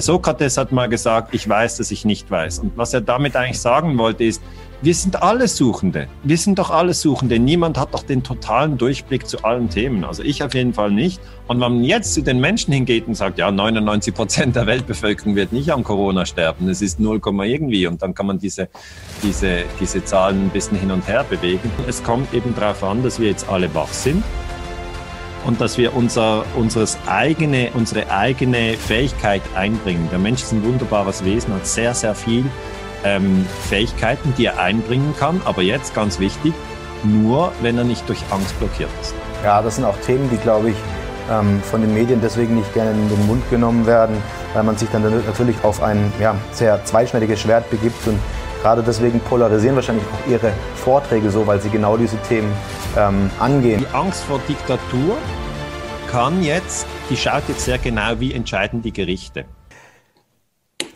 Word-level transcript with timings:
Sokrates 0.00 0.56
hat 0.56 0.72
mal 0.72 0.88
gesagt, 0.88 1.34
ich 1.34 1.48
weiß, 1.48 1.76
dass 1.76 1.90
ich 1.90 2.04
nicht 2.04 2.30
weiß. 2.30 2.60
Und 2.60 2.76
was 2.76 2.94
er 2.94 3.00
damit 3.00 3.36
eigentlich 3.36 3.60
sagen 3.60 3.98
wollte, 3.98 4.24
ist, 4.24 4.42
wir 4.84 4.94
sind 4.94 5.22
alle 5.22 5.46
Suchende. 5.46 6.08
Wir 6.24 6.36
sind 6.36 6.58
doch 6.58 6.70
alle 6.70 6.92
Suchende. 6.92 7.38
Niemand 7.38 7.78
hat 7.78 7.94
doch 7.94 8.02
den 8.02 8.24
totalen 8.24 8.78
Durchblick 8.78 9.28
zu 9.28 9.44
allen 9.44 9.70
Themen. 9.70 10.02
Also 10.02 10.24
ich 10.24 10.42
auf 10.42 10.54
jeden 10.54 10.74
Fall 10.74 10.90
nicht. 10.90 11.20
Und 11.46 11.60
wenn 11.60 11.72
man 11.74 11.84
jetzt 11.84 12.14
zu 12.14 12.22
den 12.22 12.40
Menschen 12.40 12.72
hingeht 12.72 13.06
und 13.06 13.14
sagt, 13.14 13.38
ja, 13.38 13.52
99 13.52 14.12
Prozent 14.12 14.56
der 14.56 14.66
Weltbevölkerung 14.66 15.36
wird 15.36 15.52
nicht 15.52 15.72
an 15.72 15.84
Corona 15.84 16.26
sterben, 16.26 16.68
es 16.68 16.82
ist 16.82 16.98
0, 16.98 17.20
irgendwie 17.44 17.86
und 17.86 18.02
dann 18.02 18.12
kann 18.12 18.26
man 18.26 18.40
diese, 18.40 18.68
diese, 19.22 19.62
diese 19.78 20.04
Zahlen 20.04 20.46
ein 20.46 20.50
bisschen 20.50 20.78
hin 20.78 20.90
und 20.90 21.06
her 21.06 21.24
bewegen. 21.30 21.70
Es 21.86 22.02
kommt 22.02 22.34
eben 22.34 22.52
darauf 22.56 22.82
an, 22.82 23.04
dass 23.04 23.20
wir 23.20 23.28
jetzt 23.28 23.48
alle 23.48 23.72
wach 23.76 23.92
sind 23.92 24.24
und 25.44 25.60
dass 25.60 25.78
wir 25.78 25.94
unser, 25.94 26.44
unseres 26.56 26.98
eigene, 27.06 27.70
unsere 27.74 28.10
eigene 28.10 28.74
Fähigkeit 28.74 29.42
einbringen. 29.54 30.08
Der 30.10 30.18
Mensch 30.18 30.42
ist 30.42 30.52
ein 30.52 30.64
wunderbares 30.64 31.24
Wesen, 31.24 31.54
hat 31.54 31.66
sehr, 31.66 31.94
sehr 31.94 32.14
viel 32.14 32.44
ähm, 33.04 33.44
Fähigkeiten, 33.68 34.32
die 34.38 34.46
er 34.46 34.58
einbringen 34.58 35.14
kann. 35.18 35.40
Aber 35.44 35.62
jetzt 35.62 35.94
ganz 35.94 36.18
wichtig, 36.18 36.52
nur 37.04 37.52
wenn 37.60 37.78
er 37.78 37.84
nicht 37.84 38.08
durch 38.08 38.20
Angst 38.30 38.58
blockiert 38.58 38.90
ist. 39.00 39.14
Ja, 39.44 39.60
das 39.60 39.76
sind 39.76 39.84
auch 39.84 39.96
Themen, 39.98 40.28
die, 40.30 40.36
glaube 40.36 40.70
ich, 40.70 40.76
ähm, 41.30 41.60
von 41.62 41.80
den 41.80 41.94
Medien 41.94 42.20
deswegen 42.20 42.56
nicht 42.56 42.72
gerne 42.74 42.92
in 42.92 43.08
den 43.08 43.26
Mund 43.26 43.42
genommen 43.50 43.86
werden, 43.86 44.16
weil 44.54 44.62
man 44.62 44.76
sich 44.76 44.88
dann 44.90 45.02
natürlich 45.02 45.56
auf 45.62 45.82
ein 45.82 46.12
ja, 46.20 46.34
sehr 46.52 46.84
zweischneidiges 46.84 47.40
Schwert 47.40 47.68
begibt 47.70 48.06
und 48.06 48.18
gerade 48.62 48.82
deswegen 48.82 49.20
polarisieren 49.20 49.74
wahrscheinlich 49.74 50.04
auch 50.06 50.30
ihre 50.30 50.52
Vorträge 50.76 51.30
so, 51.30 51.46
weil 51.46 51.60
sie 51.60 51.68
genau 51.68 51.96
diese 51.96 52.16
Themen 52.28 52.52
ähm, 52.96 53.28
angehen. 53.40 53.80
Die 53.80 53.94
Angst 53.94 54.22
vor 54.24 54.40
Diktatur 54.48 55.16
kann 56.10 56.42
jetzt, 56.42 56.86
die 57.10 57.16
schaut 57.16 57.42
jetzt 57.48 57.64
sehr 57.64 57.78
genau, 57.78 58.20
wie 58.20 58.32
entscheiden 58.32 58.80
die 58.80 58.92
Gerichte. 58.92 59.44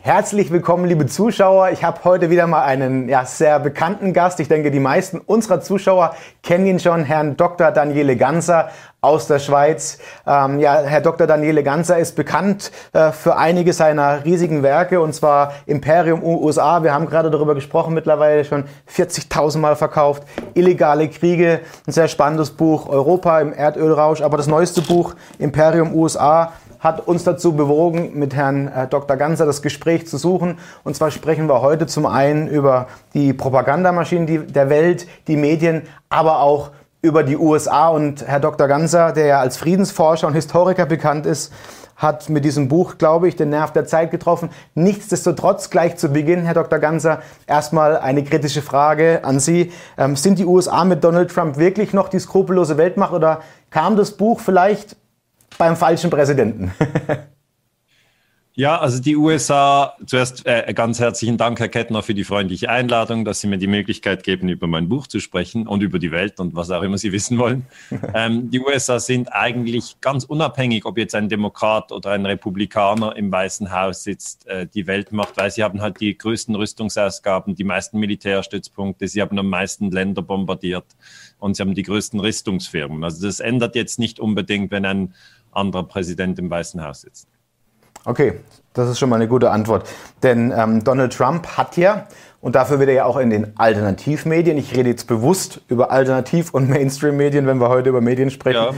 Herzlich 0.06 0.52
willkommen, 0.52 0.84
liebe 0.84 1.06
Zuschauer. 1.06 1.70
Ich 1.70 1.82
habe 1.82 2.04
heute 2.04 2.30
wieder 2.30 2.46
mal 2.46 2.62
einen 2.62 3.08
ja, 3.08 3.24
sehr 3.24 3.58
bekannten 3.58 4.12
Gast. 4.12 4.38
Ich 4.38 4.46
denke, 4.46 4.70
die 4.70 4.78
meisten 4.78 5.18
unserer 5.18 5.60
Zuschauer 5.60 6.14
kennen 6.44 6.64
ihn 6.64 6.78
schon, 6.78 7.02
Herrn 7.02 7.36
Dr. 7.36 7.72
Daniele 7.72 8.14
Ganser 8.14 8.70
aus 9.00 9.26
der 9.26 9.40
Schweiz. 9.40 9.98
Ähm, 10.24 10.60
ja, 10.60 10.80
Herr 10.82 11.00
Dr. 11.00 11.26
Daniele 11.26 11.64
Ganser 11.64 11.98
ist 11.98 12.14
bekannt 12.14 12.70
äh, 12.92 13.10
für 13.10 13.36
einige 13.36 13.72
seiner 13.72 14.24
riesigen 14.24 14.62
Werke, 14.62 15.00
und 15.00 15.12
zwar 15.12 15.54
Imperium 15.66 16.22
USA. 16.22 16.84
Wir 16.84 16.94
haben 16.94 17.06
gerade 17.06 17.28
darüber 17.28 17.56
gesprochen, 17.56 17.92
mittlerweile 17.92 18.44
schon 18.44 18.62
40.000 18.88 19.58
Mal 19.58 19.74
verkauft. 19.74 20.22
Illegale 20.54 21.08
Kriege, 21.08 21.62
ein 21.84 21.92
sehr 21.92 22.06
spannendes 22.06 22.52
Buch. 22.52 22.88
Europa 22.88 23.40
im 23.40 23.52
Erdölrausch, 23.52 24.22
aber 24.22 24.36
das 24.36 24.46
neueste 24.46 24.82
Buch 24.82 25.16
Imperium 25.40 25.92
USA 25.92 26.52
hat 26.78 27.06
uns 27.06 27.24
dazu 27.24 27.54
bewogen, 27.54 28.12
mit 28.14 28.34
Herrn 28.34 28.68
äh, 28.68 28.86
Dr. 28.86 29.16
Ganser 29.16 29.46
das 29.46 29.62
Gespräch 29.62 30.06
zu 30.06 30.18
suchen. 30.18 30.58
Und 30.84 30.96
zwar 30.96 31.10
sprechen 31.10 31.48
wir 31.48 31.62
heute 31.62 31.86
zum 31.86 32.06
einen 32.06 32.48
über 32.48 32.88
die 33.14 33.32
Propagandamaschinen 33.32 34.52
der 34.52 34.70
Welt, 34.70 35.06
die 35.28 35.36
Medien, 35.36 35.82
aber 36.08 36.40
auch 36.40 36.70
über 37.02 37.22
die 37.22 37.36
USA. 37.36 37.88
Und 37.88 38.26
Herr 38.26 38.40
Dr. 38.40 38.68
Ganser, 38.68 39.12
der 39.12 39.26
ja 39.26 39.40
als 39.40 39.56
Friedensforscher 39.56 40.26
und 40.26 40.34
Historiker 40.34 40.86
bekannt 40.86 41.26
ist, 41.26 41.52
hat 41.96 42.28
mit 42.28 42.44
diesem 42.44 42.68
Buch, 42.68 42.98
glaube 42.98 43.26
ich, 43.26 43.36
den 43.36 43.50
Nerv 43.50 43.72
der 43.72 43.86
Zeit 43.86 44.10
getroffen. 44.10 44.50
Nichtsdestotrotz, 44.74 45.70
gleich 45.70 45.96
zu 45.96 46.10
Beginn, 46.10 46.44
Herr 46.44 46.54
Dr. 46.54 46.78
Ganser, 46.78 47.20
erstmal 47.46 47.96
eine 47.96 48.22
kritische 48.22 48.60
Frage 48.60 49.24
an 49.24 49.40
Sie. 49.40 49.72
Ähm, 49.96 50.14
sind 50.14 50.38
die 50.38 50.44
USA 50.44 50.84
mit 50.84 51.02
Donald 51.02 51.30
Trump 51.30 51.56
wirklich 51.56 51.94
noch 51.94 52.08
die 52.08 52.18
skrupellose 52.18 52.76
Weltmacht 52.76 53.14
oder 53.14 53.40
kam 53.70 53.96
das 53.96 54.12
Buch 54.12 54.40
vielleicht 54.40 54.96
beim 55.58 55.76
falschen 55.76 56.10
Präsidenten. 56.10 56.72
Ja, 58.58 58.78
also 58.78 59.02
die 59.02 59.16
USA, 59.16 59.98
zuerst 60.06 60.46
äh, 60.46 60.72
ganz 60.72 60.98
herzlichen 60.98 61.36
Dank, 61.36 61.60
Herr 61.60 61.68
Kettner, 61.68 62.02
für 62.02 62.14
die 62.14 62.24
freundliche 62.24 62.70
Einladung, 62.70 63.26
dass 63.26 63.42
Sie 63.42 63.48
mir 63.48 63.58
die 63.58 63.66
Möglichkeit 63.66 64.22
geben, 64.22 64.48
über 64.48 64.66
mein 64.66 64.88
Buch 64.88 65.06
zu 65.06 65.20
sprechen 65.20 65.66
und 65.66 65.82
über 65.82 65.98
die 65.98 66.10
Welt 66.10 66.40
und 66.40 66.54
was 66.54 66.70
auch 66.70 66.80
immer 66.80 66.96
Sie 66.96 67.12
wissen 67.12 67.36
wollen. 67.36 67.66
ähm, 68.14 68.50
die 68.50 68.60
USA 68.60 68.98
sind 68.98 69.28
eigentlich 69.30 70.00
ganz 70.00 70.24
unabhängig, 70.24 70.86
ob 70.86 70.96
jetzt 70.96 71.14
ein 71.14 71.28
Demokrat 71.28 71.92
oder 71.92 72.12
ein 72.12 72.24
Republikaner 72.24 73.14
im 73.14 73.30
Weißen 73.30 73.70
Haus 73.70 74.04
sitzt, 74.04 74.46
äh, 74.46 74.66
die 74.66 74.86
Weltmacht, 74.86 75.36
weil 75.36 75.50
sie 75.50 75.62
haben 75.62 75.82
halt 75.82 76.00
die 76.00 76.16
größten 76.16 76.54
Rüstungsausgaben, 76.54 77.56
die 77.56 77.64
meisten 77.64 77.98
Militärstützpunkte, 77.98 79.06
sie 79.06 79.20
haben 79.20 79.38
am 79.38 79.50
meisten 79.50 79.90
Länder 79.90 80.22
bombardiert 80.22 80.86
und 81.38 81.56
sie 81.56 81.62
haben 81.62 81.74
die 81.74 81.82
größten 81.82 82.20
Rüstungsfirmen. 82.20 83.04
Also 83.04 83.26
das 83.26 83.40
ändert 83.40 83.74
jetzt 83.76 83.98
nicht 83.98 84.18
unbedingt, 84.18 84.70
wenn 84.70 84.86
ein 84.86 85.14
anderer 85.56 85.84
Präsident 85.84 86.38
im 86.38 86.50
Weißen 86.50 86.84
Haus 86.84 87.02
sitzt. 87.02 87.28
Okay, 88.04 88.34
das 88.72 88.88
ist 88.88 88.98
schon 89.00 89.08
mal 89.08 89.16
eine 89.16 89.26
gute 89.26 89.50
Antwort. 89.50 89.88
Denn 90.22 90.52
ähm, 90.56 90.84
Donald 90.84 91.12
Trump 91.12 91.46
hat 91.56 91.76
ja, 91.76 92.06
und 92.40 92.54
dafür 92.54 92.78
wird 92.78 92.90
er 92.90 92.94
ja 92.94 93.04
auch 93.04 93.16
in 93.16 93.30
den 93.30 93.58
Alternativmedien, 93.58 94.56
ich 94.58 94.76
rede 94.76 94.90
jetzt 94.90 95.08
bewusst 95.08 95.60
über 95.68 95.90
Alternativ- 95.90 96.54
und 96.54 96.68
Mainstream-Medien, 96.68 97.46
wenn 97.46 97.58
wir 97.58 97.68
heute 97.68 97.88
über 97.88 98.00
Medien 98.00 98.30
sprechen. 98.30 98.62
Ja, 98.62 98.70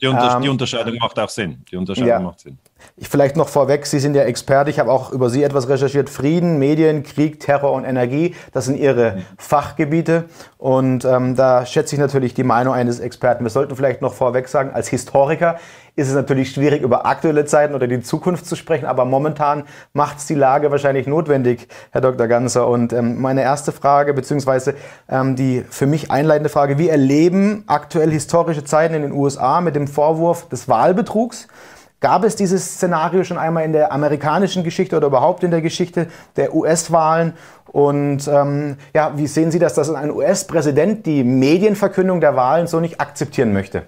die, 0.00 0.06
Unter 0.06 0.36
ähm, 0.36 0.42
die 0.42 0.48
Unterscheidung 0.48 0.96
macht 0.98 1.18
auch 1.18 1.28
Sinn. 1.28 1.62
Die 1.70 1.76
Unterscheidung 1.76 2.08
ja. 2.08 2.20
macht 2.20 2.40
Sinn. 2.40 2.58
Ich 2.96 3.08
vielleicht 3.08 3.36
noch 3.36 3.48
vorweg, 3.48 3.84
Sie 3.84 3.98
sind 3.98 4.14
ja 4.14 4.22
Experte, 4.22 4.70
ich 4.70 4.78
habe 4.78 4.90
auch 4.90 5.12
über 5.12 5.28
Sie 5.28 5.42
etwas 5.42 5.68
recherchiert. 5.68 6.08
Frieden, 6.08 6.58
Medien, 6.58 7.02
Krieg, 7.02 7.38
Terror 7.40 7.72
und 7.72 7.84
Energie, 7.84 8.34
das 8.52 8.64
sind 8.64 8.78
Ihre 8.78 9.16
mhm. 9.16 9.22
Fachgebiete. 9.36 10.24
Und 10.56 11.04
ähm, 11.04 11.36
da 11.36 11.66
schätze 11.66 11.94
ich 11.94 12.00
natürlich 12.00 12.32
die 12.32 12.44
Meinung 12.44 12.72
eines 12.72 13.00
Experten. 13.00 13.44
Wir 13.44 13.50
sollten 13.50 13.76
vielleicht 13.76 14.00
noch 14.00 14.14
vorweg 14.14 14.48
sagen, 14.48 14.70
als 14.70 14.88
Historiker 14.88 15.58
ist 16.00 16.08
es 16.08 16.14
natürlich 16.14 16.50
schwierig, 16.50 16.80
über 16.80 17.04
aktuelle 17.04 17.44
Zeiten 17.44 17.74
oder 17.74 17.86
die 17.86 18.00
Zukunft 18.00 18.46
zu 18.46 18.56
sprechen, 18.56 18.86
aber 18.86 19.04
momentan 19.04 19.64
macht 19.92 20.16
es 20.18 20.26
die 20.26 20.34
Lage 20.34 20.70
wahrscheinlich 20.70 21.06
notwendig, 21.06 21.68
Herr 21.90 22.00
Dr. 22.00 22.26
Ganser. 22.26 22.68
Und 22.68 22.94
ähm, 22.94 23.20
meine 23.20 23.42
erste 23.42 23.70
Frage, 23.70 24.14
beziehungsweise 24.14 24.74
ähm, 25.10 25.36
die 25.36 25.62
für 25.68 25.86
mich 25.86 26.10
einleitende 26.10 26.48
Frage, 26.48 26.78
wie 26.78 26.88
erleben 26.88 27.64
aktuell 27.66 28.10
historische 28.10 28.64
Zeiten 28.64 28.94
in 28.94 29.02
den 29.02 29.12
USA 29.12 29.60
mit 29.60 29.76
dem 29.76 29.86
Vorwurf 29.86 30.48
des 30.48 30.68
Wahlbetrugs? 30.68 31.48
Gab 32.00 32.24
es 32.24 32.34
dieses 32.34 32.76
Szenario 32.76 33.22
schon 33.24 33.36
einmal 33.36 33.66
in 33.66 33.74
der 33.74 33.92
amerikanischen 33.92 34.64
Geschichte 34.64 34.96
oder 34.96 35.08
überhaupt 35.08 35.44
in 35.44 35.50
der 35.50 35.60
Geschichte 35.60 36.06
der 36.36 36.54
US-Wahlen? 36.54 37.34
Und 37.66 38.26
ähm, 38.26 38.78
ja, 38.94 39.12
wie 39.16 39.26
sehen 39.26 39.50
Sie 39.50 39.58
das, 39.58 39.74
dass 39.74 39.90
ein 39.90 40.10
US-Präsident 40.10 41.04
die 41.04 41.24
Medienverkündung 41.24 42.22
der 42.22 42.36
Wahlen 42.36 42.68
so 42.68 42.80
nicht 42.80 43.02
akzeptieren 43.02 43.52
möchte? 43.52 43.82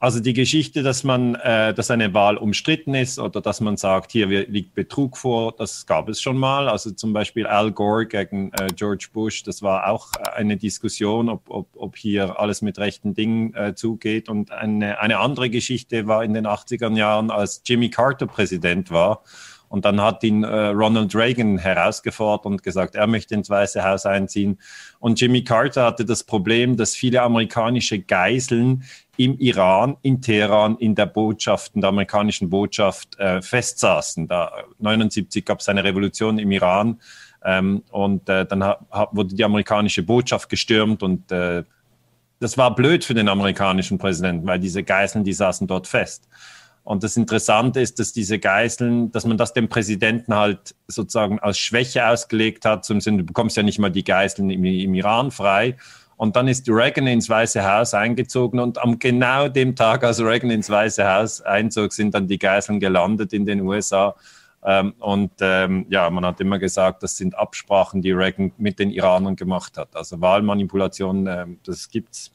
Also 0.00 0.20
die 0.20 0.32
Geschichte, 0.32 0.84
dass 0.84 1.02
man, 1.02 1.34
äh, 1.34 1.74
dass 1.74 1.90
eine 1.90 2.14
Wahl 2.14 2.36
umstritten 2.36 2.94
ist 2.94 3.18
oder 3.18 3.40
dass 3.40 3.60
man 3.60 3.76
sagt, 3.76 4.12
hier 4.12 4.28
liegt 4.28 4.74
Betrug 4.74 5.16
vor, 5.16 5.52
das 5.56 5.86
gab 5.86 6.08
es 6.08 6.22
schon 6.22 6.38
mal. 6.38 6.68
Also 6.68 6.92
zum 6.92 7.12
Beispiel 7.12 7.48
Al 7.48 7.72
Gore 7.72 8.06
gegen 8.06 8.52
äh, 8.52 8.68
George 8.76 9.08
Bush, 9.12 9.42
das 9.42 9.60
war 9.60 9.88
auch 9.88 10.12
eine 10.36 10.56
Diskussion, 10.56 11.28
ob, 11.28 11.50
ob, 11.50 11.68
ob 11.74 11.96
hier 11.96 12.38
alles 12.38 12.62
mit 12.62 12.78
rechten 12.78 13.14
Dingen 13.14 13.52
äh, 13.54 13.74
zugeht. 13.74 14.28
Und 14.28 14.52
eine, 14.52 15.00
eine 15.00 15.18
andere 15.18 15.50
Geschichte 15.50 16.06
war 16.06 16.22
in 16.22 16.32
den 16.32 16.46
80er 16.46 16.94
Jahren, 16.96 17.32
als 17.32 17.62
Jimmy 17.66 17.90
Carter 17.90 18.28
Präsident 18.28 18.92
war. 18.92 19.24
Und 19.68 19.84
dann 19.84 20.00
hat 20.00 20.24
ihn 20.24 20.44
äh, 20.44 20.68
Ronald 20.68 21.14
Reagan 21.14 21.58
herausgefordert 21.58 22.46
und 22.46 22.62
gesagt, 22.62 22.94
er 22.94 23.06
möchte 23.06 23.34
ins 23.34 23.50
Weiße 23.50 23.84
Haus 23.84 24.06
einziehen. 24.06 24.58
Und 24.98 25.20
Jimmy 25.20 25.44
Carter 25.44 25.84
hatte 25.84 26.04
das 26.04 26.24
Problem, 26.24 26.76
dass 26.76 26.94
viele 26.94 27.20
amerikanische 27.22 27.98
Geiseln 27.98 28.84
im 29.18 29.36
Iran, 29.38 29.96
in 30.02 30.22
Teheran, 30.22 30.76
in 30.78 30.94
der 30.94 31.06
Botschaft, 31.06 31.74
in 31.74 31.80
der 31.80 31.90
amerikanischen 31.90 32.48
Botschaft 32.48 33.18
äh, 33.18 33.42
festsaßen. 33.42 34.28
Da 34.28 34.52
79 34.78 35.44
gab 35.44 35.58
es 35.58 35.68
eine 35.68 35.82
Revolution 35.82 36.38
im 36.38 36.52
Iran 36.52 37.00
ähm, 37.44 37.82
und 37.90 38.28
äh, 38.28 38.46
dann 38.46 38.60
wurde 39.10 39.34
die 39.34 39.44
amerikanische 39.44 40.04
Botschaft 40.04 40.48
gestürmt 40.48 41.02
und 41.02 41.30
äh, 41.32 41.64
das 42.38 42.56
war 42.56 42.72
blöd 42.76 43.04
für 43.04 43.14
den 43.14 43.28
amerikanischen 43.28 43.98
Präsidenten, 43.98 44.46
weil 44.46 44.60
diese 44.60 44.84
Geiseln, 44.84 45.24
die 45.24 45.32
saßen 45.32 45.66
dort 45.66 45.88
fest. 45.88 46.28
Und 46.84 47.02
das 47.02 47.16
Interessante 47.16 47.80
ist, 47.80 47.98
dass 47.98 48.12
diese 48.12 48.38
Geiseln, 48.38 49.10
dass 49.10 49.26
man 49.26 49.36
das 49.36 49.52
dem 49.52 49.68
Präsidenten 49.68 50.34
halt 50.34 50.76
sozusagen 50.86 51.40
als 51.40 51.58
Schwäche 51.58 52.06
ausgelegt 52.06 52.64
hat, 52.64 52.84
zum 52.84 53.00
Sinne, 53.00 53.18
du 53.18 53.24
bekommst 53.24 53.56
ja 53.56 53.64
nicht 53.64 53.80
mal 53.80 53.90
die 53.90 54.04
Geiseln 54.04 54.48
im, 54.48 54.64
im 54.64 54.94
Iran 54.94 55.32
frei. 55.32 55.76
Und 56.18 56.34
dann 56.34 56.48
ist 56.48 56.68
Reagan 56.68 57.06
ins 57.06 57.30
Weiße 57.30 57.64
Haus 57.64 57.94
eingezogen 57.94 58.58
und 58.58 58.76
am 58.78 58.98
genau 58.98 59.46
dem 59.46 59.76
Tag, 59.76 60.02
als 60.02 60.20
Reagan 60.20 60.50
ins 60.50 60.68
Weiße 60.68 61.08
Haus 61.08 61.40
einzog, 61.40 61.92
sind 61.92 62.12
dann 62.12 62.26
die 62.26 62.40
Geiseln 62.40 62.80
gelandet 62.80 63.32
in 63.32 63.46
den 63.46 63.60
USA. 63.60 64.16
Ähm, 64.64 64.94
und 64.98 65.30
ähm, 65.40 65.86
ja, 65.88 66.10
man 66.10 66.26
hat 66.26 66.40
immer 66.40 66.58
gesagt, 66.58 67.04
das 67.04 67.16
sind 67.16 67.38
Absprachen, 67.38 68.02
die 68.02 68.10
Reagan 68.10 68.50
mit 68.58 68.80
den 68.80 68.90
Iranern 68.90 69.36
gemacht 69.36 69.78
hat. 69.78 69.94
Also 69.94 70.20
Wahlmanipulation, 70.20 71.26
äh, 71.28 71.46
das 71.64 71.88
gibt's. 71.88 72.32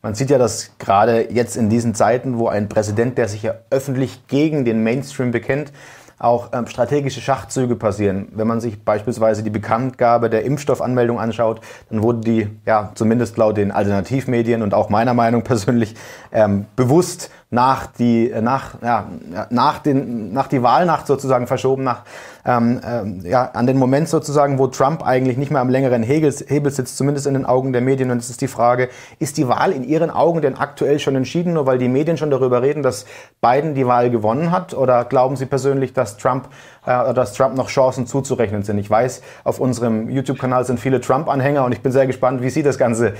Man 0.00 0.14
sieht 0.14 0.30
ja, 0.30 0.38
dass 0.38 0.78
gerade 0.78 1.30
jetzt 1.30 1.56
in 1.56 1.68
diesen 1.68 1.94
Zeiten, 1.94 2.38
wo 2.38 2.48
ein 2.48 2.70
Präsident, 2.70 3.18
der 3.18 3.28
sich 3.28 3.42
ja 3.42 3.56
öffentlich 3.68 4.26
gegen 4.26 4.64
den 4.64 4.82
Mainstream 4.82 5.32
bekennt, 5.32 5.70
auch 6.20 6.50
ähm, 6.52 6.66
strategische 6.66 7.20
Schachzüge 7.20 7.76
passieren. 7.76 8.28
Wenn 8.32 8.46
man 8.46 8.60
sich 8.60 8.84
beispielsweise 8.84 9.42
die 9.42 9.50
Bekanntgabe 9.50 10.28
der 10.28 10.44
Impfstoffanmeldung 10.44 11.18
anschaut, 11.18 11.60
dann 11.88 12.02
wurde 12.02 12.20
die, 12.20 12.48
ja, 12.66 12.92
zumindest 12.94 13.38
laut 13.38 13.56
den 13.56 13.72
Alternativmedien 13.72 14.62
und 14.62 14.74
auch 14.74 14.90
meiner 14.90 15.14
Meinung 15.14 15.42
persönlich, 15.42 15.96
ähm, 16.30 16.66
bewusst 16.76 17.30
nach 17.50 17.88
die, 17.88 18.32
nach, 18.40 18.80
ja, 18.80 19.08
nach, 19.50 19.80
den, 19.80 20.32
nach 20.32 20.46
die 20.46 20.62
Wahlnacht 20.62 21.08
sozusagen 21.08 21.48
verschoben, 21.48 21.82
nach, 21.82 22.02
ähm, 22.44 22.80
ähm, 22.86 23.20
ja, 23.24 23.50
an 23.52 23.66
den 23.66 23.76
Moment 23.76 24.08
sozusagen, 24.08 24.58
wo 24.60 24.68
Trump 24.68 25.04
eigentlich 25.04 25.36
nicht 25.36 25.50
mehr 25.50 25.60
am 25.60 25.68
längeren 25.68 26.04
Hebel, 26.04 26.32
Hebel 26.46 26.70
sitzt, 26.70 26.96
zumindest 26.96 27.26
in 27.26 27.34
den 27.34 27.44
Augen 27.44 27.72
der 27.72 27.82
Medien. 27.82 28.12
Und 28.12 28.18
es 28.18 28.30
ist 28.30 28.40
die 28.40 28.46
Frage, 28.46 28.88
ist 29.18 29.36
die 29.36 29.48
Wahl 29.48 29.72
in 29.72 29.82
Ihren 29.82 30.10
Augen 30.10 30.42
denn 30.42 30.56
aktuell 30.56 31.00
schon 31.00 31.16
entschieden, 31.16 31.54
nur 31.54 31.66
weil 31.66 31.78
die 31.78 31.88
Medien 31.88 32.16
schon 32.16 32.30
darüber 32.30 32.62
reden, 32.62 32.84
dass 32.84 33.04
Biden 33.40 33.74
die 33.74 33.86
Wahl 33.86 34.10
gewonnen 34.10 34.52
hat? 34.52 34.72
Oder 34.72 35.04
glauben 35.04 35.34
Sie 35.34 35.46
persönlich, 35.46 35.92
dass 35.92 36.18
Trump, 36.18 36.48
äh, 36.86 37.12
dass 37.14 37.32
Trump 37.32 37.56
noch 37.56 37.68
Chancen 37.68 38.06
zuzurechnen 38.06 38.62
sind? 38.62 38.78
Ich 38.78 38.88
weiß, 38.88 39.22
auf 39.42 39.58
unserem 39.58 40.08
YouTube-Kanal 40.08 40.64
sind 40.64 40.78
viele 40.78 41.00
Trump-Anhänger 41.00 41.64
und 41.64 41.72
ich 41.72 41.82
bin 41.82 41.90
sehr 41.90 42.06
gespannt, 42.06 42.42
wie 42.42 42.50
Sie 42.50 42.62
das 42.62 42.78
Ganze 42.78 43.14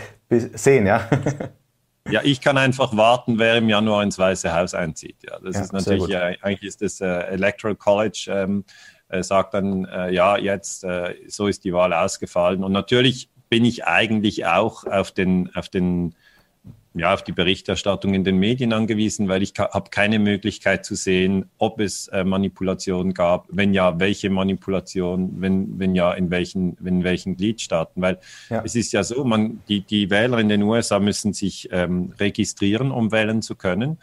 sehen, 0.54 0.86
ja. 0.86 1.00
Ja, 2.10 2.20
ich 2.22 2.40
kann 2.40 2.58
einfach 2.58 2.96
warten, 2.96 3.38
wer 3.38 3.56
im 3.56 3.68
Januar 3.68 4.02
ins 4.02 4.18
Weiße 4.18 4.52
Haus 4.52 4.74
einzieht. 4.74 5.16
Ja, 5.22 5.38
das 5.38 5.56
ja, 5.56 5.62
ist 5.62 5.72
natürlich, 5.72 6.08
ja, 6.08 6.20
eigentlich 6.42 6.62
ist 6.62 6.82
das 6.82 7.00
äh, 7.00 7.06
Electoral 7.06 7.76
College, 7.76 8.26
ähm, 8.30 8.64
äh, 9.08 9.22
sagt 9.22 9.54
dann, 9.54 9.84
äh, 9.86 10.12
ja, 10.12 10.36
jetzt, 10.36 10.84
äh, 10.84 11.14
so 11.28 11.46
ist 11.46 11.64
die 11.64 11.72
Wahl 11.72 11.92
ausgefallen. 11.92 12.64
Und 12.64 12.72
natürlich 12.72 13.30
bin 13.48 13.64
ich 13.64 13.84
eigentlich 13.84 14.46
auch 14.46 14.84
auf 14.84 15.12
den, 15.12 15.50
auf 15.54 15.68
den 15.68 16.14
ja, 16.94 17.14
auf 17.14 17.22
die 17.22 17.32
Berichterstattung 17.32 18.14
in 18.14 18.24
den 18.24 18.38
Medien 18.38 18.72
angewiesen, 18.72 19.28
weil 19.28 19.42
ich 19.42 19.52
habe 19.56 19.90
keine 19.90 20.18
Möglichkeit 20.18 20.84
zu 20.84 20.96
sehen, 20.96 21.48
ob 21.58 21.78
es 21.78 22.08
äh, 22.08 22.24
Manipulation 22.24 23.14
gab, 23.14 23.46
wenn 23.48 23.72
ja, 23.74 24.00
welche 24.00 24.28
Manipulation, 24.28 25.40
wenn, 25.40 25.78
wenn 25.78 25.94
ja, 25.94 26.12
in 26.12 26.30
welchen, 26.30 26.76
in 26.84 27.04
welchen 27.04 27.36
Gliedstaaten. 27.36 28.02
Weil 28.02 28.18
ja. 28.48 28.62
es 28.64 28.74
ist 28.74 28.92
ja 28.92 29.04
so, 29.04 29.24
man, 29.24 29.60
die, 29.68 29.82
die 29.82 30.10
Wähler 30.10 30.38
in 30.38 30.48
den 30.48 30.62
USA 30.62 30.98
müssen 30.98 31.32
sich 31.32 31.68
ähm, 31.70 32.12
registrieren, 32.18 32.90
um 32.90 33.12
wählen 33.12 33.40
zu 33.40 33.54
können. 33.54 33.98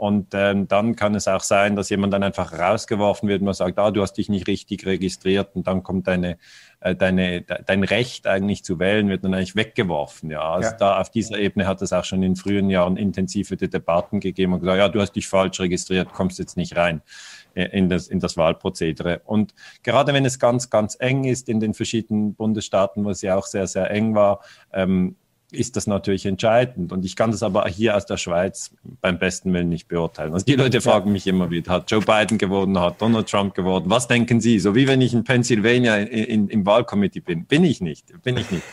Und 0.00 0.28
ähm, 0.32 0.66
dann 0.66 0.96
kann 0.96 1.14
es 1.14 1.28
auch 1.28 1.42
sein, 1.42 1.76
dass 1.76 1.90
jemand 1.90 2.14
dann 2.14 2.22
einfach 2.22 2.58
rausgeworfen 2.58 3.28
wird 3.28 3.42
und 3.42 3.44
man 3.44 3.52
sagt, 3.52 3.78
ah, 3.78 3.90
du 3.90 4.00
hast 4.00 4.14
dich 4.14 4.30
nicht 4.30 4.46
richtig 4.46 4.86
registriert 4.86 5.50
und 5.54 5.66
dann 5.66 5.82
kommt 5.82 6.06
deine, 6.06 6.38
äh, 6.80 6.94
deine, 6.94 7.42
dein 7.42 7.84
Recht 7.84 8.26
eigentlich 8.26 8.64
zu 8.64 8.78
wählen, 8.78 9.08
wird 9.08 9.24
dann 9.24 9.34
eigentlich 9.34 9.56
weggeworfen. 9.56 10.30
Ja, 10.30 10.52
also 10.52 10.70
ja. 10.70 10.76
da 10.76 11.00
auf 11.00 11.10
dieser 11.10 11.38
Ebene 11.38 11.66
hat 11.66 11.82
es 11.82 11.92
auch 11.92 12.04
schon 12.04 12.22
in 12.22 12.36
frühen 12.36 12.70
Jahren 12.70 12.96
intensive 12.96 13.56
Debatten 13.56 14.20
gegeben 14.20 14.54
und 14.54 14.60
gesagt, 14.60 14.78
ja, 14.78 14.88
du 14.88 15.00
hast 15.00 15.12
dich 15.12 15.28
falsch 15.28 15.60
registriert, 15.60 16.12
kommst 16.12 16.38
jetzt 16.38 16.56
nicht 16.56 16.76
rein 16.76 17.02
äh, 17.54 17.64
in 17.64 17.88
das, 17.88 18.08
in 18.08 18.18
das 18.18 18.36
Wahlprozedere. 18.36 19.20
Und 19.24 19.54
gerade 19.82 20.14
wenn 20.14 20.24
es 20.24 20.38
ganz, 20.38 20.70
ganz 20.70 20.96
eng 20.98 21.24
ist 21.24 21.48
in 21.48 21.60
den 21.60 21.74
verschiedenen 21.74 22.34
Bundesstaaten, 22.34 23.04
wo 23.04 23.10
es 23.10 23.20
ja 23.20 23.36
auch 23.36 23.46
sehr, 23.46 23.66
sehr 23.66 23.90
eng 23.90 24.14
war, 24.14 24.40
ähm, 24.72 25.16
ist 25.52 25.76
das 25.76 25.86
natürlich 25.86 26.26
entscheidend. 26.26 26.92
Und 26.92 27.04
ich 27.04 27.16
kann 27.16 27.30
das 27.30 27.42
aber 27.42 27.66
hier 27.68 27.96
aus 27.96 28.06
der 28.06 28.16
Schweiz 28.16 28.70
beim 29.00 29.18
besten 29.18 29.52
Willen 29.52 29.68
nicht 29.68 29.88
beurteilen. 29.88 30.32
Also 30.32 30.46
die 30.46 30.54
Leute 30.54 30.80
fragen 30.80 31.12
mich 31.12 31.26
immer 31.26 31.50
wieder, 31.50 31.72
hat 31.72 31.90
Joe 31.90 32.00
Biden 32.00 32.38
gewonnen, 32.38 32.78
hat 32.78 33.00
Donald 33.00 33.28
Trump 33.28 33.54
gewonnen? 33.54 33.86
Was 33.88 34.08
denken 34.08 34.40
Sie? 34.40 34.58
So 34.58 34.74
wie 34.74 34.86
wenn 34.86 35.00
ich 35.00 35.12
in 35.12 35.24
Pennsylvania 35.24 35.96
in, 35.96 36.08
in, 36.08 36.48
im 36.48 36.66
Wahlkomitee 36.66 37.20
bin. 37.20 37.44
Bin 37.44 37.64
ich 37.64 37.80
nicht, 37.80 38.06
bin 38.22 38.36
ich 38.36 38.50
nicht. 38.50 38.64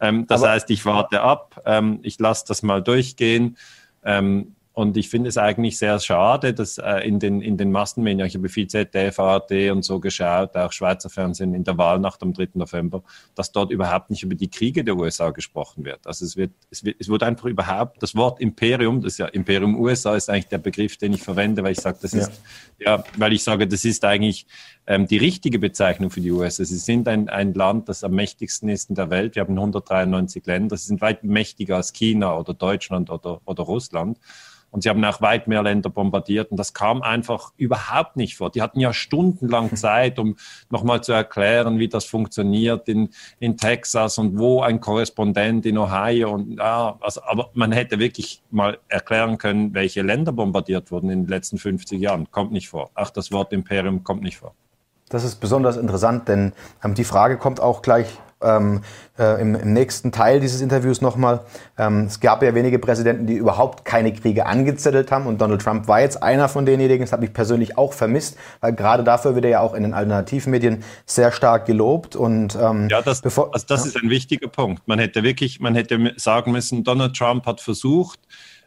Ähm, 0.00 0.26
das 0.26 0.42
aber 0.42 0.52
heißt, 0.52 0.70
ich 0.70 0.84
warte 0.84 1.20
ab, 1.20 1.62
ähm, 1.66 2.00
ich 2.02 2.18
lasse 2.18 2.44
das 2.48 2.62
mal 2.62 2.82
durchgehen. 2.82 3.56
Ähm, 4.04 4.54
und 4.74 4.96
ich 4.96 5.08
finde 5.08 5.28
es 5.28 5.38
eigentlich 5.38 5.78
sehr 5.78 6.00
schade, 6.00 6.52
dass 6.52 6.78
äh, 6.78 6.98
in, 7.06 7.20
den, 7.20 7.40
in 7.40 7.56
den 7.56 7.70
Massenmedien, 7.70 8.26
ich 8.26 8.34
habe 8.34 8.48
viel 8.48 8.66
ZDF, 8.66 9.20
ARD 9.20 9.70
und 9.70 9.84
so 9.84 10.00
geschaut, 10.00 10.56
auch 10.56 10.72
Schweizer 10.72 11.08
Fernsehen 11.08 11.54
in 11.54 11.62
der 11.62 11.78
Wahlnacht 11.78 12.20
am 12.24 12.32
3. 12.32 12.48
November, 12.54 13.04
dass 13.36 13.52
dort 13.52 13.70
überhaupt 13.70 14.10
nicht 14.10 14.24
über 14.24 14.34
die 14.34 14.50
Kriege 14.50 14.82
der 14.82 14.96
USA 14.96 15.30
gesprochen 15.30 15.84
wird. 15.84 16.04
Also 16.08 16.24
es 16.24 16.36
wird, 16.36 16.50
es 16.72 16.82
wird, 16.82 16.96
es 16.98 17.08
wird 17.08 17.22
einfach 17.22 17.44
überhaupt, 17.44 18.02
das 18.02 18.16
Wort 18.16 18.40
Imperium, 18.40 19.00
das 19.00 19.12
ist 19.12 19.18
ja 19.18 19.26
Imperium 19.26 19.78
USA 19.78 20.16
ist 20.16 20.28
eigentlich 20.28 20.48
der 20.48 20.58
Begriff, 20.58 20.96
den 20.96 21.12
ich 21.12 21.22
verwende, 21.22 21.62
weil 21.62 21.70
ich 21.70 21.80
sage, 21.80 21.98
das 22.02 22.10
ja. 22.10 22.18
ist, 22.22 22.32
ja, 22.80 23.04
weil 23.16 23.32
ich 23.32 23.44
sage, 23.44 23.68
das 23.68 23.84
ist 23.84 24.04
eigentlich 24.04 24.44
ähm, 24.88 25.06
die 25.06 25.18
richtige 25.18 25.60
Bezeichnung 25.60 26.10
für 26.10 26.20
die 26.20 26.32
USA. 26.32 26.64
Sie 26.64 26.78
sind 26.78 27.06
ein, 27.06 27.28
ein 27.28 27.54
Land, 27.54 27.88
das 27.88 28.02
am 28.02 28.10
mächtigsten 28.10 28.68
ist 28.68 28.90
in 28.90 28.96
der 28.96 29.08
Welt. 29.10 29.36
Wir 29.36 29.42
haben 29.42 29.56
193 29.56 30.44
Länder. 30.46 30.76
Sie 30.76 30.88
sind 30.88 31.00
weit 31.00 31.22
mächtiger 31.22 31.76
als 31.76 31.92
China 31.92 32.36
oder 32.36 32.54
Deutschland 32.54 33.08
oder, 33.10 33.40
oder 33.44 33.62
Russland. 33.62 34.18
Und 34.74 34.82
sie 34.82 34.88
haben 34.88 35.04
auch 35.04 35.20
weit 35.20 35.46
mehr 35.46 35.62
Länder 35.62 35.88
bombardiert 35.88 36.50
und 36.50 36.56
das 36.56 36.74
kam 36.74 37.00
einfach 37.00 37.52
überhaupt 37.56 38.16
nicht 38.16 38.36
vor. 38.36 38.50
Die 38.50 38.60
hatten 38.60 38.80
ja 38.80 38.92
stundenlang 38.92 39.76
Zeit, 39.76 40.18
um 40.18 40.34
nochmal 40.68 41.00
zu 41.00 41.12
erklären, 41.12 41.78
wie 41.78 41.86
das 41.86 42.06
funktioniert 42.06 42.88
in, 42.88 43.10
in 43.38 43.56
Texas 43.56 44.18
und 44.18 44.36
wo 44.36 44.62
ein 44.62 44.80
Korrespondent 44.80 45.64
in 45.64 45.78
Ohio 45.78 46.32
und 46.32 46.58
ja, 46.58 46.96
also, 47.00 47.22
aber 47.22 47.50
man 47.54 47.70
hätte 47.70 48.00
wirklich 48.00 48.42
mal 48.50 48.78
erklären 48.88 49.38
können, 49.38 49.74
welche 49.74 50.02
Länder 50.02 50.32
bombardiert 50.32 50.90
wurden 50.90 51.08
in 51.08 51.22
den 51.22 51.28
letzten 51.28 51.56
50 51.56 52.00
Jahren. 52.00 52.28
Kommt 52.32 52.50
nicht 52.50 52.68
vor. 52.68 52.90
Ach, 52.94 53.10
das 53.10 53.30
Wort 53.30 53.52
Imperium 53.52 54.02
kommt 54.02 54.22
nicht 54.22 54.38
vor. 54.38 54.56
Das 55.08 55.22
ist 55.22 55.36
besonders 55.36 55.76
interessant, 55.76 56.26
denn 56.26 56.52
ähm, 56.82 56.94
die 56.94 57.04
Frage 57.04 57.38
kommt 57.38 57.60
auch 57.60 57.80
gleich 57.80 58.08
ähm, 58.44 58.82
äh, 59.18 59.40
im, 59.40 59.54
im, 59.54 59.72
nächsten 59.72 60.12
Teil 60.12 60.40
dieses 60.40 60.60
Interviews 60.60 61.00
nochmal. 61.00 61.40
Ähm, 61.78 62.04
es 62.06 62.20
gab 62.20 62.42
ja 62.42 62.54
wenige 62.54 62.78
Präsidenten, 62.78 63.26
die 63.26 63.34
überhaupt 63.34 63.84
keine 63.84 64.12
Kriege 64.12 64.46
angezettelt 64.46 65.10
haben 65.10 65.26
und 65.26 65.40
Donald 65.40 65.62
Trump 65.62 65.88
war 65.88 66.00
jetzt 66.00 66.22
einer 66.22 66.48
von 66.48 66.66
denjenigen. 66.66 67.00
Das 67.00 67.12
habe 67.12 67.24
ich 67.24 67.32
persönlich 67.32 67.78
auch 67.78 67.92
vermisst, 67.92 68.36
weil 68.60 68.72
gerade 68.72 69.04
dafür 69.04 69.34
wird 69.34 69.44
er 69.44 69.50
ja 69.50 69.60
auch 69.60 69.74
in 69.74 69.82
den 69.82 69.94
Alternativmedien 69.94 70.84
sehr 71.06 71.32
stark 71.32 71.66
gelobt. 71.66 72.16
Und, 72.16 72.56
ähm, 72.60 72.88
ja, 72.90 73.02
das, 73.02 73.20
bevor, 73.20 73.54
also 73.54 73.66
das 73.68 73.82
ja. 73.82 73.88
ist 73.88 74.02
ein 74.02 74.10
wichtiger 74.10 74.48
Punkt. 74.48 74.86
Man 74.86 74.98
hätte 74.98 75.22
wirklich, 75.22 75.60
man 75.60 75.74
hätte 75.74 76.12
sagen 76.16 76.52
müssen, 76.52 76.84
Donald 76.84 77.16
Trump 77.16 77.46
hat 77.46 77.60
versucht, 77.60 78.20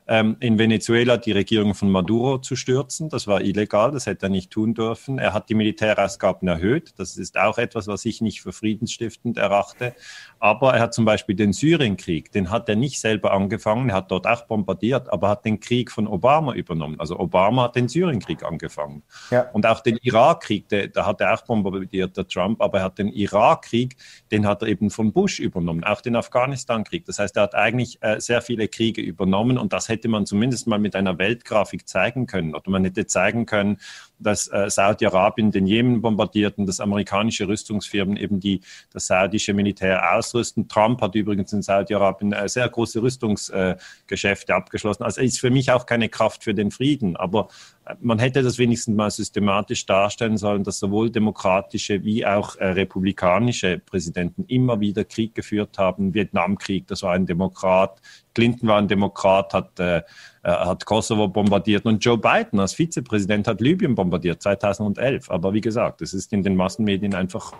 ähm, 0.08 0.38
in 0.40 0.58
Venezuela 0.58 1.18
die 1.18 1.32
Regierung 1.32 1.74
von 1.74 1.92
Maduro 1.92 2.40
zu 2.40 2.56
stürzen. 2.56 3.10
Das 3.10 3.28
war 3.28 3.42
illegal, 3.42 3.92
das 3.92 4.06
hätte 4.06 4.28
er 4.28 4.30
nicht 4.30 4.52
tun 4.52 4.74
dürfen. 4.74 5.20
Er 5.20 5.34
hat 5.34 5.50
die 5.50 5.56
Militärausgaben 5.56 6.48
erhöht. 6.48 6.94
Das 6.98 7.18
ist 7.18 7.38
auch 7.38 7.58
etwas, 7.58 7.88
was 7.88 8.06
ich 8.06 8.22
nicht 8.22 8.42
für 8.42 8.54
friedensstiftend 8.54 9.38
erachte. 9.38 9.94
Aber 10.40 10.74
er 10.74 10.82
hat 10.82 10.94
zum 10.94 11.06
Beispiel 11.06 11.36
den 11.36 11.54
Syrienkrieg, 11.54 12.32
den 12.32 12.50
hat 12.50 12.70
er 12.70 12.76
nicht 12.76 13.00
selber 13.00 13.34
angefangen, 13.34 13.90
er 13.90 13.96
hat 13.98 14.12
dort 14.12 14.28
auch 14.28 14.46
bombardiert, 14.46 15.12
aber 15.12 15.30
hat 15.30 15.46
den 15.46 15.60
Krieg 15.60 15.92
von 15.92 16.08
Obama 16.08 16.54
übernommen. 16.54 17.00
Also 17.00 17.20
Obama 17.20 17.64
hat 17.64 17.76
den 17.76 17.88
Syrienkrieg 17.88 18.44
angefangen. 18.44 19.04
Ja. 19.32 19.50
Und 19.54 19.66
auch 19.66 19.82
den 19.82 19.98
Irakkrieg, 19.98 20.68
da 20.94 21.06
hat 21.06 21.22
er 21.22 21.34
auch 21.34 21.42
bombardiert, 21.42 22.18
der 22.18 22.28
Trump, 22.28 22.62
aber 22.62 22.80
er 22.80 22.84
hat 22.86 22.98
den 22.98 23.10
Irakkrieg, 23.10 23.96
den 24.32 24.46
hat 24.46 24.62
er 24.62 24.68
eben 24.68 24.90
von 24.90 25.12
Bush 25.12 25.40
übernommen, 25.40 25.84
auch 25.84 26.02
den 26.02 26.16
Afghanistan-Krieg. 26.16 27.06
Das 27.06 27.20
heißt, 27.20 27.36
er 27.38 27.44
hat 27.44 27.56
eigentlich 27.56 28.02
äh, 28.02 28.20
sehr 28.20 28.42
viele 28.42 28.68
Kriege 28.68 29.02
übernommen 29.02 29.58
und 29.58 29.74
das 29.74 29.90
hätte 29.90 30.08
man 30.08 30.26
zumindest 30.26 30.68
mal 30.68 30.80
mit 30.80 30.96
einer 30.96 31.18
Weltgrafik 31.18 31.88
zeigen 31.88 32.28
können. 32.28 32.56
Oder 32.56 32.70
man 32.70 32.84
hätte 32.84 33.08
zeigen 33.08 33.46
können, 33.46 33.78
dass 34.20 34.48
äh, 34.48 34.70
Saudi-Arabien 34.70 35.52
den 35.52 35.68
Jemen 35.68 36.02
bombardierten, 36.02 36.66
dass 36.66 36.80
amerikanische 36.80 37.48
Rüstungsfirmen 37.48 38.18
eben 38.18 38.40
die, 38.40 38.62
das 38.92 39.08
saudische 39.08 39.54
Militär 39.54 40.16
ausrüsten. 40.16 40.68
Trump 40.68 41.02
hat 41.02 41.16
übrigens 41.16 41.54
in 41.54 41.62
Saudi-Arabien 41.62 42.34
äh, 42.34 42.50
sehr 42.50 42.68
große 42.68 43.02
Rüstungsgeschäfte 43.02 44.52
äh, 44.52 44.56
abgeschlossen. 44.56 45.04
Also 45.04 45.22
ist 45.22 45.40
für 45.40 45.50
mich 45.50 45.72
auch 45.72 45.86
keine 45.86 46.10
Kraft 46.10 46.44
für 46.44 46.54
den 46.54 46.72
Frieden. 46.72 47.16
Aber 47.16 47.50
äh, 47.86 47.96
man 48.02 48.20
hätte 48.20 48.42
das 48.42 48.58
wenigstens 48.58 48.96
mal 48.96 49.12
systematisch 49.12 49.86
darstellen 49.86 50.38
sollen, 50.38 50.64
dass 50.64 50.80
sowohl 50.80 51.10
demokratische 51.10 52.04
wie 52.04 52.26
auch 52.26 52.56
äh, 52.56 52.68
republikanische 52.68 53.80
Präsidenten 53.80 54.46
immer 54.48 54.80
wieder 54.80 55.04
Krieg 55.04 55.36
geführt 55.36 55.78
haben. 55.78 56.14
Vietnamkrieg, 56.14 56.88
das 56.88 57.04
war 57.04 57.14
ein 57.14 57.26
Demokrat. 57.26 58.02
Clinton 58.34 58.68
war 58.68 58.78
ein 58.78 58.88
Demokrat, 58.88 59.54
hat 59.54 59.80
äh, 59.80 60.04
hat 60.52 60.86
Kosovo 60.86 61.28
bombardiert 61.28 61.86
und 61.86 62.04
Joe 62.04 62.18
Biden 62.18 62.60
als 62.60 62.74
Vizepräsident 62.74 63.48
hat 63.48 63.62
Libyen 63.62 63.96
bombardiert 63.96 64.42
2011. 64.42 65.30
Aber 65.30 65.54
wie 65.54 65.62
gesagt, 65.62 66.02
es 66.02 66.14
ist 66.14 66.32
in 66.34 66.44
den 66.44 66.56
Massenmedien 66.56 67.14
einfach, 67.14 67.54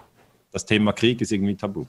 das 0.52 0.66
Thema 0.66 0.94
Krieg 0.94 1.22
ist 1.22 1.32
irgendwie 1.32 1.56
tabu. 1.56 1.86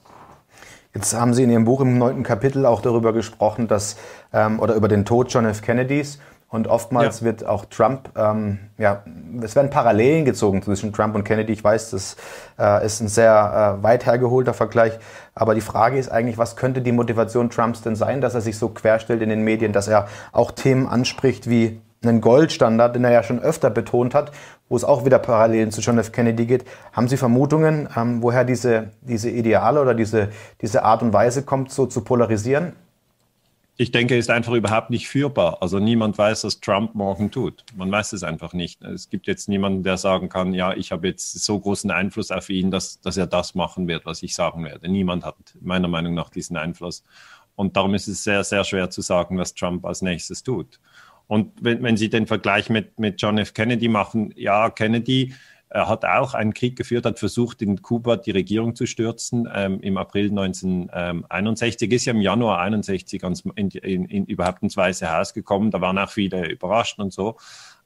Jetzt 0.93 1.13
haben 1.13 1.33
Sie 1.33 1.43
in 1.43 1.51
Ihrem 1.51 1.65
Buch 1.65 1.81
im 1.81 1.97
neunten 1.97 2.23
Kapitel 2.23 2.65
auch 2.65 2.81
darüber 2.81 3.13
gesprochen, 3.13 3.67
dass, 3.67 3.95
ähm, 4.33 4.59
oder 4.59 4.73
über 4.75 4.87
den 4.87 5.05
Tod 5.05 5.31
John 5.31 5.45
F. 5.45 5.61
Kennedys. 5.61 6.19
Und 6.49 6.67
oftmals 6.67 7.19
ja. 7.19 7.27
wird 7.27 7.45
auch 7.45 7.65
Trump, 7.65 8.09
ähm, 8.17 8.57
ja, 8.79 9.03
es 9.43 9.55
werden 9.55 9.69
Parallelen 9.69 10.25
gezogen 10.25 10.63
zwischen 10.63 10.91
Trump 10.91 11.13
und 11.13 11.23
Kennedy. 11.23 11.53
Ich 11.53 11.63
weiß, 11.63 11.91
das 11.91 12.17
äh, 12.57 12.83
ist 12.83 13.01
ein 13.01 13.07
sehr 13.07 13.77
äh, 13.79 13.83
weit 13.83 14.07
hergeholter 14.07 14.55
Vergleich. 14.55 14.97
Aber 15.35 15.53
die 15.53 15.61
Frage 15.61 15.99
ist 15.99 16.11
eigentlich, 16.11 16.39
was 16.39 16.55
könnte 16.55 16.81
die 16.81 16.91
Motivation 16.91 17.51
Trumps 17.51 17.83
denn 17.83 17.95
sein, 17.95 18.19
dass 18.19 18.33
er 18.33 18.41
sich 18.41 18.57
so 18.57 18.69
querstellt 18.69 19.21
in 19.21 19.29
den 19.29 19.43
Medien, 19.43 19.73
dass 19.73 19.87
er 19.87 20.07
auch 20.31 20.49
Themen 20.49 20.87
anspricht 20.87 21.47
wie 21.47 21.81
einen 22.01 22.19
Goldstandard, 22.19 22.95
den 22.95 23.03
er 23.03 23.11
ja 23.11 23.23
schon 23.23 23.39
öfter 23.39 23.69
betont 23.69 24.15
hat, 24.15 24.31
wo 24.69 24.75
es 24.75 24.83
auch 24.83 25.05
wieder 25.05 25.19
Parallelen 25.19 25.69
zu 25.69 25.81
John 25.81 25.99
F. 25.99 26.11
Kennedy 26.11 26.47
geht. 26.47 26.65
Haben 26.93 27.07
Sie 27.07 27.17
Vermutungen, 27.17 27.89
ähm, 27.95 28.23
woher 28.23 28.43
diese, 28.43 28.89
diese 29.01 29.29
Ideale 29.29 29.81
oder 29.81 29.93
diese, 29.93 30.29
diese 30.61 30.83
Art 30.83 31.03
und 31.03 31.13
Weise 31.13 31.43
kommt, 31.43 31.71
so 31.71 31.85
zu 31.85 32.01
polarisieren? 32.01 32.73
Ich 33.81 33.91
denke, 33.91 34.17
ist 34.17 34.29
einfach 34.29 34.51
überhaupt 34.51 34.89
nicht 34.89 35.07
führbar. 35.07 35.61
Also 35.61 35.79
niemand 35.79 36.17
weiß, 36.17 36.43
was 36.43 36.59
Trump 36.59 36.95
morgen 36.95 37.31
tut. 37.31 37.63
Man 37.77 37.89
weiß 37.89 38.11
es 38.11 38.23
einfach 38.23 38.51
nicht. 38.51 38.83
Es 38.83 39.09
gibt 39.09 39.25
jetzt 39.25 39.47
niemanden, 39.47 39.83
der 39.83 39.95
sagen 39.95 40.27
kann, 40.27 40.53
ja, 40.53 40.73
ich 40.73 40.91
habe 40.91 41.07
jetzt 41.07 41.31
so 41.45 41.57
großen 41.57 41.89
Einfluss 41.89 42.29
auf 42.29 42.49
ihn, 42.49 42.71
dass, 42.71 42.99
dass 42.99 43.15
er 43.15 43.25
das 43.25 43.55
machen 43.55 43.87
wird, 43.87 44.05
was 44.05 44.21
ich 44.21 44.35
sagen 44.35 44.65
werde. 44.65 44.89
Niemand 44.89 45.23
hat 45.23 45.37
meiner 45.61 45.87
Meinung 45.87 46.13
nach 46.13 46.29
diesen 46.29 46.57
Einfluss. 46.57 47.05
Und 47.55 47.77
darum 47.77 47.93
ist 47.93 48.09
es 48.09 48.21
sehr, 48.21 48.43
sehr 48.43 48.65
schwer 48.65 48.89
zu 48.89 48.99
sagen, 48.99 49.37
was 49.37 49.53
Trump 49.53 49.85
als 49.85 50.01
nächstes 50.01 50.43
tut. 50.43 50.81
Und 51.27 51.53
wenn, 51.61 51.81
wenn 51.81 51.95
Sie 51.95 52.09
den 52.09 52.27
Vergleich 52.27 52.69
mit, 52.69 52.99
mit 52.99 53.21
John 53.21 53.37
F. 53.37 53.53
Kennedy 53.53 53.87
machen, 53.87 54.33
ja, 54.35 54.69
Kennedy 54.71 55.33
er 55.69 55.87
hat 55.87 56.03
auch 56.03 56.33
einen 56.33 56.53
Krieg 56.53 56.75
geführt, 56.75 57.05
hat 57.05 57.19
versucht, 57.19 57.61
in 57.61 57.81
Kuba 57.81 58.17
die 58.17 58.31
Regierung 58.31 58.75
zu 58.75 58.87
stürzen 58.87 59.47
ähm, 59.53 59.79
im 59.81 59.97
April 59.97 60.29
1961. 60.29 61.91
Ist 61.91 62.05
ja 62.05 62.13
im 62.13 62.21
Januar 62.21 62.59
61 62.59 63.21
in, 63.55 63.69
in, 63.69 64.05
in, 64.05 64.25
überhaupt 64.25 64.63
ins 64.63 64.75
Weiße 64.75 65.15
Haus 65.15 65.33
gekommen. 65.33 65.69
Da 65.69 65.79
waren 65.79 65.99
auch 65.99 66.09
viele 66.09 66.49
überrascht 66.49 66.97
und 66.97 67.13
so. 67.13 67.37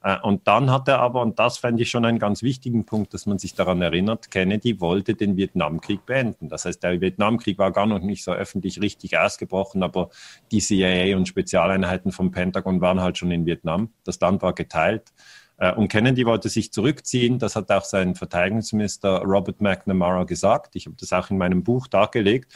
Äh, 0.02 0.18
und 0.22 0.48
dann 0.48 0.72
hat 0.72 0.88
er 0.88 1.00
aber, 1.00 1.22
und 1.22 1.40
das 1.40 1.58
fände 1.58 1.82
ich 1.84 1.90
schon 1.90 2.06
einen 2.06 2.20
ganz 2.20 2.42
wichtigen 2.42 2.86
Punkt, 2.86 3.13
dass 3.13 3.25
man 3.25 3.38
sich 3.38 3.54
daran 3.54 3.82
erinnert, 3.82 4.32
Kennedy 4.32 4.80
wollte 4.80 5.16
den 5.16 5.36
Vietnamkrieg 5.36 6.06
beenden. 6.06 6.48
Das 6.48 6.63
heißt, 6.63 6.84
der 6.84 7.02
Vietnamkrieg 7.02 7.58
war 7.58 7.72
gar 7.72 7.86
noch 7.86 8.00
nicht 8.00 8.24
so 8.24 8.32
öffentlich 8.32 8.82
richtig 8.82 9.18
ausgebrochen, 9.18 9.84
aber 9.84 10.10
die 10.52 10.60
CIA 10.60 11.18
und 11.18 11.28
Spezialeinheiten 11.28 12.12
vom 12.12 12.32
Pentagon 12.32 12.80
waren 12.80 13.02
halt 13.02 13.18
schon 13.18 13.32
in 13.32 13.46
Vietnam. 13.46 13.90
Das 14.04 14.20
Land 14.20 14.42
war 14.42 14.54
geteilt. 14.54 15.13
Äh, 15.58 15.74
und 15.74 15.88
Kennedy 15.88 16.26
wollte 16.26 16.50
sich 16.50 16.72
zurückziehen. 16.72 17.40
Das 17.40 17.56
hat 17.56 17.72
auch 17.72 17.86
sein 17.86 18.16
Verteidigungsminister 18.16 19.22
Robert 19.22 19.62
McNamara 19.62 20.24
gesagt. 20.24 20.76
Ich 20.76 20.86
habe 20.86 20.96
das 21.00 21.14
auch 21.14 21.30
in 21.30 21.38
meinem 21.38 21.64
Buch 21.64 21.88
dargelegt. 21.88 22.54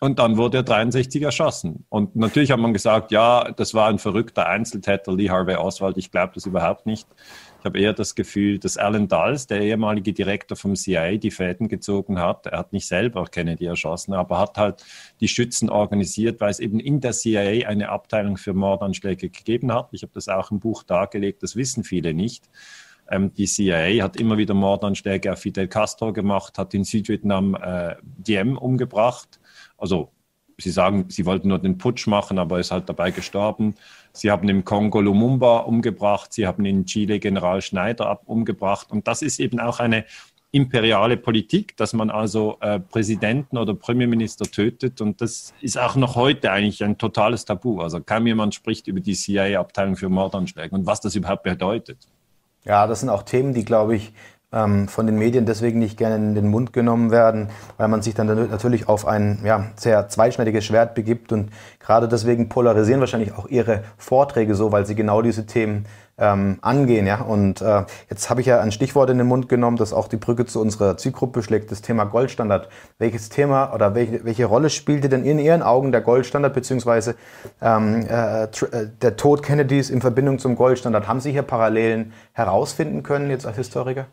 Und 0.00 0.20
dann 0.20 0.36
wurde 0.36 0.58
er 0.58 0.62
63 0.62 1.22
erschossen. 1.22 1.84
Und 1.88 2.14
natürlich 2.14 2.52
hat 2.52 2.60
man 2.60 2.72
gesagt, 2.72 3.10
ja, 3.10 3.50
das 3.50 3.74
war 3.74 3.88
ein 3.88 3.98
verrückter 3.98 4.46
Einzeltäter, 4.46 5.12
Lee 5.12 5.28
Harvey 5.28 5.56
Oswald. 5.56 5.96
Ich 5.96 6.12
glaube 6.12 6.32
das 6.34 6.46
überhaupt 6.46 6.86
nicht. 6.86 7.08
Ich 7.58 7.64
habe 7.64 7.80
eher 7.80 7.92
das 7.92 8.14
Gefühl, 8.14 8.60
dass 8.60 8.76
Alan 8.76 9.08
Dulles, 9.08 9.48
der 9.48 9.60
ehemalige 9.60 10.12
Direktor 10.12 10.56
vom 10.56 10.76
CIA, 10.76 11.16
die 11.16 11.32
Fäden 11.32 11.66
gezogen 11.66 12.20
hat. 12.20 12.46
Er 12.46 12.58
hat 12.58 12.72
nicht 12.72 12.86
selber 12.86 13.24
Kennedy 13.24 13.66
erschossen, 13.66 14.14
aber 14.14 14.38
hat 14.38 14.56
halt 14.56 14.84
die 15.20 15.26
Schützen 15.26 15.68
organisiert, 15.68 16.40
weil 16.40 16.50
es 16.50 16.60
eben 16.60 16.78
in 16.78 17.00
der 17.00 17.12
CIA 17.12 17.66
eine 17.66 17.88
Abteilung 17.88 18.36
für 18.36 18.54
Mordanschläge 18.54 19.30
gegeben 19.30 19.72
hat. 19.72 19.88
Ich 19.90 20.02
habe 20.02 20.12
das 20.14 20.28
auch 20.28 20.52
im 20.52 20.60
Buch 20.60 20.84
dargelegt, 20.84 21.42
das 21.42 21.56
wissen 21.56 21.82
viele 21.82 22.14
nicht. 22.14 22.48
Ähm, 23.10 23.34
die 23.34 23.46
CIA 23.46 24.04
hat 24.04 24.16
immer 24.16 24.38
wieder 24.38 24.54
Mordanschläge 24.54 25.32
auf 25.32 25.40
Fidel 25.40 25.66
Castro 25.66 26.12
gemacht, 26.12 26.58
hat 26.58 26.74
in 26.74 26.84
Südvietnam 26.84 27.56
äh, 27.56 27.96
Diem 28.02 28.56
umgebracht. 28.56 29.40
Also 29.78 30.12
Sie 30.60 30.70
sagen, 30.70 31.04
sie 31.08 31.24
wollten 31.24 31.48
nur 31.48 31.60
den 31.60 31.78
Putsch 31.78 32.08
machen, 32.08 32.38
aber 32.38 32.58
ist 32.58 32.72
halt 32.72 32.88
dabei 32.88 33.12
gestorben. 33.12 33.76
Sie 34.12 34.28
haben 34.28 34.48
im 34.48 34.64
Kongo 34.64 35.00
Lumumba 35.00 35.58
umgebracht, 35.58 36.32
sie 36.32 36.48
haben 36.48 36.64
in 36.64 36.84
Chile 36.84 37.20
General 37.20 37.62
Schneider 37.62 38.20
umgebracht. 38.26 38.90
Und 38.90 39.06
das 39.06 39.22
ist 39.22 39.38
eben 39.38 39.60
auch 39.60 39.78
eine 39.78 40.04
imperiale 40.50 41.16
Politik, 41.16 41.76
dass 41.76 41.92
man 41.92 42.10
also 42.10 42.56
äh, 42.60 42.80
Präsidenten 42.80 43.56
oder 43.56 43.74
Premierminister 43.74 44.46
tötet. 44.46 45.00
Und 45.00 45.20
das 45.20 45.54
ist 45.60 45.78
auch 45.78 45.94
noch 45.94 46.16
heute 46.16 46.50
eigentlich 46.50 46.82
ein 46.82 46.98
totales 46.98 47.44
Tabu. 47.44 47.80
Also 47.80 48.00
kaum 48.00 48.26
jemand 48.26 48.56
spricht 48.56 48.88
über 48.88 48.98
die 48.98 49.14
CIA-Abteilung 49.14 49.94
für 49.94 50.08
Mordanschläge 50.08 50.74
und 50.74 50.86
was 50.86 51.00
das 51.00 51.14
überhaupt 51.14 51.44
bedeutet. 51.44 51.98
Ja, 52.64 52.88
das 52.88 53.00
sind 53.00 53.10
auch 53.10 53.22
Themen, 53.22 53.54
die, 53.54 53.64
glaube 53.64 53.94
ich, 53.94 54.12
ähm, 54.52 54.88
von 54.88 55.06
den 55.06 55.18
Medien 55.18 55.46
deswegen 55.46 55.78
nicht 55.78 55.98
gerne 55.98 56.16
in 56.16 56.34
den 56.34 56.48
Mund 56.48 56.72
genommen 56.72 57.10
werden, 57.10 57.48
weil 57.76 57.88
man 57.88 58.02
sich 58.02 58.14
dann 58.14 58.26
natürlich 58.50 58.88
auf 58.88 59.06
ein 59.06 59.40
ja, 59.44 59.66
sehr 59.76 60.08
zweischneidiges 60.08 60.64
Schwert 60.64 60.94
begibt 60.94 61.32
und 61.32 61.50
gerade 61.80 62.08
deswegen 62.08 62.48
polarisieren 62.48 63.00
wahrscheinlich 63.00 63.34
auch 63.34 63.46
ihre 63.48 63.84
Vorträge 63.96 64.54
so, 64.54 64.72
weil 64.72 64.86
sie 64.86 64.94
genau 64.94 65.22
diese 65.22 65.46
Themen 65.46 65.84
ähm, 66.18 66.58
angehen. 66.60 67.06
Ja? 67.06 67.20
Und 67.20 67.62
äh, 67.62 67.84
jetzt 68.10 68.28
habe 68.28 68.40
ich 68.40 68.46
ja 68.46 68.60
ein 68.60 68.72
Stichwort 68.72 69.10
in 69.10 69.18
den 69.18 69.26
Mund 69.26 69.48
genommen, 69.48 69.76
das 69.76 69.92
auch 69.92 70.08
die 70.08 70.16
Brücke 70.16 70.46
zu 70.46 70.60
unserer 70.60 70.96
Zielgruppe 70.96 71.42
schlägt, 71.42 71.70
das 71.70 71.80
Thema 71.80 72.04
Goldstandard. 72.04 72.68
Welches 72.98 73.28
Thema 73.28 73.72
oder 73.74 73.94
welche, 73.94 74.24
welche 74.24 74.46
Rolle 74.46 74.70
spielte 74.70 75.08
denn 75.08 75.24
in 75.24 75.38
Ihren 75.38 75.62
Augen 75.62 75.92
der 75.92 76.00
Goldstandard 76.00 76.54
beziehungsweise 76.54 77.14
ähm, 77.62 78.06
äh, 78.08 78.44
äh, 78.44 78.48
der 79.00 79.16
Tod 79.16 79.42
Kennedys 79.42 79.90
in 79.90 80.00
Verbindung 80.00 80.38
zum 80.38 80.56
Goldstandard? 80.56 81.06
Haben 81.06 81.20
Sie 81.20 81.32
hier 81.32 81.42
Parallelen 81.42 82.12
herausfinden 82.32 83.02
können 83.02 83.30
jetzt 83.30 83.46
als 83.46 83.56
Historiker? 83.56 84.06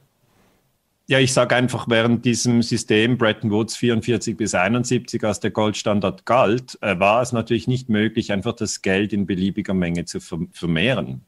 Ja, 1.07 1.19
ich 1.19 1.33
sage 1.33 1.55
einfach, 1.55 1.88
während 1.88 2.25
diesem 2.25 2.63
System 2.63 3.17
Bretton 3.17 3.51
Woods 3.51 3.75
44 3.77 4.35
bis 4.35 4.55
71 4.55 5.24
als 5.24 5.39
der 5.39 5.51
Goldstandard 5.51 6.25
galt, 6.25 6.79
äh, 6.81 7.00
war 7.00 7.21
es 7.21 7.31
natürlich 7.31 7.67
nicht 7.67 7.89
möglich, 7.89 8.31
einfach 8.31 8.53
das 8.53 8.81
Geld 8.81 9.13
in 9.13 9.27
beliebiger 9.27 9.75
Menge 9.75 10.05
zu 10.05 10.19
vermehren. 10.19 11.21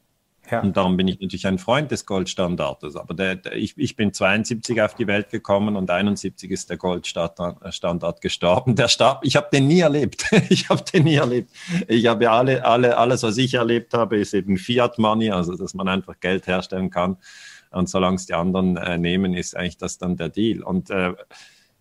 Ja. 0.50 0.62
Und 0.62 0.76
darum 0.76 0.96
bin 0.96 1.08
ich 1.08 1.20
natürlich 1.20 1.46
ein 1.46 1.58
Freund 1.58 1.90
des 1.90 2.06
Goldstandards. 2.06 2.96
Aber 2.96 3.14
der, 3.14 3.36
der, 3.36 3.54
ich, 3.54 3.74
ich 3.76 3.96
bin 3.96 4.12
72 4.12 4.80
auf 4.80 4.94
die 4.94 5.06
Welt 5.06 5.30
gekommen 5.30 5.76
und 5.76 5.90
71 5.90 6.50
ist 6.50 6.70
der 6.70 6.76
Goldstandard 6.76 8.20
gestorben. 8.20 8.74
Der 8.74 8.88
starb, 8.88 9.20
ich 9.24 9.36
habe 9.36 9.48
den 9.52 9.68
nie 9.68 9.80
erlebt. 9.80 10.24
ich 10.48 10.68
habe 10.68 10.82
den 10.82 11.04
nie 11.04 11.16
erlebt. 11.16 11.50
Ich 11.86 12.06
habe 12.06 12.30
alle, 12.30 12.64
alle, 12.64 12.96
alles, 12.96 13.22
was 13.22 13.36
ich 13.36 13.54
erlebt 13.54 13.94
habe, 13.94 14.18
ist 14.18 14.34
eben 14.34 14.56
Fiat 14.56 14.98
Money, 14.98 15.30
also 15.30 15.54
dass 15.54 15.74
man 15.74 15.88
einfach 15.88 16.18
Geld 16.18 16.46
herstellen 16.46 16.90
kann. 16.90 17.18
Und 17.70 17.88
solange 17.88 18.16
es 18.16 18.26
die 18.26 18.34
anderen 18.34 18.76
äh, 18.76 18.98
nehmen, 18.98 19.34
ist 19.34 19.56
eigentlich 19.56 19.78
das 19.78 19.98
dann 19.98 20.16
der 20.16 20.28
Deal. 20.28 20.62
Und 20.62 20.90
äh, 20.90 21.14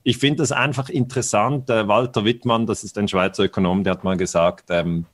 ich 0.04 0.18
finde 0.18 0.38
das 0.38 0.52
einfach 0.52 0.90
interessant. 0.90 1.70
Äh, 1.70 1.88
Walter 1.88 2.26
Wittmann, 2.26 2.66
das 2.66 2.84
ist 2.84 2.98
ein 2.98 3.08
Schweizer 3.08 3.44
Ökonom, 3.44 3.84
der 3.84 3.94
hat 3.94 4.04
mal 4.04 4.18
gesagt, 4.18 4.66
ähm, 4.70 5.06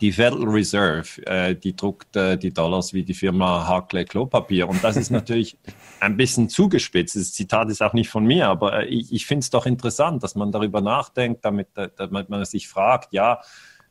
die 0.00 0.12
Federal 0.12 0.48
Reserve, 0.48 1.26
äh, 1.26 1.54
die 1.54 1.74
druckt 1.74 2.14
äh, 2.16 2.36
die 2.36 2.52
Dollars 2.52 2.92
wie 2.92 3.02
die 3.02 3.14
Firma 3.14 3.66
Harkley 3.66 4.04
Klopapier. 4.04 4.68
Und 4.68 4.82
das 4.84 4.96
ist 4.96 5.10
natürlich 5.10 5.56
ein 6.00 6.16
bisschen 6.16 6.48
zugespitzt. 6.48 7.16
Das 7.16 7.32
Zitat 7.32 7.68
ist 7.70 7.82
auch 7.82 7.94
nicht 7.94 8.08
von 8.08 8.24
mir, 8.24 8.48
aber 8.48 8.80
äh, 8.80 8.86
ich, 8.86 9.12
ich 9.12 9.26
finde 9.26 9.40
es 9.40 9.50
doch 9.50 9.66
interessant, 9.66 10.22
dass 10.22 10.34
man 10.34 10.52
darüber 10.52 10.80
nachdenkt, 10.80 11.44
damit, 11.44 11.68
äh, 11.76 11.88
damit 11.96 12.28
man 12.28 12.44
sich 12.44 12.68
fragt, 12.68 13.12
ja, 13.12 13.40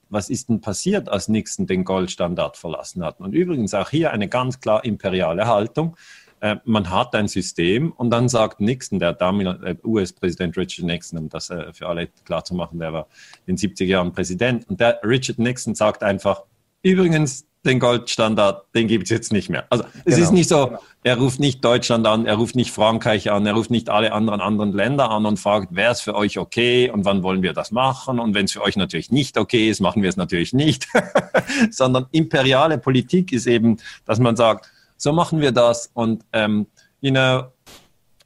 was 0.09 0.29
ist 0.29 0.49
denn 0.49 0.61
passiert, 0.61 1.09
als 1.09 1.27
Nixon 1.27 1.67
den 1.67 1.83
Goldstandard 1.83 2.57
verlassen 2.57 3.03
hat? 3.03 3.19
Und 3.19 3.33
übrigens 3.33 3.73
auch 3.73 3.89
hier 3.89 4.11
eine 4.11 4.27
ganz 4.27 4.59
klar 4.59 4.83
imperiale 4.85 5.47
Haltung. 5.47 5.95
Äh, 6.39 6.57
man 6.65 6.89
hat 6.89 7.15
ein 7.15 7.27
System 7.27 7.91
und 7.91 8.11
dann 8.11 8.29
sagt 8.29 8.59
Nixon, 8.59 8.99
der 8.99 9.13
damalige 9.13 9.65
äh, 9.65 9.75
US-Präsident 9.83 10.55
Richard 10.55 10.85
Nixon, 10.85 11.19
um 11.19 11.29
das 11.29 11.49
äh, 11.49 11.73
für 11.73 11.87
alle 11.87 12.07
klar 12.25 12.43
zu 12.43 12.53
machen, 12.53 12.79
der 12.79 12.93
war 12.93 13.07
in 13.47 13.55
den 13.55 13.57
70er 13.57 13.85
Jahren 13.85 14.11
Präsident, 14.11 14.69
und 14.69 14.79
der 14.79 14.99
Richard 15.03 15.39
Nixon 15.39 15.73
sagt 15.73 16.03
einfach, 16.03 16.43
übrigens, 16.83 17.46
den 17.65 17.79
Goldstandard, 17.79 18.65
den 18.75 18.87
gibt 18.87 19.05
es 19.05 19.09
jetzt 19.09 19.33
nicht 19.33 19.49
mehr. 19.49 19.65
Also 19.69 19.83
es 20.05 20.15
genau. 20.15 20.27
ist 20.27 20.31
nicht 20.31 20.49
so, 20.49 20.77
er 21.03 21.17
ruft 21.17 21.39
nicht 21.39 21.63
Deutschland 21.63 22.07
an, 22.07 22.25
er 22.25 22.35
ruft 22.35 22.55
nicht 22.55 22.71
Frankreich 22.71 23.29
an, 23.31 23.45
er 23.45 23.53
ruft 23.53 23.71
nicht 23.71 23.89
alle 23.89 24.13
anderen 24.13 24.41
anderen 24.41 24.71
Länder 24.71 25.09
an 25.11 25.25
und 25.25 25.37
fragt, 25.37 25.75
wäre 25.75 25.91
es 25.91 26.01
für 26.01 26.15
euch 26.15 26.37
okay 26.37 26.89
und 26.89 27.05
wann 27.05 27.23
wollen 27.23 27.41
wir 27.41 27.53
das 27.53 27.71
machen? 27.71 28.19
Und 28.19 28.35
wenn 28.35 28.45
es 28.45 28.53
für 28.53 28.61
euch 28.61 28.77
natürlich 28.77 29.11
nicht 29.11 29.37
okay 29.37 29.69
ist, 29.69 29.81
machen 29.81 30.01
wir 30.01 30.09
es 30.09 30.17
natürlich 30.17 30.53
nicht. 30.53 30.87
Sondern 31.71 32.05
imperiale 32.11 32.77
Politik 32.77 33.31
ist 33.33 33.47
eben, 33.47 33.77
dass 34.05 34.19
man 34.19 34.35
sagt, 34.35 34.71
so 34.95 35.11
machen 35.11 35.41
wir 35.41 35.51
das 35.51 35.91
und 35.93 36.23
ähm, 36.33 36.67
you 37.01 37.11
know, 37.11 37.43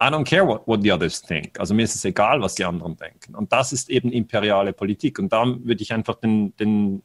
I 0.02 0.10
don't 0.10 0.26
care 0.26 0.48
what, 0.48 0.68
what 0.68 0.82
the 0.82 0.92
others 0.92 1.22
think. 1.22 1.60
Also 1.60 1.76
mir 1.76 1.84
ist 1.84 1.94
es 1.94 2.04
egal, 2.06 2.42
was 2.42 2.56
die 2.56 2.66
anderen 2.66 2.98
denken. 2.98 3.36
Und 3.36 3.54
das 3.54 3.72
ist 3.72 3.88
eben 3.88 4.12
imperiale 4.12 4.74
Politik. 4.74 5.20
Und 5.20 5.32
da 5.32 5.46
würde 5.46 5.84
ich 5.84 5.94
einfach 5.94 6.16
den, 6.16 6.56
den 6.58 7.04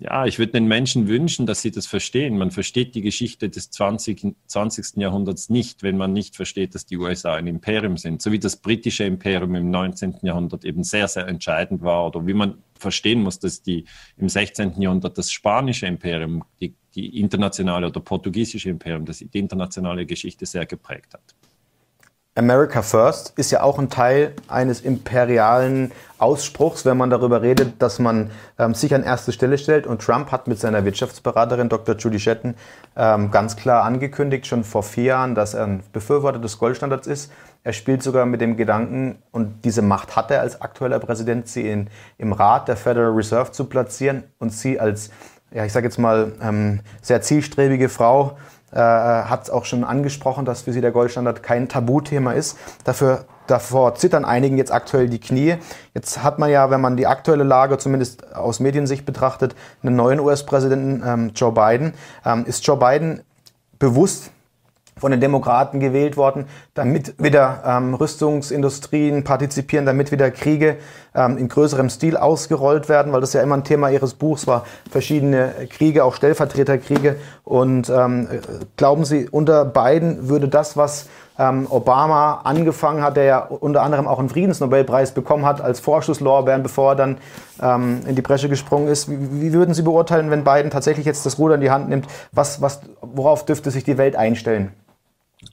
ja, 0.00 0.24
ich 0.24 0.38
würde 0.38 0.52
den 0.52 0.66
Menschen 0.66 1.08
wünschen, 1.08 1.44
dass 1.44 1.60
sie 1.60 1.70
das 1.70 1.86
verstehen. 1.86 2.38
Man 2.38 2.50
versteht 2.50 2.94
die 2.94 3.02
Geschichte 3.02 3.50
des 3.50 3.70
20, 3.70 4.34
20. 4.46 4.96
Jahrhunderts 4.96 5.50
nicht, 5.50 5.82
wenn 5.82 5.98
man 5.98 6.14
nicht 6.14 6.36
versteht, 6.36 6.74
dass 6.74 6.86
die 6.86 6.96
USA 6.96 7.34
ein 7.34 7.46
Imperium 7.46 7.98
sind. 7.98 8.22
So 8.22 8.32
wie 8.32 8.38
das 8.38 8.56
britische 8.56 9.04
Imperium 9.04 9.54
im 9.54 9.70
19. 9.70 10.20
Jahrhundert 10.22 10.64
eben 10.64 10.84
sehr, 10.84 11.06
sehr 11.06 11.28
entscheidend 11.28 11.82
war 11.82 12.06
oder 12.06 12.26
wie 12.26 12.32
man 12.32 12.62
verstehen 12.78 13.22
muss, 13.22 13.40
dass 13.40 13.62
die 13.62 13.84
im 14.16 14.30
16. 14.30 14.80
Jahrhundert 14.80 15.18
das 15.18 15.30
spanische 15.30 15.86
Imperium, 15.86 16.44
die, 16.62 16.74
die 16.94 17.20
internationale 17.20 17.86
oder 17.86 18.00
portugiesische 18.00 18.70
Imperium, 18.70 19.04
das 19.04 19.18
die 19.18 19.38
internationale 19.38 20.06
Geschichte 20.06 20.46
sehr 20.46 20.64
geprägt 20.64 21.12
hat. 21.12 21.34
America 22.40 22.80
First 22.80 23.34
ist 23.36 23.50
ja 23.50 23.62
auch 23.62 23.78
ein 23.78 23.90
Teil 23.90 24.32
eines 24.48 24.80
imperialen 24.80 25.92
Ausspruchs, 26.16 26.86
wenn 26.86 26.96
man 26.96 27.10
darüber 27.10 27.42
redet, 27.42 27.82
dass 27.82 27.98
man 27.98 28.30
ähm, 28.58 28.72
sich 28.72 28.94
an 28.94 29.02
erste 29.02 29.32
Stelle 29.32 29.58
stellt. 29.58 29.86
Und 29.86 30.00
Trump 30.00 30.32
hat 30.32 30.48
mit 30.48 30.58
seiner 30.58 30.86
Wirtschaftsberaterin 30.86 31.68
Dr. 31.68 31.96
Judy 31.96 32.18
Shetton 32.18 32.54
ähm, 32.96 33.30
ganz 33.30 33.56
klar 33.56 33.84
angekündigt, 33.84 34.46
schon 34.46 34.64
vor 34.64 34.82
vier 34.82 35.04
Jahren, 35.04 35.34
dass 35.34 35.52
er 35.52 35.64
ein 35.64 35.82
Befürworter 35.92 36.38
des 36.38 36.58
Goldstandards 36.58 37.06
ist. 37.06 37.30
Er 37.62 37.74
spielt 37.74 38.02
sogar 38.02 38.24
mit 38.24 38.40
dem 38.40 38.56
Gedanken, 38.56 39.18
und 39.32 39.66
diese 39.66 39.82
Macht 39.82 40.16
hat 40.16 40.30
er 40.30 40.40
als 40.40 40.62
aktueller 40.62 40.98
Präsident, 40.98 41.46
sie 41.46 41.68
in, 41.68 41.90
im 42.16 42.32
Rat 42.32 42.68
der 42.68 42.78
Federal 42.78 43.10
Reserve 43.10 43.52
zu 43.52 43.66
platzieren 43.66 44.24
und 44.38 44.48
sie 44.48 44.80
als, 44.80 45.10
ja, 45.50 45.66
ich 45.66 45.74
sage 45.74 45.88
jetzt 45.88 45.98
mal, 45.98 46.32
ähm, 46.40 46.80
sehr 47.02 47.20
zielstrebige 47.20 47.90
Frau 47.90 48.38
äh, 48.72 48.78
hat 48.78 49.44
es 49.44 49.50
auch 49.50 49.64
schon 49.64 49.84
angesprochen, 49.84 50.44
dass 50.44 50.62
für 50.62 50.72
sie 50.72 50.80
der 50.80 50.92
Goldstandard 50.92 51.42
kein 51.42 51.68
Tabuthema 51.68 52.32
ist. 52.32 52.58
Dafür 52.84 53.24
davor 53.46 53.94
zittern 53.96 54.24
einigen 54.24 54.56
jetzt 54.58 54.72
aktuell 54.72 55.08
die 55.08 55.18
Knie. 55.18 55.56
Jetzt 55.94 56.22
hat 56.22 56.38
man 56.38 56.50
ja, 56.50 56.70
wenn 56.70 56.80
man 56.80 56.96
die 56.96 57.06
aktuelle 57.06 57.44
Lage 57.44 57.78
zumindest 57.78 58.34
aus 58.34 58.60
Mediensicht 58.60 59.04
betrachtet, 59.04 59.56
einen 59.82 59.96
neuen 59.96 60.20
US-Präsidenten, 60.20 61.02
ähm, 61.04 61.32
Joe 61.34 61.52
Biden. 61.52 61.94
Ähm, 62.24 62.44
ist 62.46 62.64
Joe 62.66 62.76
Biden 62.76 63.22
bewusst 63.78 64.30
von 65.00 65.10
den 65.10 65.20
Demokraten 65.20 65.80
gewählt 65.80 66.16
worden, 66.16 66.44
damit 66.74 67.14
wieder 67.22 67.62
ähm, 67.66 67.94
Rüstungsindustrien 67.94 69.24
partizipieren, 69.24 69.86
damit 69.86 70.12
wieder 70.12 70.30
Kriege 70.30 70.76
ähm, 71.14 71.38
in 71.38 71.48
größerem 71.48 71.90
Stil 71.90 72.16
ausgerollt 72.16 72.88
werden, 72.88 73.12
weil 73.12 73.20
das 73.20 73.32
ja 73.32 73.42
immer 73.42 73.56
ein 73.56 73.64
Thema 73.64 73.88
Ihres 73.88 74.14
Buchs 74.14 74.46
war, 74.46 74.64
verschiedene 74.90 75.52
Kriege, 75.70 76.04
auch 76.04 76.14
Stellvertreterkriege. 76.14 77.16
Und 77.44 77.90
ähm, 77.90 78.28
glauben 78.76 79.04
Sie, 79.04 79.28
unter 79.28 79.64
Biden 79.64 80.28
würde 80.28 80.48
das, 80.48 80.76
was 80.76 81.08
ähm, 81.40 81.66
Obama 81.70 82.42
angefangen 82.44 83.02
hat, 83.02 83.16
der 83.16 83.24
ja 83.24 83.38
unter 83.38 83.82
anderem 83.82 84.06
auch 84.06 84.18
einen 84.18 84.28
Friedensnobelpreis 84.28 85.12
bekommen 85.12 85.46
hat 85.46 85.60
als 85.60 85.80
Vorschusslorbeeren, 85.80 86.62
bevor 86.62 86.92
er 86.92 86.96
dann 86.96 87.18
ähm, 87.62 88.00
in 88.06 88.14
die 88.14 88.22
Bresche 88.22 88.48
gesprungen 88.48 88.88
ist. 88.88 89.10
Wie, 89.10 89.40
wie, 89.40 89.52
würden 89.52 89.74
Sie 89.74 89.82
beurteilen, 89.82 90.30
wenn 90.30 90.44
Biden 90.44 90.70
tatsächlich 90.70 91.06
jetzt 91.06 91.24
das 91.24 91.38
Ruder 91.38 91.54
in 91.54 91.62
die 91.62 91.70
Hand 91.70 91.88
nimmt? 91.88 92.06
Was, 92.32 92.60
was, 92.60 92.80
worauf 93.00 93.46
dürfte 93.46 93.70
sich 93.70 93.84
die 93.84 93.96
Welt 93.96 94.16
einstellen? 94.16 94.72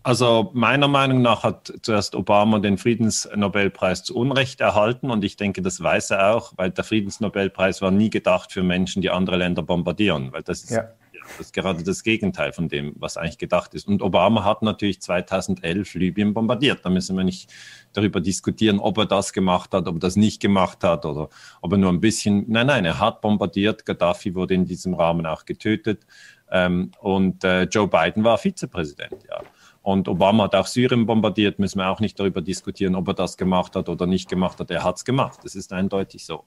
Also 0.04 0.52
meiner 0.54 0.90
Meinung 0.90 1.22
nach 1.22 1.44
hat 1.44 1.74
zuerst 1.82 2.14
Obama 2.16 2.60
den 2.60 2.78
Friedensnobelpreis 2.78 4.04
zu 4.04 4.16
Unrecht 4.18 4.60
erhalten 4.60 5.10
und 5.10 5.24
ich 5.24 5.38
denke, 5.38 5.62
das 5.62 5.82
weiß 5.82 6.12
er 6.12 6.36
auch, 6.36 6.54
weil 6.58 6.72
der 6.72 6.84
Friedensnobelpreis 6.84 7.82
war 7.82 7.92
nie 7.92 8.10
gedacht 8.10 8.52
für 8.52 8.64
Menschen, 8.64 9.02
die 9.02 9.10
andere 9.10 9.38
Länder 9.38 9.64
bombardieren, 9.64 10.34
weil 10.34 10.44
das 10.44 10.64
ist, 10.64 10.72
ja. 10.72 10.90
das 11.14 11.40
ist 11.40 11.54
gerade 11.54 11.84
das 11.84 12.04
Gegenteil 12.04 12.52
von 12.52 12.68
dem, 12.68 12.96
was 12.98 13.16
eigentlich 13.16 13.38
gedacht 13.38 13.74
ist. 13.76 13.88
Und 13.88 14.02
Obama 14.02 14.44
hat 14.44 14.62
natürlich 14.62 15.02
2011 15.02 15.94
Libyen 15.94 16.34
bombardiert. 16.34 16.80
Da 16.84 16.90
müssen 16.90 17.16
wir 17.16 17.24
nicht 17.24 17.50
darüber 17.94 18.20
diskutieren, 18.20 18.80
ob 18.80 18.98
er 18.98 19.06
das 19.06 19.32
gemacht 19.32 19.74
hat, 19.74 19.88
ob 19.88 19.96
er 19.96 20.00
das 20.00 20.18
nicht 20.18 20.42
gemacht 20.42 20.84
hat 20.84 21.06
oder 21.06 21.30
ob 21.62 21.72
er 21.72 21.78
nur 21.78 21.94
ein 21.94 22.02
bisschen. 22.02 22.44
Nein, 22.50 22.68
nein, 22.68 22.84
er 22.84 23.00
hat 23.00 23.22
bombardiert. 23.22 23.86
Gaddafi 23.86 24.36
wurde 24.36 24.54
in 24.54 24.66
diesem 24.66 24.94
Rahmen 24.94 25.26
auch 25.26 25.46
getötet. 25.46 26.06
Ähm, 26.52 26.92
und 27.00 27.46
äh, 27.46 27.64
Joe 27.64 27.88
Biden 27.88 28.26
war 28.26 28.38
Vizepräsident, 28.38 29.24
ja. 29.30 29.42
Und 29.88 30.10
Obama 30.10 30.44
hat 30.44 30.56
auch 30.56 30.68
Syrien 30.68 31.06
bombardiert, 31.06 31.60
müssen 31.60 31.80
wir 31.80 31.88
auch 31.88 32.02
nicht 32.02 32.20
darüber 32.20 32.42
diskutieren, 32.42 32.94
ob 32.94 33.08
er 33.08 33.14
das 33.14 33.38
gemacht 33.38 33.74
hat 33.78 33.88
oder 33.88 34.06
nicht 34.06 34.28
gemacht 34.28 34.60
hat. 34.60 34.70
Er 34.70 34.84
hat 34.84 34.98
es 34.98 35.06
gemacht, 35.06 35.40
das 35.46 35.56
ist 35.56 35.72
eindeutig 35.72 36.26
so. 36.26 36.44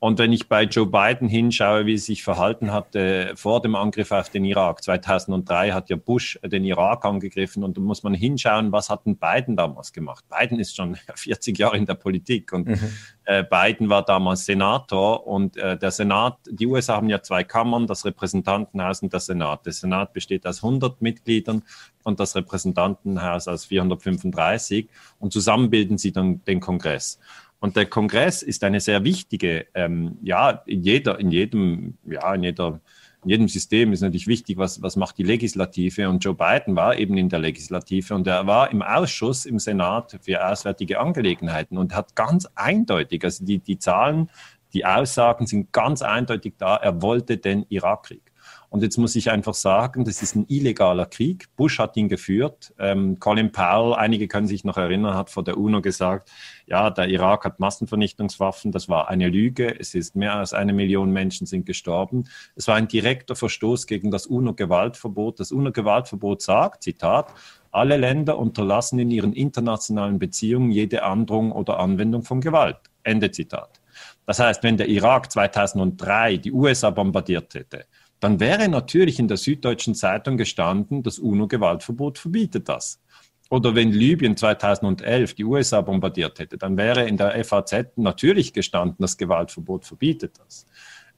Und 0.00 0.18
wenn 0.18 0.32
ich 0.32 0.48
bei 0.48 0.62
Joe 0.62 0.86
Biden 0.86 1.28
hinschaue, 1.28 1.84
wie 1.84 1.92
er 1.92 1.98
sich 1.98 2.22
verhalten 2.22 2.72
hatte 2.72 3.32
vor 3.36 3.60
dem 3.60 3.74
Angriff 3.74 4.12
auf 4.12 4.30
den 4.30 4.46
Irak, 4.46 4.82
2003 4.82 5.72
hat 5.72 5.90
ja 5.90 5.96
Bush 5.96 6.38
den 6.42 6.64
Irak 6.64 7.04
angegriffen 7.04 7.62
und 7.62 7.76
da 7.76 7.82
muss 7.82 8.02
man 8.02 8.14
hinschauen, 8.14 8.72
was 8.72 8.88
hat 8.88 9.04
denn 9.04 9.18
Biden 9.18 9.56
damals 9.56 9.92
gemacht? 9.92 10.24
Biden 10.30 10.58
ist 10.58 10.74
schon 10.74 10.96
40 11.14 11.58
Jahre 11.58 11.76
in 11.76 11.84
der 11.84 11.94
Politik 11.94 12.54
und 12.54 12.68
mhm. 12.68 12.80
äh, 13.24 13.44
Biden 13.44 13.90
war 13.90 14.02
damals 14.02 14.46
Senator 14.46 15.26
und 15.26 15.58
äh, 15.58 15.76
der 15.76 15.90
Senat, 15.90 16.38
die 16.50 16.66
USA 16.66 16.96
haben 16.96 17.10
ja 17.10 17.22
zwei 17.22 17.44
Kammern, 17.44 17.86
das 17.86 18.06
Repräsentantenhaus 18.06 19.02
und 19.02 19.12
der 19.12 19.20
Senat. 19.20 19.66
Der 19.66 19.74
Senat 19.74 20.14
besteht 20.14 20.46
aus 20.46 20.64
100 20.64 21.02
Mitgliedern 21.02 21.62
und 22.04 22.20
das 22.20 22.34
Repräsentantenhaus 22.34 23.48
aus 23.48 23.66
435 23.66 24.88
und 25.18 25.30
zusammen 25.34 25.68
bilden 25.68 25.98
sie 25.98 26.12
dann 26.12 26.42
den 26.44 26.60
Kongress. 26.60 27.18
Und 27.60 27.76
der 27.76 27.86
Kongress 27.86 28.42
ist 28.42 28.64
eine 28.64 28.80
sehr 28.80 29.04
wichtige, 29.04 29.66
ähm, 29.74 30.16
ja, 30.22 30.62
in 30.66 30.82
jeder, 30.82 31.20
in 31.20 31.30
jedem, 31.30 31.98
ja, 32.06 32.34
in 32.34 32.42
jeder, 32.42 32.80
in 33.22 33.30
jedem 33.30 33.48
System 33.48 33.92
ist 33.92 34.00
natürlich 34.00 34.26
wichtig, 34.26 34.56
was, 34.56 34.80
was 34.80 34.96
macht 34.96 35.18
die 35.18 35.22
Legislative. 35.22 36.08
Und 36.08 36.24
Joe 36.24 36.34
Biden 36.34 36.74
war 36.74 36.96
eben 36.96 37.18
in 37.18 37.28
der 37.28 37.38
Legislative 37.38 38.14
und 38.14 38.26
er 38.26 38.46
war 38.46 38.70
im 38.70 38.80
Ausschuss 38.80 39.44
im 39.44 39.58
Senat 39.58 40.18
für 40.22 40.46
Auswärtige 40.46 40.98
Angelegenheiten 41.00 41.76
und 41.76 41.94
hat 41.94 42.16
ganz 42.16 42.48
eindeutig, 42.54 43.22
also 43.22 43.44
die, 43.44 43.58
die 43.58 43.78
Zahlen, 43.78 44.30
die 44.72 44.86
Aussagen 44.86 45.46
sind 45.46 45.70
ganz 45.70 46.00
eindeutig 46.00 46.54
da, 46.56 46.76
er 46.76 47.02
wollte 47.02 47.36
den 47.36 47.66
Irakkrieg. 47.68 48.29
Und 48.70 48.84
jetzt 48.84 48.98
muss 48.98 49.16
ich 49.16 49.32
einfach 49.32 49.54
sagen, 49.54 50.04
das 50.04 50.22
ist 50.22 50.36
ein 50.36 50.46
illegaler 50.48 51.06
Krieg. 51.06 51.48
Bush 51.56 51.80
hat 51.80 51.96
ihn 51.96 52.08
geführt. 52.08 52.72
Ähm, 52.78 53.18
Colin 53.18 53.50
Powell, 53.50 53.94
einige 53.94 54.28
können 54.28 54.46
sich 54.46 54.62
noch 54.62 54.76
erinnern, 54.76 55.16
hat 55.16 55.28
vor 55.28 55.42
der 55.42 55.58
UNO 55.58 55.82
gesagt, 55.82 56.30
ja, 56.66 56.88
der 56.88 57.08
Irak 57.08 57.44
hat 57.44 57.58
Massenvernichtungswaffen. 57.58 58.70
Das 58.70 58.88
war 58.88 59.08
eine 59.08 59.28
Lüge. 59.28 59.78
Es 59.78 59.96
ist 59.96 60.14
mehr 60.14 60.36
als 60.36 60.54
eine 60.54 60.72
Million 60.72 61.10
Menschen 61.10 61.48
sind 61.48 61.66
gestorben. 61.66 62.28
Es 62.54 62.68
war 62.68 62.76
ein 62.76 62.86
direkter 62.86 63.34
Verstoß 63.34 63.88
gegen 63.88 64.12
das 64.12 64.26
UNO-Gewaltverbot. 64.26 65.40
Das 65.40 65.50
UNO-Gewaltverbot 65.50 66.40
sagt, 66.40 66.84
Zitat, 66.84 67.34
alle 67.72 67.96
Länder 67.96 68.38
unterlassen 68.38 69.00
in 69.00 69.10
ihren 69.10 69.32
internationalen 69.32 70.20
Beziehungen 70.20 70.70
jede 70.70 71.02
Androhung 71.02 71.50
oder 71.50 71.80
Anwendung 71.80 72.22
von 72.22 72.40
Gewalt. 72.40 72.78
Ende 73.02 73.32
Zitat. 73.32 73.80
Das 74.26 74.38
heißt, 74.38 74.62
wenn 74.62 74.76
der 74.76 74.88
Irak 74.88 75.32
2003 75.32 76.36
die 76.36 76.52
USA 76.52 76.90
bombardiert 76.90 77.54
hätte, 77.54 77.86
dann 78.20 78.38
wäre 78.38 78.68
natürlich 78.68 79.18
in 79.18 79.28
der 79.28 79.36
Süddeutschen 79.36 79.94
Zeitung 79.94 80.36
gestanden, 80.36 81.02
das 81.02 81.18
UNO-Gewaltverbot 81.18 82.18
verbietet 82.18 82.68
das. 82.68 83.00
Oder 83.48 83.74
wenn 83.74 83.90
Libyen 83.90 84.36
2011 84.36 85.34
die 85.34 85.44
USA 85.44 85.80
bombardiert 85.80 86.38
hätte, 86.38 86.56
dann 86.56 86.76
wäre 86.76 87.08
in 87.08 87.16
der 87.16 87.44
FAZ 87.44 87.86
natürlich 87.96 88.52
gestanden, 88.52 88.98
das 89.00 89.16
Gewaltverbot 89.16 89.84
verbietet 89.84 90.38
das. 90.38 90.66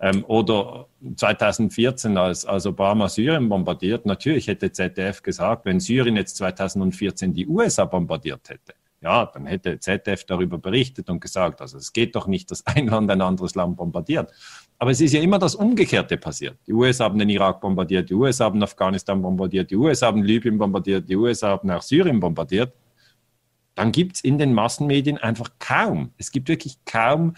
Ähm, 0.00 0.24
oder 0.26 0.88
2014, 1.16 2.16
als, 2.16 2.46
als 2.46 2.66
Obama 2.66 3.08
Syrien 3.08 3.48
bombardiert, 3.48 4.06
natürlich 4.06 4.48
hätte 4.48 4.72
ZDF 4.72 5.22
gesagt, 5.22 5.66
wenn 5.66 5.78
Syrien 5.78 6.16
jetzt 6.16 6.36
2014 6.36 7.34
die 7.34 7.46
USA 7.46 7.84
bombardiert 7.84 8.48
hätte, 8.48 8.74
ja, 9.02 9.26
dann 9.26 9.46
hätte 9.46 9.78
ZDF 9.78 10.24
darüber 10.24 10.58
berichtet 10.58 11.10
und 11.10 11.20
gesagt, 11.20 11.60
also 11.60 11.76
es 11.76 11.92
geht 11.92 12.16
doch 12.16 12.26
nicht, 12.26 12.50
dass 12.50 12.66
ein 12.66 12.86
Land 12.86 13.10
ein 13.10 13.20
anderes 13.20 13.54
Land 13.54 13.76
bombardiert. 13.76 14.32
Aber 14.78 14.90
es 14.90 15.00
ist 15.00 15.12
ja 15.12 15.20
immer 15.20 15.38
das 15.38 15.54
Umgekehrte 15.54 16.16
passiert. 16.16 16.58
Die 16.66 16.72
USA 16.72 17.04
haben 17.04 17.18
den 17.18 17.28
Irak 17.28 17.60
bombardiert, 17.60 18.10
die 18.10 18.14
USA 18.14 18.46
haben 18.46 18.62
Afghanistan 18.62 19.22
bombardiert, 19.22 19.70
die 19.70 19.76
USA 19.76 20.08
haben 20.08 20.22
Libyen 20.24 20.58
bombardiert, 20.58 21.08
die 21.08 21.16
USA 21.16 21.50
haben 21.50 21.70
auch 21.70 21.82
Syrien 21.82 22.18
bombardiert. 22.18 22.72
Dann 23.74 23.92
gibt 23.92 24.16
es 24.16 24.24
in 24.24 24.38
den 24.38 24.52
Massenmedien 24.52 25.18
einfach 25.18 25.50
kaum, 25.58 26.10
es 26.18 26.32
gibt 26.32 26.48
wirklich 26.48 26.78
kaum 26.84 27.34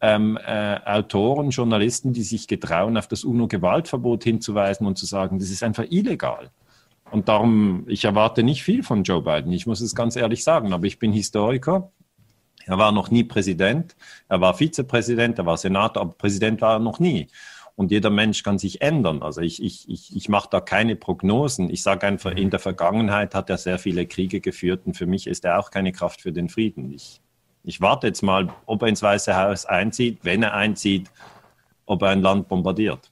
ähm, 0.00 0.38
äh, 0.46 0.78
Autoren, 0.84 1.48
Journalisten, 1.48 2.12
die 2.12 2.22
sich 2.22 2.46
getrauen, 2.46 2.98
auf 2.98 3.08
das 3.08 3.24
UNO-Gewaltverbot 3.24 4.22
hinzuweisen 4.22 4.86
und 4.86 4.98
zu 4.98 5.06
sagen, 5.06 5.38
das 5.38 5.48
ist 5.48 5.62
einfach 5.62 5.84
illegal. 5.88 6.50
Und 7.10 7.28
darum, 7.28 7.84
ich 7.86 8.04
erwarte 8.04 8.42
nicht 8.42 8.62
viel 8.62 8.82
von 8.82 9.04
Joe 9.04 9.22
Biden. 9.22 9.52
Ich 9.52 9.66
muss 9.66 9.80
es 9.80 9.94
ganz 9.94 10.16
ehrlich 10.16 10.44
sagen, 10.44 10.72
aber 10.72 10.86
ich 10.86 10.98
bin 10.98 11.12
Historiker 11.12 11.90
er 12.66 12.78
war 12.78 12.92
noch 12.92 13.10
nie 13.10 13.24
Präsident, 13.24 13.96
er 14.28 14.40
war 14.40 14.54
Vizepräsident, 14.54 15.38
er 15.38 15.46
war 15.46 15.56
Senator, 15.56 16.02
aber 16.02 16.12
Präsident 16.12 16.60
war 16.60 16.74
er 16.74 16.78
noch 16.78 16.98
nie. 16.98 17.28
Und 17.76 17.90
jeder 17.90 18.10
Mensch 18.10 18.42
kann 18.44 18.58
sich 18.58 18.82
ändern. 18.82 19.22
Also 19.22 19.40
ich, 19.40 19.60
ich, 19.62 19.88
ich, 19.88 20.14
ich 20.14 20.28
mache 20.28 20.48
da 20.50 20.60
keine 20.60 20.94
Prognosen. 20.94 21.70
Ich 21.70 21.82
sage 21.82 22.06
einfach, 22.06 22.30
in 22.30 22.50
der 22.50 22.60
Vergangenheit 22.60 23.34
hat 23.34 23.50
er 23.50 23.58
sehr 23.58 23.80
viele 23.80 24.06
Kriege 24.06 24.40
geführt 24.40 24.82
und 24.86 24.96
für 24.96 25.06
mich 25.06 25.26
ist 25.26 25.44
er 25.44 25.58
auch 25.58 25.70
keine 25.70 25.90
Kraft 25.90 26.20
für 26.20 26.32
den 26.32 26.48
Frieden. 26.48 26.92
Ich, 26.92 27.20
ich 27.64 27.80
warte 27.80 28.06
jetzt 28.06 28.22
mal, 28.22 28.48
ob 28.66 28.82
er 28.82 28.88
ins 28.88 29.02
Weiße 29.02 29.36
Haus 29.36 29.66
einzieht, 29.66 30.20
wenn 30.22 30.44
er 30.44 30.54
einzieht, 30.54 31.10
ob 31.84 32.02
er 32.02 32.10
ein 32.10 32.22
Land 32.22 32.48
bombardiert. 32.48 33.10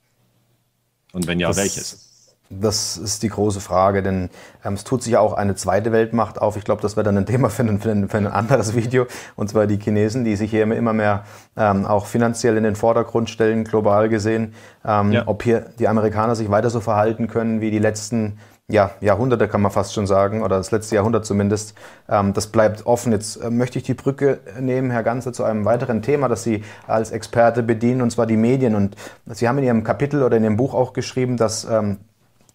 Und 1.12 1.27
wenn 1.27 1.41
ja, 1.41 1.49
das, 1.49 1.57
welches? 1.57 2.12
Das 2.61 2.99
ist 2.99 3.23
die 3.23 3.29
große 3.29 3.61
Frage, 3.61 4.03
denn 4.03 4.29
ähm, 4.65 4.75
es 4.75 4.85
tut 4.85 5.03
sich 5.03 5.17
auch 5.17 5.33
eine 5.33 5.55
zweite 5.55 5.91
Weltmacht 5.91 6.41
auf. 6.41 6.57
Ich 6.57 6.65
glaube, 6.65 6.83
das 6.83 6.97
wäre 6.97 7.05
dann 7.05 7.17
ein 7.17 7.27
Thema 7.27 7.49
für 7.49 7.62
ein, 7.62 7.81
für, 7.81 7.91
ein, 7.91 8.09
für 8.09 8.19
ein, 8.19 8.27
anderes 8.27 8.75
Video. 8.75 9.07
Und 9.37 9.49
zwar 9.49 9.67
die 9.67 9.79
Chinesen, 9.79 10.25
die 10.25 10.37
sich 10.37 10.51
hier 10.51 10.62
immer 10.62 10.93
mehr 10.93 11.25
ähm, 11.57 11.87
auch 11.87 12.07
finanziell 12.07 12.57
in 12.57 12.65
den 12.65 12.77
Vordergrund 12.77 13.31
stellen, 13.31 13.65
global 13.65 14.09
gesehen. 14.09 14.55
Ähm, 14.85 15.12
ja. 15.12 15.23
Ob 15.27 15.43
hier 15.43 15.67
die 15.79 15.88
Amerikaner 15.88 16.37
sich 16.37 16.51
weiter 16.51 16.69
so 16.69 16.81
verhalten 16.81 17.27
können 17.27 17.61
wie 17.61 17.71
die 17.71 17.79
letzten 17.79 18.38
ja, 18.69 18.93
Jahrhunderte, 19.01 19.49
kann 19.49 19.61
man 19.61 19.71
fast 19.71 19.93
schon 19.93 20.07
sagen, 20.07 20.43
oder 20.43 20.57
das 20.57 20.71
letzte 20.71 20.95
Jahrhundert 20.95 21.25
zumindest. 21.25 21.75
Ähm, 22.09 22.33
das 22.33 22.47
bleibt 22.49 22.87
offen. 22.87 23.12
Jetzt 23.12 23.37
äh, 23.37 23.51
möchte 23.51 23.79
ich 23.79 23.85
die 23.85 23.95
Brücke 23.95 24.41
nehmen, 24.59 24.91
Herr 24.91 25.03
Ganze, 25.03 25.33
zu 25.33 25.45
einem 25.45 25.65
weiteren 25.65 26.03
Thema, 26.03 26.29
das 26.29 26.43
Sie 26.43 26.65
als 26.87 27.11
Experte 27.11 27.62
bedienen, 27.62 28.03
und 28.03 28.11
zwar 28.11 28.27
die 28.27 28.37
Medien. 28.37 28.75
Und 28.75 28.97
Sie 29.27 29.49
haben 29.49 29.59
in 29.59 29.65
Ihrem 29.65 29.85
Kapitel 29.85 30.23
oder 30.23 30.37
in 30.37 30.45
Ihrem 30.45 30.57
Buch 30.57 30.75
auch 30.75 30.93
geschrieben, 30.93 31.37
dass 31.37 31.65
ähm, 31.65 31.99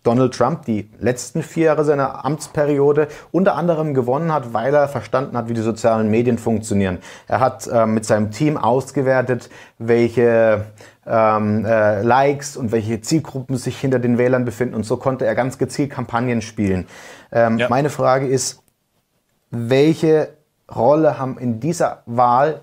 Donald 0.07 0.33
Trump 0.33 0.63
die 0.63 0.89
letzten 0.99 1.43
vier 1.43 1.65
Jahre 1.65 1.83
seiner 1.83 2.23
Amtsperiode 2.23 3.09
unter 3.31 3.55
anderem 3.55 3.93
gewonnen 3.93 4.31
hat, 4.31 4.53
weil 4.53 4.73
er 4.73 4.87
verstanden 4.87 5.35
hat, 5.35 5.49
wie 5.49 5.53
die 5.53 5.61
sozialen 5.61 6.09
Medien 6.09 6.37
funktionieren. 6.37 6.99
Er 7.27 7.41
hat 7.41 7.67
äh, 7.67 7.85
mit 7.85 8.05
seinem 8.05 8.31
Team 8.31 8.55
ausgewertet, 8.55 9.49
welche 9.79 10.63
ähm, 11.05 11.65
äh, 11.65 12.03
Likes 12.03 12.55
und 12.55 12.71
welche 12.71 13.01
Zielgruppen 13.01 13.57
sich 13.57 13.77
hinter 13.77 13.99
den 13.99 14.17
Wählern 14.17 14.45
befinden 14.45 14.75
und 14.75 14.85
so 14.85 14.95
konnte 14.95 15.25
er 15.25 15.35
ganz 15.35 15.57
gezielt 15.57 15.89
Kampagnen 15.89 16.41
spielen. 16.41 16.87
Ähm, 17.33 17.57
ja. 17.57 17.67
Meine 17.67 17.89
Frage 17.89 18.27
ist, 18.27 18.63
welche 19.51 20.29
Rolle 20.73 21.19
haben 21.19 21.37
in 21.37 21.59
dieser 21.59 22.03
Wahl 22.05 22.61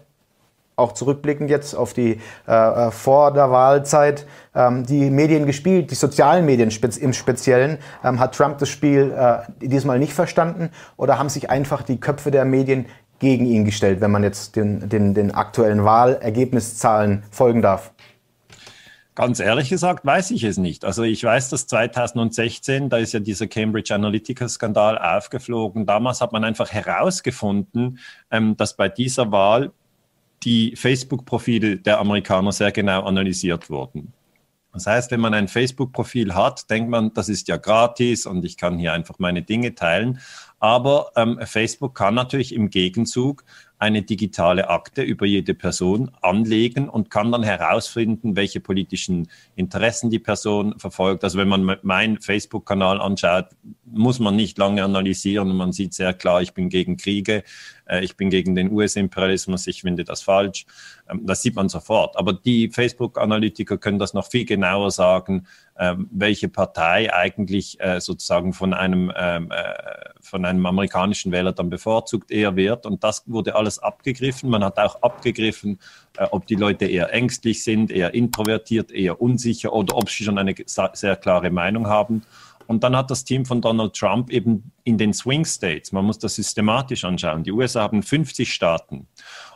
auch 0.76 0.92
zurückblickend 0.92 1.50
jetzt 1.50 1.74
auf 1.74 1.92
die 1.92 2.20
äh, 2.48 2.52
äh, 2.52 2.90
vor 2.90 3.32
der 3.32 3.50
Wahlzeit 3.50 4.26
ähm, 4.54 4.84
die 4.84 5.10
Medien 5.10 5.46
gespielt, 5.46 5.90
die 5.90 5.94
sozialen 5.94 6.44
Medien 6.44 6.70
spez 6.70 6.96
im 6.96 7.12
Speziellen. 7.12 7.78
Ähm, 8.02 8.18
hat 8.18 8.34
Trump 8.34 8.58
das 8.58 8.68
Spiel 8.68 9.12
äh, 9.16 9.38
diesmal 9.60 9.98
nicht 9.98 10.12
verstanden 10.12 10.70
oder 10.96 11.18
haben 11.18 11.28
sich 11.28 11.50
einfach 11.50 11.82
die 11.82 12.00
Köpfe 12.00 12.30
der 12.30 12.44
Medien 12.44 12.86
gegen 13.20 13.46
ihn 13.46 13.64
gestellt, 13.64 14.00
wenn 14.00 14.10
man 14.10 14.22
jetzt 14.22 14.56
den, 14.56 14.88
den, 14.88 15.14
den 15.14 15.32
aktuellen 15.32 15.84
Wahlergebniszahlen 15.84 17.22
folgen 17.30 17.62
darf? 17.62 17.92
Ganz 19.14 19.38
ehrlich 19.38 19.68
gesagt 19.68 20.04
weiß 20.04 20.32
ich 20.32 20.42
es 20.42 20.58
nicht. 20.58 20.84
Also 20.84 21.04
ich 21.04 21.22
weiß, 21.22 21.50
dass 21.50 21.68
2016, 21.68 22.88
da 22.88 22.96
ist 22.96 23.12
ja 23.12 23.20
dieser 23.20 23.46
Cambridge 23.46 23.94
Analytica-Skandal 23.94 24.98
aufgeflogen. 24.98 25.86
Damals 25.86 26.20
hat 26.20 26.32
man 26.32 26.42
einfach 26.42 26.72
herausgefunden, 26.72 28.00
ähm, 28.32 28.56
dass 28.56 28.76
bei 28.76 28.88
dieser 28.88 29.30
Wahl 29.30 29.70
die 30.44 30.76
Facebook-Profile 30.76 31.78
der 31.78 31.98
Amerikaner 31.98 32.52
sehr 32.52 32.72
genau 32.72 33.02
analysiert 33.04 33.70
wurden. 33.70 34.12
Das 34.74 34.86
heißt, 34.86 35.12
wenn 35.12 35.20
man 35.20 35.34
ein 35.34 35.46
Facebook-Profil 35.46 36.34
hat, 36.34 36.68
denkt 36.68 36.90
man, 36.90 37.14
das 37.14 37.28
ist 37.28 37.46
ja 37.46 37.56
gratis 37.56 38.26
und 38.26 38.44
ich 38.44 38.56
kann 38.56 38.76
hier 38.76 38.92
einfach 38.92 39.20
meine 39.20 39.42
Dinge 39.42 39.76
teilen. 39.76 40.18
Aber 40.58 41.12
ähm, 41.14 41.38
Facebook 41.44 41.94
kann 41.94 42.14
natürlich 42.14 42.52
im 42.52 42.70
Gegenzug 42.70 43.44
eine 43.78 44.02
digitale 44.02 44.70
Akte 44.70 45.02
über 45.02 45.26
jede 45.26 45.54
Person 45.54 46.10
anlegen 46.22 46.88
und 46.88 47.10
kann 47.10 47.30
dann 47.30 47.42
herausfinden, 47.42 48.34
welche 48.34 48.60
politischen 48.60 49.28
Interessen 49.54 50.10
die 50.10 50.18
Person 50.18 50.78
verfolgt. 50.78 51.22
Also 51.22 51.38
wenn 51.38 51.48
man 51.48 51.76
meinen 51.82 52.20
Facebook-Kanal 52.20 53.00
anschaut, 53.00 53.48
muss 53.84 54.18
man 54.18 54.34
nicht 54.36 54.58
lange 54.58 54.82
analysieren. 54.82 55.54
Man 55.54 55.72
sieht 55.72 55.94
sehr 55.94 56.14
klar, 56.14 56.42
ich 56.42 56.54
bin 56.54 56.68
gegen 56.68 56.96
Kriege, 56.96 57.44
ich 58.02 58.16
bin 58.16 58.30
gegen 58.30 58.54
den 58.54 58.72
US-Imperialismus, 58.72 59.66
ich 59.66 59.82
finde 59.82 60.04
das 60.04 60.22
falsch. 60.22 60.66
Ähm, 61.08 61.26
das 61.26 61.42
sieht 61.42 61.54
man 61.54 61.68
sofort. 61.68 62.16
Aber 62.16 62.32
die 62.32 62.68
Facebook-Analytiker 62.68 63.78
können 63.78 63.98
das 63.98 64.14
noch 64.14 64.26
viel 64.26 64.44
genauer 64.44 64.90
sagen, 64.90 65.46
ähm, 65.78 66.08
welche 66.12 66.48
Partei 66.48 67.12
eigentlich 67.12 67.80
äh, 67.80 68.00
sozusagen 68.00 68.52
von 68.52 68.72
einem, 68.72 69.12
ähm, 69.16 69.50
äh, 69.50 69.74
von 70.20 70.44
einem 70.44 70.64
amerikanischen 70.66 71.32
Wähler 71.32 71.52
dann 71.52 71.68
bevorzugt 71.68 72.30
eher 72.30 72.56
wird. 72.56 72.86
Und 72.86 73.04
das 73.04 73.24
wurde 73.26 73.54
alles 73.56 73.78
abgegriffen. 73.78 74.50
Man 74.50 74.64
hat 74.64 74.78
auch 74.78 75.02
abgegriffen, 75.02 75.78
ob 76.30 76.46
die 76.46 76.54
Leute 76.54 76.86
eher 76.86 77.12
ängstlich 77.12 77.64
sind, 77.64 77.90
eher 77.90 78.14
introvertiert, 78.14 78.92
eher 78.92 79.20
unsicher 79.20 79.72
oder 79.72 79.96
ob 79.96 80.08
sie 80.08 80.22
schon 80.22 80.38
eine 80.38 80.54
sehr 80.66 81.16
klare 81.16 81.50
Meinung 81.50 81.88
haben. 81.88 82.22
Und 82.66 82.84
dann 82.84 82.96
hat 82.96 83.10
das 83.10 83.24
Team 83.24 83.44
von 83.44 83.60
Donald 83.60 83.94
Trump 83.94 84.30
eben 84.30 84.72
in 84.84 84.98
den 84.98 85.12
Swing 85.12 85.44
States, 85.44 85.92
man 85.92 86.04
muss 86.04 86.18
das 86.18 86.34
systematisch 86.34 87.04
anschauen, 87.04 87.42
die 87.42 87.52
USA 87.52 87.82
haben 87.82 88.02
50 88.02 88.52
Staaten. 88.52 89.06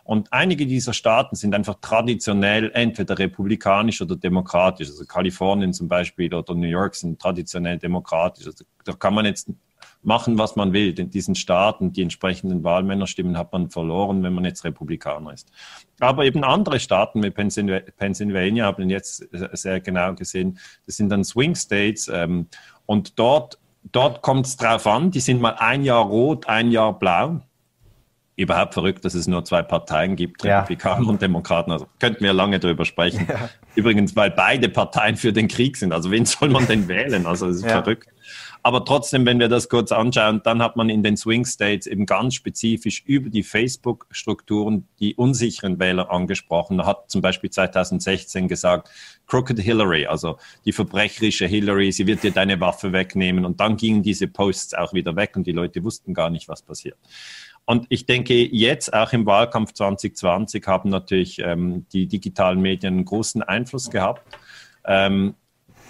Und 0.04 0.32
einige 0.32 0.66
dieser 0.66 0.94
Staaten 0.94 1.36
sind 1.36 1.54
einfach 1.54 1.76
traditionell 1.80 2.70
entweder 2.72 3.18
republikanisch 3.18 4.00
oder 4.00 4.16
demokratisch. 4.16 4.88
Also 4.88 5.04
Kalifornien 5.04 5.74
zum 5.74 5.88
Beispiel 5.88 6.32
oder 6.32 6.54
New 6.54 6.66
York 6.66 6.94
sind 6.94 7.20
traditionell 7.20 7.78
demokratisch. 7.78 8.46
Also 8.46 8.64
da 8.84 8.94
kann 8.94 9.12
man 9.12 9.26
jetzt 9.26 9.50
machen, 10.02 10.38
was 10.38 10.56
man 10.56 10.72
will. 10.72 10.98
In 10.98 11.10
diesen 11.10 11.34
Staaten, 11.34 11.92
die 11.92 12.02
entsprechenden 12.02 12.64
Wahlmännerstimmen 12.64 13.36
hat 13.36 13.52
man 13.52 13.68
verloren, 13.68 14.22
wenn 14.22 14.32
man 14.32 14.44
jetzt 14.44 14.64
Republikaner 14.64 15.32
ist. 15.32 15.50
Aber 16.00 16.24
eben 16.24 16.44
andere 16.44 16.80
Staaten 16.80 17.22
wie 17.22 17.30
Pennsylvania 17.30 18.64
haben 18.64 18.88
jetzt 18.88 19.28
sehr 19.52 19.80
genau 19.80 20.14
gesehen, 20.14 20.58
das 20.86 20.96
sind 20.96 21.10
dann 21.10 21.24
Swing 21.24 21.54
States. 21.54 22.08
Ähm, 22.08 22.46
und 22.88 23.18
dort, 23.18 23.58
dort 23.92 24.22
kommt 24.22 24.46
es 24.46 24.56
drauf 24.56 24.86
an, 24.86 25.10
die 25.10 25.20
sind 25.20 25.42
mal 25.42 25.56
ein 25.58 25.84
Jahr 25.84 26.02
rot, 26.02 26.48
ein 26.48 26.70
Jahr 26.70 26.98
blau. 26.98 27.42
Überhaupt 28.34 28.72
verrückt, 28.72 29.04
dass 29.04 29.12
es 29.12 29.26
nur 29.26 29.44
zwei 29.44 29.60
Parteien 29.62 30.16
gibt, 30.16 30.42
ja. 30.42 30.60
Republikaner 30.60 31.06
und 31.06 31.20
Demokraten. 31.20 31.70
Also 31.70 31.86
könnten 31.98 32.24
wir 32.24 32.32
lange 32.32 32.58
darüber 32.58 32.86
sprechen. 32.86 33.26
Ja. 33.28 33.50
Übrigens, 33.74 34.16
weil 34.16 34.30
beide 34.30 34.70
Parteien 34.70 35.16
für 35.16 35.34
den 35.34 35.48
Krieg 35.48 35.76
sind. 35.76 35.92
Also 35.92 36.10
wen 36.10 36.24
soll 36.24 36.48
man 36.48 36.66
denn 36.66 36.88
wählen? 36.88 37.26
Also 37.26 37.48
es 37.48 37.56
ist 37.56 37.64
ja. 37.64 37.82
verrückt. 37.82 38.08
Aber 38.62 38.84
trotzdem, 38.84 39.24
wenn 39.24 39.38
wir 39.38 39.48
das 39.48 39.68
kurz 39.68 39.92
anschauen, 39.92 40.40
dann 40.44 40.62
hat 40.62 40.76
man 40.76 40.88
in 40.88 41.02
den 41.02 41.16
Swing 41.16 41.44
States 41.44 41.86
eben 41.86 42.06
ganz 42.06 42.34
spezifisch 42.34 43.02
über 43.06 43.30
die 43.30 43.42
Facebook-Strukturen 43.42 44.88
die 44.98 45.14
unsicheren 45.14 45.78
Wähler 45.78 46.10
angesprochen. 46.10 46.78
Da 46.78 46.86
hat 46.86 47.10
zum 47.10 47.22
Beispiel 47.22 47.50
2016 47.50 48.48
gesagt, 48.48 48.90
Crooked 49.26 49.58
Hillary, 49.58 50.06
also 50.06 50.38
die 50.64 50.72
verbrecherische 50.72 51.46
Hillary, 51.46 51.92
sie 51.92 52.06
wird 52.06 52.22
dir 52.22 52.32
deine 52.32 52.60
Waffe 52.60 52.92
wegnehmen. 52.92 53.44
Und 53.44 53.60
dann 53.60 53.76
gingen 53.76 54.02
diese 54.02 54.26
Posts 54.26 54.74
auch 54.74 54.92
wieder 54.92 55.16
weg 55.16 55.36
und 55.36 55.46
die 55.46 55.52
Leute 55.52 55.82
wussten 55.84 56.14
gar 56.14 56.30
nicht, 56.30 56.48
was 56.48 56.62
passiert. 56.62 56.96
Und 57.64 57.84
ich 57.90 58.06
denke, 58.06 58.34
jetzt 58.34 58.94
auch 58.94 59.12
im 59.12 59.26
Wahlkampf 59.26 59.74
2020 59.74 60.66
haben 60.66 60.88
natürlich 60.88 61.38
ähm, 61.38 61.84
die 61.92 62.06
digitalen 62.06 62.62
Medien 62.62 62.94
einen 62.94 63.04
großen 63.04 63.42
Einfluss 63.42 63.90
gehabt. 63.90 64.22
Ähm, 64.86 65.34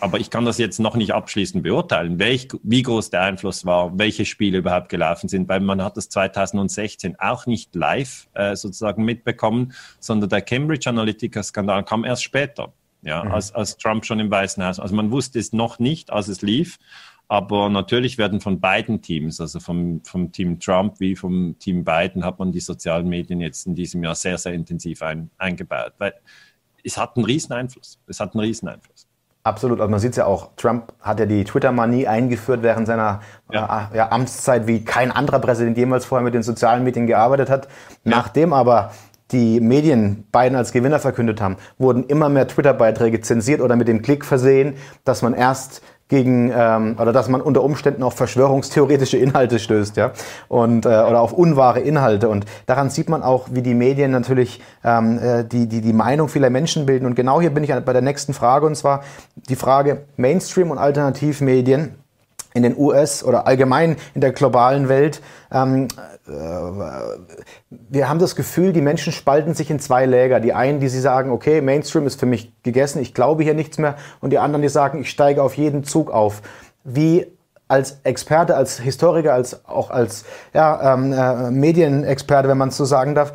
aber 0.00 0.20
ich 0.20 0.30
kann 0.30 0.44
das 0.44 0.58
jetzt 0.58 0.78
noch 0.78 0.96
nicht 0.96 1.12
abschließend 1.12 1.62
beurteilen, 1.62 2.18
welch, 2.18 2.48
wie 2.62 2.82
groß 2.82 3.10
der 3.10 3.22
Einfluss 3.22 3.64
war, 3.64 3.98
welche 3.98 4.24
Spiele 4.24 4.58
überhaupt 4.58 4.88
gelaufen 4.88 5.28
sind, 5.28 5.48
weil 5.48 5.60
man 5.60 5.82
hat 5.82 5.96
das 5.96 6.08
2016 6.08 7.18
auch 7.18 7.46
nicht 7.46 7.74
live 7.74 8.28
äh, 8.34 8.54
sozusagen 8.56 9.04
mitbekommen, 9.04 9.72
sondern 10.00 10.30
der 10.30 10.42
Cambridge 10.42 10.88
Analytica-Skandal 10.88 11.84
kam 11.84 12.04
erst 12.04 12.22
später, 12.22 12.72
ja, 13.02 13.24
mhm. 13.24 13.32
als, 13.32 13.52
als 13.54 13.76
Trump 13.76 14.04
schon 14.04 14.20
im 14.20 14.30
Weißen 14.30 14.64
Haus. 14.64 14.78
Also 14.78 14.94
man 14.94 15.10
wusste 15.10 15.38
es 15.38 15.52
noch 15.52 15.78
nicht, 15.78 16.12
als 16.12 16.28
es 16.28 16.42
lief. 16.42 16.78
Aber 17.30 17.68
natürlich 17.68 18.16
werden 18.16 18.40
von 18.40 18.58
beiden 18.58 19.02
Teams, 19.02 19.38
also 19.38 19.60
vom, 19.60 20.02
vom 20.02 20.32
Team 20.32 20.60
Trump 20.60 20.98
wie 20.98 21.14
vom 21.14 21.58
Team 21.58 21.84
Biden, 21.84 22.24
hat 22.24 22.38
man 22.38 22.52
die 22.52 22.60
sozialen 22.60 23.06
Medien 23.06 23.42
jetzt 23.42 23.66
in 23.66 23.74
diesem 23.74 24.02
Jahr 24.02 24.14
sehr, 24.14 24.38
sehr 24.38 24.54
intensiv 24.54 25.02
ein, 25.02 25.30
eingebaut. 25.36 25.92
Weil 25.98 26.14
es 26.82 26.96
hat 26.96 27.16
einen 27.16 27.26
riesen 27.26 27.52
Einfluss. 27.52 27.98
Es 28.06 28.18
hat 28.18 28.34
einen 28.34 28.40
riesen 28.40 28.68
Einfluss. 28.68 29.07
Absolut, 29.44 29.80
also 29.80 29.90
man 29.90 30.00
sieht 30.00 30.10
es 30.10 30.16
ja 30.16 30.26
auch, 30.26 30.50
Trump 30.56 30.92
hat 31.00 31.20
ja 31.20 31.26
die 31.26 31.44
Twitter-Manie 31.44 32.06
eingeführt 32.06 32.62
während 32.62 32.86
seiner 32.86 33.20
ja. 33.50 33.88
Äh, 33.92 33.96
ja, 33.96 34.12
Amtszeit, 34.12 34.66
wie 34.66 34.84
kein 34.84 35.10
anderer 35.10 35.38
Präsident 35.38 35.78
jemals 35.78 36.04
vorher 36.04 36.24
mit 36.24 36.34
den 36.34 36.42
sozialen 36.42 36.84
Medien 36.84 37.06
gearbeitet 37.06 37.48
hat. 37.48 37.68
Ja. 38.04 38.16
Nachdem 38.16 38.52
aber 38.52 38.90
die 39.30 39.60
Medien 39.60 40.24
Biden 40.32 40.56
als 40.56 40.72
Gewinner 40.72 40.98
verkündet 40.98 41.40
haben, 41.40 41.56
wurden 41.78 42.04
immer 42.04 42.28
mehr 42.28 42.48
Twitter-Beiträge 42.48 43.20
zensiert 43.20 43.60
oder 43.60 43.76
mit 43.76 43.88
dem 43.88 44.02
Klick 44.02 44.24
versehen, 44.24 44.74
dass 45.04 45.22
man 45.22 45.34
erst 45.34 45.82
gegen 46.08 46.50
ähm, 46.54 46.96
oder 46.98 47.12
dass 47.12 47.28
man 47.28 47.40
unter 47.40 47.62
Umständen 47.62 48.02
auf 48.02 48.14
verschwörungstheoretische 48.14 49.18
Inhalte 49.18 49.58
stößt, 49.58 49.96
ja, 49.96 50.12
und 50.48 50.86
äh, 50.86 50.88
oder 50.88 51.20
auf 51.20 51.32
unwahre 51.32 51.80
Inhalte. 51.80 52.28
Und 52.28 52.46
daran 52.66 52.90
sieht 52.90 53.08
man 53.08 53.22
auch, 53.22 53.48
wie 53.52 53.62
die 53.62 53.74
Medien 53.74 54.10
natürlich 54.10 54.60
ähm, 54.84 55.18
äh, 55.18 55.44
die, 55.44 55.68
die, 55.68 55.80
die 55.80 55.92
Meinung 55.92 56.28
vieler 56.28 56.50
Menschen 56.50 56.86
bilden. 56.86 57.06
Und 57.06 57.14
genau 57.14 57.40
hier 57.40 57.50
bin 57.50 57.62
ich 57.62 57.74
bei 57.74 57.92
der 57.92 58.02
nächsten 58.02 58.32
Frage, 58.32 58.66
und 58.66 58.74
zwar 58.74 59.02
die 59.48 59.56
Frage 59.56 60.04
Mainstream 60.16 60.70
und 60.70 60.78
Alternativmedien 60.78 61.94
in 62.54 62.62
den 62.62 62.76
US 62.76 63.22
oder 63.22 63.46
allgemein 63.46 63.96
in 64.14 64.20
der 64.20 64.32
globalen 64.32 64.88
Welt. 64.88 65.20
Ähm, 65.52 65.88
äh, 66.26 66.30
wir 67.70 68.08
haben 68.08 68.18
das 68.18 68.36
Gefühl, 68.36 68.72
die 68.72 68.80
Menschen 68.80 69.12
spalten 69.12 69.54
sich 69.54 69.70
in 69.70 69.80
zwei 69.80 70.06
Läger. 70.06 70.40
Die 70.40 70.52
einen, 70.52 70.80
die 70.80 70.88
sie 70.88 71.00
sagen, 71.00 71.30
okay, 71.30 71.60
Mainstream 71.60 72.06
ist 72.06 72.20
für 72.20 72.26
mich 72.26 72.52
gegessen, 72.62 73.00
ich 73.00 73.14
glaube 73.14 73.42
hier 73.42 73.54
nichts 73.54 73.78
mehr. 73.78 73.96
Und 74.20 74.30
die 74.30 74.38
anderen, 74.38 74.62
die 74.62 74.68
sagen, 74.68 75.00
ich 75.00 75.10
steige 75.10 75.42
auf 75.42 75.54
jeden 75.54 75.84
Zug 75.84 76.10
auf. 76.10 76.42
Wie 76.84 77.26
als 77.68 77.98
Experte, 78.04 78.56
als 78.56 78.78
Historiker, 78.78 79.34
als 79.34 79.66
auch 79.66 79.90
als 79.90 80.24
ja, 80.54 80.94
ähm, 80.94 81.12
äh, 81.12 81.50
Medienexperte, 81.50 82.48
wenn 82.48 82.58
man 82.58 82.70
es 82.70 82.76
so 82.78 82.86
sagen 82.86 83.14
darf, 83.14 83.34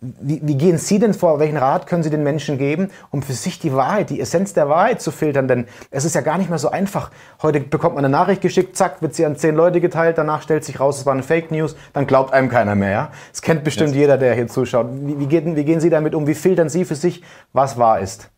wie, 0.00 0.40
wie, 0.42 0.56
gehen 0.56 0.78
Sie 0.78 0.98
denn 0.98 1.12
vor? 1.12 1.38
Welchen 1.38 1.58
Rat 1.58 1.86
können 1.86 2.02
Sie 2.02 2.08
den 2.08 2.22
Menschen 2.22 2.56
geben, 2.56 2.90
um 3.10 3.22
für 3.22 3.34
sich 3.34 3.58
die 3.58 3.74
Wahrheit, 3.74 4.08
die 4.08 4.18
Essenz 4.18 4.54
der 4.54 4.68
Wahrheit 4.68 5.02
zu 5.02 5.10
filtern? 5.10 5.46
Denn 5.46 5.66
es 5.90 6.06
ist 6.06 6.14
ja 6.14 6.22
gar 6.22 6.38
nicht 6.38 6.48
mehr 6.48 6.58
so 6.58 6.70
einfach. 6.70 7.10
Heute 7.42 7.60
bekommt 7.60 7.96
man 7.96 8.04
eine 8.04 8.12
Nachricht 8.12 8.40
geschickt, 8.40 8.76
zack, 8.76 9.02
wird 9.02 9.14
sie 9.14 9.26
an 9.26 9.36
zehn 9.36 9.54
Leute 9.54 9.82
geteilt, 9.82 10.16
danach 10.16 10.40
stellt 10.40 10.64
sich 10.64 10.80
raus, 10.80 11.00
es 11.00 11.06
war 11.06 11.12
eine 11.12 11.22
Fake 11.22 11.50
News, 11.50 11.76
dann 11.92 12.06
glaubt 12.06 12.32
einem 12.32 12.48
keiner 12.48 12.74
mehr. 12.74 12.90
Ja? 12.90 13.12
Das 13.30 13.42
kennt 13.42 13.62
bestimmt 13.62 13.90
Jetzt. 13.90 13.98
jeder, 13.98 14.16
der 14.16 14.34
hier 14.34 14.48
zuschaut. 14.48 14.86
Wie, 14.90 15.18
wie, 15.18 15.26
gehen, 15.26 15.54
wie 15.54 15.64
gehen 15.64 15.80
Sie 15.80 15.90
damit 15.90 16.14
um? 16.14 16.26
Wie 16.26 16.34
filtern 16.34 16.70
Sie 16.70 16.86
für 16.86 16.96
sich, 16.96 17.22
was 17.52 17.76
wahr 17.76 18.00
ist? 18.00 18.30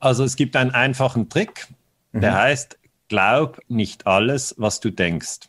Also 0.00 0.24
es 0.24 0.34
gibt 0.34 0.56
einen 0.56 0.72
einfachen 0.72 1.28
Trick, 1.28 1.68
der 2.12 2.32
mhm. 2.32 2.36
heißt, 2.36 2.78
glaub 3.08 3.60
nicht 3.68 4.08
alles, 4.08 4.56
was 4.58 4.80
du 4.80 4.90
denkst. 4.90 5.48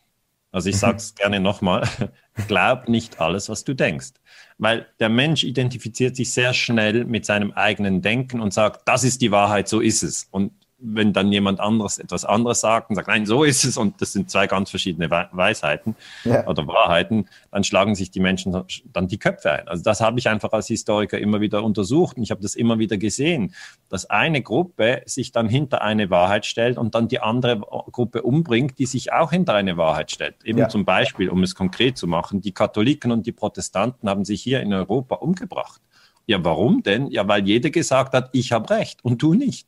Also 0.56 0.70
ich 0.70 0.78
sage 0.78 0.98
es 0.98 1.16
gerne 1.16 1.40
nochmal, 1.40 1.88
glaub 2.48 2.88
nicht 2.88 3.20
alles, 3.20 3.50
was 3.50 3.64
du 3.64 3.74
denkst 3.74 4.14
weil 4.58 4.88
der 5.00 5.10
Mensch 5.10 5.44
identifiziert 5.44 6.16
sich 6.16 6.32
sehr 6.32 6.54
schnell 6.54 7.06
mit 7.06 7.26
seinem 7.26 7.52
eigenen 7.52 8.02
Denken 8.02 8.40
und 8.40 8.54
sagt, 8.54 8.88
das 8.88 9.04
ist 9.04 9.22
die 9.22 9.32
Wahrheit, 9.32 9.68
so 9.68 9.82
ist 9.82 10.04
es. 10.04 10.28
Und 10.32 10.54
wenn 10.78 11.14
dann 11.14 11.32
jemand 11.32 11.60
anderes 11.60 12.00
etwas 12.00 12.26
anderes 12.26 12.60
sagt 12.60 12.90
und 12.90 12.96
sagt, 12.96 13.08
nein, 13.08 13.26
so 13.26 13.44
ist 13.44 13.64
es, 13.64 13.78
und 13.78 14.02
das 14.02 14.12
sind 14.12 14.30
zwei 14.30 14.48
ganz 14.48 14.70
verschiedene 14.70 15.10
Weisheiten 15.10 15.96
ja. 16.26 16.46
oder 16.48 16.68
Wahrheiten, 16.68 17.28
dann 17.52 17.64
schlagen 17.64 17.96
sich 17.96 18.12
die 18.12 18.20
Menschen 18.20 18.64
dann 18.92 19.08
die 19.08 19.18
Köpfe 19.18 19.52
ein. 19.52 19.68
Also 19.68 19.84
das 19.84 20.02
habe 20.02 20.20
ich 20.20 20.28
einfach 20.28 20.52
als 20.52 20.68
Historiker 20.68 21.18
immer 21.18 21.40
wieder 21.40 21.64
untersucht 21.64 22.18
und 22.18 22.24
ich 22.24 22.32
habe 22.32 22.42
das 22.42 22.56
immer 22.56 22.78
wieder 22.78 22.98
gesehen, 22.98 23.54
dass 23.90 24.10
eine 24.10 24.42
Gruppe 24.42 25.02
sich 25.06 25.32
dann 25.32 25.48
hinter 25.48 25.82
eine 25.82 26.10
Wahrheit 26.10 26.46
stellt 26.46 26.78
und 26.78 26.94
dann 26.94 27.08
die 27.08 27.22
andere 27.22 27.60
Gruppe 27.60 28.22
umbringt, 28.24 28.78
die 28.78 28.86
sich 28.86 29.14
auch 29.14 29.32
hinter 29.32 29.54
eine 29.54 29.78
Wahrheit 29.78 30.12
stellt. 30.12 30.36
Eben 30.44 30.60
ja. 30.60 30.70
zum 30.70 30.84
Beispiel, 30.84 31.30
um 31.30 31.42
es 31.44 31.56
konkret 31.56 31.98
zu 31.98 32.08
machen, 32.08 32.42
die 32.42 32.52
Katholiken 32.52 33.12
und 33.12 33.26
die 33.26 33.32
Protestanten 33.32 34.10
haben 34.10 34.26
sich 34.26 34.42
hier 34.42 34.60
in 34.62 34.74
Europa 34.74 35.16
umgebracht. 35.16 35.82
Ja, 36.28 36.44
warum 36.44 36.82
denn? 36.84 37.08
Ja, 37.12 37.28
weil 37.28 37.46
jeder 37.46 37.70
gesagt 37.70 38.14
hat, 38.14 38.30
ich 38.34 38.52
habe 38.52 38.70
recht 38.72 39.04
und 39.06 39.22
du 39.22 39.34
nicht. 39.36 39.68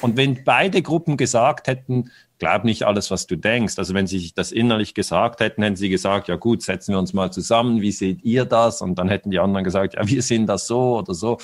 Und 0.00 0.16
wenn 0.16 0.44
beide 0.44 0.82
Gruppen 0.82 1.16
gesagt 1.16 1.66
hätten, 1.66 2.10
glaub 2.38 2.64
nicht 2.64 2.82
alles, 2.82 3.10
was 3.10 3.26
du 3.26 3.36
denkst, 3.36 3.78
also 3.78 3.94
wenn 3.94 4.06
sie 4.06 4.18
sich 4.18 4.34
das 4.34 4.52
innerlich 4.52 4.94
gesagt 4.94 5.40
hätten, 5.40 5.62
hätten 5.62 5.76
sie 5.76 5.88
gesagt, 5.88 6.28
ja 6.28 6.36
gut, 6.36 6.62
setzen 6.62 6.92
wir 6.92 6.98
uns 6.98 7.12
mal 7.12 7.32
zusammen, 7.32 7.80
wie 7.80 7.92
seht 7.92 8.22
ihr 8.24 8.44
das? 8.44 8.82
Und 8.82 8.98
dann 8.98 9.08
hätten 9.08 9.30
die 9.30 9.38
anderen 9.38 9.64
gesagt, 9.64 9.94
ja, 9.94 10.06
wir 10.06 10.22
sehen 10.22 10.46
das 10.46 10.66
so 10.66 10.98
oder 10.98 11.14
so. 11.14 11.38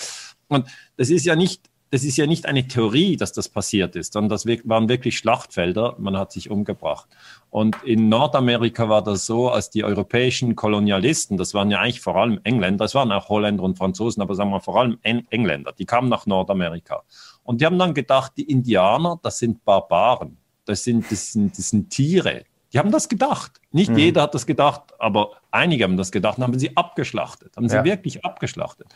Und 0.48 0.66
das 0.96 1.11
ist 1.11 1.24
ja 1.24 1.37
nicht 1.37 1.70
das 1.90 2.05
ist 2.05 2.16
ja 2.16 2.26
nicht 2.26 2.46
eine 2.46 2.68
Theorie, 2.68 3.16
dass 3.16 3.33
das 3.33 3.48
passiert 3.48 3.96
ist, 3.96 4.12
sondern 4.12 4.31
das 4.31 4.46
waren 4.46 4.88
wirklich 4.88 5.18
Schlachtfelder. 5.18 5.96
Man 5.98 6.16
hat 6.16 6.31
sich 6.31 6.48
umgebracht. 6.48 7.09
Und 7.50 7.76
in 7.83 8.09
Nordamerika 8.09 8.88
war 8.88 9.03
das 9.03 9.26
so, 9.26 9.50
als 9.50 9.70
die 9.70 9.83
europäischen 9.83 10.55
Kolonialisten, 10.55 11.37
das 11.37 11.53
waren 11.53 11.70
ja 11.70 11.81
eigentlich 11.81 12.00
vor 12.00 12.14
allem 12.14 12.40
Engländer, 12.44 12.85
das 12.85 12.94
waren 12.94 13.11
auch 13.11 13.29
Holländer 13.29 13.64
und 13.64 13.76
Franzosen, 13.76 14.22
aber 14.22 14.37
sagen 14.37 14.50
wir 14.50 14.61
vor 14.61 14.76
allem 14.76 14.98
Engländer, 15.03 15.72
die 15.72 15.85
kamen 15.85 16.09
nach 16.09 16.26
Nordamerika. 16.26 17.03
Und 17.42 17.61
die 17.61 17.66
haben 17.66 17.79
dann 17.79 17.94
gedacht, 17.94 18.33
die 18.37 18.44
Indianer, 18.44 19.18
das 19.22 19.38
sind 19.38 19.64
Barbaren, 19.64 20.37
das 20.64 20.85
sind, 20.85 21.11
das 21.11 21.33
sind, 21.33 21.57
das 21.57 21.70
sind 21.70 21.90
Tiere. 21.90 22.44
Die 22.72 22.79
haben 22.79 22.92
das 22.92 23.09
gedacht. 23.09 23.61
Nicht 23.72 23.90
mhm. 23.90 23.98
jeder 23.98 24.22
hat 24.22 24.35
das 24.35 24.46
gedacht, 24.46 24.83
aber 24.98 25.33
einige 25.50 25.85
haben 25.85 25.96
das 25.96 26.12
gedacht 26.12 26.38
und 26.38 26.44
haben 26.44 26.59
sie 26.59 26.76
abgeschlachtet, 26.76 27.57
haben 27.57 27.68
sie 27.68 27.76
ja. 27.76 27.85
wirklich 27.85 28.24
abgeschlachtet. 28.24 28.87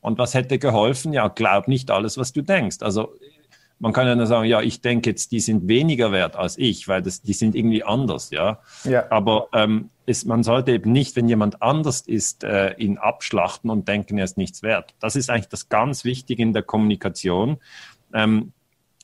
Und 0.00 0.18
was 0.18 0.34
hätte 0.34 0.58
geholfen? 0.58 1.12
Ja, 1.12 1.28
glaub 1.28 1.66
nicht 1.66 1.90
alles, 1.90 2.16
was 2.16 2.32
du 2.32 2.42
denkst. 2.42 2.78
Also 2.80 3.14
man 3.78 3.92
kann 3.92 4.06
ja 4.06 4.14
nur 4.14 4.26
sagen, 4.26 4.48
ja, 4.48 4.62
ich 4.62 4.80
denke 4.80 5.10
jetzt, 5.10 5.32
die 5.32 5.40
sind 5.40 5.68
weniger 5.68 6.10
wert 6.12 6.36
als 6.36 6.56
ich, 6.56 6.88
weil 6.88 7.02
das, 7.02 7.20
die 7.22 7.34
sind 7.34 7.54
irgendwie 7.54 7.84
anders, 7.84 8.30
ja. 8.30 8.60
ja. 8.84 9.10
Aber 9.10 9.48
ähm, 9.52 9.90
ist, 10.06 10.26
man 10.26 10.42
sollte 10.42 10.72
eben 10.72 10.92
nicht, 10.92 11.14
wenn 11.16 11.28
jemand 11.28 11.62
anders 11.62 12.00
ist, 12.00 12.44
äh, 12.44 12.74
ihn 12.76 12.96
abschlachten 12.96 13.70
und 13.70 13.86
denken, 13.86 14.18
er 14.18 14.24
ist 14.24 14.38
nichts 14.38 14.62
wert. 14.62 14.94
Das 15.00 15.16
ist 15.16 15.28
eigentlich 15.28 15.48
das 15.48 15.68
ganz 15.68 16.04
Wichtige 16.04 16.42
in 16.42 16.52
der 16.52 16.62
Kommunikation, 16.62 17.58
ähm, 18.14 18.52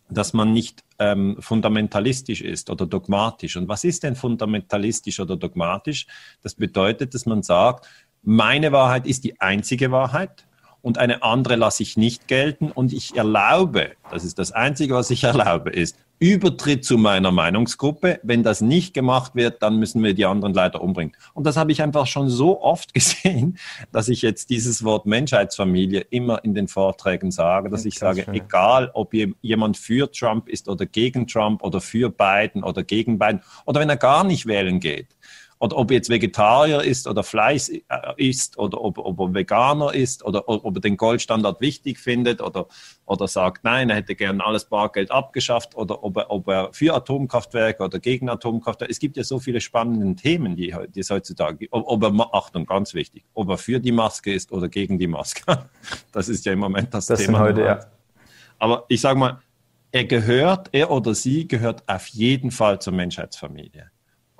dass 0.09 0.33
man 0.33 0.53
nicht 0.53 0.85
ähm, 0.99 1.37
fundamentalistisch 1.41 2.41
ist 2.41 2.71
oder 2.71 2.87
dogmatisch. 2.87 3.57
Und 3.57 3.69
was 3.69 3.85
ist 3.85 4.03
denn 4.05 4.17
fundamentalistisch 4.17 5.21
oder 5.21 5.37
dogmatisch? 5.37 6.07
Das 6.43 6.55
bedeutet, 6.55 7.15
dass 7.15 7.27
man 7.27 7.43
sagt, 7.43 7.87
meine 8.23 8.73
Wahrheit 8.73 9.07
ist 9.07 9.25
die 9.25 9.41
einzige 9.41 9.91
Wahrheit 9.91 10.47
und 10.83 10.99
eine 10.99 11.23
andere 11.23 11.57
lasse 11.57 11.83
ich 11.83 11.97
nicht 11.97 12.29
gelten 12.29 12.71
und 12.71 12.93
ich 12.93 13.17
erlaube, 13.17 13.93
das 14.11 14.25
ist 14.25 14.39
das 14.39 14.53
Einzige, 14.53 14.95
was 14.95 15.11
ich 15.11 15.25
erlaube, 15.25 15.71
ist 15.71 15.97
Übertritt 16.23 16.85
zu 16.85 16.99
meiner 16.99 17.33
Meinungsgruppe. 17.33 18.21
Wenn 18.23 18.45
das 18.45 18.61
nicht 18.61 18.95
gemacht 18.95 19.35
wird, 19.35 19.61
dann 19.61 19.81
müssen 19.81 20.05
wir 20.05 20.15
die 20.15 20.25
anderen 20.25 20.55
leider 20.55 20.81
umbringen. 20.81 21.17
Und 21.35 21.49
das 21.49 21.57
habe 21.57 21.73
ich 21.73 21.83
einfach 21.83 22.07
schon 22.07 22.29
so 22.29 22.63
oft 22.63 22.95
gesehen, 22.95 23.59
dass 23.91 24.09
ich 24.09 24.23
jetzt 24.23 24.49
dieses 24.51 24.85
Wort 24.85 25.05
Menschheitsfamilie 25.05 26.03
immer 26.11 26.45
in 26.45 26.55
den 26.55 26.69
Vorträgen 26.69 27.33
sage, 27.33 27.71
dass 27.71 27.85
ich 27.85 27.99
sage, 27.99 28.23
schön. 28.23 28.35
egal 28.35 28.93
ob 28.95 29.13
jemand 29.15 29.77
für 29.77 30.13
Trump 30.13 30.49
ist 30.49 30.69
oder 30.69 30.87
gegen 30.87 31.27
Trump 31.27 31.61
oder 31.61 31.81
für 31.81 32.09
Biden 32.09 32.63
oder 32.63 32.85
gegen 32.85 33.19
Biden 33.19 33.41
oder 33.65 33.81
wenn 33.81 33.89
er 33.89 33.97
gar 33.97 34.23
nicht 34.23 34.47
wählen 34.47 34.79
geht, 34.79 35.09
oder 35.63 35.77
ob 35.77 35.93
er 35.93 35.99
jetzt 35.99 36.11
Vegetarier 36.11 36.83
ist 36.83 37.07
oder 37.07 37.23
Fleisch 37.23 37.69
äh, 37.69 37.81
isst 38.17 38.59
oder 38.59 38.81
ob, 38.81 38.99
ob 38.99 39.21
er 39.21 39.33
Veganer 39.33 39.95
ist 39.95 40.25
oder 40.25 40.49
ob 40.49 40.77
er 40.77 40.81
den 40.81 40.97
Goldstandard 40.97 41.61
wichtig 41.61 42.01
findet 42.01 42.41
oder, 42.41 42.67
oder 43.07 43.29
sagt, 43.29 43.63
nein, 43.63 43.89
er 43.89 43.95
hätte 43.95 44.17
gern 44.17 44.41
alles 44.41 44.65
Bargeld 44.65 45.13
abgeschafft 45.13 45.77
oder 45.77 46.03
ob 46.03 46.17
er, 46.17 46.33
ob 46.33 46.49
er 46.49 46.71
für 46.73 46.93
Atomkraftwerke 46.93 47.85
oder 47.85 48.01
gegen 48.01 48.29
Atomkraftwerke. 48.29 48.91
Es 48.91 48.99
gibt 48.99 49.17
ja 49.17 49.23
so 49.23 49.39
viele 49.39 49.61
spannende 49.61 50.21
Themen, 50.21 50.57
die, 50.57 50.75
die 50.93 50.99
es 50.99 51.11
heutzutage 51.11 51.59
gibt. 51.59 51.73
Ob, 51.73 51.85
ob 51.87 52.03
er, 52.03 52.35
Achtung, 52.35 52.67
ganz 52.67 52.93
wichtig, 52.93 53.25
ob 53.33 53.49
er 53.49 53.57
für 53.57 53.79
die 53.79 53.93
Maske 53.93 54.33
ist 54.33 54.51
oder 54.51 54.69
gegen 54.69 54.99
die 54.99 55.07
Maske. 55.07 55.43
Das 56.11 56.29
ist 56.29 56.45
ja 56.45 56.53
im 56.53 56.59
Moment 56.59 56.93
das, 56.93 57.07
das 57.07 57.21
Thema. 57.21 57.39
Heute, 57.39 57.63
ja. 57.63 57.81
Aber 58.59 58.85
ich 58.89 59.01
sage 59.01 59.19
mal, 59.19 59.39
er 59.93 60.05
gehört, 60.05 60.71
er 60.73 60.91
oder 60.91 61.15
sie 61.15 61.47
gehört 61.47 61.89
auf 61.89 62.09
jeden 62.09 62.51
Fall 62.51 62.81
zur 62.81 62.93
Menschheitsfamilie. 62.93 63.92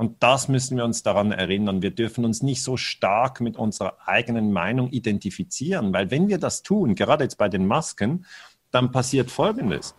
Und 0.03 0.21
das 0.21 0.49
müssen 0.49 0.77
wir 0.77 0.85
uns 0.85 1.05
daran 1.05 1.31
erinnern. 1.31 1.81
Wir 1.81 1.93
dürfen 1.93 2.25
uns 2.25 2.43
nicht 2.43 2.65
so 2.65 2.77
stark 2.77 3.41
mit 3.41 3.57
unserer 3.57 3.99
eigenen 4.05 4.51
Meinung 4.51 4.91
identifizieren, 4.91 5.93
weil 5.93 6.11
wenn 6.11 6.27
wir 6.27 6.39
das 6.39 6.65
tun, 6.65 6.97
gerade 6.97 7.23
jetzt 7.23 7.39
bei 7.39 7.49
den 7.49 7.69
Masken, 7.69 8.27
dann 8.73 8.91
passiert 8.91 9.31
Folgendes. 9.31 9.95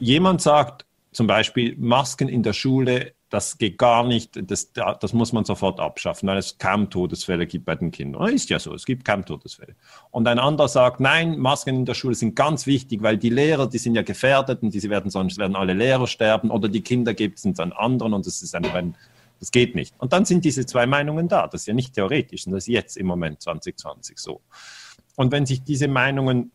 Jemand 0.00 0.42
sagt 0.42 0.84
zum 1.12 1.28
Beispiel, 1.28 1.76
Masken 1.78 2.28
in 2.28 2.42
der 2.42 2.54
Schule, 2.54 3.12
das 3.30 3.56
geht 3.56 3.78
gar 3.78 4.04
nicht, 4.04 4.32
das, 4.50 4.72
das 4.72 5.12
muss 5.12 5.32
man 5.32 5.44
sofort 5.44 5.78
abschaffen, 5.78 6.28
weil 6.28 6.38
es 6.38 6.58
kaum 6.58 6.90
Todesfälle 6.90 7.46
gibt 7.46 7.66
bei 7.66 7.76
den 7.76 7.92
Kindern. 7.92 8.26
Ist 8.32 8.50
ja 8.50 8.58
so, 8.58 8.74
es 8.74 8.84
gibt 8.84 9.04
kaum 9.04 9.24
Todesfälle. 9.24 9.76
Und 10.10 10.26
ein 10.26 10.40
anderer 10.40 10.66
sagt, 10.66 10.98
nein, 10.98 11.38
Masken 11.38 11.76
in 11.76 11.84
der 11.84 11.94
Schule 11.94 12.16
sind 12.16 12.34
ganz 12.34 12.66
wichtig, 12.66 13.00
weil 13.04 13.16
die 13.16 13.30
Lehrer, 13.30 13.68
die 13.68 13.78
sind 13.78 13.94
ja 13.94 14.02
gefährdet 14.02 14.64
und 14.64 14.74
die 14.74 14.90
werden 14.90 15.12
sonst 15.12 15.38
werden 15.38 15.54
alle 15.54 15.72
Lehrer 15.72 16.08
sterben 16.08 16.50
oder 16.50 16.68
die 16.68 16.80
Kinder 16.80 17.14
gibt 17.14 17.38
es 17.38 17.60
an 17.60 17.70
anderen 17.70 18.12
und 18.12 18.26
das 18.26 18.42
ist 18.42 18.52
ein, 18.56 18.64
ein 18.64 18.96
das 19.38 19.50
geht 19.50 19.74
nicht. 19.74 19.94
Und 19.98 20.12
dann 20.12 20.24
sind 20.24 20.44
diese 20.44 20.66
zwei 20.66 20.86
Meinungen 20.86 21.28
da. 21.28 21.46
Das 21.46 21.62
ist 21.62 21.66
ja 21.66 21.74
nicht 21.74 21.94
theoretisch, 21.94 22.44
das 22.44 22.54
ist 22.54 22.68
jetzt 22.68 22.96
im 22.96 23.06
Moment 23.06 23.42
2020 23.42 24.18
so. 24.18 24.40
Und 25.16 25.32
wenn 25.32 25.46
sich 25.46 25.62
diese 25.62 25.88
Meinungen 25.88 26.52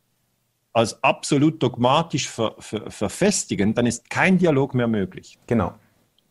als 0.73 1.03
absolut 1.03 1.61
dogmatisch 1.61 2.29
ver, 2.29 2.55
ver, 2.59 2.89
verfestigen, 2.89 3.73
dann 3.73 3.85
ist 3.85 4.09
kein 4.09 4.37
Dialog 4.37 4.73
mehr 4.73 4.87
möglich. 4.87 5.37
Genau. 5.47 5.73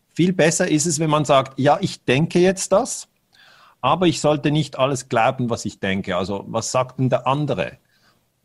Viel 0.08 0.32
besser 0.32 0.68
ist 0.68 0.86
es, 0.86 0.98
wenn 0.98 1.10
man 1.10 1.24
sagt, 1.24 1.58
ja, 1.58 1.78
ich 1.80 2.04
denke 2.04 2.38
jetzt 2.38 2.72
das, 2.72 3.08
aber 3.80 4.06
ich 4.06 4.20
sollte 4.20 4.50
nicht 4.50 4.78
alles 4.78 5.08
glauben, 5.08 5.50
was 5.50 5.64
ich 5.64 5.78
denke. 5.78 6.16
Also 6.16 6.44
was 6.48 6.72
sagt 6.72 6.98
denn 6.98 7.10
der 7.10 7.26
andere? 7.26 7.78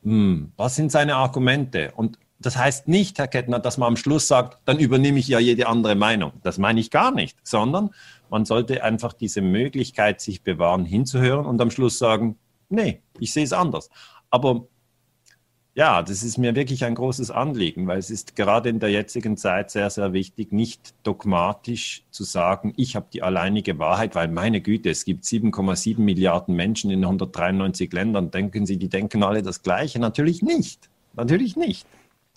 Hm, 0.04 0.52
was 0.58 0.76
sind 0.76 0.92
seine 0.92 1.16
Argumente? 1.16 1.92
Und 1.96 2.20
das 2.40 2.58
heißt 2.58 2.88
nicht, 2.88 3.18
Herr 3.18 3.28
Kettner, 3.28 3.60
dass 3.60 3.78
man 3.78 3.90
am 3.90 3.98
Schluss 3.98 4.28
sagt, 4.28 4.60
dann 4.66 4.80
übernehme 4.80 5.20
ich 5.20 5.28
ja 5.28 5.40
jede 5.40 5.68
andere 5.68 5.96
Meinung. 5.96 6.34
Das 6.44 6.58
meine 6.58 6.80
ich 6.80 6.92
gar 6.92 7.12
nicht, 7.12 7.38
sondern 7.44 7.92
man 8.30 8.46
sollte 8.46 8.84
einfach 8.84 9.14
diese 9.14 9.42
Möglichkeit 9.42 10.20
sich 10.20 10.44
bewahren, 10.44 10.86
hinzuhören 10.86 11.46
und 11.46 11.62
am 11.62 11.72
Schluss 11.72 11.98
sagen, 11.98 12.38
nee, 12.70 13.02
ich 13.20 13.32
sehe 13.32 13.46
es 13.46 13.54
anders. 13.54 13.90
Aber 14.30 14.68
ja, 15.78 16.04
das 16.04 16.24
ist 16.24 16.38
mir 16.38 16.56
wirklich 16.56 16.86
ein 16.86 16.96
großes 16.96 17.32
Anliegen, 17.32 17.86
weil 17.86 18.00
es 18.00 18.10
ist 18.10 18.38
gerade 18.38 18.70
in 18.70 18.80
der 18.80 18.92
jetzigen 18.92 19.36
Zeit 19.36 19.72
sehr, 19.72 19.90
sehr 19.90 20.14
wichtig, 20.14 20.54
nicht 20.54 20.94
dogmatisch 21.04 22.06
zu 22.12 22.24
sagen, 22.24 22.74
ich 22.78 22.96
habe 22.96 23.08
die 23.12 23.24
alleinige 23.24 23.78
Wahrheit, 23.78 24.16
weil 24.16 24.30
meine 24.30 24.62
Güte, 24.62 24.90
es 24.90 25.04
gibt 25.04 25.26
7,7 25.26 26.00
Milliarden 26.00 26.56
Menschen 26.56 26.92
in 26.92 27.04
193 27.04 27.92
Ländern. 27.92 28.32
Denken 28.32 28.66
Sie, 28.66 28.78
die 28.78 28.88
denken 28.88 29.22
alle 29.24 29.42
das 29.42 29.64
Gleiche? 29.64 30.00
Natürlich 30.00 30.42
nicht. 30.42 30.90
Natürlich 31.14 31.58
nicht. 31.58 31.86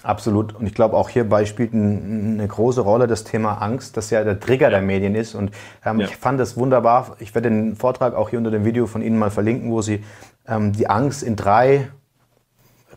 Absolut. 0.04 0.54
Und 0.54 0.66
ich 0.66 0.74
glaube, 0.74 0.96
auch 0.96 1.08
hierbei 1.08 1.44
spielt 1.44 1.72
ein, 1.74 2.34
eine 2.34 2.46
große 2.46 2.80
Rolle 2.80 3.08
das 3.08 3.24
Thema 3.24 3.54
Angst, 3.54 3.96
das 3.96 4.10
ja 4.10 4.22
der 4.22 4.38
Trigger 4.38 4.70
der 4.70 4.80
Medien 4.80 5.14
ist. 5.16 5.34
Und 5.34 5.50
ähm, 5.84 5.98
ja. 5.98 6.06
ich 6.06 6.16
fand 6.16 6.38
es 6.40 6.56
wunderbar. 6.56 7.16
Ich 7.18 7.34
werde 7.34 7.50
den 7.50 7.74
Vortrag 7.74 8.14
auch 8.14 8.28
hier 8.30 8.38
unter 8.38 8.52
dem 8.52 8.64
Video 8.64 8.86
von 8.86 9.02
Ihnen 9.02 9.18
mal 9.18 9.30
verlinken, 9.30 9.72
wo 9.72 9.82
Sie 9.82 10.04
ähm, 10.46 10.72
die 10.72 10.88
Angst 10.88 11.24
in 11.24 11.34
drei 11.34 11.88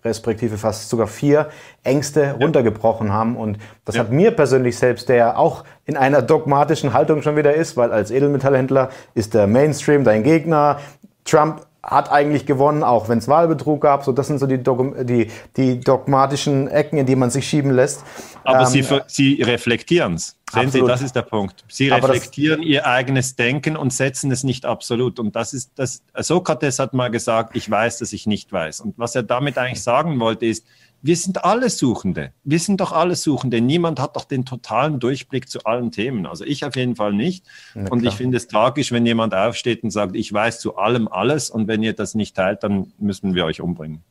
respektive 0.04 0.58
fast 0.58 0.90
sogar 0.90 1.08
vier 1.08 1.50
Ängste 1.84 2.24
ja. 2.24 2.32
runtergebrochen 2.34 3.12
haben. 3.12 3.36
Und 3.36 3.58
das 3.86 3.96
ja. 3.96 4.02
hat 4.02 4.12
mir 4.12 4.32
persönlich 4.32 4.78
selbst, 4.78 5.10
der 5.10 5.16
ja 5.16 5.36
auch 5.36 5.64
in 5.86 5.98
einer 5.98 6.22
dogmatischen 6.22 6.94
Haltung 6.94 7.22
schon 7.22 7.36
wieder 7.36 7.54
ist, 7.54 7.78
weil 7.78 7.92
als 7.92 8.12
Edelmetallhändler 8.12 8.90
ist 9.14 9.34
der 9.34 9.48
Mainstream 9.48 10.04
dein 10.04 10.24
Gegner. 10.24 10.80
Trump 11.24 11.66
hat 11.84 12.12
eigentlich 12.12 12.46
gewonnen, 12.46 12.84
auch 12.84 13.10
wenn 13.10 13.18
es 13.18 13.28
Wahlbetrug 13.28 13.82
gab. 13.82 14.04
So, 14.04 14.12
das 14.12 14.28
sind 14.28 14.40
so 14.40 14.46
die, 14.46 14.60
die, 14.60 15.28
die, 15.58 15.80
dogmatischen 15.80 16.68
Ecken, 16.68 17.00
in 17.00 17.06
die 17.08 17.16
man 17.16 17.32
sich 17.32 17.48
schieben 17.48 17.72
lässt. 17.72 18.04
Aber 18.44 18.62
ähm, 18.62 18.66
Sie, 18.68 18.86
Sie 19.08 19.42
reflektieren 19.42 20.14
es. 20.14 20.38
Sehen 20.52 20.66
absolut. 20.66 20.88
Sie, 20.88 20.92
das 20.92 21.02
ist 21.02 21.16
der 21.16 21.22
Punkt. 21.24 21.64
Sie 21.70 21.90
reflektieren 21.90 22.62
Ihr 22.62 22.86
eigenes 22.86 23.36
Denken 23.36 23.76
und 23.76 23.94
setzen 23.94 24.32
es 24.32 24.44
nicht 24.44 24.66
absolut. 24.66 25.20
Und 25.20 25.36
das 25.36 25.54
ist 25.54 25.72
das. 25.76 26.04
Sokrates 26.16 26.78
hat 26.78 26.94
mal 26.94 27.10
gesagt: 27.10 27.56
Ich 27.56 27.70
weiß, 27.70 27.98
dass 28.00 28.14
ich 28.14 28.28
nicht 28.28 28.52
weiß. 28.52 28.82
Und 28.82 29.00
was 29.00 29.16
er 29.16 29.24
damit 29.24 29.58
eigentlich 29.58 29.82
sagen 29.82 30.20
wollte, 30.20 30.46
ist: 30.46 30.66
wir 31.02 31.16
sind 31.16 31.44
alle 31.44 31.70
Suchende. 31.70 32.32
Wir 32.44 32.60
sind 32.60 32.80
doch 32.80 32.92
alle 32.92 33.16
Suchende. 33.16 33.62
Niemand 33.62 34.00
hat 34.00 34.16
doch 34.16 34.26
den 34.26 34.46
totalen 34.46 35.00
Durchblick 35.00 35.50
zu 35.50 35.64
allen 35.66 35.92
Themen. 35.92 36.26
Also 36.26 36.46
ich 36.46 36.64
auf 36.66 36.76
jeden 36.76 36.96
Fall 36.96 37.14
nicht. 37.14 37.46
Und 37.90 38.06
ich 38.06 38.16
finde 38.16 38.38
es 38.38 38.48
tragisch, 38.48 38.92
wenn 38.92 39.06
jemand 39.06 39.34
aufsteht 39.34 39.84
und 39.84 39.92
sagt, 39.92 40.16
ich 40.16 40.32
weiß 40.32 40.60
zu 40.60 40.78
allem 40.78 41.08
alles 41.08 41.50
und 41.50 41.68
wenn 41.68 41.84
ihr 41.84 41.94
das 41.94 42.16
nicht 42.16 42.36
teilt, 42.36 42.64
dann 42.64 42.92
müssen 43.00 43.34
wir 43.34 43.46
euch 43.46 43.62
umbringen. 43.62 44.04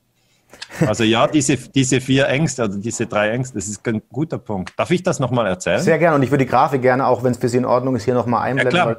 Also 0.87 1.05
ja, 1.05 1.26
diese, 1.33 1.57
diese 1.57 2.00
vier 2.00 2.29
Ängste, 2.29 2.62
also 2.62 2.79
diese 2.79 3.07
drei 3.07 3.31
Ängste, 3.31 3.55
das 3.55 3.68
ist 3.68 3.87
ein 3.87 4.03
guter 4.12 4.38
Punkt. 4.38 4.72
Darf 4.76 4.90
ich 4.90 5.03
das 5.03 5.20
nochmal 5.20 5.46
erzählen? 5.46 5.81
Sehr 5.81 5.98
gerne 5.98 6.16
und 6.16 6.22
ich 6.22 6.31
würde 6.31 6.44
die 6.44 6.50
Grafik 6.50 6.83
gerne, 6.83 7.07
auch 7.07 7.22
wenn 7.22 7.33
es 7.33 7.38
für 7.38 7.48
Sie 7.48 7.59
in 7.59 7.64
Ordnung 7.64 7.96
ist, 7.96 8.05
hier 8.05 8.14
nochmal 8.14 8.42
einblenden. 8.42 8.76
Ja, 8.76 8.96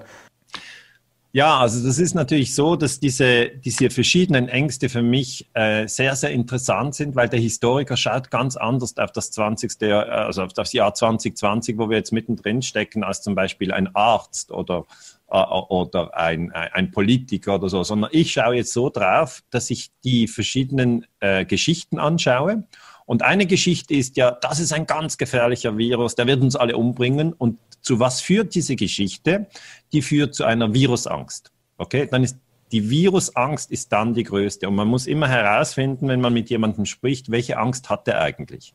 ja, 1.33 1.59
also 1.59 1.85
das 1.87 1.97
ist 1.97 2.13
natürlich 2.13 2.53
so, 2.53 2.75
dass 2.75 2.99
diese, 2.99 3.49
diese 3.49 3.89
verschiedenen 3.89 4.49
Ängste 4.49 4.89
für 4.89 5.01
mich 5.01 5.49
äh, 5.53 5.87
sehr, 5.87 6.15
sehr 6.17 6.31
interessant 6.31 6.93
sind, 6.95 7.15
weil 7.15 7.29
der 7.29 7.39
Historiker 7.39 7.95
schaut 7.95 8.29
ganz 8.31 8.57
anders 8.57 8.97
auf 8.97 9.13
das 9.13 9.31
20. 9.31 9.81
Jahr, 9.81 10.09
also 10.09 10.43
auf 10.43 10.51
das 10.51 10.73
Jahr 10.73 10.93
2020, 10.93 11.77
wo 11.77 11.89
wir 11.89 11.97
jetzt 11.97 12.11
mittendrin 12.11 12.61
stecken, 12.61 13.05
als 13.05 13.21
zum 13.21 13.33
Beispiel 13.33 13.71
ein 13.71 13.95
Arzt 13.95 14.51
oder, 14.51 14.85
äh, 15.29 15.37
oder 15.37 16.17
ein, 16.17 16.51
ein 16.51 16.91
Politiker 16.91 17.55
oder 17.55 17.69
so, 17.69 17.83
sondern 17.83 18.09
ich 18.13 18.33
schaue 18.33 18.55
jetzt 18.55 18.73
so 18.73 18.89
drauf, 18.89 19.41
dass 19.51 19.69
ich 19.69 19.89
die 20.03 20.27
verschiedenen 20.27 21.05
äh, 21.21 21.45
Geschichten 21.45 21.97
anschaue 21.97 22.65
Und 23.05 23.23
eine 23.23 23.45
Geschichte 23.45 23.93
ist 23.93 24.17
ja, 24.17 24.31
das 24.31 24.59
ist 24.59 24.73
ein 24.73 24.85
ganz 24.85 25.17
gefährlicher 25.17 25.77
Virus, 25.77 26.15
der 26.15 26.27
wird 26.27 26.41
uns 26.41 26.57
alle 26.57 26.75
umbringen. 26.75 27.31
Und 27.31 27.57
zu 27.81 27.99
was 27.99 28.21
führt 28.21 28.55
diese 28.55 28.75
Geschichte? 28.75 29.47
Die 29.91 30.01
führt 30.01 30.35
zu 30.35 30.43
einer 30.43 30.73
Virusangst. 30.73 31.51
Okay, 31.77 32.07
dann 32.09 32.23
ist 32.23 32.37
die 32.71 32.89
Virusangst 32.89 33.69
ist 33.71 33.91
dann 33.91 34.13
die 34.13 34.23
größte. 34.23 34.67
Und 34.67 34.75
man 34.75 34.87
muss 34.87 35.07
immer 35.07 35.27
herausfinden, 35.27 36.07
wenn 36.07 36.21
man 36.21 36.33
mit 36.33 36.49
jemandem 36.49 36.85
spricht, 36.85 37.29
welche 37.29 37.57
Angst 37.57 37.89
hat 37.89 38.07
er 38.07 38.21
eigentlich? 38.21 38.73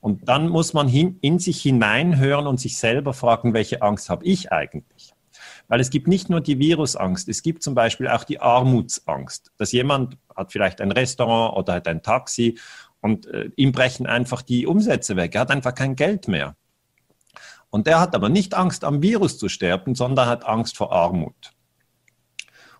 Und 0.00 0.28
dann 0.28 0.48
muss 0.48 0.72
man 0.74 0.86
hin, 0.86 1.18
in 1.20 1.38
sich 1.38 1.62
hineinhören 1.62 2.46
und 2.46 2.60
sich 2.60 2.76
selber 2.76 3.14
fragen, 3.14 3.54
welche 3.54 3.82
Angst 3.82 4.10
habe 4.10 4.24
ich 4.24 4.52
eigentlich? 4.52 5.14
Weil 5.66 5.80
es 5.80 5.90
gibt 5.90 6.08
nicht 6.08 6.28
nur 6.28 6.40
die 6.40 6.58
Virusangst, 6.58 7.28
es 7.28 7.42
gibt 7.42 7.62
zum 7.62 7.74
Beispiel 7.74 8.08
auch 8.08 8.24
die 8.24 8.38
Armutsangst, 8.38 9.50
dass 9.56 9.72
jemand 9.72 10.18
hat 10.36 10.52
vielleicht 10.52 10.80
ein 10.80 10.92
Restaurant 10.92 11.56
oder 11.56 11.74
hat 11.74 11.88
ein 11.88 12.02
Taxi 12.02 12.58
und 13.00 13.26
äh, 13.26 13.50
ihm 13.56 13.72
brechen 13.72 14.06
einfach 14.06 14.42
die 14.42 14.66
Umsätze 14.66 15.16
weg. 15.16 15.34
Er 15.34 15.42
hat 15.42 15.50
einfach 15.50 15.74
kein 15.74 15.96
Geld 15.96 16.28
mehr. 16.28 16.54
Und 17.74 17.88
er 17.88 17.98
hat 17.98 18.14
aber 18.14 18.28
nicht 18.28 18.54
Angst, 18.54 18.84
am 18.84 19.02
Virus 19.02 19.36
zu 19.36 19.48
sterben, 19.48 19.96
sondern 19.96 20.28
hat 20.28 20.46
Angst 20.46 20.76
vor 20.76 20.92
Armut. 20.92 21.34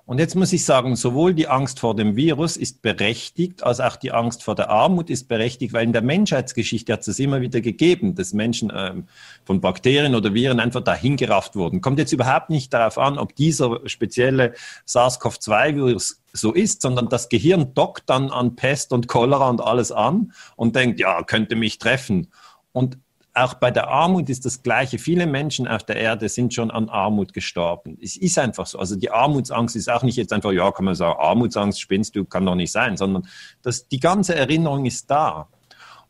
Und 0.04 0.20
jetzt 0.20 0.36
muss 0.36 0.52
ich 0.52 0.64
sagen, 0.64 0.94
sowohl 0.94 1.34
die 1.34 1.48
Angst 1.48 1.80
vor 1.80 1.96
dem 1.96 2.14
Virus 2.14 2.56
ist 2.56 2.80
berechtigt, 2.80 3.64
als 3.64 3.80
auch 3.80 3.96
die 3.96 4.12
Angst 4.12 4.44
vor 4.44 4.54
der 4.54 4.70
Armut 4.70 5.10
ist 5.10 5.26
berechtigt, 5.26 5.72
weil 5.72 5.82
in 5.82 5.92
der 5.92 6.02
Menschheitsgeschichte 6.02 6.92
hat 6.92 7.08
es 7.08 7.18
immer 7.18 7.40
wieder 7.40 7.60
gegeben, 7.60 8.14
dass 8.14 8.34
Menschen 8.34 8.70
ähm, 8.72 9.08
von 9.44 9.60
Bakterien 9.60 10.14
oder 10.14 10.32
Viren 10.32 10.60
einfach 10.60 10.82
dahingerafft 10.82 11.56
wurden. 11.56 11.80
Kommt 11.80 11.98
jetzt 11.98 12.12
überhaupt 12.12 12.50
nicht 12.50 12.72
darauf 12.72 12.96
an, 12.96 13.18
ob 13.18 13.34
dieser 13.34 13.80
spezielle 13.88 14.54
SARS-CoV-2-Virus 14.86 16.22
so 16.32 16.52
ist, 16.52 16.82
sondern 16.82 17.08
das 17.08 17.28
Gehirn 17.28 17.74
dockt 17.74 18.08
dann 18.08 18.30
an 18.30 18.54
Pest 18.54 18.92
und 18.92 19.08
Cholera 19.08 19.50
und 19.50 19.60
alles 19.60 19.90
an 19.90 20.32
und 20.54 20.76
denkt, 20.76 21.00
ja, 21.00 21.24
könnte 21.24 21.56
mich 21.56 21.78
treffen. 21.78 22.28
Und 22.70 22.98
auch 23.34 23.54
bei 23.54 23.72
der 23.72 23.88
Armut 23.88 24.30
ist 24.30 24.44
das 24.44 24.62
Gleiche. 24.62 24.98
Viele 24.98 25.26
Menschen 25.26 25.66
auf 25.66 25.82
der 25.82 25.96
Erde 25.96 26.28
sind 26.28 26.54
schon 26.54 26.70
an 26.70 26.88
Armut 26.88 27.32
gestorben. 27.32 27.98
Es 28.00 28.16
ist 28.16 28.38
einfach 28.38 28.66
so. 28.66 28.78
Also 28.78 28.94
die 28.94 29.10
Armutsangst 29.10 29.74
ist 29.74 29.90
auch 29.90 30.04
nicht 30.04 30.16
jetzt 30.16 30.32
einfach, 30.32 30.52
ja, 30.52 30.70
kann 30.70 30.84
man 30.84 30.94
sagen, 30.94 31.18
Armutsangst 31.18 31.80
spinnst 31.80 32.14
du, 32.14 32.24
kann 32.24 32.46
doch 32.46 32.54
nicht 32.54 32.70
sein, 32.70 32.96
sondern 32.96 33.26
das, 33.62 33.88
die 33.88 33.98
ganze 33.98 34.36
Erinnerung 34.36 34.86
ist 34.86 35.10
da. 35.10 35.48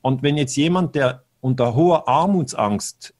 Und 0.03 0.23
wenn 0.23 0.37
jetzt 0.37 0.55
jemand, 0.57 0.95
der 0.95 1.25
unter 1.41 1.75
hoher 1.75 2.09
Armutsangst 2.09 3.15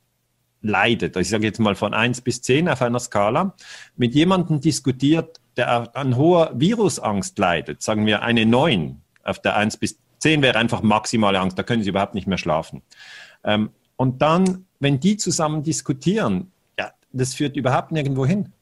leidet, 0.61 1.17
ich 1.17 1.31
sage 1.31 1.45
jetzt 1.45 1.59
mal 1.59 1.75
von 1.75 1.95
1 1.95 2.21
bis 2.21 2.43
10 2.43 2.69
auf 2.69 2.83
einer 2.83 3.01
Skala, 3.01 3.55
mit 3.97 4.15
jemandem 4.15 4.61
diskutiert, 4.61 5.41
der 5.57 5.97
an 5.97 6.17
hoher 6.17 6.53
Virusangst 6.55 7.39
leidet, 7.39 7.81
sagen 7.81 8.05
wir 8.05 8.23
eine 8.23 8.45
9 8.45 9.01
auf 9.23 9.39
der 9.41 9.57
1 9.57 9.79
bis 9.79 9.99
10 10.19 10.43
wäre 10.43 10.59
einfach 10.59 10.83
maximale 10.83 11.41
Angst, 11.41 11.59
da 11.59 11.63
können 11.63 11.83
sie 11.83 11.89
überhaupt 11.89 12.15
nicht 12.15 12.27
mehr 12.27 12.39
schlafen. 12.39 12.83
Ähm, 13.45 13.71
und 13.97 14.23
dann, 14.23 14.67
wenn 14.81 15.01
die 15.01 15.17
zusammen 15.17 15.63
diskutieren, 15.63 16.53
ja, 16.79 16.93
das 17.13 17.35
führt 17.35 17.57
überhaupt 17.57 17.93
nirgendwo 17.93 18.27
hin. 18.27 18.53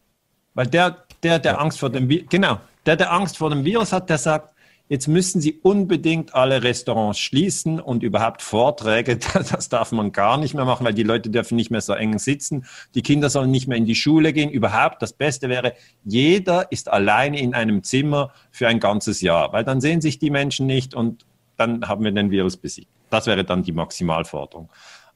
Weil 0.54 0.66
der, 0.66 1.04
der, 1.22 1.38
der 1.38 1.52
ja. 1.52 1.58
Angst 1.58 1.78
vor 1.78 1.90
dem, 1.90 2.08
genau, 2.28 2.58
der, 2.86 2.96
der 2.96 3.12
Angst 3.12 3.38
vor 3.38 3.50
dem 3.50 3.64
Virus 3.64 3.92
hat, 3.92 4.10
der 4.10 4.18
sagt, 4.18 4.52
jetzt 4.88 5.08
müssen 5.08 5.40
sie 5.40 5.58
unbedingt 5.62 6.34
alle 6.34 6.62
Restaurants 6.62 7.18
schließen 7.18 7.80
und 7.80 8.02
überhaupt 8.02 8.42
Vorträge, 8.42 9.16
das 9.50 9.70
darf 9.70 9.90
man 9.92 10.12
gar 10.12 10.36
nicht 10.36 10.52
mehr 10.54 10.66
machen, 10.66 10.84
weil 10.84 10.92
die 10.92 11.02
Leute 11.02 11.30
dürfen 11.30 11.56
nicht 11.56 11.70
mehr 11.70 11.80
so 11.80 11.94
eng 11.94 12.18
sitzen. 12.18 12.66
Die 12.94 13.02
Kinder 13.02 13.30
sollen 13.30 13.50
nicht 13.50 13.68
mehr 13.68 13.78
in 13.78 13.86
die 13.86 13.94
Schule 13.94 14.34
gehen. 14.34 14.50
Überhaupt 14.50 15.00
das 15.00 15.14
Beste 15.14 15.48
wäre, 15.48 15.72
jeder 16.04 16.70
ist 16.70 16.90
alleine 16.90 17.40
in 17.40 17.54
einem 17.54 17.82
Zimmer 17.82 18.32
für 18.50 18.68
ein 18.68 18.80
ganzes 18.80 19.22
Jahr, 19.22 19.52
weil 19.54 19.64
dann 19.64 19.80
sehen 19.80 20.02
sich 20.02 20.18
die 20.18 20.30
Menschen 20.30 20.66
nicht 20.66 20.94
und 20.94 21.24
dann 21.56 21.88
haben 21.88 22.04
wir 22.04 22.12
den 22.12 22.30
Virus 22.30 22.56
besiegt. 22.56 22.88
Das 23.08 23.26
wäre 23.26 23.44
dann 23.44 23.62
die 23.62 23.72
Maximalforderung. 23.72 24.68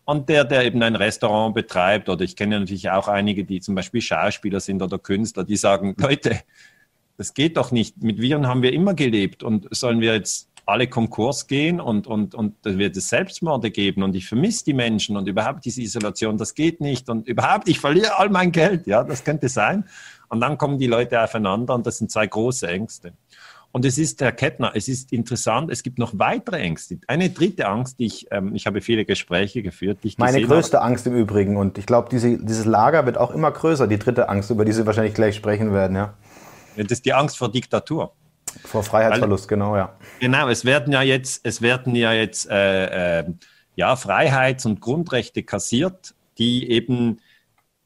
Und 0.07 0.29
der, 0.29 0.45
der 0.45 0.65
eben 0.65 0.83
ein 0.85 0.95
Restaurant 0.95 1.55
betreibt, 1.55 2.09
oder 2.09 2.25
ich 2.25 2.37
kenne 2.37 2.61
natürlich 2.61 2.91
auch 2.91 3.09
einige, 3.09 3.45
die 3.45 3.61
zum 3.61 3.75
Beispiel 3.75 4.01
Schauspieler 4.01 4.61
sind 4.61 4.81
oder 4.81 4.99
Künstler, 4.99 5.43
die 5.43 5.57
sagen, 5.57 5.97
Leute, 6.01 6.41
das 7.19 7.35
geht 7.35 7.57
doch 7.57 7.73
nicht. 7.73 8.01
Mit 8.03 8.21
Viren 8.21 8.47
haben 8.47 8.63
wir 8.63 8.73
immer 8.73 8.95
gelebt 8.95 9.43
und 9.43 9.67
sollen 9.75 10.01
wir 10.01 10.15
jetzt 10.15 10.49
alle 10.65 10.87
Konkurs 10.87 11.49
gehen 11.49 11.81
und, 11.81 12.07
und, 12.07 12.35
und 12.37 12.55
da 12.63 12.79
wird 12.79 12.97
es 12.97 13.09
Selbstmorde 13.09 13.71
geben 13.71 14.03
und 14.03 14.15
ich 14.15 14.27
vermisse 14.27 14.65
die 14.65 14.75
Menschen 14.75 15.17
und 15.17 15.29
überhaupt 15.29 15.65
diese 15.65 15.81
Isolation, 15.81 16.39
das 16.39 16.55
geht 16.55 16.81
nicht 16.81 17.09
und 17.09 17.29
überhaupt, 17.29 17.69
ich 17.69 17.79
verliere 17.79 18.19
all 18.19 18.31
mein 18.31 18.51
Geld, 18.53 18.87
ja, 18.87 19.05
das 19.05 19.23
könnte 19.25 19.49
sein. 19.49 19.85
Und 20.29 20.41
dann 20.41 20.59
kommen 20.59 20.79
die 20.79 20.89
Leute 20.89 21.23
aufeinander 21.23 21.75
und 21.75 21.87
das 21.87 21.99
sind 21.99 22.11
zwei 22.11 22.27
große 22.27 22.67
Ängste. 22.69 23.13
Und 23.77 23.85
es 23.85 23.99
ist, 23.99 24.23
Herr 24.23 24.33
Kettner, 24.33 24.73
es 24.73 24.89
ist 24.89 25.13
interessant, 25.13 25.71
es 25.71 25.83
gibt 25.83 25.99
noch 25.99 26.19
weitere 26.19 26.57
Ängste. 26.57 26.99
Eine 27.09 27.29
dritte 27.29 27.69
Angst, 27.69 27.99
die 27.99 28.07
ich, 28.07 28.27
ähm, 28.31 28.55
ich 28.55 28.67
habe 28.67 28.81
viele 28.81 29.05
Gespräche 29.05 29.63
geführt, 29.63 29.99
die 30.03 30.09
ich 30.09 30.17
Meine 30.17 30.41
größte 30.41 30.79
habe. 30.79 30.87
Angst 30.87 31.07
im 31.07 31.15
Übrigen. 31.15 31.59
Und 31.59 31.77
ich 31.77 31.85
glaube, 31.85 32.09
diese, 32.11 32.39
dieses 32.39 32.65
Lager 32.65 33.05
wird 33.05 33.19
auch 33.19 33.33
immer 33.33 33.51
größer, 33.51 33.87
die 33.87 33.99
dritte 33.99 34.31
Angst, 34.31 34.49
über 34.49 34.65
die 34.65 34.73
Sie 34.73 34.87
wahrscheinlich 34.87 35.13
gleich 35.13 35.37
sprechen 35.37 35.75
werden, 35.75 35.95
ja. 35.95 36.15
Das 36.75 36.87
ist 36.91 37.05
die 37.05 37.13
Angst 37.13 37.37
vor 37.37 37.53
Diktatur. 37.53 38.15
Vor 38.65 38.83
Freiheitsverlust, 38.83 39.45
Weil, 39.51 39.59
genau, 39.59 39.77
ja. 39.77 39.95
Genau, 40.21 40.49
es 40.49 40.65
werden 40.65 40.95
ja 40.95 41.03
jetzt, 41.03 41.45
es 41.45 41.61
werden 41.61 41.95
ja 41.95 42.15
jetzt 42.15 42.49
äh, 42.49 43.19
äh, 43.19 43.25
ja, 43.75 43.95
Freiheits- 43.95 44.65
und 44.65 44.81
Grundrechte 44.81 45.43
kassiert, 45.43 46.15
die 46.39 46.71
eben 46.71 47.19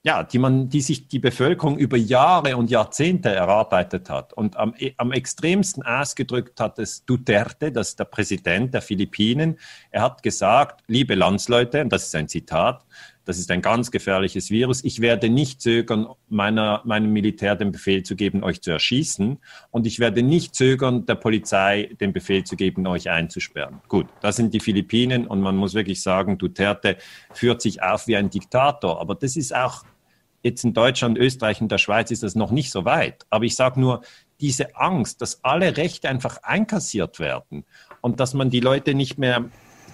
ja, 0.02 0.22
die 0.22 0.38
man, 0.38 0.70
die 0.70 0.80
sich 0.80 1.08
die 1.08 1.18
Bevölkerung 1.18 1.76
über 1.76 1.98
Jahre 1.98 2.56
und 2.56 2.70
Jahrzehnte 2.70 3.28
erarbeitet 3.34 4.08
hat. 4.08 4.32
Und 4.32 4.56
am, 4.56 4.74
am 4.96 5.12
extremsten 5.12 5.82
ausgedrückt 5.82 6.58
hat 6.58 6.78
es 6.78 7.04
Duterte, 7.04 7.70
das 7.70 7.90
ist 7.90 7.98
der 7.98 8.06
Präsident 8.06 8.72
der 8.72 8.80
Philippinen. 8.80 9.58
Er 9.90 10.02
hat 10.02 10.22
gesagt, 10.22 10.82
liebe 10.86 11.14
Landsleute, 11.14 11.82
und 11.82 11.92
das 11.92 12.06
ist 12.06 12.14
ein 12.14 12.28
Zitat, 12.28 12.82
das 13.30 13.38
ist 13.38 13.52
ein 13.52 13.62
ganz 13.62 13.92
gefährliches 13.92 14.50
Virus. 14.50 14.82
Ich 14.82 15.00
werde 15.00 15.30
nicht 15.30 15.60
zögern, 15.60 16.08
meiner, 16.28 16.82
meinem 16.84 17.12
Militär 17.12 17.54
den 17.54 17.70
Befehl 17.70 18.02
zu 18.02 18.16
geben, 18.16 18.42
euch 18.42 18.60
zu 18.60 18.72
erschießen. 18.72 19.38
Und 19.70 19.86
ich 19.86 20.00
werde 20.00 20.24
nicht 20.24 20.56
zögern, 20.56 21.06
der 21.06 21.14
Polizei 21.14 21.90
den 22.00 22.12
Befehl 22.12 22.42
zu 22.42 22.56
geben, 22.56 22.88
euch 22.88 23.08
einzusperren. 23.08 23.82
Gut, 23.86 24.08
das 24.20 24.34
sind 24.34 24.52
die 24.52 24.58
Philippinen 24.58 25.28
und 25.28 25.40
man 25.42 25.56
muss 25.56 25.74
wirklich 25.74 26.02
sagen, 26.02 26.38
Duterte 26.38 26.96
führt 27.32 27.62
sich 27.62 27.84
auf 27.84 28.08
wie 28.08 28.16
ein 28.16 28.30
Diktator. 28.30 29.00
Aber 29.00 29.14
das 29.14 29.36
ist 29.36 29.54
auch 29.54 29.84
jetzt 30.42 30.64
in 30.64 30.74
Deutschland, 30.74 31.16
Österreich 31.16 31.60
und 31.60 31.70
der 31.70 31.78
Schweiz 31.78 32.10
ist 32.10 32.24
das 32.24 32.34
noch 32.34 32.50
nicht 32.50 32.72
so 32.72 32.84
weit. 32.84 33.26
Aber 33.30 33.44
ich 33.44 33.54
sage 33.54 33.78
nur, 33.78 34.02
diese 34.40 34.74
Angst, 34.74 35.22
dass 35.22 35.44
alle 35.44 35.76
Rechte 35.76 36.08
einfach 36.08 36.42
einkassiert 36.42 37.20
werden 37.20 37.64
und 38.00 38.18
dass 38.18 38.34
man 38.34 38.50
die 38.50 38.58
Leute 38.58 38.94
nicht 38.94 39.18
mehr 39.18 39.44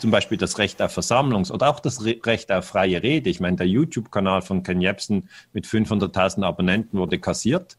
zum 0.06 0.12
Beispiel 0.12 0.38
das 0.38 0.58
Recht 0.58 0.80
auf 0.80 0.96
Versammlungs- 0.96 1.50
oder 1.50 1.68
auch 1.68 1.80
das 1.80 2.04
Recht 2.04 2.52
auf 2.52 2.66
freie 2.66 3.02
Rede. 3.02 3.28
Ich 3.28 3.40
meine, 3.40 3.56
der 3.56 3.66
YouTube-Kanal 3.66 4.40
von 4.40 4.62
Ken 4.62 4.80
Jebsen 4.80 5.28
mit 5.52 5.66
500.000 5.66 6.44
Abonnenten 6.44 6.96
wurde 6.96 7.18
kassiert. 7.18 7.76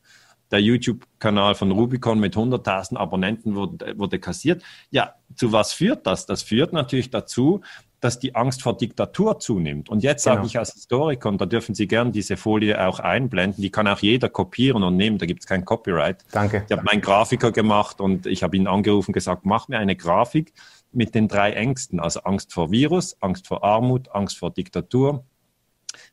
Der 0.51 0.59
YouTube-Kanal 0.59 1.55
von 1.55 1.71
Rubicon 1.71 2.19
mit 2.19 2.35
100.000 2.35 2.97
Abonnenten 2.97 3.55
wurde, 3.55 3.97
wurde 3.97 4.19
kassiert. 4.19 4.61
Ja, 4.91 5.13
zu 5.35 5.53
was 5.53 5.71
führt 5.71 6.05
das? 6.05 6.25
Das 6.25 6.43
führt 6.43 6.73
natürlich 6.73 7.11
dazu, 7.11 7.61
dass 8.01 8.19
die 8.19 8.35
Angst 8.35 8.61
vor 8.61 8.75
Diktatur 8.75 9.39
zunimmt. 9.39 9.87
Und 9.87 10.03
jetzt 10.03 10.23
sage 10.23 10.37
genau. 10.37 10.47
ich 10.47 10.59
als 10.59 10.73
Historiker, 10.73 11.29
und 11.29 11.39
da 11.39 11.45
dürfen 11.45 11.75
Sie 11.75 11.87
gern 11.87 12.11
diese 12.11 12.35
Folie 12.35 12.85
auch 12.85 12.99
einblenden, 12.99 13.61
die 13.61 13.71
kann 13.71 13.87
auch 13.87 13.99
jeder 13.99 14.27
kopieren 14.27 14.83
und 14.83 14.97
nehmen, 14.97 15.17
da 15.17 15.25
gibt 15.25 15.41
es 15.43 15.47
kein 15.47 15.63
Copyright. 15.63 16.25
Danke. 16.31 16.65
Ich 16.67 16.71
habe 16.75 16.83
meinen 16.83 17.01
Grafiker 17.01 17.53
gemacht 17.53 18.01
und 18.01 18.25
ich 18.25 18.43
habe 18.43 18.57
ihn 18.57 18.67
angerufen 18.67 19.11
und 19.11 19.13
gesagt, 19.13 19.45
mach 19.45 19.69
mir 19.69 19.79
eine 19.79 19.95
Grafik 19.95 20.53
mit 20.97 21.15
den 21.15 21.27
drei 21.27 21.53
Ängsten, 21.53 21.99
also 21.99 22.21
Angst 22.21 22.51
vor 22.51 22.71
Virus, 22.71 23.15
Angst 23.21 23.47
vor 23.47 23.63
Armut, 23.63 24.09
Angst 24.13 24.37
vor 24.37 24.51
Diktatur. 24.51 25.23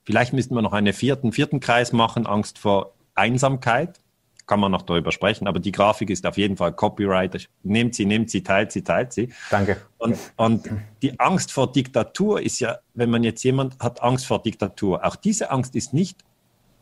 Vielleicht 0.05 0.33
müssten 0.33 0.55
wir 0.55 0.63
noch 0.63 0.73
einen 0.73 0.93
vierten, 0.93 1.33
vierten 1.33 1.61
Kreis 1.61 1.93
machen, 1.93 2.27
Angst 2.27 2.59
vor 2.59 2.95
Einsamkeit 3.15 4.01
kann 4.47 4.61
man 4.61 4.71
noch 4.73 4.83
darüber 4.83 5.13
sprechen, 5.13 5.47
aber 5.47 5.59
die 5.59 5.73
Grafik 5.73 6.11
ist 6.11 6.27
auf 6.27 6.37
jeden 6.37 6.57
Fall 6.57 6.73
Copyright. 6.73 7.49
Nehmt 7.63 7.95
sie, 7.95 8.05
nehmt 8.05 8.31
sie, 8.31 8.43
teilt 8.43 8.73
sie, 8.73 8.83
teilt 8.83 9.13
sie. 9.13 9.33
Danke. 9.51 9.79
Und, 9.99 10.19
und 10.37 10.69
die 11.03 11.19
Angst 11.19 11.53
vor 11.53 11.73
Diktatur 11.73 12.43
ist 12.43 12.61
ja, 12.61 12.79
wenn 12.95 13.11
man 13.11 13.25
jetzt 13.25 13.43
jemand 13.43 13.79
hat 13.79 14.03
Angst 14.03 14.27
vor 14.27 14.43
Diktatur, 14.43 15.05
auch 15.05 15.17
diese 15.17 15.51
Angst 15.51 15.75
ist 15.77 15.95
nicht 15.95 16.25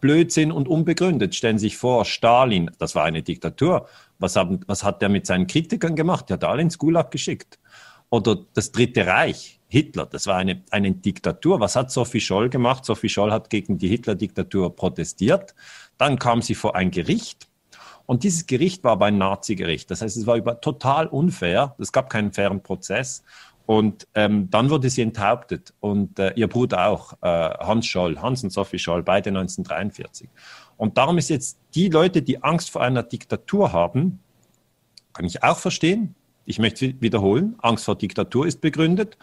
Blödsinn 0.00 0.50
und 0.50 0.66
unbegründet. 0.66 1.36
Stellen 1.36 1.58
Sie 1.58 1.68
sich 1.68 1.76
vor, 1.76 2.04
Stalin, 2.04 2.72
das 2.78 2.96
war 2.96 3.04
eine 3.04 3.22
Diktatur. 3.22 3.86
Was, 4.18 4.34
haben, 4.34 4.60
was 4.66 4.82
hat 4.82 5.00
der 5.00 5.08
mit 5.08 5.26
seinen 5.26 5.46
Kritikern 5.46 5.94
gemacht? 5.94 6.28
Der 6.28 6.34
hat 6.34 6.44
alle 6.44 6.62
ins 6.62 6.76
Gulag 6.76 7.12
geschickt. 7.12 7.60
Oder 8.12 8.36
das 8.52 8.70
Dritte 8.72 9.06
Reich, 9.06 9.58
Hitler, 9.68 10.04
das 10.04 10.26
war 10.26 10.36
eine, 10.36 10.62
eine 10.70 10.92
Diktatur. 10.92 11.60
Was 11.60 11.76
hat 11.76 11.90
Sophie 11.90 12.20
Scholl 12.20 12.50
gemacht? 12.50 12.84
Sophie 12.84 13.08
Scholl 13.08 13.32
hat 13.32 13.48
gegen 13.48 13.78
die 13.78 13.88
Hitler-Diktatur 13.88 14.76
protestiert. 14.76 15.54
Dann 15.96 16.18
kam 16.18 16.42
sie 16.42 16.54
vor 16.54 16.76
ein 16.76 16.90
Gericht 16.90 17.48
und 18.04 18.22
dieses 18.22 18.46
Gericht 18.46 18.84
war 18.84 18.92
aber 18.92 19.06
ein 19.06 19.16
Nazi-Gericht. 19.16 19.90
Das 19.90 20.02
heißt, 20.02 20.18
es 20.18 20.26
war 20.26 20.36
über, 20.36 20.60
total 20.60 21.06
unfair. 21.06 21.74
Es 21.78 21.90
gab 21.90 22.10
keinen 22.10 22.34
fairen 22.34 22.62
Prozess. 22.62 23.24
Und 23.64 24.06
ähm, 24.14 24.50
dann 24.50 24.68
wurde 24.68 24.90
sie 24.90 25.00
enthauptet 25.00 25.72
und 25.80 26.18
äh, 26.18 26.34
ihr 26.34 26.48
Bruder 26.48 26.88
auch, 26.88 27.14
äh, 27.22 27.26
Hans 27.26 27.86
Scholl, 27.86 28.20
Hans 28.20 28.44
und 28.44 28.50
Sophie 28.50 28.78
Scholl, 28.78 29.02
beide 29.02 29.30
1943. 29.30 30.28
Und 30.76 30.98
darum 30.98 31.16
ist 31.16 31.30
jetzt 31.30 31.58
die 31.74 31.88
Leute, 31.88 32.20
die 32.20 32.42
Angst 32.42 32.70
vor 32.70 32.82
einer 32.82 33.04
Diktatur 33.04 33.72
haben, 33.72 34.18
kann 35.14 35.24
ich 35.24 35.42
auch 35.42 35.56
verstehen, 35.56 36.14
Ich 36.44 36.58
möchte 36.58 37.00
wiederholen, 37.00 37.56
Angst 37.58 37.84
vor 37.84 37.96
Diktatur 37.96 38.46
ist 38.46 38.60
begründet, 38.60 39.16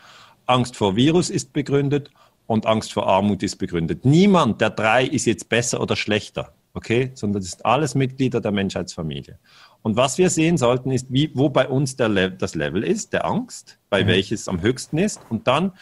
Angst 0.45 0.75
vor 0.75 0.95
Virus 0.95 1.29
ist 1.29 1.53
begründet 1.53 2.09
und 2.47 2.65
Angst 2.65 2.93
vor 2.93 3.07
Armut 3.07 3.43
ist 3.43 3.57
begründet. 3.57 4.05
Niemand 4.05 4.61
der 4.61 4.71
drei 4.71 5.05
ist 5.05 5.25
jetzt 5.25 5.49
besser 5.49 5.81
oder 5.81 5.95
schlechter, 5.95 6.53
okay, 6.73 7.11
sondern 7.13 7.41
das 7.41 7.51
sind 7.51 7.65
alles 7.65 7.93
Mitglieder 7.93 8.41
der 8.41 8.51
Menschheitsfamilie. 8.51 9.37
Und 9.81 9.95
was 9.95 10.17
wir 10.17 10.29
sehen 10.29 10.57
sollten, 10.57 10.91
ist, 10.91 11.07
wie, 11.09 11.31
wo 11.33 11.49
bei 11.49 11.67
uns 11.67 11.97
Le 11.97 12.31
das 12.31 12.55
Level 12.55 12.83
ist, 12.83 13.13
der 13.13 13.25
Angst, 13.25 13.79
bei 13.89 14.03
mhm. 14.03 14.07
welches 14.07 14.47
am 14.47 14.61
höchsten 14.61 14.97
ist. 14.97 15.21
Und 15.29 15.47
dann 15.47 15.73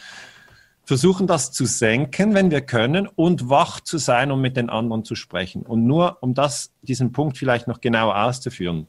versuchen 0.84 1.26
das 1.26 1.52
zu 1.52 1.66
senken, 1.66 2.34
wenn 2.34 2.50
wir 2.50 2.60
können, 2.60 3.06
und 3.08 3.48
wach 3.48 3.80
zu 3.80 3.98
sein, 3.98 4.30
um 4.30 4.40
mit 4.40 4.56
den 4.56 4.70
anderen 4.70 5.04
zu 5.04 5.14
sprechen. 5.14 5.62
Und 5.62 5.86
nur 5.86 6.18
um 6.22 6.34
das, 6.34 6.72
diesen 6.82 7.12
Punkt 7.12 7.36
vielleicht 7.36 7.66
noch 7.66 7.80
genauer 7.80 8.16
auszuführen. 8.24 8.86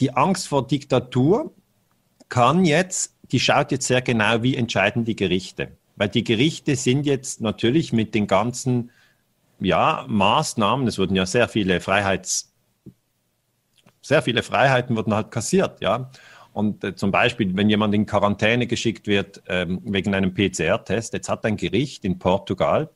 Die 0.00 0.14
Angst 0.14 0.48
vor 0.48 0.66
Diktatur 0.66 1.52
kann 2.28 2.64
jetzt, 2.64 3.14
die 3.30 3.40
schaut 3.40 3.72
jetzt 3.72 3.86
sehr 3.86 4.02
genau, 4.02 4.42
wie 4.42 4.56
entscheiden 4.56 5.04
die 5.04 5.16
Gerichte. 5.16 5.76
Weil 5.96 6.08
die 6.08 6.24
Gerichte 6.24 6.76
sind 6.76 7.06
jetzt 7.06 7.40
natürlich 7.40 7.92
mit 7.92 8.14
den 8.14 8.26
ganzen 8.26 8.90
ja, 9.60 10.04
Maßnahmen, 10.08 10.86
es 10.88 10.98
wurden 10.98 11.14
ja 11.14 11.26
sehr 11.26 11.48
viele 11.48 11.80
Freiheits, 11.80 12.52
sehr 14.02 14.22
viele 14.22 14.42
Freiheiten 14.42 14.96
wurden 14.96 15.14
halt 15.14 15.30
kassiert, 15.30 15.80
ja. 15.80 16.10
Und 16.52 16.84
äh, 16.84 16.94
zum 16.94 17.10
Beispiel, 17.10 17.56
wenn 17.56 17.68
jemand 17.68 17.94
in 17.94 18.06
Quarantäne 18.06 18.66
geschickt 18.66 19.06
wird 19.06 19.42
ähm, 19.48 19.80
wegen 19.84 20.14
einem 20.14 20.34
PCR-Test, 20.34 21.12
jetzt 21.12 21.28
hat 21.28 21.44
ein 21.44 21.56
Gericht 21.56 22.04
in 22.04 22.18
Portugal 22.18 22.90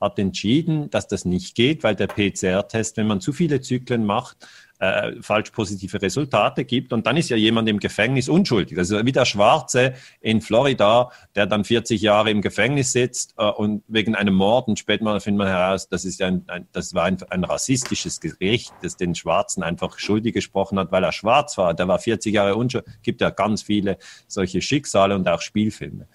hat 0.00 0.18
entschieden, 0.18 0.90
dass 0.90 1.08
das 1.08 1.24
nicht 1.24 1.54
geht, 1.54 1.82
weil 1.82 1.96
der 1.96 2.08
PCR-Test, 2.08 2.96
wenn 2.96 3.06
man 3.06 3.20
zu 3.20 3.32
viele 3.32 3.60
Zyklen 3.60 4.04
macht, 4.04 4.46
äh, 4.78 5.12
falsch 5.22 5.50
positive 5.50 6.00
Resultate 6.02 6.64
gibt. 6.64 6.92
Und 6.92 7.06
dann 7.06 7.16
ist 7.16 7.30
ja 7.30 7.36
jemand 7.36 7.68
im 7.68 7.78
Gefängnis 7.78 8.28
unschuldig. 8.28 8.76
Also 8.78 9.04
wie 9.04 9.12
der 9.12 9.24
Schwarze 9.24 9.94
in 10.20 10.40
Florida, 10.40 11.10
der 11.34 11.46
dann 11.46 11.64
40 11.64 12.00
Jahre 12.02 12.30
im 12.30 12.42
Gefängnis 12.42 12.92
sitzt 12.92 13.34
äh, 13.38 13.44
und 13.44 13.82
wegen 13.88 14.14
einem 14.14 14.34
Mord 14.34 14.68
und 14.68 14.78
später 14.78 15.20
findet 15.20 15.38
man 15.38 15.48
heraus, 15.48 15.88
das, 15.88 16.04
ist 16.04 16.20
ein, 16.22 16.44
ein 16.48 16.66
das 16.72 16.94
war 16.94 17.04
ein, 17.04 17.18
ein, 17.30 17.44
rassistisches 17.44 18.20
Gericht, 18.20 18.72
das 18.82 18.96
den 18.96 19.14
Schwarzen 19.14 19.62
einfach 19.62 19.98
schuldig 19.98 20.34
gesprochen 20.34 20.78
hat, 20.78 20.92
weil 20.92 21.04
er 21.04 21.12
schwarz 21.12 21.56
war. 21.56 21.74
Der 21.74 21.88
war 21.88 21.98
40 21.98 22.34
Jahre 22.34 22.56
unschuldig. 22.56 22.92
gibt 23.02 23.20
ja 23.20 23.30
ganz 23.30 23.62
viele 23.62 23.98
solche 24.26 24.60
Schicksale 24.60 25.14
und 25.14 25.28
auch 25.28 25.40
Spielfilme. 25.40 26.08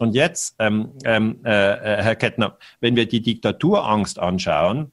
Und 0.00 0.14
jetzt, 0.14 0.56
ähm, 0.58 0.92
ähm, 1.04 1.40
äh, 1.44 1.50
äh 1.50 2.02
Herr 2.02 2.16
Kettner, 2.16 2.58
wenn 2.80 2.96
wir 2.96 3.06
die 3.06 3.22
Diktaturangst 3.22 4.18
anschauen, 4.18 4.92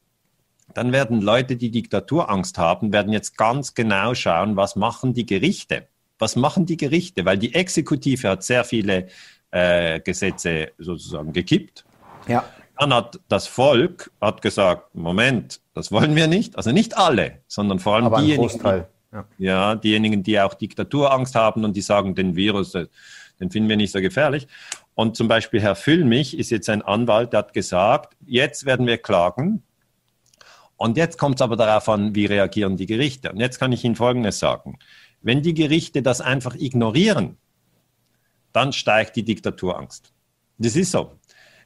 dann 0.77 0.91
werden 0.91 1.21
Leute, 1.21 1.55
die 1.55 1.71
Diktaturangst 1.71 2.57
haben, 2.57 2.91
werden 2.93 3.13
jetzt 3.13 3.37
ganz 3.37 3.73
genau 3.73 4.13
schauen, 4.13 4.55
was 4.55 4.75
machen 4.75 5.13
die 5.13 5.25
Gerichte? 5.25 5.87
Was 6.19 6.35
machen 6.35 6.65
die 6.65 6.77
Gerichte? 6.77 7.25
Weil 7.25 7.37
die 7.37 7.53
Exekutive 7.53 8.29
hat 8.29 8.43
sehr 8.43 8.63
viele 8.63 9.07
äh, 9.51 9.99
Gesetze 9.99 10.71
sozusagen 10.77 11.33
gekippt. 11.33 11.85
Ja. 12.27 12.43
Dann 12.77 12.93
hat 12.93 13.19
das 13.27 13.47
Volk 13.47 14.11
hat 14.19 14.41
gesagt, 14.41 14.95
Moment, 14.95 15.61
das 15.73 15.91
wollen 15.91 16.15
wir 16.15 16.27
nicht. 16.27 16.57
Also 16.57 16.71
nicht 16.71 16.97
alle, 16.97 17.39
sondern 17.47 17.79
vor 17.79 17.95
allem 17.95 18.05
Aber 18.05 18.21
diejenigen, 18.21 18.59
die, 18.59 19.15
ja. 19.15 19.25
ja. 19.37 19.75
diejenigen, 19.75 20.23
die 20.23 20.39
auch 20.39 20.53
Diktaturangst 20.53 21.35
haben 21.35 21.63
und 21.63 21.75
die 21.75 21.81
sagen, 21.81 22.15
den 22.15 22.35
Virus, 22.35 22.75
äh, 22.75 22.87
den 23.39 23.51
finden 23.51 23.69
wir 23.69 23.77
nicht 23.77 23.91
so 23.91 24.01
gefährlich. 24.01 24.47
Und 24.93 25.17
zum 25.17 25.27
Beispiel 25.27 25.61
Herr 25.61 25.75
Füllmich 25.75 26.37
ist 26.37 26.49
jetzt 26.49 26.69
ein 26.69 26.81
Anwalt, 26.81 27.33
der 27.33 27.39
hat 27.39 27.53
gesagt, 27.53 28.15
jetzt 28.25 28.65
werden 28.65 28.85
wir 28.87 28.97
klagen 28.97 29.63
und 30.81 30.97
jetzt 30.97 31.19
kommt 31.19 31.35
es 31.35 31.41
aber 31.41 31.55
darauf 31.55 31.87
an, 31.89 32.15
wie 32.15 32.25
reagieren 32.25 32.75
die 32.75 32.87
Gerichte. 32.87 33.31
Und 33.31 33.39
jetzt 33.39 33.59
kann 33.59 33.71
ich 33.71 33.83
Ihnen 33.83 33.95
Folgendes 33.95 34.39
sagen. 34.39 34.79
Wenn 35.21 35.43
die 35.43 35.53
Gerichte 35.53 36.01
das 36.01 36.21
einfach 36.21 36.55
ignorieren, 36.55 37.37
dann 38.51 38.73
steigt 38.73 39.15
die 39.15 39.23
Diktaturangst. 39.23 40.11
Das 40.57 40.75
ist 40.75 40.91
so. 40.91 41.11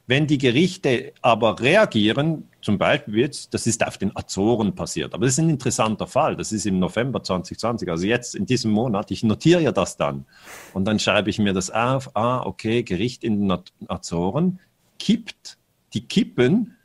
Wenn 0.06 0.26
die 0.26 0.36
Gerichte 0.36 1.14
aber 1.22 1.58
reagieren, 1.58 2.48
zum 2.60 2.76
Beispiel 2.76 3.18
jetzt, 3.18 3.54
das 3.54 3.66
ist 3.66 3.84
auf 3.84 3.96
den 3.96 4.14
Azoren 4.14 4.74
passiert, 4.74 5.14
aber 5.14 5.24
das 5.24 5.32
ist 5.32 5.40
ein 5.40 5.50
interessanter 5.50 6.06
Fall, 6.06 6.36
das 6.36 6.52
ist 6.52 6.66
im 6.66 6.78
November 6.78 7.22
2020, 7.22 7.90
also 7.90 8.06
jetzt 8.06 8.36
in 8.36 8.46
diesem 8.46 8.70
Monat, 8.70 9.10
ich 9.10 9.24
notiere 9.24 9.62
ja 9.62 9.72
das 9.72 9.96
dann 9.96 10.26
und 10.74 10.84
dann 10.84 11.00
schreibe 11.00 11.30
ich 11.30 11.40
mir 11.40 11.54
das 11.54 11.70
auf, 11.70 12.14
ah, 12.14 12.42
okay, 12.44 12.84
Gericht 12.84 13.24
in 13.24 13.48
den 13.48 13.58
Azoren 13.88 14.60
kippt, 15.00 15.58
die 15.92 16.06
kippen 16.06 16.75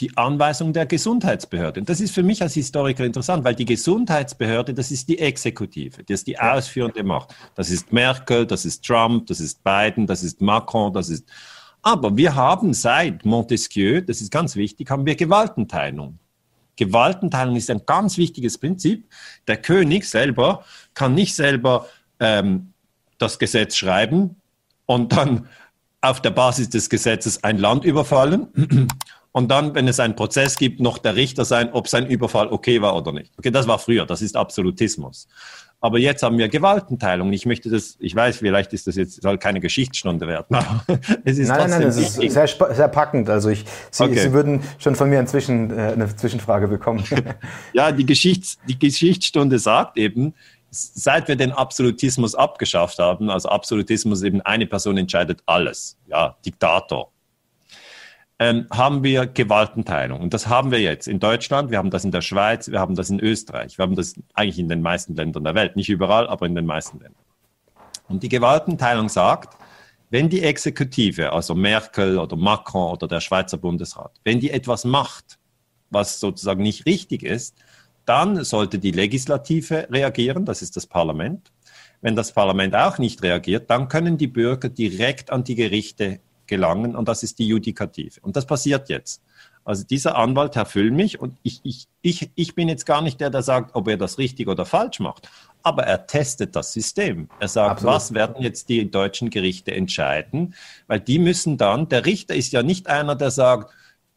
die 0.00 0.16
Anweisung 0.16 0.72
der 0.72 0.86
Gesundheitsbehörde. 0.86 1.80
Und 1.80 1.88
das 1.88 2.00
ist 2.00 2.14
für 2.14 2.22
mich 2.22 2.40
als 2.40 2.54
Historiker 2.54 3.04
interessant, 3.04 3.44
weil 3.44 3.54
die 3.54 3.64
Gesundheitsbehörde, 3.64 4.72
das 4.72 4.90
ist 4.90 5.08
die 5.08 5.18
Exekutive, 5.18 6.04
das 6.04 6.20
ist 6.20 6.26
die 6.26 6.38
ausführende 6.38 7.02
Macht. 7.02 7.34
Das 7.54 7.70
ist 7.70 7.92
Merkel, 7.92 8.46
das 8.46 8.64
ist 8.64 8.84
Trump, 8.84 9.26
das 9.26 9.40
ist 9.40 9.62
Biden, 9.64 10.06
das 10.06 10.22
ist 10.22 10.40
Macron, 10.40 10.92
das 10.92 11.08
ist. 11.08 11.24
Aber 11.82 12.16
wir 12.16 12.34
haben 12.34 12.74
seit 12.74 13.24
Montesquieu, 13.24 14.00
das 14.00 14.20
ist 14.20 14.30
ganz 14.30 14.54
wichtig, 14.56 14.90
haben 14.90 15.04
wir 15.06 15.16
Gewaltenteilung. 15.16 16.18
Gewaltenteilung 16.76 17.56
ist 17.56 17.70
ein 17.70 17.82
ganz 17.84 18.18
wichtiges 18.18 18.56
Prinzip. 18.56 19.08
Der 19.48 19.56
König 19.56 20.04
selber 20.04 20.64
kann 20.94 21.14
nicht 21.14 21.34
selber 21.34 21.86
ähm, 22.20 22.72
das 23.18 23.38
Gesetz 23.40 23.76
schreiben 23.76 24.36
und 24.86 25.12
dann 25.12 25.48
auf 26.00 26.22
der 26.22 26.30
Basis 26.30 26.70
des 26.70 26.88
Gesetzes 26.88 27.42
ein 27.42 27.58
Land 27.58 27.84
überfallen 27.84 28.88
und 29.38 29.52
dann, 29.52 29.72
wenn 29.76 29.86
es 29.86 30.00
einen 30.00 30.16
Prozess 30.16 30.58
gibt, 30.58 30.80
noch 30.80 30.98
der 30.98 31.14
Richter 31.14 31.44
sein, 31.44 31.70
ob 31.72 31.86
sein 31.86 32.08
Überfall 32.08 32.48
okay 32.48 32.82
war 32.82 32.96
oder 32.96 33.12
nicht. 33.12 33.32
Okay, 33.38 33.52
das 33.52 33.68
war 33.68 33.78
früher, 33.78 34.04
das 34.04 34.20
ist 34.20 34.36
Absolutismus. 34.36 35.28
Aber 35.80 36.00
jetzt 36.00 36.24
haben 36.24 36.38
wir 36.38 36.48
Gewaltenteilung. 36.48 37.32
Ich 37.32 37.46
möchte 37.46 37.70
das, 37.70 37.96
ich 38.00 38.16
weiß, 38.16 38.38
vielleicht 38.38 38.72
ist 38.72 38.88
das 38.88 38.96
jetzt, 38.96 39.22
soll 39.22 39.38
keine 39.38 39.60
Geschichtsstunde 39.60 40.26
werden. 40.26 40.58
es 41.24 41.38
ist 41.38 41.46
nein, 41.46 41.60
nein, 41.60 41.70
nein, 41.70 41.82
das 41.82 41.98
ist 41.98 42.14
sehr, 42.14 42.48
sehr 42.48 42.88
packend. 42.88 43.30
Also 43.30 43.50
ich, 43.50 43.64
Sie, 43.92 44.02
okay. 44.02 44.18
Sie 44.18 44.32
würden 44.32 44.60
schon 44.78 44.96
von 44.96 45.08
mir 45.08 45.20
inzwischen 45.20 45.70
äh, 45.70 45.92
eine 45.92 46.16
Zwischenfrage 46.16 46.66
bekommen. 46.66 47.04
ja, 47.72 47.92
die, 47.92 48.06
Geschichts-, 48.06 48.58
die 48.68 48.76
Geschichtsstunde 48.76 49.60
sagt 49.60 49.98
eben, 49.98 50.34
seit 50.72 51.28
wir 51.28 51.36
den 51.36 51.52
Absolutismus 51.52 52.34
abgeschafft 52.34 52.98
haben, 52.98 53.30
also 53.30 53.50
Absolutismus 53.50 54.24
eben 54.24 54.40
eine 54.40 54.66
Person 54.66 54.98
entscheidet 54.98 55.44
alles, 55.46 55.96
ja, 56.08 56.36
Diktator 56.44 57.12
ähm, 58.38 58.66
haben 58.70 59.02
wir 59.02 59.26
Gewaltenteilung. 59.26 60.20
Und 60.20 60.32
das 60.32 60.46
haben 60.46 60.70
wir 60.70 60.80
jetzt 60.80 61.08
in 61.08 61.18
Deutschland, 61.18 61.70
wir 61.70 61.78
haben 61.78 61.90
das 61.90 62.04
in 62.04 62.12
der 62.12 62.20
Schweiz, 62.20 62.70
wir 62.70 62.78
haben 62.78 62.94
das 62.94 63.10
in 63.10 63.18
Österreich, 63.20 63.78
wir 63.78 63.82
haben 63.82 63.96
das 63.96 64.14
eigentlich 64.34 64.58
in 64.58 64.68
den 64.68 64.80
meisten 64.80 65.14
Ländern 65.16 65.44
der 65.44 65.54
Welt. 65.54 65.76
Nicht 65.76 65.88
überall, 65.88 66.28
aber 66.28 66.46
in 66.46 66.54
den 66.54 66.66
meisten 66.66 66.98
Ländern. 67.00 67.22
Und 68.08 68.22
die 68.22 68.28
Gewaltenteilung 68.28 69.08
sagt, 69.08 69.56
wenn 70.10 70.28
die 70.28 70.42
Exekutive, 70.42 71.32
also 71.32 71.54
Merkel 71.54 72.18
oder 72.18 72.36
Macron 72.36 72.92
oder 72.92 73.08
der 73.08 73.20
Schweizer 73.20 73.58
Bundesrat, 73.58 74.12
wenn 74.24 74.40
die 74.40 74.50
etwas 74.50 74.84
macht, 74.84 75.38
was 75.90 76.20
sozusagen 76.20 76.62
nicht 76.62 76.86
richtig 76.86 77.22
ist, 77.22 77.56
dann 78.06 78.42
sollte 78.44 78.78
die 78.78 78.92
Legislative 78.92 79.88
reagieren, 79.90 80.46
das 80.46 80.62
ist 80.62 80.76
das 80.76 80.86
Parlament. 80.86 81.52
Wenn 82.00 82.16
das 82.16 82.32
Parlament 82.32 82.74
auch 82.74 82.96
nicht 82.98 83.22
reagiert, 83.22 83.68
dann 83.68 83.88
können 83.88 84.16
die 84.16 84.28
Bürger 84.28 84.68
direkt 84.68 85.30
an 85.30 85.44
die 85.44 85.56
Gerichte 85.56 86.20
gelangen 86.48 86.96
und 86.96 87.08
das 87.08 87.22
ist 87.22 87.38
die 87.38 87.46
Judikative. 87.46 88.20
Und 88.22 88.36
das 88.36 88.46
passiert 88.46 88.88
jetzt. 88.88 89.22
Also 89.64 89.84
dieser 89.84 90.16
Anwalt, 90.16 90.56
Herr 90.56 90.64
Füllmich, 90.64 91.20
und 91.20 91.36
ich, 91.42 91.60
ich, 91.62 91.88
ich, 92.00 92.30
ich 92.34 92.54
bin 92.54 92.68
jetzt 92.68 92.86
gar 92.86 93.02
nicht 93.02 93.20
der, 93.20 93.28
der 93.28 93.42
sagt, 93.42 93.74
ob 93.74 93.88
er 93.88 93.98
das 93.98 94.16
richtig 94.16 94.48
oder 94.48 94.64
falsch 94.64 94.98
macht, 94.98 95.28
aber 95.62 95.82
er 95.82 96.06
testet 96.06 96.56
das 96.56 96.72
System. 96.72 97.28
Er 97.38 97.48
sagt, 97.48 97.72
Absolut. 97.72 97.94
was 97.94 98.14
werden 98.14 98.42
jetzt 98.42 98.70
die 98.70 98.90
deutschen 98.90 99.28
Gerichte 99.28 99.74
entscheiden, 99.74 100.54
weil 100.86 101.00
die 101.00 101.18
müssen 101.18 101.58
dann, 101.58 101.88
der 101.88 102.06
Richter 102.06 102.34
ist 102.34 102.52
ja 102.52 102.62
nicht 102.62 102.86
einer, 102.86 103.14
der 103.14 103.30
sagt, 103.30 103.72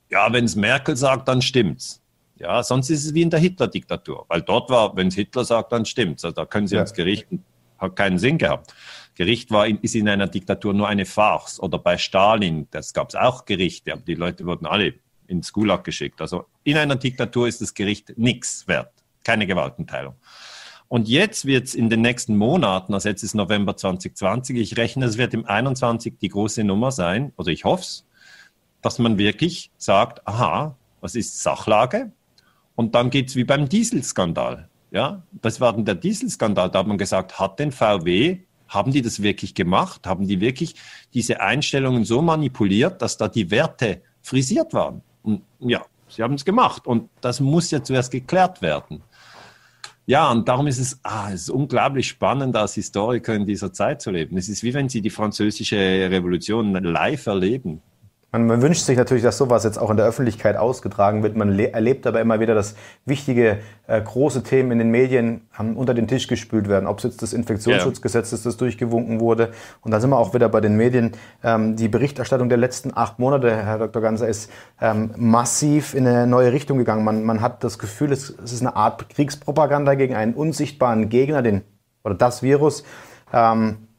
ja, 0.09 0.31
wenn 0.31 0.45
es 0.45 0.55
Merkel 0.55 0.95
sagt, 0.95 1.27
dann 1.27 1.41
stimmt's. 1.41 2.01
Ja, 2.37 2.63
sonst 2.63 2.89
ist 2.89 3.05
es 3.05 3.13
wie 3.13 3.21
in 3.21 3.29
der 3.29 3.39
Hitler-Diktatur, 3.39 4.25
weil 4.27 4.41
dort 4.41 4.69
war, 4.69 4.95
wenn 4.95 5.07
es 5.07 5.15
Hitler 5.15 5.43
sagt, 5.43 5.71
dann 5.73 5.85
stimmt's. 5.85 6.23
Also 6.23 6.33
da 6.33 6.45
können 6.45 6.67
Sie 6.67 6.75
ja. 6.75 6.81
ins 6.81 6.93
Gericht, 6.93 7.27
hat 7.77 7.95
keinen 7.95 8.17
Sinn 8.17 8.37
gehabt. 8.37 8.73
Gericht 9.21 9.51
war 9.51 9.67
ist 9.67 9.93
in 9.93 10.09
einer 10.09 10.25
Diktatur 10.25 10.73
nur 10.73 10.87
eine 10.87 11.05
Farce. 11.05 11.59
Oder 11.59 11.77
bei 11.77 11.99
Stalin, 11.99 12.67
das 12.71 12.91
gab 12.91 13.09
es 13.09 13.15
auch 13.15 13.45
Gerichte, 13.45 13.93
aber 13.93 14.01
die 14.01 14.15
Leute 14.15 14.47
wurden 14.47 14.65
alle 14.65 14.95
ins 15.27 15.53
Gulag 15.53 15.83
geschickt. 15.83 16.19
Also 16.21 16.45
in 16.63 16.75
einer 16.75 16.95
Diktatur 16.95 17.47
ist 17.47 17.61
das 17.61 17.75
Gericht 17.75 18.17
nichts 18.17 18.67
wert, 18.67 18.91
keine 19.23 19.45
Gewaltenteilung. 19.45 20.15
Und 20.87 21.07
jetzt 21.07 21.45
wird 21.45 21.67
es 21.67 21.75
in 21.75 21.91
den 21.91 22.01
nächsten 22.01 22.35
Monaten, 22.35 22.95
also 22.95 23.09
jetzt 23.09 23.21
ist 23.21 23.35
November 23.35 23.77
2020, 23.77 24.57
ich 24.57 24.75
rechne, 24.75 25.05
es 25.05 25.19
wird 25.19 25.35
im 25.35 25.45
21 25.45 26.15
die 26.19 26.29
große 26.29 26.63
Nummer 26.63 26.91
sein, 26.91 27.31
oder 27.37 27.51
ich 27.51 27.63
hoffe 27.63 27.83
es, 27.83 28.07
dass 28.81 28.97
man 28.97 29.19
wirklich 29.19 29.69
sagt, 29.77 30.27
aha, 30.27 30.75
was 30.99 31.13
ist 31.13 31.43
Sachlage? 31.43 32.11
Und 32.73 32.95
dann 32.95 33.11
geht 33.11 33.29
es 33.29 33.35
wie 33.35 33.43
beim 33.43 33.69
Dieselskandal. 33.69 34.67
Ja, 34.89 35.21
das 35.43 35.61
war 35.61 35.73
der 35.73 35.93
Dieselskandal. 35.93 36.71
Da 36.71 36.79
hat 36.79 36.87
man 36.87 36.97
gesagt, 36.97 37.37
hat 37.37 37.59
den 37.59 37.71
VW 37.71 38.39
haben 38.71 38.91
die 38.91 39.01
das 39.01 39.21
wirklich 39.21 39.53
gemacht? 39.53 40.07
Haben 40.07 40.27
die 40.27 40.39
wirklich 40.39 40.75
diese 41.13 41.41
Einstellungen 41.41 42.05
so 42.05 42.21
manipuliert, 42.21 43.01
dass 43.01 43.17
da 43.17 43.27
die 43.27 43.51
Werte 43.51 44.01
frisiert 44.21 44.73
waren? 44.73 45.01
Und 45.23 45.43
ja, 45.59 45.85
sie 46.07 46.23
haben 46.23 46.35
es 46.35 46.45
gemacht. 46.45 46.87
Und 46.87 47.09
das 47.19 47.41
muss 47.41 47.69
ja 47.69 47.83
zuerst 47.83 48.11
geklärt 48.11 48.61
werden. 48.61 49.03
Ja, 50.05 50.31
und 50.31 50.47
darum 50.47 50.67
ist 50.67 50.79
es, 50.79 50.99
ah, 51.03 51.31
es 51.31 51.43
ist 51.43 51.49
unglaublich 51.49 52.07
spannend, 52.07 52.55
als 52.55 52.73
Historiker 52.73 53.35
in 53.35 53.45
dieser 53.45 53.71
Zeit 53.73 54.01
zu 54.01 54.09
leben. 54.09 54.37
Es 54.37 54.49
ist 54.49 54.63
wie 54.63 54.73
wenn 54.73 54.89
Sie 54.89 55.01
die 55.01 55.09
französische 55.09 55.77
Revolution 55.77 56.73
live 56.73 57.27
erleben. 57.27 57.81
Man, 58.33 58.47
man, 58.47 58.61
wünscht 58.61 58.85
sich 58.85 58.97
natürlich, 58.97 59.23
dass 59.23 59.37
sowas 59.37 59.65
jetzt 59.65 59.77
auch 59.77 59.89
in 59.89 59.97
der 59.97 60.05
Öffentlichkeit 60.05 60.55
ausgetragen 60.55 61.21
wird. 61.21 61.35
Man 61.35 61.59
erlebt 61.59 62.07
aber 62.07 62.21
immer 62.21 62.39
wieder, 62.39 62.55
dass 62.55 62.75
wichtige, 63.03 63.59
äh, 63.87 64.01
große 64.01 64.41
Themen 64.43 64.71
in 64.71 64.79
den 64.79 64.89
Medien 64.89 65.41
ähm, 65.59 65.75
unter 65.75 65.93
den 65.93 66.07
Tisch 66.07 66.29
gespült 66.29 66.69
werden. 66.69 66.87
Ob 66.87 66.99
es 66.99 67.03
jetzt 67.03 67.21
das 67.21 67.33
Infektionsschutzgesetz 67.33 68.31
ist, 68.31 68.45
das 68.45 68.55
durchgewunken 68.55 69.19
wurde. 69.19 69.51
Und 69.81 69.91
da 69.91 69.99
sind 69.99 70.11
wir 70.11 70.17
auch 70.17 70.33
wieder 70.33 70.47
bei 70.47 70.61
den 70.61 70.77
Medien. 70.77 71.11
Ähm, 71.43 71.75
die 71.75 71.89
Berichterstattung 71.89 72.47
der 72.47 72.57
letzten 72.57 72.95
acht 72.95 73.19
Monate, 73.19 73.53
Herr 73.53 73.79
Dr. 73.79 74.01
Ganser, 74.01 74.29
ist 74.29 74.49
ähm, 74.79 75.11
massiv 75.17 75.93
in 75.93 76.07
eine 76.07 76.25
neue 76.25 76.53
Richtung 76.53 76.77
gegangen. 76.77 77.03
Man, 77.03 77.25
man 77.25 77.41
hat 77.41 77.65
das 77.65 77.79
Gefühl, 77.79 78.13
es, 78.13 78.29
es, 78.41 78.53
ist 78.53 78.61
eine 78.61 78.77
Art 78.77 79.09
Kriegspropaganda 79.09 79.95
gegen 79.95 80.15
einen 80.15 80.35
unsichtbaren 80.35 81.09
Gegner, 81.09 81.41
den, 81.41 81.63
oder 82.05 82.15
das 82.15 82.41
Virus. 82.41 82.85
Ähm, 83.33 83.89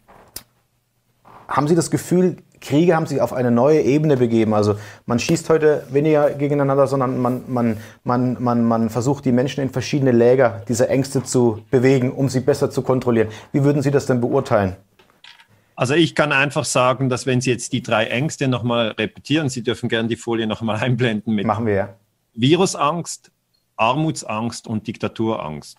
haben 1.49 1.69
Sie 1.69 1.75
das 1.75 1.91
Gefühl, 1.91 2.39
Kriege 2.63 2.95
haben 2.97 3.07
sich 3.07 3.21
auf 3.21 3.33
eine 3.33 3.51
neue 3.51 3.83
Ebene 3.83 4.17
begeben. 4.17 4.55
Also 4.55 4.77
man 5.05 5.19
schießt 5.19 5.51
heute 5.51 5.85
weniger 5.91 6.31
gegeneinander, 6.31 6.87
sondern 6.87 7.19
man, 7.19 7.43
man, 7.49 7.77
man, 8.05 8.43
man, 8.43 8.65
man 8.65 8.89
versucht 8.89 9.25
die 9.25 9.33
Menschen 9.33 9.63
in 9.63 9.71
verschiedene 9.71 10.13
Läger 10.13 10.63
dieser 10.69 10.89
Ängste 10.89 11.23
zu 11.23 11.63
bewegen, 11.71 12.13
um 12.13 12.29
sie 12.29 12.41
besser 12.41 12.71
zu 12.71 12.83
kontrollieren. 12.83 13.29
Wie 13.53 13.65
würden 13.65 13.83
Sie 13.83 13.91
das 13.91 14.07
denn 14.07 14.21
beurteilen? 14.21 14.77
Also 15.75 15.95
ich 15.95 16.15
kann 16.15 16.33
einfach 16.33 16.65
sagen, 16.65 17.09
dass 17.09 17.27
wenn 17.27 17.41
Sie 17.41 17.51
jetzt 17.51 17.73
die 17.73 17.83
drei 17.83 18.07
Ängste 18.07 18.47
nochmal 18.47 18.89
repetieren, 18.93 19.49
Sie 19.49 19.63
dürfen 19.63 19.89
gerne 19.89 20.09
die 20.09 20.17
Folie 20.17 20.47
nochmal 20.47 20.77
einblenden 20.81 21.35
mit 21.35 21.47
Machen 21.47 21.67
wir 21.67 21.75
ja. 21.75 21.89
Virusangst, 22.35 23.33
Armutsangst 23.77 24.67
und 24.67 24.87
Diktaturangst. 24.87 25.77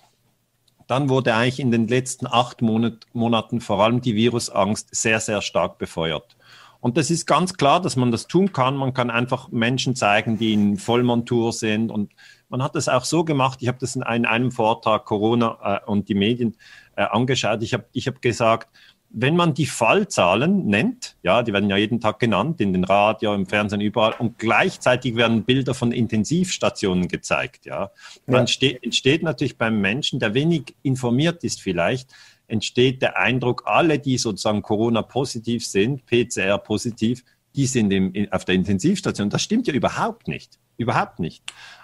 Dann 0.88 1.10
wurde 1.10 1.34
eigentlich 1.34 1.62
in 1.62 1.72
den 1.72 1.88
letzten 1.88 2.28
acht 2.28 2.62
Monat, 2.62 3.08
Monaten 3.14 3.62
vor 3.62 3.82
allem 3.82 4.02
die 4.02 4.16
Virusangst 4.16 4.94
sehr, 4.94 5.20
sehr 5.22 5.42
stark 5.42 5.78
befeuert. 5.78 6.36
Und 6.84 6.98
das 6.98 7.10
ist 7.10 7.26
ganz 7.26 7.54
klar, 7.54 7.82
dass 7.82 7.96
man 7.96 8.12
das 8.12 8.28
tun 8.28 8.52
kann. 8.52 8.76
Man 8.76 8.94
kann 8.94 9.10
einfach 9.10 9.50
Menschen 9.50 9.96
zeigen, 9.96 10.38
die 10.38 10.52
in 10.52 10.76
Vollmontur 10.76 11.54
sind. 11.54 11.90
Und 11.90 12.12
man 12.50 12.62
hat 12.62 12.76
das 12.76 12.90
auch 12.90 13.06
so 13.06 13.24
gemacht. 13.24 13.60
Ich 13.62 13.70
habe 13.70 13.78
das 13.80 13.96
in 13.96 14.04
einem 14.04 14.52
Vortrag 14.52 15.06
Corona 15.06 15.58
äh, 15.64 15.90
und 15.90 16.10
die 16.10 16.14
Medien 16.14 16.58
äh, 16.98 17.04
angeschaut. 17.04 17.64
Ich 17.64 17.74
habe 17.74 17.86
ich 17.94 18.08
hab 18.08 18.22
gesagt, 18.22 18.68
wenn 19.12 19.38
man 19.38 19.54
die 19.54 19.66
Fallzahlen 19.66 20.66
nennt, 20.66 21.16
ja, 21.24 21.42
die 21.42 21.54
werden 21.54 21.70
ja 21.70 21.78
jeden 21.78 22.02
Tag 22.02 22.20
genannt, 22.20 22.60
in 22.60 22.74
den 22.74 22.84
Radio, 22.84 23.34
im 23.34 23.46
Fernsehen, 23.46 23.80
überall, 23.80 24.16
und 24.20 24.38
gleichzeitig 24.38 25.16
werden 25.16 25.46
Bilder 25.46 25.74
von 25.74 25.94
Intensivstationen 25.94 27.08
gezeigt, 27.08 27.66
ja, 27.66 27.92
dann 28.26 28.34
ja. 28.34 28.40
Entsteht, 28.42 28.84
entsteht 28.84 29.24
natürlich 29.24 29.58
beim 29.58 29.80
Menschen, 29.80 30.20
der 30.20 30.34
wenig 30.34 30.76
informiert 30.82 31.44
ist 31.44 31.62
vielleicht, 31.62 32.10
entsteht 32.48 33.02
der 33.02 33.18
Eindruck, 33.18 33.64
alle, 33.66 34.00
die 34.00 34.18
sozusagen 34.18 34.62
Corona-positiv 34.62 35.66
sind, 35.66 36.06
PCR-positiv, 36.06 37.24
die 37.56 37.66
sind 37.66 37.92
im, 37.92 38.28
auf 38.32 38.46
der 38.46 38.56
Intensivstation. 38.56 39.30
Das 39.30 39.42
stimmt 39.42 39.68
ja 39.68 39.74
überhaupt 39.74 40.28
nicht. 40.28 40.60
Überhaupt 40.78 41.20
nicht. 41.20 41.44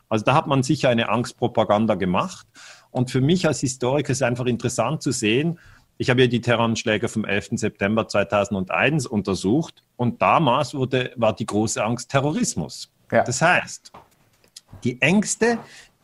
Also 0.09 0.25
da 0.25 0.33
hat 0.33 0.47
man 0.47 0.63
sicher 0.63 0.89
eine 0.89 1.09
Angstpropaganda 1.09 1.95
gemacht. 1.95 2.47
Und 2.91 3.11
für 3.11 3.21
mich 3.21 3.45
als 3.47 3.59
Historiker 3.59 4.11
ist 4.11 4.17
es 4.17 4.21
einfach 4.23 4.47
interessant 4.47 5.01
zu 5.03 5.11
sehen, 5.11 5.59
ich 6.01 6.09
habe 6.09 6.21
ja 6.21 6.27
die 6.27 6.39
Terroranschläge 6.39 7.09
vom 7.09 7.25
11. 7.25 7.49
September 7.55 8.07
2001 8.07 9.05
untersucht 9.05 9.83
und 9.97 10.21
damals 10.21 10.73
wurde, 10.73 11.11
war 11.17 11.35
die 11.35 11.45
große 11.45 11.83
Angst 11.83 12.09
Terrorismus. 12.09 12.89
Ja. 13.11 13.25
Das 13.25 13.41
heißt, 13.41 13.91
die 14.85 15.01
Ängste, 15.01 15.59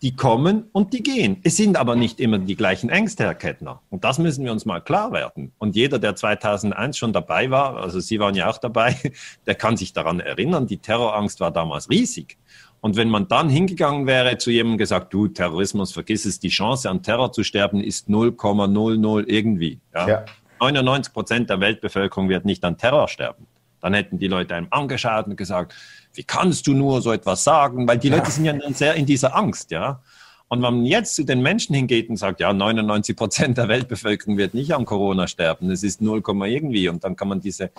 die 0.06 0.16
kommen 0.16 0.66
und 0.72 0.94
die 0.94 1.02
gehen. 1.02 1.38
Es 1.44 1.58
sind 1.58 1.78
aber 1.78 1.96
nicht 1.96 2.20
immer 2.20 2.38
die 2.38 2.56
gleichen 2.56 2.92
Ängste, 2.92 3.24
Herr 3.24 3.34
Kettner. 3.34 3.82
Und 3.90 4.04
das 4.04 4.20
müssen 4.20 4.46
wir 4.46 4.52
uns 4.52 4.64
mal 4.64 4.80
klar 4.80 5.12
werden. 5.12 5.52
Und 5.58 5.76
jeder, 5.76 5.98
der 5.98 6.16
2001 6.16 6.96
schon 6.96 7.12
dabei 7.12 7.50
war, 7.50 7.78
also 7.78 8.00
Sie 8.00 8.20
waren 8.20 8.36
ja 8.36 8.48
auch 8.48 8.60
dabei, 8.60 8.96
der 9.48 9.56
kann 9.56 9.78
sich 9.78 9.94
daran 9.94 10.20
erinnern, 10.20 10.68
die 10.68 10.78
Terrorangst 10.78 11.40
war 11.40 11.50
damals 11.50 11.90
riesig. 11.90 12.38
Und 12.82 12.98
wenn 12.98 13.10
man 13.10 13.28
dann 13.28 13.50
hingegangen 13.50 14.06
wäre 14.06 14.38
zu 14.38 14.52
jemandem 14.52 14.78
gesagt, 14.78 15.12
du 15.12 15.28
Terrorismus, 15.28 15.92
vergiss 15.92 16.26
es, 16.26 16.40
die 16.40 16.50
Chance 16.50 16.88
an 16.88 17.02
Terror 17.02 17.32
zu 17.32 17.44
sterben 17.44 17.82
ist 17.82 18.08
0,00 18.08 19.24
irgendwie. 19.26 19.80
Ja? 19.96 20.08
ja. 20.08 20.26
99 20.60 21.14
Prozent 21.14 21.50
der 21.50 21.60
Weltbevölkerung 21.62 22.30
wird 22.30 22.46
nicht 22.46 22.64
an 22.64 22.78
Terror 22.78 23.08
sterben. 23.08 23.48
Dann 23.86 23.94
hätten 23.94 24.18
die 24.18 24.28
Leute 24.28 24.56
einem 24.56 24.66
angeschaut 24.72 25.28
und 25.28 25.36
gesagt, 25.36 25.76
wie 26.16 26.24
kannst 26.24 26.66
du 26.66 26.74
nur 26.74 27.04
so 27.04 27.12
etwas 27.12 27.44
sagen? 27.44 27.88
Weil 27.88 28.00
die 28.00 28.10
Leute 28.10 28.32
sind 28.32 28.46
ja 28.46 28.54
dann 28.54 28.74
sehr 28.74 28.96
in 28.96 29.06
dieser 29.06 29.36
Angst, 29.36 29.70
ja. 29.70 30.02
Und 30.48 30.64
wenn 30.64 30.74
man 30.78 30.86
jetzt 30.86 31.14
zu 31.14 31.24
den 31.24 31.44
Menschen 31.44 31.76
hingeht 31.76 32.10
und 32.10 32.18
sagt, 32.18 32.40
ja, 32.40 32.52
99 32.52 33.16
Prozent 33.16 33.60
der 33.60 33.68
Weltbevölkerung 33.68 34.38
wird 34.38 34.56
nicht 34.56 34.74
an 34.74 34.86
Corona 34.86 35.28
sterben, 35.28 35.70
es 35.70 35.84
ist 35.84 36.02
0, 36.02 36.24
irgendwie 36.46 36.90
und 36.90 37.04
dann 37.04 37.16
kann 37.16 37.28
man 37.28 37.42
diese, 37.42 37.70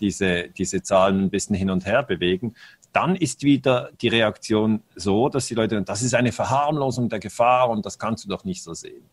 diese, 0.00 0.48
diese 0.48 0.82
Zahlen 0.82 1.22
ein 1.22 1.30
bisschen 1.30 1.54
hin 1.54 1.70
und 1.70 1.86
her 1.86 2.02
bewegen, 2.02 2.56
dann 2.92 3.14
ist 3.14 3.44
wieder 3.44 3.90
die 4.00 4.08
Reaktion 4.08 4.82
so, 4.96 5.28
dass 5.28 5.46
die 5.46 5.54
Leute, 5.54 5.80
das 5.82 6.02
ist 6.02 6.14
eine 6.16 6.32
Verharmlosung 6.32 7.08
der 7.08 7.20
Gefahr 7.20 7.70
und 7.70 7.86
das 7.86 8.00
kannst 8.00 8.24
du 8.24 8.28
doch 8.28 8.42
nicht 8.44 8.64
so 8.64 8.74
sehen. 8.74 9.04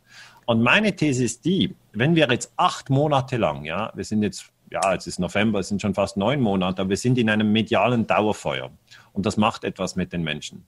Und 0.48 0.64
meine 0.64 0.96
These 0.96 1.26
ist 1.26 1.46
die, 1.46 1.76
wenn 1.94 2.16
wir 2.16 2.28
jetzt 2.32 2.52
acht 2.58 2.90
Monate 2.90 3.38
lang, 3.38 3.66
ja, 3.66 3.92
wir 3.94 4.04
sind 4.04 4.24
jetzt 4.24 4.52
ja, 4.72 4.94
es 4.94 5.08
ist 5.08 5.20
November, 5.20 5.60
es 5.60 5.70
sind 5.70 5.82
schon 5.82 5.94
fast 5.94 6.18
neun 6.18 6.42
Monate, 6.42 6.82
aber 6.82 6.90
wir 6.90 6.98
sind 6.98 7.18
in 7.18 7.30
einem 7.30 7.52
medialen 7.52 8.08
Dauerfeuer. 8.08 8.72
Und 9.14 9.26
das 9.26 9.38
macht 9.38 9.64
etwas 9.64 9.96
mit 9.96 10.14
den 10.14 10.24
Menschen. 10.24 10.66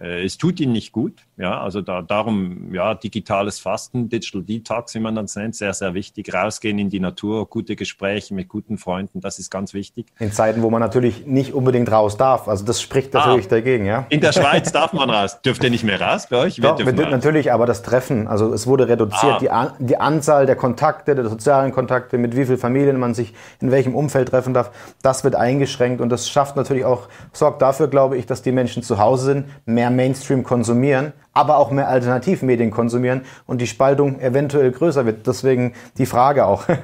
Äh, 0.00 0.24
es 0.24 0.38
tut 0.38 0.60
ihnen 0.60 0.72
nicht 0.72 0.92
gut. 0.92 1.14
Ja, 1.36 1.60
also 1.60 1.82
da, 1.82 2.02
darum, 2.02 2.74
ja, 2.74 2.94
digitales 2.94 3.58
Fasten, 3.58 4.08
Digital 4.08 4.42
Detox, 4.42 4.94
wie 4.94 5.00
man 5.00 5.14
das 5.14 5.36
nennt, 5.36 5.54
sehr, 5.54 5.72
sehr 5.72 5.94
wichtig. 5.94 6.32
Rausgehen 6.32 6.78
in 6.78 6.90
die 6.90 7.00
Natur, 7.00 7.46
gute 7.46 7.76
Gespräche 7.76 8.34
mit 8.34 8.48
guten 8.48 8.78
Freunden, 8.78 9.20
das 9.20 9.38
ist 9.38 9.50
ganz 9.50 9.74
wichtig. 9.74 10.06
In 10.18 10.32
Zeiten, 10.32 10.62
wo 10.62 10.70
man 10.70 10.80
natürlich 10.80 11.26
nicht 11.26 11.52
unbedingt 11.52 11.90
raus 11.90 12.16
darf. 12.16 12.48
Also 12.48 12.64
das 12.64 12.80
spricht 12.80 13.14
ah, 13.14 13.20
natürlich 13.20 13.46
ah, 13.46 13.50
dagegen, 13.50 13.86
ja. 13.86 14.06
In 14.08 14.20
der 14.20 14.32
Schweiz 14.32 14.72
darf 14.72 14.92
man 14.92 15.10
raus. 15.10 15.40
Dürft 15.42 15.62
ihr 15.62 15.70
nicht 15.70 15.84
mehr 15.84 16.00
raus 16.00 16.26
bei 16.28 16.38
euch? 16.38 16.56
Doch, 16.56 16.78
wir 16.78 16.86
wir 16.86 17.08
natürlich, 17.08 17.52
aber 17.52 17.66
das 17.66 17.82
Treffen, 17.82 18.26
also 18.26 18.52
es 18.52 18.66
wurde 18.66 18.88
reduziert. 18.88 19.34
Ah. 19.34 19.38
Die, 19.40 19.50
An 19.50 19.72
die 19.78 19.96
Anzahl 19.96 20.46
der 20.46 20.56
Kontakte, 20.56 21.14
der 21.14 21.28
sozialen 21.28 21.72
Kontakte, 21.72 22.18
mit 22.18 22.36
wie 22.36 22.46
vielen 22.46 22.58
Familien 22.58 22.98
man 22.98 23.14
sich 23.14 23.34
in 23.60 23.70
welchem 23.70 23.94
Umfeld 23.94 24.28
treffen 24.28 24.54
darf, 24.54 24.70
das 25.02 25.24
wird 25.24 25.34
eingeschränkt 25.34 26.00
und 26.00 26.08
das 26.08 26.28
schafft 26.28 26.56
natürlich 26.56 26.84
auch, 26.84 27.08
sorgt 27.32 27.62
dafür, 27.62 27.88
glaube 27.88 28.16
ich, 28.16 28.26
dass 28.26 28.42
die 28.42 28.52
Menschen 28.52 28.82
zu 28.82 28.98
Hause 28.98 29.24
sind, 29.24 29.46
mehr 29.66 29.87
Mainstream 29.90 30.44
konsumieren, 30.44 31.12
aber 31.32 31.58
auch 31.58 31.70
mehr 31.70 31.88
Alternativmedien 31.88 32.70
konsumieren 32.70 33.22
und 33.46 33.60
die 33.60 33.66
Spaltung 33.66 34.20
eventuell 34.20 34.70
größer 34.72 35.06
wird. 35.06 35.26
Deswegen 35.26 35.74
die 35.98 36.06
Frage 36.06 36.46
auch. 36.46 36.64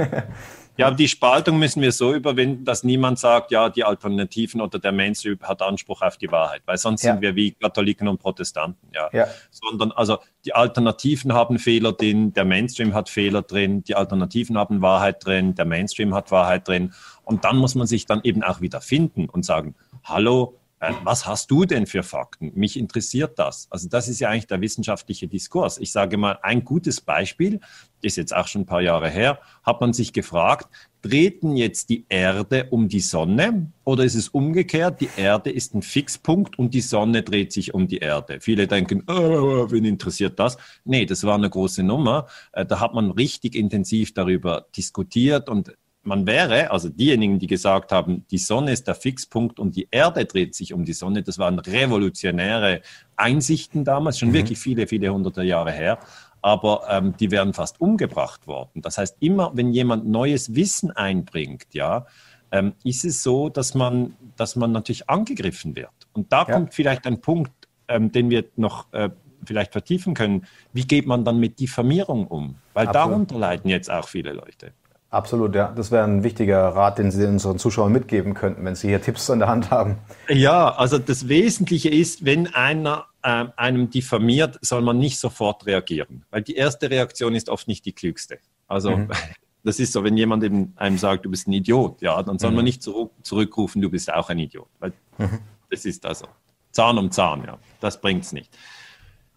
Ja, 0.77 0.91
die 0.91 1.07
Spaltung 1.07 1.59
müssen 1.59 1.83
wir 1.83 1.93
so 1.93 2.13
überwinden, 2.13 2.65
dass 2.65 2.83
niemand 2.83 3.21
sagt, 3.21 3.53
ja, 3.53 3.69
die 3.69 3.85
Alternativen 3.85 4.61
oder 4.61 4.81
der 4.81 4.91
Mainstream 4.91 5.39
hat 5.43 5.63
Anspruch 5.63 6.03
auf 6.03 6.17
die 6.17 6.33
Wahrheit, 6.33 6.63
weil 6.67 6.79
sonst 6.79 7.05
ja. 7.05 7.13
sind 7.13 7.23
wir 7.23 7.37
wie 7.37 7.53
Katholiken 7.53 8.09
und 8.09 8.19
Protestanten, 8.19 8.89
ja. 8.93 9.09
ja. 9.13 9.29
Sondern 9.53 9.93
also 9.93 10.19
die 10.45 10.53
Alternativen 10.53 11.33
haben 11.33 11.61
Fehler 11.61 11.93
drin, 11.93 12.33
der 12.33 12.45
Mainstream 12.45 12.93
hat 12.93 13.09
Fehler 13.09 13.43
drin, 13.43 13.85
die 13.85 13.95
Alternativen 13.95 14.59
haben 14.59 14.83
Wahrheit 14.83 15.25
drin, 15.25 15.55
der 15.55 15.65
Mainstream 15.65 16.13
hat 16.13 16.33
Wahrheit 16.33 16.67
drin. 16.67 16.93
Und 17.23 17.45
dann 17.45 17.57
muss 17.57 17.77
man 17.77 17.87
sich 17.87 18.07
dann 18.07 18.21
eben 18.25 18.43
auch 18.43 18.61
wieder 18.61 18.81
finden 18.81 19.29
und 19.29 19.45
sagen, 19.45 19.77
hallo, 20.03 20.59
was 21.03 21.27
hast 21.27 21.51
du 21.51 21.64
denn 21.64 21.87
für 21.87 22.03
Fakten? 22.03 22.53
Mich 22.55 22.79
interessiert 22.79 23.39
das. 23.39 23.66
Also 23.70 23.89
das 23.89 24.09
ist 24.09 24.20
ja 24.20 24.29
eigentlich 24.29 24.47
der 24.47 24.61
wissenschaftliche 24.61 25.29
Diskurs. 25.29 25.79
Ich 25.79 25.93
sage 25.93 26.16
mal, 26.16 26.39
ein 26.43 26.64
gutes 26.64 27.01
Beispiel, 27.01 27.61
ist 28.03 28.16
jetzt 28.16 28.35
auch 28.35 28.47
schon 28.47 28.62
ein 28.62 28.66
paar 28.66 28.83
Jahre 28.83 29.09
her, 29.09 29.39
hat 29.62 29.81
man 29.81 29.93
sich 29.93 30.12
gefragt, 30.12 30.68
treten 31.03 31.57
jetzt 31.57 31.89
die 31.89 32.05
Erde 32.09 32.68
um 32.70 32.89
die 32.89 33.01
Sonne 33.01 33.72
oder 33.85 34.05
ist 34.05 34.14
es 34.14 34.29
umgekehrt, 34.29 35.01
die 35.01 35.09
Erde 35.16 35.51
ist 35.51 35.75
ein 35.75 35.83
Fixpunkt 35.83 36.59
und 36.59 36.75
die 36.75 36.81
Sonne 36.81 37.22
dreht 37.22 37.53
sich 37.53 37.75
um 37.75 37.89
die 37.89 37.99
Erde? 37.99 38.41
Viele 38.41 38.66
denken, 38.66 39.05
oh, 39.07 39.70
wen 39.70 39.85
interessiert 39.85 40.39
das? 40.39 40.57
Nee, 40.85 41.07
das 41.07 41.25
war 41.25 41.35
eine 41.35 41.51
große 41.51 41.83
Nummer. 41.83 42.27
Äh, 42.53 42.66
da 42.66 42.81
hat 42.81 42.95
man 42.95 43.11
richtig 43.11 43.55
intensiv 43.55 44.14
darüber 44.14 44.66
diskutiert 44.77 45.49
und 45.49 45.75
man 46.05 46.27
wäre, 46.27 46.71
also 46.71 46.89
diejenigen, 46.89 47.39
die 47.39 47.47
gesagt 47.47 47.93
haben, 47.93 48.25
die 48.31 48.39
Sonne 48.39 48.73
ist 48.73 48.87
der 48.87 48.95
Fixpunkt 48.95 49.59
und 49.59 49.77
die 49.77 49.89
Erde 49.91 50.25
dreht 50.25 50.55
sich 50.55 50.73
um 50.73 50.85
die 50.85 50.93
Sonne, 50.93 51.23
das 51.23 51.39
waren 51.39 51.59
revolutionäre 51.59 52.83
Einsichten 53.17 53.85
damals, 53.85 54.19
schon 54.19 54.29
mhm. 54.29 54.35
wirklich 54.35 54.59
viele, 54.59 54.87
viele 54.87 55.13
hunderte 55.13 55.43
Jahre 55.43 55.73
her. 55.73 55.99
Aber 56.43 56.83
ähm, 56.91 57.15
die 57.19 57.31
wären 57.31 57.55
fast 57.55 57.81
umgebracht 57.81 58.47
worden. 58.47 58.83
Das 58.83 58.99
heißt, 58.99 59.17
immer 59.21 59.53
wenn 59.55 59.73
jemand 59.73 60.07
neues 60.07 60.55
Wissen 60.55 60.91
einbringt, 60.91 61.73
ja, 61.73 62.07
ähm, 62.53 62.75
ist 62.85 63.05
es 63.07 63.23
so, 63.23 63.49
dass 63.49 63.75
man, 63.75 64.15
dass 64.37 64.55
man 64.55 64.71
natürlich 64.71 65.09
angegriffen 65.09 65.75
wird. 65.75 65.91
Und 66.13 66.33
da 66.33 66.45
ja. 66.47 66.53
kommt 66.53 66.75
vielleicht 66.75 67.07
ein 67.07 67.23
Punkt, 67.23 67.53
ähm, 67.89 68.13
den 68.13 68.29
wir 68.29 68.45
noch 68.57 68.93
äh, 68.93 69.09
vielleicht 69.47 69.73
vertiefen 69.73 70.15
können. 70.15 70.47
Wie 70.73 70.87
geht 70.87 71.07
man 71.07 71.25
dann 71.25 71.39
mit 71.39 71.59
Diffamierung 71.61 72.27
um? 72.27 72.57
Weil 72.75 72.89
Absolut. 72.89 73.11
darunter 73.11 73.39
leiden 73.39 73.71
jetzt 73.71 73.91
auch 73.91 74.09
viele 74.09 74.33
Leute. 74.33 74.73
Absolut, 75.15 75.55
ja. 75.55 75.73
Das 75.75 75.91
wäre 75.91 76.05
ein 76.05 76.25
wichtiger 76.25 76.69
Rat, 76.69 76.99
den 76.99 77.11
Sie 77.11 77.25
unseren 77.25 77.59
Zuschauern 77.59 77.93
mitgeben 77.93 78.35
könnten, 78.35 78.65
wenn 78.65 78.75
Sie 78.75 78.89
hier 78.89 79.01
Tipps 79.01 79.31
an 79.31 79.39
der 79.39 79.49
Hand 79.49 79.71
haben. 79.71 79.99
Ja, 80.29 80.75
also 80.75 80.99
das 80.99 81.29
Wesentliche 81.29 81.89
ist, 81.89 82.25
wenn 82.25 82.53
einer 82.53 83.07
äh, 83.23 83.47
einem 83.57 83.91
diffamiert, 83.91 84.59
soll 84.61 84.83
man 84.83 84.99
nicht 84.99 85.19
sofort 85.19 85.67
reagieren, 85.67 86.25
weil 86.31 86.43
die 86.43 86.57
erste 86.57 86.91
Reaktion 86.91 87.35
ist 87.35 87.49
oft 87.49 87.69
nicht 87.69 87.85
die 87.87 87.93
klügste. 87.93 88.39
Also 88.67 88.97
mhm. 88.97 89.09
das 89.65 89.79
ist 89.79 89.93
so, 89.93 90.03
wenn 90.03 90.17
jemand 90.17 90.45
einem 90.77 90.99
sagt, 90.99 91.25
du 91.25 91.31
bist 91.31 91.47
ein 91.47 91.53
Idiot, 91.53 92.03
ja, 92.03 92.23
dann 92.23 92.39
soll 92.39 92.51
mhm. 92.51 92.57
man 92.57 92.65
nicht 92.65 92.83
zurück, 92.83 93.12
zurückrufen, 93.23 93.81
du 93.81 93.91
bist 93.91 94.12
auch 94.12 94.29
ein 94.31 94.39
Idiot. 94.41 94.69
Weil 94.81 94.93
mhm. 95.19 95.39
Das 95.71 95.85
ist 95.85 96.05
also 96.05 96.27
Zahn 96.73 96.99
um 96.99 97.11
Zahn, 97.11 97.45
ja. 97.47 97.57
Das 97.81 98.01
bringt's 98.01 98.33
nicht 98.33 98.51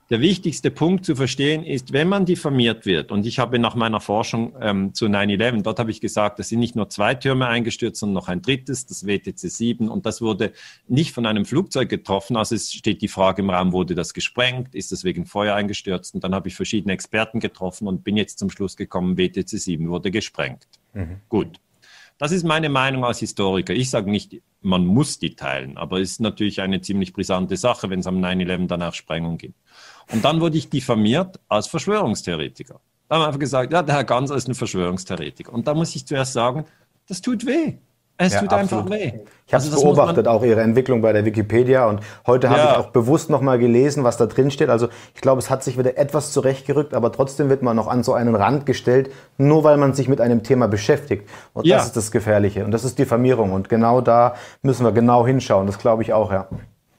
der 0.09 0.21
wichtigste 0.21 0.71
Punkt 0.71 1.05
zu 1.05 1.15
verstehen 1.15 1.63
ist, 1.65 1.91
wenn 1.91 2.07
man 2.07 2.25
diffamiert 2.25 2.85
wird, 2.85 3.11
und 3.11 3.25
ich 3.25 3.39
habe 3.39 3.59
nach 3.59 3.75
meiner 3.75 3.99
Forschung 3.99 4.55
ähm, 4.61 4.93
zu 4.93 5.07
9-11, 5.07 5.63
dort 5.63 5.79
habe 5.79 5.91
ich 5.91 5.99
gesagt, 5.99 6.39
es 6.39 6.49
sind 6.49 6.59
nicht 6.59 6.75
nur 6.75 6.89
zwei 6.89 7.13
Türme 7.13 7.47
eingestürzt, 7.47 7.99
sondern 7.99 8.13
noch 8.13 8.29
ein 8.29 8.41
drittes, 8.41 8.85
das 8.85 9.05
WTC 9.05 9.37
7, 9.37 9.89
und 9.89 10.05
das 10.05 10.21
wurde 10.21 10.53
nicht 10.87 11.13
von 11.13 11.25
einem 11.25 11.45
Flugzeug 11.45 11.89
getroffen, 11.89 12.37
also 12.37 12.55
es 12.55 12.71
steht 12.71 13.01
die 13.01 13.09
Frage 13.09 13.41
im 13.41 13.49
Raum, 13.49 13.73
wurde 13.73 13.95
das 13.95 14.13
gesprengt, 14.13 14.73
ist 14.75 14.91
das 14.91 15.03
wegen 15.03 15.25
Feuer 15.25 15.55
eingestürzt, 15.55 16.15
und 16.15 16.23
dann 16.23 16.33
habe 16.33 16.47
ich 16.47 16.55
verschiedene 16.55 16.93
Experten 16.93 17.39
getroffen 17.39 17.87
und 17.87 18.03
bin 18.03 18.15
jetzt 18.15 18.39
zum 18.39 18.49
Schluss 18.49 18.77
gekommen, 18.77 19.17
WTC 19.17 19.49
7 19.49 19.89
wurde 19.89 20.09
gesprengt. 20.11 20.67
Mhm. 20.93 21.17
Gut. 21.27 21.59
Das 22.19 22.31
ist 22.31 22.43
meine 22.43 22.69
Meinung 22.69 23.05
als 23.05 23.19
Historiker. 23.19 23.73
Ich 23.73 23.91
sage 23.91 24.09
nicht, 24.09 24.41
man 24.61 24.85
muss 24.85 25.19
die 25.19 25.35
teilen, 25.35 25.77
aber 25.77 25.99
es 25.99 26.11
ist 26.11 26.21
natürlich 26.21 26.61
eine 26.61 26.81
ziemlich 26.81 27.13
brisante 27.13 27.57
Sache, 27.57 27.91
wenn 27.91 27.99
es 27.99 28.07
am 28.07 28.17
9-11 28.17 28.67
dann 28.67 28.81
auch 28.81 28.93
Sprengung 28.93 29.37
gibt. 29.37 29.55
Und 30.11 30.23
dann 30.23 30.41
wurde 30.41 30.57
ich 30.57 30.69
diffamiert 30.69 31.39
als 31.47 31.67
Verschwörungstheoretiker. 31.67 32.79
Da 33.09 33.15
haben 33.15 33.21
wir 33.21 33.27
einfach 33.27 33.39
gesagt, 33.39 33.71
ja, 33.71 33.81
der 33.81 33.95
Herr 33.95 34.03
Ganser 34.03 34.35
ist 34.35 34.47
ein 34.47 34.55
Verschwörungstheoretiker. 34.55 35.53
Und 35.53 35.67
da 35.67 35.73
muss 35.73 35.95
ich 35.95 36.05
zuerst 36.05 36.33
sagen, 36.33 36.65
das 37.07 37.21
tut 37.21 37.45
weh. 37.45 37.75
Es 38.19 38.33
ja, 38.33 38.39
tut 38.39 38.51
absolut. 38.51 38.85
einfach 38.85 38.97
weh. 38.97 39.19
Ich 39.45 39.53
habe 39.53 39.63
also, 39.63 39.79
beobachtet, 39.79 40.27
auch 40.27 40.43
Ihre 40.43 40.61
Entwicklung 40.61 41.01
bei 41.01 41.13
der 41.13 41.23
Wikipedia. 41.23 41.85
Und 41.85 42.01
heute 42.25 42.49
habe 42.49 42.59
ja. 42.59 42.71
ich 42.71 42.77
auch 42.77 42.87
bewusst 42.87 43.29
nochmal 43.29 43.59
gelesen, 43.59 44.03
was 44.03 44.17
da 44.17 44.25
drin 44.25 44.49
steht. 44.49 44.69
Also 44.69 44.89
ich 45.13 45.21
glaube, 45.21 45.39
es 45.39 45.51
hat 45.51 45.63
sich 45.63 45.77
wieder 45.77 45.97
etwas 45.97 46.31
zurechtgerückt, 46.31 46.95
aber 46.95 47.11
trotzdem 47.11 47.49
wird 47.49 47.61
man 47.61 47.75
noch 47.75 47.87
an 47.87 48.03
so 48.03 48.13
einen 48.13 48.33
Rand 48.35 48.65
gestellt, 48.65 49.11
nur 49.37 49.63
weil 49.63 49.77
man 49.77 49.93
sich 49.93 50.07
mit 50.07 50.19
einem 50.19 50.41
Thema 50.41 50.67
beschäftigt. 50.67 51.29
Und 51.53 51.67
ja. 51.67 51.77
das 51.77 51.87
ist 51.87 51.95
das 51.95 52.11
Gefährliche. 52.11 52.65
Und 52.65 52.71
das 52.71 52.83
ist 52.83 52.97
Diffamierung. 52.97 53.51
Und 53.51 53.69
genau 53.69 54.01
da 54.01 54.33
müssen 54.63 54.83
wir 54.83 54.91
genau 54.93 55.27
hinschauen. 55.27 55.67
Das 55.67 55.77
glaube 55.77 56.01
ich 56.01 56.11
auch, 56.11 56.31
ja. 56.31 56.47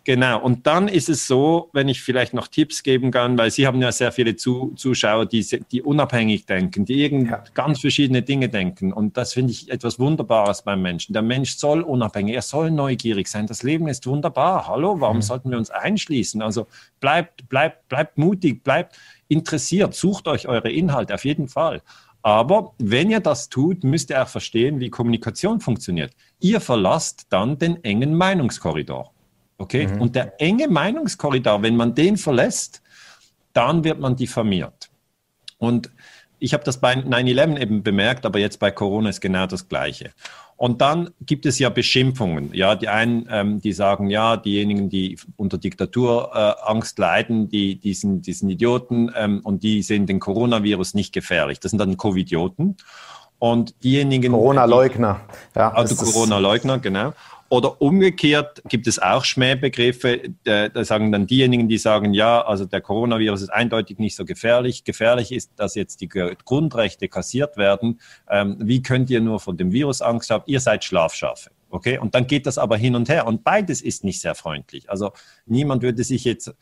Genau, 0.08 0.40
und 0.40 0.66
dann 0.66 0.88
ist 0.88 1.10
es 1.10 1.26
so, 1.26 1.68
wenn 1.74 1.86
ich 1.86 2.00
vielleicht 2.00 2.32
noch 2.32 2.48
Tipps 2.48 2.82
geben 2.82 3.10
kann, 3.10 3.36
weil 3.36 3.50
Sie 3.50 3.66
haben 3.66 3.82
ja 3.82 3.92
sehr 3.92 4.10
viele 4.10 4.36
Zu 4.36 4.72
Zuschauer, 4.74 5.26
die, 5.26 5.44
die 5.70 5.82
unabhängig 5.82 6.46
denken, 6.46 6.86
die 6.86 7.02
irgend 7.02 7.30
ja. 7.30 7.44
ganz 7.52 7.80
verschiedene 7.80 8.22
Dinge 8.22 8.48
denken. 8.48 8.90
Und 8.90 9.18
das 9.18 9.34
finde 9.34 9.52
ich 9.52 9.70
etwas 9.70 9.98
Wunderbares 9.98 10.62
beim 10.62 10.80
Menschen. 10.80 11.12
Der 11.12 11.20
Mensch 11.20 11.58
soll 11.58 11.82
unabhängig, 11.82 12.34
er 12.34 12.40
soll 12.40 12.70
neugierig 12.70 13.28
sein. 13.28 13.46
Das 13.46 13.62
Leben 13.62 13.86
ist 13.86 14.06
wunderbar. 14.06 14.66
Hallo, 14.66 14.98
warum 14.98 15.18
mhm. 15.18 15.22
sollten 15.22 15.50
wir 15.50 15.58
uns 15.58 15.68
einschließen? 15.68 16.40
Also 16.40 16.68
bleibt, 17.00 17.46
bleibt, 17.50 17.86
bleibt 17.90 18.16
mutig, 18.16 18.64
bleibt 18.64 18.96
interessiert, 19.28 19.94
sucht 19.94 20.26
euch 20.26 20.48
eure 20.48 20.70
Inhalte 20.70 21.12
auf 21.12 21.26
jeden 21.26 21.48
Fall. 21.48 21.82
Aber 22.22 22.72
wenn 22.78 23.10
ihr 23.10 23.20
das 23.20 23.50
tut, 23.50 23.84
müsst 23.84 24.08
ihr 24.08 24.22
auch 24.22 24.28
verstehen, 24.28 24.80
wie 24.80 24.88
Kommunikation 24.88 25.60
funktioniert. 25.60 26.14
Ihr 26.40 26.62
verlasst 26.62 27.26
dann 27.28 27.58
den 27.58 27.84
engen 27.84 28.14
Meinungskorridor. 28.14 29.12
Okay? 29.58 29.88
Mhm. 29.88 30.00
Und 30.00 30.16
der 30.16 30.40
enge 30.40 30.68
Meinungskorridor, 30.68 31.62
wenn 31.62 31.76
man 31.76 31.94
den 31.94 32.16
verlässt, 32.16 32.82
dann 33.52 33.84
wird 33.84 34.00
man 34.00 34.16
diffamiert. 34.16 34.88
Und 35.58 35.90
ich 36.38 36.54
habe 36.54 36.64
das 36.64 36.78
bei 36.78 36.94
9-11 36.94 37.58
eben 37.60 37.82
bemerkt, 37.82 38.24
aber 38.24 38.38
jetzt 38.38 38.60
bei 38.60 38.70
Corona 38.70 39.10
ist 39.10 39.20
genau 39.20 39.46
das 39.46 39.68
Gleiche. 39.68 40.10
Und 40.56 40.80
dann 40.80 41.10
gibt 41.20 41.46
es 41.46 41.58
ja 41.58 41.68
Beschimpfungen. 41.68 42.52
Ja, 42.52 42.74
die 42.74 42.88
einen, 42.88 43.28
ähm, 43.30 43.60
die 43.60 43.72
sagen, 43.72 44.10
ja, 44.10 44.36
diejenigen, 44.36 44.88
die 44.88 45.16
unter 45.36 45.58
Diktaturangst 45.58 46.98
äh, 46.98 47.02
leiden, 47.02 47.48
die, 47.48 47.76
die, 47.76 47.94
sind, 47.94 48.26
die 48.26 48.32
sind 48.32 48.50
Idioten 48.50 49.10
ähm, 49.14 49.40
und 49.44 49.62
die 49.62 49.82
sehen 49.82 50.06
den 50.06 50.18
Coronavirus 50.18 50.94
nicht 50.94 51.12
gefährlich. 51.12 51.60
Das 51.60 51.70
sind 51.70 51.78
dann 51.78 51.96
Covidioten. 51.96 52.76
Und 53.38 53.84
diejenigen. 53.84 54.32
Corona-Leugner. 54.32 55.20
Ja, 55.54 55.72
also 55.72 55.94
Corona-Leugner, 55.94 56.78
genau. 56.78 57.12
Oder 57.50 57.80
umgekehrt 57.80 58.62
gibt 58.68 58.86
es 58.86 58.98
auch 58.98 59.24
Schmähbegriffe, 59.24 60.34
da 60.44 60.84
sagen 60.84 61.12
dann 61.12 61.26
diejenigen, 61.26 61.68
die 61.68 61.78
sagen, 61.78 62.12
ja, 62.12 62.42
also 62.42 62.66
der 62.66 62.82
Coronavirus 62.82 63.42
ist 63.42 63.48
eindeutig 63.48 63.98
nicht 63.98 64.16
so 64.16 64.26
gefährlich. 64.26 64.84
Gefährlich 64.84 65.32
ist, 65.32 65.52
dass 65.56 65.74
jetzt 65.74 66.02
die 66.02 66.08
Grundrechte 66.08 67.08
kassiert 67.08 67.56
werden. 67.56 68.00
Ähm, 68.28 68.56
wie 68.60 68.82
könnt 68.82 69.08
ihr 69.08 69.20
nur 69.20 69.40
von 69.40 69.56
dem 69.56 69.72
Virus 69.72 70.02
Angst 70.02 70.28
haben? 70.30 70.44
Ihr 70.46 70.60
seid 70.60 70.84
Schlafschafe. 70.84 71.50
Okay, 71.70 71.98
und 71.98 72.14
dann 72.14 72.26
geht 72.26 72.46
das 72.46 72.56
aber 72.56 72.76
hin 72.76 72.94
und 72.94 73.08
her 73.10 73.26
und 73.26 73.44
beides 73.44 73.82
ist 73.82 74.02
nicht 74.02 74.20
sehr 74.22 74.34
freundlich. 74.34 74.88
Also 74.88 75.12
niemand 75.44 75.82
würde 75.82 76.02
sich 76.02 76.24
jetzt 76.24 76.54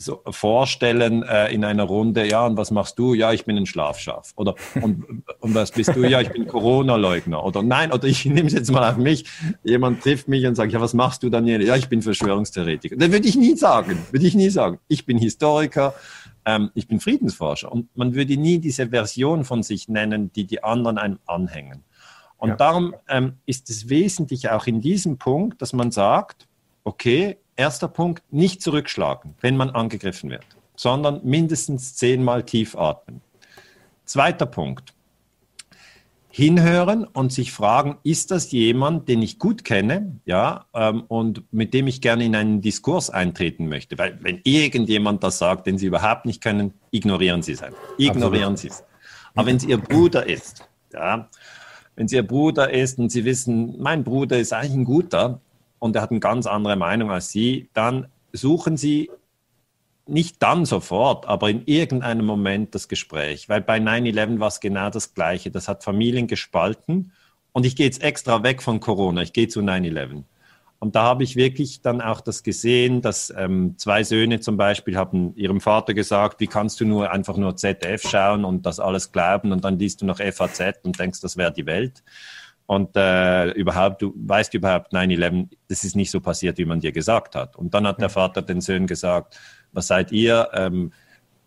so 0.00 0.22
vorstellen 0.30 1.24
äh, 1.24 1.52
in 1.52 1.64
einer 1.64 1.82
Runde, 1.82 2.24
ja, 2.28 2.46
und 2.46 2.56
was 2.56 2.70
machst 2.70 2.98
du? 3.00 3.14
Ja, 3.14 3.32
ich 3.32 3.44
bin 3.44 3.56
ein 3.56 3.66
Schlafschaf. 3.66 4.32
Oder 4.36 4.54
und, 4.80 5.04
und 5.40 5.54
was 5.54 5.72
bist 5.72 5.94
du? 5.96 6.04
Ja, 6.04 6.20
ich 6.20 6.30
bin 6.30 6.46
Corona-Leugner. 6.46 7.44
Oder 7.44 7.64
nein, 7.64 7.90
oder 7.90 8.06
ich 8.06 8.24
nehme 8.26 8.46
es 8.46 8.52
jetzt 8.52 8.70
mal 8.70 8.88
auf 8.88 8.96
mich. 8.96 9.24
Jemand 9.64 10.00
trifft 10.02 10.28
mich 10.28 10.46
und 10.46 10.54
sagt, 10.54 10.72
ja, 10.72 10.80
was 10.80 10.94
machst 10.94 11.24
du, 11.24 11.30
Daniel? 11.30 11.62
Ja, 11.62 11.74
ich 11.74 11.88
bin 11.88 12.00
Verschwörungstheoretiker. 12.00 12.96
Das 12.96 13.10
würde 13.10 13.26
ich 13.26 13.36
nie 13.36 13.56
sagen. 13.56 13.98
Würde 14.12 14.24
ich 14.24 14.36
nie 14.36 14.50
sagen. 14.50 14.78
Ich 14.86 15.04
bin 15.04 15.18
Historiker, 15.18 15.94
ähm, 16.44 16.70
ich 16.74 16.86
bin 16.86 17.00
Friedensforscher. 17.00 17.72
Und 17.72 17.94
man 17.96 18.14
würde 18.14 18.36
nie 18.36 18.58
diese 18.58 18.90
Version 18.90 19.44
von 19.44 19.64
sich 19.64 19.88
nennen, 19.88 20.32
die 20.32 20.44
die 20.44 20.62
anderen 20.62 20.98
einem 20.98 21.18
anhängen. 21.26 21.82
Und 22.36 22.50
ja. 22.50 22.56
darum 22.56 22.94
ähm, 23.08 23.34
ist 23.46 23.68
es 23.68 23.88
wesentlich 23.88 24.48
auch 24.48 24.68
in 24.68 24.80
diesem 24.80 25.18
Punkt, 25.18 25.60
dass 25.60 25.72
man 25.72 25.90
sagt, 25.90 26.47
okay, 26.88 27.38
Erster 27.56 27.88
Punkt, 27.88 28.22
nicht 28.30 28.62
zurückschlagen, 28.62 29.34
wenn 29.40 29.56
man 29.56 29.70
angegriffen 29.70 30.30
wird, 30.30 30.46
sondern 30.76 31.20
mindestens 31.24 31.96
zehnmal 31.96 32.44
tief 32.44 32.76
atmen. 32.76 33.20
Zweiter 34.04 34.46
Punkt, 34.46 34.94
hinhören 36.30 37.04
und 37.04 37.32
sich 37.32 37.50
fragen, 37.50 37.98
ist 38.04 38.30
das 38.30 38.52
jemand, 38.52 39.08
den 39.08 39.22
ich 39.22 39.40
gut 39.40 39.64
kenne, 39.64 40.20
ja, 40.24 40.66
ähm, 40.72 41.02
und 41.08 41.42
mit 41.52 41.74
dem 41.74 41.88
ich 41.88 42.00
gerne 42.00 42.24
in 42.24 42.36
einen 42.36 42.60
Diskurs 42.60 43.10
eintreten 43.10 43.68
möchte? 43.68 43.98
Weil 43.98 44.16
wenn 44.22 44.40
irgendjemand 44.44 45.24
das 45.24 45.38
sagt, 45.38 45.66
den 45.66 45.78
Sie 45.78 45.86
überhaupt 45.86 46.26
nicht 46.26 46.40
kennen, 46.40 46.74
ignorieren 46.92 47.42
Sie 47.42 47.52
es 47.52 47.62
einfach. 47.62 47.82
Ignorieren 47.98 48.52
Absolut. 48.52 48.58
Sie 48.58 48.68
es. 48.68 48.84
Aber 49.34 49.46
wenn 49.46 49.56
es 49.56 49.64
Ihr 49.64 49.78
Bruder 49.78 50.28
ist, 50.28 50.64
ja, 50.92 51.28
wenn 51.96 52.06
es 52.06 52.12
Ihr 52.12 52.24
Bruder 52.24 52.72
ist 52.72 53.00
und 53.00 53.10
Sie 53.10 53.24
wissen, 53.24 53.74
mein 53.82 54.04
Bruder 54.04 54.38
ist 54.38 54.52
eigentlich 54.52 54.74
ein 54.74 54.84
guter, 54.84 55.40
und 55.78 55.96
er 55.96 56.02
hat 56.02 56.10
eine 56.10 56.20
ganz 56.20 56.46
andere 56.46 56.76
Meinung 56.76 57.10
als 57.10 57.30
Sie, 57.30 57.68
dann 57.72 58.08
suchen 58.32 58.76
Sie 58.76 59.10
nicht 60.06 60.42
dann 60.42 60.64
sofort, 60.64 61.26
aber 61.26 61.50
in 61.50 61.62
irgendeinem 61.66 62.24
Moment 62.24 62.74
das 62.74 62.88
Gespräch. 62.88 63.48
Weil 63.48 63.60
bei 63.60 63.78
9-11 63.78 64.40
war 64.40 64.48
es 64.48 64.60
genau 64.60 64.90
das 64.90 65.14
Gleiche. 65.14 65.50
Das 65.50 65.68
hat 65.68 65.84
Familien 65.84 66.26
gespalten. 66.26 67.12
Und 67.52 67.66
ich 67.66 67.76
gehe 67.76 67.86
jetzt 67.86 68.02
extra 68.02 68.42
weg 68.42 68.62
von 68.62 68.80
Corona. 68.80 69.22
Ich 69.22 69.32
gehe 69.32 69.48
zu 69.48 69.60
9-11. 69.60 70.24
Und 70.80 70.94
da 70.94 71.02
habe 71.02 71.24
ich 71.24 71.34
wirklich 71.34 71.82
dann 71.82 72.00
auch 72.00 72.20
das 72.20 72.44
gesehen, 72.44 73.02
dass 73.02 73.32
ähm, 73.36 73.74
zwei 73.78 74.04
Söhne 74.04 74.38
zum 74.38 74.56
Beispiel 74.56 74.96
haben 74.96 75.34
ihrem 75.34 75.60
Vater 75.60 75.92
gesagt, 75.92 76.38
wie 76.40 76.46
kannst 76.46 76.80
du 76.80 76.84
nur 76.84 77.10
einfach 77.10 77.36
nur 77.36 77.56
ZDF 77.56 78.08
schauen 78.08 78.44
und 78.44 78.64
das 78.64 78.78
alles 78.78 79.10
glauben 79.10 79.50
und 79.50 79.64
dann 79.64 79.78
liest 79.78 80.02
du 80.02 80.06
noch 80.06 80.20
FAZ 80.20 80.84
und 80.84 80.98
denkst, 80.98 81.20
das 81.20 81.36
wäre 81.36 81.52
die 81.52 81.66
Welt. 81.66 82.04
Und 82.68 82.94
äh, 82.96 83.50
überhaupt, 83.52 84.02
du 84.02 84.12
weißt 84.14 84.52
überhaupt, 84.52 84.92
9-11, 84.92 85.48
das 85.68 85.84
ist 85.84 85.96
nicht 85.96 86.10
so 86.10 86.20
passiert, 86.20 86.58
wie 86.58 86.66
man 86.66 86.80
dir 86.80 86.92
gesagt 86.92 87.34
hat. 87.34 87.56
Und 87.56 87.72
dann 87.72 87.86
hat 87.86 87.98
der 87.98 88.10
Vater 88.10 88.42
den 88.42 88.60
Söhnen 88.60 88.86
gesagt, 88.86 89.40
was 89.72 89.86
seid 89.86 90.12
ihr? 90.12 90.50
Ähm, 90.52 90.92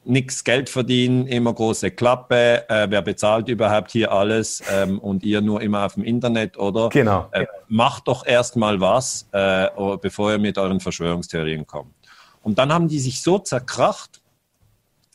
nix 0.03 0.43
Geld 0.43 0.67
verdienen, 0.67 1.27
immer 1.27 1.53
große 1.53 1.91
Klappe, 1.91 2.67
äh, 2.67 2.87
wer 2.89 3.03
bezahlt 3.03 3.49
überhaupt 3.49 3.91
hier 3.91 4.11
alles 4.11 4.63
ähm, 4.71 4.97
und 4.97 5.21
ihr 5.21 5.41
nur 5.41 5.61
immer 5.61 5.85
auf 5.85 5.93
dem 5.93 6.03
Internet, 6.03 6.57
oder? 6.57 6.89
Genau. 6.89 7.27
Äh, 7.33 7.45
macht 7.67 8.07
doch 8.07 8.25
erstmal 8.25 8.81
was, 8.81 9.27
äh, 9.31 9.67
bevor 10.01 10.31
ihr 10.31 10.39
mit 10.39 10.57
euren 10.57 10.79
Verschwörungstheorien 10.79 11.67
kommt. 11.67 11.93
Und 12.41 12.57
dann 12.57 12.73
haben 12.73 12.87
die 12.87 12.99
sich 12.99 13.21
so 13.21 13.37
zerkracht, 13.37 14.20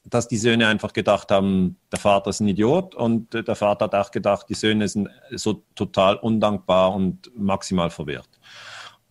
dass 0.09 0.28
die 0.28 0.36
Söhne 0.36 0.68
einfach 0.68 0.92
gedacht 0.92 1.30
haben, 1.30 1.76
der 1.90 1.98
Vater 1.98 2.30
ist 2.30 2.40
ein 2.40 2.48
Idiot 2.48 2.94
und 2.94 3.34
der 3.34 3.57
Vater 3.57 3.86
hat 3.86 3.94
auch 3.94 4.11
gedacht, 4.11 4.46
die 4.48 4.54
Söhne 4.54 4.86
sind 4.86 5.09
so 5.32 5.64
total 5.74 6.16
undankbar 6.16 6.94
und 6.94 7.30
maximal 7.36 7.90
verwirrt. 7.90 8.28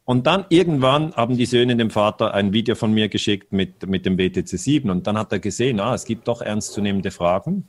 Und 0.06 0.26
dann 0.28 0.46
irgendwann 0.50 1.14
haben 1.16 1.36
die 1.36 1.46
Söhne 1.46 1.76
dem 1.76 1.90
Vater 1.90 2.34
ein 2.34 2.54
Video 2.54 2.76
von 2.76 2.94
mir 2.94 3.10
geschickt 3.10 3.52
mit, 3.52 3.86
mit 3.88 4.06
dem 4.06 4.16
BTC 4.16 4.48
7 4.48 4.90
und 4.90 5.06
dann 5.08 5.18
hat 5.18 5.32
er 5.32 5.40
gesehen, 5.40 5.80
ah, 5.80 5.94
es 5.94 6.06
gibt 6.06 6.28
doch 6.28 6.42
ernstzunehmende 6.42 7.12
Fragen. 7.12 7.68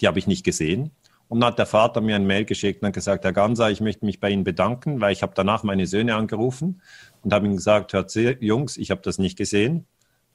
Die 0.00 0.06
habe 0.06 0.18
ich 0.18 0.26
nicht 0.26 0.44
gesehen. 0.44 0.92
Und 1.28 1.40
dann 1.40 1.48
hat 1.48 1.58
der 1.58 1.66
Vater 1.66 2.00
mir 2.00 2.16
ein 2.16 2.26
Mail 2.26 2.44
geschickt 2.44 2.82
und 2.82 2.92
gesagt, 2.92 3.24
Herr 3.24 3.32
Ganser, 3.32 3.70
ich 3.70 3.80
möchte 3.80 4.04
mich 4.04 4.20
bei 4.20 4.30
Ihnen 4.30 4.44
bedanken, 4.44 5.00
weil 5.00 5.12
ich 5.12 5.22
habe 5.22 5.32
danach 5.34 5.62
meine 5.62 5.86
Söhne 5.86 6.16
angerufen 6.16 6.82
und 7.22 7.32
habe 7.32 7.46
ihnen 7.46 7.56
gesagt, 7.56 7.92
hört 7.92 8.12
Jungs, 8.14 8.76
ich 8.76 8.90
habe 8.90 9.00
das 9.02 9.18
nicht 9.18 9.38
gesehen 9.38 9.86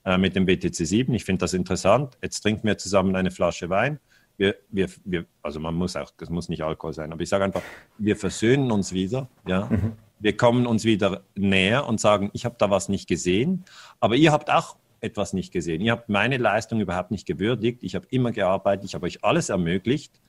äh, 0.06 0.18
mit 0.18 0.36
dem 0.36 0.46
BTC 0.46 0.76
7. 0.76 1.14
Ich 1.14 1.26
finde 1.26 1.40
das 1.40 1.54
interessant. 1.54 2.18
Jetzt 2.22 2.42
trinken 2.42 2.68
wir 2.68 2.78
zusammen 2.78 3.16
eine 3.16 3.32
Flasche 3.32 3.70
Wein. 3.70 4.00
Wir, 4.38 4.56
wir, 4.70 4.88
wir, 5.04 5.26
also 5.42 5.60
man 5.60 5.74
muss 5.74 5.96
auch, 5.96 6.12
das 6.18 6.30
muss 6.30 6.48
nicht 6.50 6.64
Alkohol 6.64 6.94
sein, 6.94 7.12
aber 7.12 7.22
ich 7.22 7.30
sage 7.30 7.46
einfach, 7.46 7.62
wir 7.98 8.16
versöhnen 8.16 8.72
uns 8.72 8.94
wieder, 8.94 9.30
ja. 9.48 9.66
Mhm. 9.66 9.94
Wir 10.20 10.38
kommen 10.38 10.66
uns 10.66 10.86
wieder 10.86 11.24
näher 11.36 11.88
und 11.88 12.00
sagen, 12.00 12.30
ich 12.34 12.46
habe 12.46 12.56
da 12.58 12.70
was 12.70 12.88
nicht 12.88 13.08
gesehen, 13.08 13.66
aber 14.00 14.16
ihr 14.16 14.32
habt 14.32 14.50
auch 14.50 14.78
etwas 15.02 15.34
nicht 15.34 15.52
gesehen. 15.52 15.82
Ihr 15.82 15.92
habt 15.92 16.10
meine 16.10 16.38
Leistung 16.38 16.80
überhaupt 16.80 17.12
nicht 17.12 17.26
gewürdigt. 17.26 17.84
Ich 17.84 17.96
habe 17.96 18.08
immer 18.10 18.32
gearbeitet, 18.32 18.86
ich 18.86 18.96
habe 18.96 19.06
euch 19.06 19.24
alles 19.24 19.50
ermöglicht. 19.50 20.22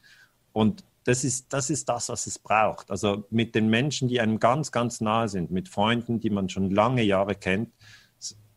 Und 0.53 0.85
das 1.05 1.23
ist, 1.23 1.53
das 1.53 1.71
ist 1.71 1.89
das, 1.89 2.09
was 2.09 2.27
es 2.27 2.39
braucht. 2.39 2.91
Also 2.91 3.25
mit 3.31 3.55
den 3.55 3.69
Menschen, 3.69 4.09
die 4.09 4.21
einem 4.21 4.41
ganz, 4.41 4.73
ganz 4.73 5.01
nahe 5.01 5.29
sind, 5.29 5.51
mit 5.51 5.69
Freunden, 5.69 6.19
die 6.19 6.31
man 6.31 6.49
schon 6.49 6.71
lange 6.71 7.03
Jahre 7.03 7.35
kennt, 7.35 7.71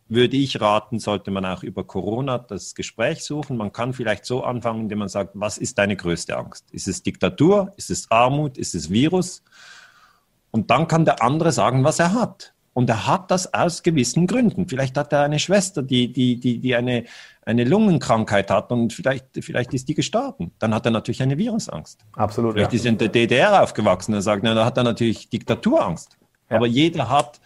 würde 0.10 0.38
ich 0.38 0.60
raten, 0.60 1.00
sollte 1.00 1.32
man 1.32 1.46
auch 1.46 1.64
über 1.64 1.84
Corona 1.84 2.40
das 2.40 2.74
Gespräch 2.74 3.24
suchen. 3.24 3.58
Man 3.58 3.72
kann 3.72 3.94
vielleicht 3.94 4.26
so 4.26 4.44
anfangen, 4.44 4.82
indem 4.82 5.00
man 5.00 5.08
sagt, 5.08 5.32
was 5.36 5.58
ist 5.58 5.78
deine 5.78 5.96
größte 5.96 6.36
Angst? 6.36 6.66
Ist 6.72 6.88
es 6.88 7.04
Diktatur? 7.04 7.72
Ist 7.78 7.92
es 7.92 8.10
Armut? 8.10 8.58
Ist 8.58 8.76
es 8.76 8.90
Virus? 8.90 9.44
Und 10.52 10.72
dann 10.72 10.88
kann 10.88 11.06
der 11.06 11.22
andere 11.22 11.52
sagen, 11.52 11.84
was 11.84 12.00
er 12.00 12.14
hat. 12.14 12.54
Und 12.74 12.90
er 12.90 13.08
hat 13.08 13.30
das 13.30 13.54
aus 13.54 13.84
gewissen 13.84 14.26
Gründen. 14.26 14.68
Vielleicht 14.68 14.98
hat 14.98 15.12
er 15.14 15.24
eine 15.24 15.40
Schwester, 15.40 15.84
die, 15.84 16.12
die, 16.12 16.40
die, 16.40 16.60
die 16.60 16.76
eine, 16.76 17.06
eine 17.42 17.64
Lungenkrankheit 17.64 18.50
hat 18.50 18.72
und 18.72 18.94
vielleicht, 18.94 19.26
vielleicht 19.42 19.74
ist 19.74 19.90
die 19.90 19.96
gestorben. 19.96 20.52
Dann 20.60 20.74
hat 20.74 20.86
er 20.86 20.92
natürlich 20.92 21.22
eine 21.22 21.38
Virusangst. 21.38 22.00
Absolut. 22.14 22.54
Vielleicht 22.54 22.72
ja. 22.72 22.78
ist 22.78 22.86
er 22.86 22.92
in 22.92 22.98
der 22.98 23.10
DDR 23.10 23.64
aufgewachsen 23.64 24.14
und 24.14 24.22
sagt, 24.22 24.44
na, 24.44 24.54
da 24.54 24.66
hat 24.66 24.78
er 24.78 24.84
natürlich 24.84 25.30
Diktaturangst. 25.30 26.18
Ja. 26.50 26.56
Aber 26.56 26.68
jeder 26.68 27.10
hat, 27.10 27.42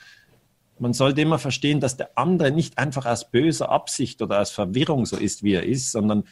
man 0.84 0.94
sollte 0.94 1.22
immer 1.22 1.40
verstehen, 1.40 1.80
dass 1.80 1.96
der 1.96 2.10
andere 2.16 2.52
nicht 2.52 2.78
einfach 2.78 3.06
aus 3.06 3.32
böser 3.32 3.70
Absicht 3.70 4.22
oder 4.22 4.42
aus 4.42 4.52
Verwirrung 4.52 5.06
so 5.06 5.16
ist, 5.16 5.42
wie 5.42 5.54
er 5.54 5.64
ist, 5.64 5.94
sondern 5.94 6.26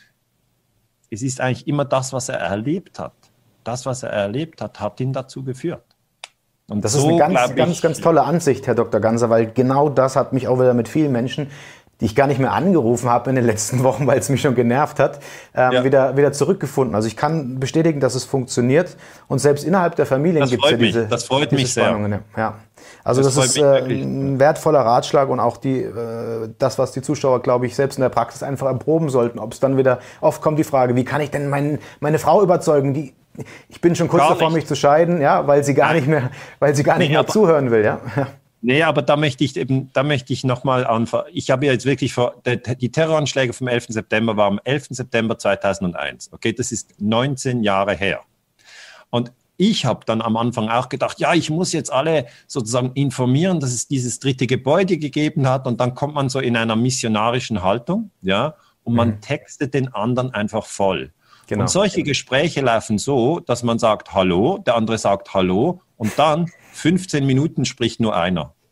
es 1.10 1.22
ist 1.22 1.40
eigentlich 1.40 1.68
immer 1.68 1.86
das, 1.86 2.12
was 2.12 2.28
er 2.28 2.38
erlebt 2.38 3.00
hat. 3.00 3.14
Das, 3.64 3.86
was 3.86 4.04
er 4.04 4.10
erlebt 4.10 4.62
hat, 4.62 4.82
hat 4.82 5.00
ihn 5.00 5.14
dazu 5.14 5.44
geführt. 5.44 5.84
Und 6.70 6.84
das 6.84 6.94
so, 6.94 7.00
ist 7.00 7.06
eine 7.06 7.18
ganz, 7.18 7.50
ich, 7.50 7.56
ganz, 7.56 7.82
ganz 7.82 8.02
tolle 8.02 8.24
Ansicht, 8.24 8.68
Herr 8.68 8.76
Dr. 8.76 9.00
Ganser, 9.00 9.30
weil 9.30 9.52
genau 9.52 9.90
das 9.90 10.18
hat 10.18 10.34
mich 10.34 10.50
auch 10.50 10.60
wieder 10.60 10.74
mit 10.74 10.90
vielen 10.90 11.14
Menschen, 11.14 11.48
die 12.02 12.06
ich 12.06 12.16
gar 12.16 12.28
nicht 12.28 12.40
mehr 12.40 12.52
angerufen 12.52 13.10
habe 13.10 13.30
in 13.30 13.38
den 13.38 13.46
letzten 13.46 13.84
Wochen, 13.84 14.06
weil 14.06 14.20
es 14.20 14.28
mich 14.28 14.42
schon 14.42 14.56
genervt 14.56 15.00
hat, 15.00 15.20
ähm, 15.56 15.72
ja. 15.72 15.84
wieder, 15.86 16.18
wieder 16.18 16.34
zurückgefunden. 16.34 16.94
Also 16.96 17.08
ich 17.08 17.16
kann 17.16 17.60
bestätigen, 17.60 18.02
dass 18.02 18.16
es 18.16 18.26
funktioniert. 18.26 18.98
Und 19.28 19.40
selbst 19.40 19.64
innerhalb 19.64 19.96
der 19.96 20.06
Familien 20.06 20.46
gibt 20.50 20.66
es 20.66 20.72
ja 20.72 20.78
diese, 20.78 21.08
das 21.08 21.24
freut 21.24 21.52
diese 21.52 21.62
mich 21.62 21.72
Spannungen. 21.72 22.12
Sehr. 22.12 22.22
Ja. 22.36 22.56
Also 23.04 23.22
das, 23.24 23.36
das 23.36 23.46
ist 23.48 23.58
äh, 23.58 23.80
ein 23.80 24.40
wertvoller 24.40 24.82
Ratschlag 24.82 25.30
und 25.30 25.40
auch 25.40 25.58
die, 25.58 25.82
äh, 25.82 26.50
das, 26.58 26.78
was 26.78 26.92
die 26.92 27.02
Zuschauer, 27.02 27.42
glaube 27.42 27.66
ich, 27.66 27.76
selbst 27.76 27.98
in 27.98 28.02
der 28.02 28.10
Praxis 28.10 28.44
einfach 28.44 28.68
erproben 28.68 29.10
sollten. 29.10 29.40
Ob 29.40 29.54
es 29.54 29.60
dann 29.60 29.78
wieder, 29.78 30.00
oft 30.22 30.42
kommt 30.42 30.60
die 30.60 30.64
Frage, 30.64 30.96
wie 30.96 31.06
kann 31.06 31.22
ich 31.22 31.32
denn 31.32 31.50
mein, 31.50 31.80
meine 32.00 32.20
Frau 32.20 32.42
überzeugen, 32.42 32.94
die 32.94 33.14
ich 33.70 33.80
bin 33.80 33.96
schon 33.96 34.10
kurz 34.10 34.24
gar 34.24 34.30
davor, 34.32 34.50
nicht. 34.50 34.56
mich 34.56 34.68
zu 34.68 34.76
scheiden, 34.76 35.22
ja, 35.22 35.48
weil 35.48 35.64
sie 35.64 35.74
gar 35.74 35.94
nicht 35.94 36.06
mehr, 36.06 36.32
weil 36.60 36.76
sie 36.76 36.84
gar 36.84 36.98
nicht 36.98 37.08
nee, 37.08 37.16
mehr 37.16 37.26
zuhören 37.26 37.72
will, 37.72 37.84
ja. 37.84 38.02
Nee, 38.64 38.84
aber 38.84 39.02
da 39.02 39.16
möchte 39.16 39.44
ich 39.44 39.58
eben, 39.58 39.90
da 39.94 40.04
möchte 40.04 40.34
ich 40.34 40.44
nochmal 40.44 40.86
anfangen. 40.86 41.26
Ich 41.34 41.50
habe 41.50 41.66
jetzt 41.66 41.86
wirklich 41.86 42.14
vor, 42.14 42.36
die 42.46 42.92
Terroranschläge 42.92 43.54
vom 43.54 43.68
11. 43.68 43.88
September 43.90 44.38
waren 44.38 44.54
am 44.54 44.62
11. 44.64 44.88
September 44.92 45.38
2001. 45.38 46.32
Okay, 46.32 46.54
das 46.54 46.72
ist 46.72 46.94
19 47.00 47.64
Jahre 47.64 47.96
her. 47.96 48.20
Und 49.10 49.32
ich 49.62 49.86
habe 49.86 50.06
dann 50.08 50.24
am 50.24 50.38
Anfang 50.38 50.70
auch 50.70 50.90
gedacht, 50.90 51.20
ja, 51.20 51.36
ich 51.36 51.52
muss 51.52 51.72
jetzt 51.72 51.94
alle 51.94 52.26
sozusagen 52.48 52.94
informieren, 52.96 53.60
dass 53.60 53.72
es 53.72 53.88
dieses 53.88 54.18
dritte 54.18 54.48
Gebäude 54.48 54.98
gegeben 54.98 55.48
hat. 55.48 55.68
Und 55.68 55.80
dann 55.80 55.94
kommt 55.94 56.16
man 56.16 56.30
so 56.30 56.40
in 56.40 56.58
einer 56.58 56.76
missionarischen 56.76 57.62
Haltung, 57.62 58.10
ja, 58.24 58.56
und 58.84 58.96
man 58.96 59.10
mhm. 59.10 59.22
textet 59.22 59.76
den 59.76 59.94
anderen 59.94 60.34
einfach 60.34 60.66
voll. 60.66 61.14
Genau. 61.46 61.62
Und 61.62 61.68
solche 61.70 62.02
Gespräche 62.02 62.62
laufen 62.62 62.98
so, 62.98 63.40
dass 63.40 63.62
man 63.62 63.78
sagt 63.78 64.16
Hallo, 64.16 64.58
der 64.66 64.76
andere 64.76 64.98
sagt 64.98 65.36
Hallo 65.36 65.82
und 65.96 66.18
dann 66.18 66.50
15 66.74 67.24
Minuten 67.24 67.64
spricht 67.66 68.00
nur 68.00 68.16
einer. 68.16 68.56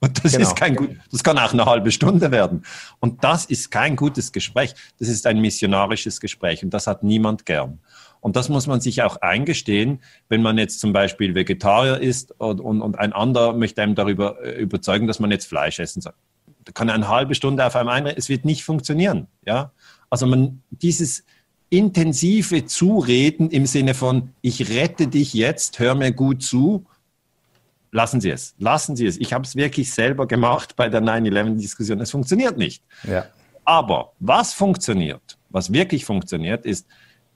Und 0.00 0.24
das 0.24 0.32
genau. 0.32 0.48
ist 0.48 0.56
kein 0.56 0.74
gut, 0.74 0.96
das 1.12 1.22
kann 1.22 1.38
auch 1.38 1.52
eine 1.52 1.64
halbe 1.64 1.92
Stunde 1.92 2.32
werden. 2.32 2.64
Und 2.98 3.22
das 3.22 3.44
ist 3.44 3.70
kein 3.70 3.94
gutes 3.94 4.32
Gespräch. 4.32 4.74
Das 4.98 5.06
ist 5.06 5.24
ein 5.28 5.40
missionarisches 5.40 6.18
Gespräch 6.20 6.64
und 6.64 6.74
das 6.74 6.88
hat 6.88 7.04
niemand 7.04 7.46
gern. 7.46 7.78
Und 8.22 8.36
das 8.36 8.48
muss 8.48 8.66
man 8.66 8.80
sich 8.80 9.02
auch 9.02 9.16
eingestehen, 9.16 10.00
wenn 10.30 10.40
man 10.40 10.56
jetzt 10.56 10.80
zum 10.80 10.94
Beispiel 10.94 11.34
Vegetarier 11.34 11.98
ist 11.98 12.32
und, 12.40 12.60
und, 12.60 12.80
und 12.80 12.98
ein 12.98 13.12
anderer 13.12 13.52
möchte 13.52 13.82
einem 13.82 13.94
darüber 13.94 14.42
äh, 14.42 14.62
überzeugen, 14.62 15.06
dass 15.06 15.20
man 15.20 15.30
jetzt 15.30 15.46
Fleisch 15.46 15.78
essen 15.78 16.00
soll. 16.00 16.14
Da 16.64 16.72
kann 16.72 16.88
eine 16.88 17.08
halbe 17.08 17.34
Stunde 17.34 17.66
auf 17.66 17.76
einem 17.76 17.88
einreden, 17.88 18.16
es 18.16 18.28
wird 18.28 18.44
nicht 18.44 18.64
funktionieren. 18.64 19.26
Ja? 19.44 19.72
Also 20.08 20.26
man, 20.26 20.62
dieses, 20.70 21.24
intensive 21.72 22.66
Zureden 22.66 23.48
im 23.48 23.64
Sinne 23.64 23.94
von, 23.94 24.34
ich 24.42 24.68
rette 24.68 25.08
dich 25.08 25.32
jetzt, 25.32 25.78
hör 25.78 25.94
mir 25.94 26.12
gut 26.12 26.42
zu, 26.42 26.84
lassen 27.92 28.20
Sie 28.20 28.28
es, 28.28 28.54
lassen 28.58 28.94
Sie 28.94 29.06
es. 29.06 29.16
Ich 29.16 29.32
habe 29.32 29.44
es 29.44 29.56
wirklich 29.56 29.90
selber 29.90 30.26
gemacht 30.26 30.76
bei 30.76 30.90
der 30.90 31.00
9-11-Diskussion. 31.02 31.98
Es 32.00 32.10
funktioniert 32.10 32.58
nicht. 32.58 32.84
Ja. 33.04 33.24
Aber 33.64 34.12
was 34.18 34.52
funktioniert, 34.52 35.38
was 35.48 35.72
wirklich 35.72 36.04
funktioniert, 36.04 36.66
ist 36.66 36.86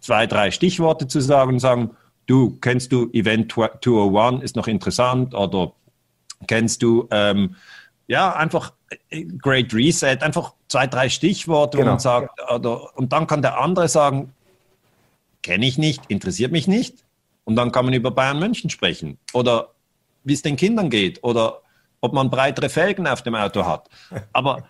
zwei, 0.00 0.26
drei 0.26 0.50
Stichworte 0.50 1.06
zu 1.06 1.20
sagen 1.20 1.54
und 1.54 1.60
sagen, 1.60 1.96
du, 2.26 2.58
kennst 2.60 2.92
du 2.92 3.10
Event 3.12 3.52
201, 3.52 4.42
ist 4.42 4.56
noch 4.56 4.68
interessant 4.68 5.34
oder 5.34 5.72
kennst 6.46 6.82
du, 6.82 7.08
ähm, 7.10 7.56
ja, 8.08 8.34
einfach 8.34 8.72
äh, 9.10 9.24
Great 9.24 9.72
Reset, 9.74 10.18
einfach 10.20 10.54
zwei, 10.68 10.86
drei 10.86 11.08
Stichworte 11.08 11.78
genau. 11.78 11.92
und 11.92 12.00
sagt, 12.00 12.30
oder, 12.50 12.96
und 12.96 13.12
dann 13.12 13.26
kann 13.26 13.42
der 13.42 13.58
andere 13.58 13.88
sagen, 13.88 14.32
kenne 15.42 15.66
ich 15.66 15.78
nicht, 15.78 16.02
interessiert 16.08 16.52
mich 16.52 16.66
nicht. 16.66 17.04
Und 17.44 17.54
dann 17.54 17.70
kann 17.70 17.84
man 17.84 17.94
über 17.94 18.10
Bayern 18.10 18.40
München 18.40 18.70
sprechen. 18.70 19.18
Oder 19.32 19.68
wie 20.24 20.32
es 20.32 20.42
den 20.42 20.56
Kindern 20.56 20.90
geht. 20.90 21.22
Oder 21.22 21.62
ob 22.00 22.12
man 22.12 22.30
breitere 22.30 22.68
Felgen 22.68 23.06
auf 23.06 23.22
dem 23.22 23.36
Auto 23.36 23.64
hat. 23.64 23.88
Aber 24.32 24.68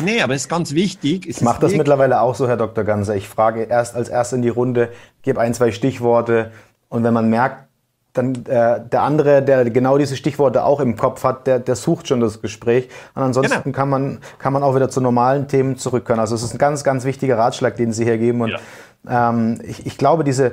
nee, 0.00 0.20
aber 0.22 0.34
es 0.34 0.42
ist 0.42 0.48
ganz 0.48 0.72
wichtig. 0.72 1.28
ich 1.28 1.40
mache 1.40 1.60
das 1.60 1.72
mittlerweile 1.72 2.20
auch 2.20 2.34
so, 2.34 2.48
Herr 2.48 2.56
Dr. 2.56 2.84
Ganser. 2.84 3.16
Ich 3.16 3.28
frage 3.28 3.64
erst 3.64 3.94
als 3.94 4.08
erst 4.08 4.32
in 4.32 4.42
die 4.42 4.48
Runde, 4.48 4.90
gebe 5.22 5.40
ein, 5.40 5.54
zwei 5.54 5.72
Stichworte. 5.72 6.52
Und 6.88 7.04
wenn 7.04 7.14
man 7.14 7.28
merkt, 7.30 7.68
dann 8.14 8.34
äh, 8.46 8.80
der 8.80 9.02
andere, 9.02 9.42
der 9.42 9.68
genau 9.70 9.96
diese 9.98 10.16
Stichworte 10.16 10.64
auch 10.64 10.80
im 10.80 10.96
Kopf 10.96 11.24
hat, 11.24 11.46
der, 11.46 11.58
der 11.58 11.76
sucht 11.76 12.08
schon 12.08 12.20
das 12.20 12.42
Gespräch. 12.42 12.88
Und 13.14 13.22
ansonsten 13.22 13.62
genau. 13.62 13.76
kann, 13.76 13.88
man, 13.88 14.18
kann 14.38 14.52
man 14.52 14.62
auch 14.62 14.74
wieder 14.74 14.88
zu 14.88 15.00
normalen 15.00 15.46
Themen 15.46 15.76
zurückkehren. 15.76 16.18
Also 16.18 16.34
es 16.34 16.42
ist 16.42 16.54
ein 16.54 16.58
ganz, 16.58 16.84
ganz 16.84 17.04
wichtiger 17.04 17.38
Ratschlag, 17.38 17.76
den 17.76 17.92
Sie 17.92 18.04
hier 18.04 18.18
geben. 18.18 18.40
Und 18.40 18.56
ja. 19.06 19.30
ähm, 19.30 19.60
ich, 19.62 19.86
ich 19.86 19.98
glaube, 19.98 20.24
diese 20.24 20.52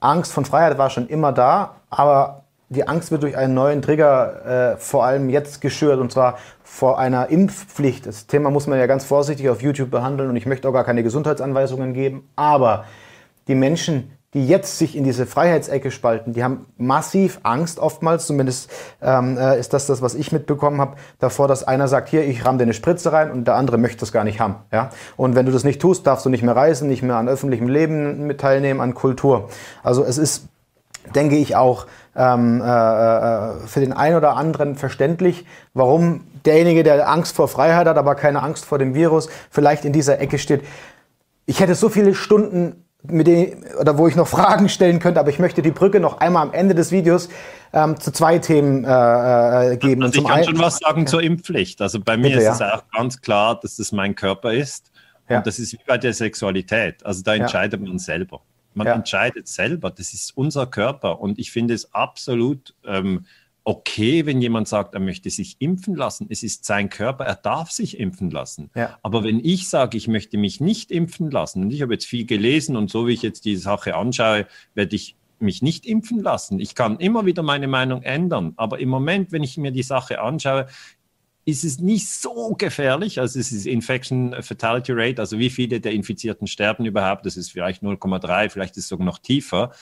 Angst 0.00 0.32
von 0.32 0.44
Freiheit 0.44 0.78
war 0.78 0.90
schon 0.90 1.08
immer 1.08 1.32
da, 1.32 1.76
aber 1.90 2.44
die 2.68 2.88
Angst 2.88 3.10
wird 3.10 3.22
durch 3.22 3.36
einen 3.36 3.54
neuen 3.54 3.80
Trigger 3.80 4.74
äh, 4.74 4.76
vor 4.76 5.04
allem 5.04 5.28
jetzt 5.30 5.60
geschürt 5.60 6.00
und 6.00 6.10
zwar 6.10 6.38
vor 6.64 6.98
einer 6.98 7.28
Impfpflicht. 7.28 8.06
Das 8.06 8.26
Thema 8.26 8.50
muss 8.50 8.66
man 8.66 8.78
ja 8.78 8.86
ganz 8.86 9.04
vorsichtig 9.04 9.48
auf 9.48 9.62
YouTube 9.62 9.90
behandeln 9.90 10.30
und 10.30 10.36
ich 10.36 10.46
möchte 10.46 10.68
auch 10.68 10.72
gar 10.72 10.84
keine 10.84 11.02
Gesundheitsanweisungen 11.02 11.94
geben. 11.94 12.28
Aber 12.34 12.84
die 13.46 13.54
Menschen, 13.54 14.10
die 14.34 14.46
jetzt 14.46 14.78
sich 14.78 14.96
in 14.96 15.04
diese 15.04 15.26
Freiheitsecke 15.26 15.92
spalten, 15.92 16.32
die 16.32 16.42
haben 16.42 16.66
massiv 16.76 17.38
Angst 17.44 17.78
oftmals, 17.78 18.26
zumindest 18.26 18.68
ähm, 19.00 19.38
äh, 19.38 19.58
ist 19.58 19.72
das 19.72 19.86
das, 19.86 20.02
was 20.02 20.16
ich 20.16 20.32
mitbekommen 20.32 20.80
habe, 20.80 20.96
davor, 21.20 21.46
dass 21.46 21.62
einer 21.62 21.86
sagt, 21.86 22.08
hier, 22.08 22.24
ich 22.26 22.44
ramme 22.44 22.58
dir 22.58 22.64
eine 22.64 22.74
Spritze 22.74 23.12
rein 23.12 23.30
und 23.30 23.46
der 23.46 23.54
andere 23.54 23.78
möchte 23.78 24.00
das 24.00 24.10
gar 24.10 24.24
nicht 24.24 24.40
haben. 24.40 24.56
Ja? 24.72 24.90
Und 25.16 25.36
wenn 25.36 25.46
du 25.46 25.52
das 25.52 25.62
nicht 25.62 25.80
tust, 25.80 26.06
darfst 26.06 26.26
du 26.26 26.30
nicht 26.30 26.42
mehr 26.42 26.56
reisen, 26.56 26.88
nicht 26.88 27.02
mehr 27.02 27.16
an 27.16 27.28
öffentlichem 27.28 27.68
Leben 27.68 28.26
mit 28.26 28.40
teilnehmen, 28.40 28.80
an 28.80 28.94
Kultur. 28.94 29.48
Also 29.84 30.02
es 30.02 30.18
ist, 30.18 30.48
denke 31.14 31.36
ich, 31.36 31.56
auch 31.56 31.86
ähm, 32.16 32.60
äh, 32.60 32.64
äh, 32.64 33.66
für 33.66 33.80
den 33.80 33.92
einen 33.92 34.16
oder 34.16 34.36
anderen 34.36 34.76
verständlich, 34.76 35.44
warum 35.74 36.22
derjenige, 36.44 36.82
der 36.82 37.08
Angst 37.08 37.36
vor 37.36 37.48
Freiheit 37.48 37.86
hat, 37.86 37.98
aber 37.98 38.14
keine 38.14 38.42
Angst 38.42 38.64
vor 38.64 38.78
dem 38.78 38.94
Virus, 38.94 39.28
vielleicht 39.50 39.84
in 39.84 39.92
dieser 39.92 40.20
Ecke 40.20 40.38
steht. 40.38 40.62
Ich 41.44 41.60
hätte 41.60 41.74
so 41.74 41.88
viele 41.88 42.14
Stunden 42.14 42.84
mit 43.02 43.26
denen, 43.26 43.64
oder 43.78 43.98
wo 43.98 44.08
ich 44.08 44.16
noch 44.16 44.28
Fragen 44.36 44.68
stellen 44.68 44.98
könnte, 44.98 45.20
aber 45.20 45.30
ich 45.30 45.38
möchte 45.38 45.62
die 45.62 45.70
Brücke 45.70 46.00
noch 46.00 46.18
einmal 46.18 46.42
am 46.42 46.52
Ende 46.52 46.74
des 46.74 46.90
Videos 46.90 47.28
ähm, 47.72 47.98
zu 48.00 48.12
zwei 48.12 48.38
Themen 48.38 48.84
äh, 48.84 49.72
äh 49.72 49.76
geben. 49.76 50.02
Also 50.02 50.20
ich 50.20 50.26
kann 50.26 50.44
schon 50.44 50.58
was 50.58 50.78
sagen 50.78 51.00
ja. 51.00 51.06
zur 51.06 51.22
Impfpflicht. 51.22 51.80
Also 51.82 52.00
bei 52.00 52.16
mir 52.16 52.30
Bitte, 52.30 52.38
ist 52.38 52.44
ja. 52.44 52.52
es 52.52 52.60
auch 52.60 52.84
ganz 52.96 53.20
klar, 53.20 53.60
dass 53.60 53.76
das 53.76 53.92
mein 53.92 54.14
Körper 54.14 54.52
ist. 54.52 54.90
Ja. 55.28 55.38
Und 55.38 55.46
das 55.46 55.58
ist 55.58 55.72
wie 55.72 55.80
bei 55.86 55.98
der 55.98 56.12
Sexualität. 56.12 57.04
Also 57.04 57.22
da 57.22 57.34
entscheidet 57.34 57.80
man 57.80 57.98
selber. 57.98 58.40
Man 58.76 58.86
entscheidet 58.88 59.48
selber. 59.48 59.90
Das 59.90 60.12
ist 60.12 60.36
unser 60.36 60.66
Körper. 60.66 61.20
Und 61.20 61.38
ich 61.38 61.50
finde 61.50 61.74
es 61.74 61.92
absolut 61.94 62.74
ähm, 62.84 63.24
okay, 63.66 64.24
wenn 64.26 64.40
jemand 64.40 64.68
sagt, 64.68 64.94
er 64.94 65.00
möchte 65.00 65.28
sich 65.28 65.56
impfen 65.58 65.96
lassen. 65.96 66.28
Es 66.30 66.44
ist 66.44 66.64
sein 66.64 66.88
Körper, 66.88 67.24
er 67.24 67.34
darf 67.34 67.72
sich 67.72 67.98
impfen 67.98 68.30
lassen. 68.30 68.70
Ja. 68.76 68.96
Aber 69.02 69.24
wenn 69.24 69.44
ich 69.44 69.68
sage, 69.68 69.96
ich 69.96 70.06
möchte 70.06 70.38
mich 70.38 70.60
nicht 70.60 70.92
impfen 70.92 71.32
lassen, 71.32 71.64
und 71.64 71.72
ich 71.72 71.82
habe 71.82 71.92
jetzt 71.92 72.06
viel 72.06 72.26
gelesen 72.26 72.76
und 72.76 72.90
so 72.90 73.08
wie 73.08 73.12
ich 73.12 73.22
jetzt 73.22 73.44
die 73.44 73.56
Sache 73.56 73.96
anschaue, 73.96 74.46
werde 74.74 74.94
ich 74.94 75.16
mich 75.40 75.62
nicht 75.62 75.84
impfen 75.84 76.22
lassen. 76.22 76.60
Ich 76.60 76.76
kann 76.76 76.98
immer 76.98 77.26
wieder 77.26 77.42
meine 77.42 77.66
Meinung 77.66 78.02
ändern. 78.02 78.52
Aber 78.56 78.78
im 78.78 78.88
Moment, 78.88 79.32
wenn 79.32 79.42
ich 79.42 79.56
mir 79.58 79.72
die 79.72 79.82
Sache 79.82 80.20
anschaue, 80.20 80.68
ist 81.46 81.64
es 81.64 81.78
nicht 81.78 82.08
so 82.08 82.56
gefährlich. 82.58 83.20
Also 83.20 83.38
es 83.38 83.52
ist 83.52 83.66
Infection 83.66 84.34
Fatality 84.42 84.92
Rate, 84.92 85.20
also 85.20 85.38
wie 85.38 85.48
viele 85.48 85.80
der 85.80 85.92
Infizierten 85.92 86.48
sterben 86.48 86.84
überhaupt. 86.84 87.24
Das 87.24 87.36
ist 87.36 87.52
vielleicht 87.52 87.82
0,3, 87.82 88.50
vielleicht 88.50 88.76
ist 88.76 88.84
es 88.84 88.88
sogar 88.88 89.06
noch 89.06 89.18
tiefer. 89.18 89.72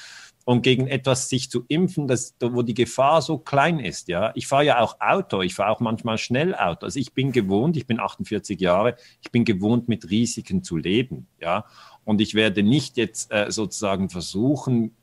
und 0.47 0.61
gegen 0.61 0.87
etwas 0.89 1.31
sich 1.31 1.51
zu 1.51 1.65
impfen, 1.69 2.07
das, 2.07 2.35
wo 2.39 2.61
die 2.61 2.75
Gefahr 2.75 3.23
so 3.23 3.39
klein 3.39 3.79
ist. 3.79 4.09
Ja, 4.09 4.33
ich 4.35 4.47
fahre 4.47 4.67
ja 4.67 4.81
auch 4.81 5.01
Auto, 5.01 5.41
ich 5.41 5.55
fahre 5.55 5.71
auch 5.71 5.81
manchmal 5.81 6.19
schnell 6.19 6.55
Auto. 6.55 6.85
Also 6.85 7.01
ich 7.01 7.15
bin 7.15 7.33
gewohnt, 7.33 7.79
ich 7.79 7.87
bin 7.87 7.99
48 7.99 8.61
Jahre, 8.61 8.97
ich 9.23 9.33
bin 9.33 9.47
gewohnt, 9.47 9.89
mit 9.89 10.11
Risiken 10.11 10.63
zu 10.63 10.77
leben. 10.77 11.29
Ja, 11.41 11.65
und 12.05 12.21
ich 12.21 12.35
werde 12.35 12.63
nicht 12.63 12.99
jetzt 12.99 13.33
äh, 13.33 13.51
sozusagen 13.51 14.11
versuchen, 14.11 14.95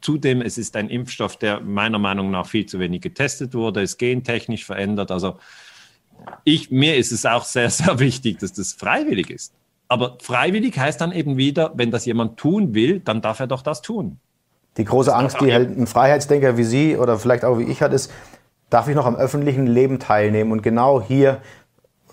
Zudem, 0.00 0.42
es 0.42 0.58
ist 0.58 0.76
ein 0.76 0.88
Impfstoff, 0.88 1.36
der 1.36 1.60
meiner 1.60 1.98
Meinung 1.98 2.30
nach 2.30 2.46
viel 2.46 2.66
zu 2.66 2.78
wenig 2.78 3.00
getestet 3.00 3.54
wurde, 3.54 3.82
ist 3.82 3.98
gentechnisch 3.98 4.64
verändert. 4.64 5.10
Also 5.10 5.38
ich, 6.44 6.70
mir 6.70 6.96
ist 6.96 7.12
es 7.12 7.26
auch 7.26 7.44
sehr, 7.44 7.70
sehr 7.70 7.98
wichtig, 7.98 8.38
dass 8.38 8.52
das 8.52 8.72
freiwillig 8.72 9.30
ist. 9.30 9.52
Aber 9.88 10.18
freiwillig 10.20 10.78
heißt 10.78 11.00
dann 11.00 11.12
eben 11.12 11.36
wieder, 11.36 11.72
wenn 11.74 11.90
das 11.90 12.04
jemand 12.04 12.36
tun 12.38 12.74
will, 12.74 13.00
dann 13.00 13.22
darf 13.22 13.40
er 13.40 13.46
doch 13.46 13.62
das 13.62 13.82
tun. 13.82 14.18
Die 14.76 14.84
große 14.84 15.14
Angst, 15.14 15.40
die 15.40 15.52
halt 15.52 15.76
ein 15.76 15.86
Freiheitsdenker 15.86 16.56
wie 16.56 16.64
Sie 16.64 16.96
oder 16.96 17.18
vielleicht 17.18 17.44
auch 17.44 17.58
wie 17.58 17.64
ich 17.64 17.82
hat, 17.82 17.92
ist, 17.92 18.12
darf 18.70 18.86
ich 18.86 18.94
noch 18.94 19.06
am 19.06 19.16
öffentlichen 19.16 19.66
Leben 19.66 19.98
teilnehmen? 19.98 20.52
Und 20.52 20.62
genau 20.62 21.02
hier 21.02 21.40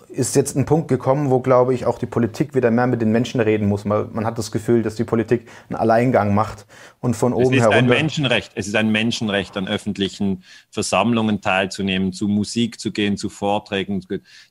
ist 0.08 0.36
jetzt 0.36 0.56
ein 0.56 0.64
Punkt 0.64 0.88
gekommen, 0.88 1.30
wo, 1.30 1.40
glaube 1.40 1.74
ich, 1.74 1.86
auch 1.86 1.98
die 1.98 2.06
Politik 2.06 2.54
wieder 2.54 2.70
mehr 2.70 2.86
mit 2.86 3.00
den 3.00 3.12
Menschen 3.12 3.40
reden 3.40 3.68
muss. 3.68 3.84
Man, 3.84 4.12
man 4.12 4.24
hat 4.24 4.38
das 4.38 4.50
Gefühl, 4.50 4.82
dass 4.82 4.94
die 4.94 5.04
Politik 5.04 5.48
einen 5.68 5.76
Alleingang 5.76 6.34
macht 6.34 6.66
und 7.00 7.14
von 7.14 7.32
oben 7.32 7.52
herunter... 7.52 7.68
Es 7.68 7.76
ist 7.76 7.78
ein 7.78 7.86
Menschenrecht. 7.86 8.52
Es 8.54 8.66
ist 8.66 8.76
ein 8.76 8.90
Menschenrecht, 8.90 9.56
an 9.56 9.68
öffentlichen 9.68 10.42
Versammlungen 10.70 11.40
teilzunehmen, 11.40 12.12
zu 12.12 12.28
Musik 12.28 12.80
zu 12.80 12.92
gehen, 12.92 13.16
zu 13.16 13.28
Vorträgen. 13.28 14.04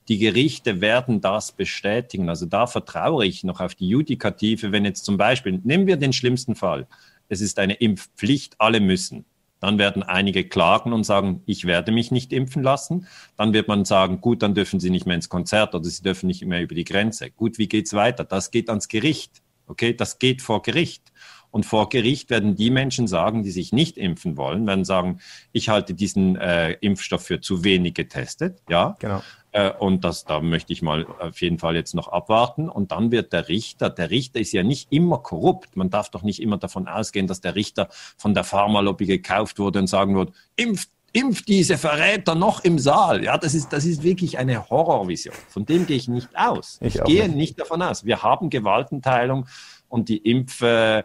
Die 0.07 0.17
Gerichte 0.17 0.81
werden 0.81 1.21
das 1.21 1.51
bestätigen. 1.51 2.29
Also 2.29 2.45
da 2.45 2.67
vertraue 2.67 3.25
ich 3.25 3.43
noch 3.43 3.59
auf 3.59 3.75
die 3.75 3.87
Judikative, 3.87 4.71
wenn 4.71 4.85
jetzt 4.85 5.05
zum 5.05 5.17
Beispiel, 5.17 5.59
nehmen 5.63 5.87
wir 5.87 5.97
den 5.97 6.13
schlimmsten 6.13 6.55
Fall, 6.55 6.87
es 7.27 7.41
ist 7.41 7.57
eine 7.59 7.73
Impfpflicht, 7.73 8.55
alle 8.59 8.79
müssen. 8.79 9.25
Dann 9.65 9.79
werden 9.79 10.03
einige 10.03 10.43
klagen 10.43 10.93
und 10.93 11.05
sagen, 11.05 11.41
ich 11.47 11.65
werde 11.65 11.91
mich 11.91 12.11
nicht 12.11 12.31
impfen 12.31 12.61
lassen. 12.61 13.07
Dann 13.35 13.51
wird 13.51 13.67
man 13.67 13.83
sagen, 13.83 14.21
gut, 14.21 14.43
dann 14.43 14.53
dürfen 14.53 14.79
Sie 14.79 14.91
nicht 14.91 15.07
mehr 15.07 15.15
ins 15.15 15.27
Konzert 15.27 15.73
oder 15.73 15.83
Sie 15.83 16.03
dürfen 16.03 16.27
nicht 16.27 16.45
mehr 16.45 16.61
über 16.61 16.75
die 16.75 16.83
Grenze. 16.83 17.31
Gut, 17.31 17.57
wie 17.57 17.67
geht's 17.67 17.95
weiter? 17.95 18.25
Das 18.25 18.51
geht 18.51 18.69
ans 18.69 18.89
Gericht. 18.89 19.41
Okay, 19.65 19.95
das 19.95 20.19
geht 20.19 20.43
vor 20.43 20.61
Gericht. 20.61 21.11
Und 21.49 21.65
vor 21.65 21.89
Gericht 21.89 22.29
werden 22.29 22.55
die 22.55 22.69
Menschen 22.69 23.07
sagen, 23.07 23.41
die 23.41 23.49
sich 23.49 23.73
nicht 23.73 23.97
impfen 23.97 24.37
wollen, 24.37 24.67
werden 24.67 24.85
sagen, 24.85 25.19
ich 25.51 25.69
halte 25.69 25.95
diesen 25.95 26.35
äh, 26.35 26.73
Impfstoff 26.73 27.23
für 27.23 27.41
zu 27.41 27.63
wenig 27.63 27.95
getestet. 27.95 28.61
Ja, 28.69 28.95
genau. 28.99 29.23
Äh, 29.55 29.71
und 29.71 30.03
das, 30.03 30.25
da 30.25 30.41
möchte 30.41 30.73
ich 30.73 30.81
mal 30.81 31.05
auf 31.05 31.39
jeden 31.39 31.59
Fall 31.59 31.75
jetzt 31.75 31.95
noch 31.95 32.09
abwarten. 32.09 32.67
Und 32.67 32.91
dann 32.91 33.11
wird 33.11 33.31
der 33.31 33.47
Richter, 33.47 33.89
der 33.89 34.09
Richter 34.09 34.41
ist 34.41 34.51
ja 34.51 34.63
nicht 34.63 34.91
immer 34.91 35.19
korrupt. 35.19 35.77
Man 35.77 35.89
darf 35.89 36.09
doch 36.09 36.23
nicht 36.23 36.41
immer 36.41 36.57
davon 36.57 36.89
ausgehen, 36.89 37.25
dass 37.25 37.39
der 37.39 37.55
Richter 37.55 37.87
von 38.17 38.33
der 38.33 38.43
Pharmalobby 38.43 39.05
gekauft 39.05 39.57
wurde 39.57 39.79
und 39.79 39.87
sagen 39.87 40.15
wird, 40.15 40.33
impft 40.57 40.89
impft 41.13 41.47
diese 41.47 41.77
Verräter 41.77 42.35
noch 42.35 42.65
im 42.65 42.77
Saal. 42.77 43.23
Ja, 43.23 43.37
das 43.37 43.53
ist, 43.53 43.71
das 43.71 43.85
ist 43.85 44.03
wirklich 44.03 44.37
eine 44.37 44.69
Horrorvision. 44.69 45.33
Von 45.47 45.65
dem 45.65 45.85
gehe 45.85 45.95
ich 45.95 46.09
nicht 46.09 46.27
aus. 46.35 46.77
Ich, 46.81 46.95
ich 46.95 47.03
gehe 47.05 47.23
nicht. 47.23 47.35
nicht. 47.35 47.59
davon 47.61 47.81
aus. 47.81 48.03
Wir 48.03 48.21
haben 48.21 48.49
Gewaltenteilung 48.49 49.47
und 49.87 50.09
die, 50.09 50.17
Impf, 50.17 50.61
äh, 50.61 51.03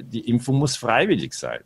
die 0.00 0.26
Impfung 0.26 0.58
muss 0.58 0.78
freiwillig 0.78 1.34
sein. 1.34 1.60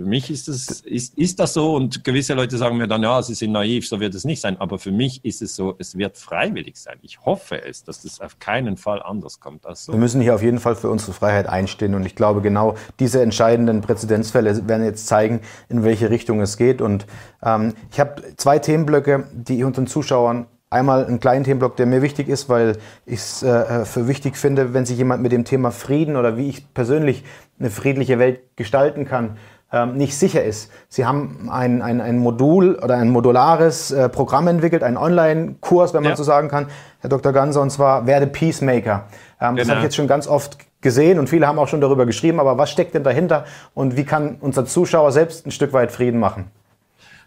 Für 0.00 0.06
mich 0.06 0.30
ist 0.30 0.48
das, 0.48 0.80
ist, 0.80 1.18
ist 1.18 1.40
das 1.40 1.52
so 1.52 1.74
und 1.74 2.04
gewisse 2.04 2.32
Leute 2.32 2.56
sagen 2.56 2.78
mir 2.78 2.88
dann, 2.88 3.02
ja, 3.02 3.20
sie 3.20 3.34
sind 3.34 3.52
naiv, 3.52 3.86
so 3.86 4.00
wird 4.00 4.14
es 4.14 4.24
nicht 4.24 4.40
sein. 4.40 4.58
Aber 4.58 4.78
für 4.78 4.92
mich 4.92 5.22
ist 5.26 5.42
es 5.42 5.54
so, 5.54 5.74
es 5.78 5.98
wird 5.98 6.16
freiwillig 6.16 6.78
sein. 6.78 6.96
Ich 7.02 7.20
hoffe 7.26 7.62
es, 7.62 7.84
dass 7.84 8.00
das 8.00 8.18
auf 8.22 8.38
keinen 8.38 8.78
Fall 8.78 9.02
anders 9.02 9.40
kommt 9.40 9.66
als 9.66 9.84
so. 9.84 9.92
Wir 9.92 9.98
müssen 9.98 10.22
hier 10.22 10.34
auf 10.34 10.42
jeden 10.42 10.58
Fall 10.58 10.74
für 10.74 10.88
unsere 10.88 11.12
Freiheit 11.12 11.50
einstehen 11.50 11.94
und 11.94 12.06
ich 12.06 12.14
glaube, 12.14 12.40
genau 12.40 12.76
diese 12.98 13.20
entscheidenden 13.20 13.82
Präzedenzfälle 13.82 14.66
werden 14.66 14.86
jetzt 14.86 15.06
zeigen, 15.06 15.42
in 15.68 15.84
welche 15.84 16.08
Richtung 16.08 16.40
es 16.40 16.56
geht. 16.56 16.80
Und 16.80 17.04
ähm, 17.42 17.74
ich 17.92 18.00
habe 18.00 18.22
zwei 18.38 18.58
Themenblöcke, 18.58 19.28
die 19.34 19.58
ich 19.58 19.64
unseren 19.64 19.86
Zuschauern 19.86 20.46
Einmal 20.72 21.04
einen 21.04 21.18
kleinen 21.18 21.42
Themenblock, 21.42 21.74
der 21.74 21.86
mir 21.86 22.00
wichtig 22.00 22.28
ist, 22.28 22.48
weil 22.48 22.76
ich 23.04 23.18
es 23.18 23.42
äh, 23.42 23.84
für 23.84 24.06
wichtig 24.06 24.36
finde, 24.36 24.72
wenn 24.72 24.86
sich 24.86 24.98
jemand 24.98 25.20
mit 25.20 25.32
dem 25.32 25.44
Thema 25.44 25.72
Frieden 25.72 26.14
oder 26.14 26.36
wie 26.36 26.48
ich 26.48 26.72
persönlich 26.72 27.24
eine 27.58 27.70
friedliche 27.70 28.20
Welt 28.20 28.40
gestalten 28.54 29.04
kann, 29.04 29.36
ähm, 29.72 29.96
nicht 29.96 30.16
sicher 30.16 30.42
ist. 30.42 30.70
Sie 30.88 31.06
haben 31.06 31.48
ein, 31.50 31.82
ein, 31.82 32.00
ein 32.00 32.18
Modul 32.18 32.74
oder 32.76 32.96
ein 32.96 33.10
modulares 33.10 33.90
äh, 33.90 34.08
Programm 34.08 34.48
entwickelt, 34.48 34.82
einen 34.82 34.96
Online-Kurs, 34.96 35.94
wenn 35.94 36.02
man 36.02 36.12
ja. 36.12 36.16
so 36.16 36.24
sagen 36.24 36.48
kann, 36.48 36.66
Herr 37.00 37.10
Dr. 37.10 37.32
Ganser, 37.32 37.62
und 37.62 37.70
zwar 37.70 38.06
Werde 38.06 38.26
Peacemaker. 38.26 39.06
Ähm, 39.40 39.54
genau. 39.54 39.56
Das 39.56 39.68
habe 39.68 39.78
ich 39.78 39.84
jetzt 39.84 39.96
schon 39.96 40.08
ganz 40.08 40.26
oft 40.26 40.58
gesehen 40.80 41.18
und 41.18 41.28
viele 41.28 41.46
haben 41.46 41.58
auch 41.58 41.68
schon 41.68 41.80
darüber 41.80 42.06
geschrieben, 42.06 42.40
aber 42.40 42.58
was 42.58 42.70
steckt 42.70 42.94
denn 42.94 43.04
dahinter 43.04 43.44
und 43.74 43.96
wie 43.96 44.04
kann 44.04 44.38
unser 44.40 44.64
Zuschauer 44.66 45.12
selbst 45.12 45.46
ein 45.46 45.50
Stück 45.50 45.72
weit 45.72 45.92
Frieden 45.92 46.18
machen? 46.18 46.50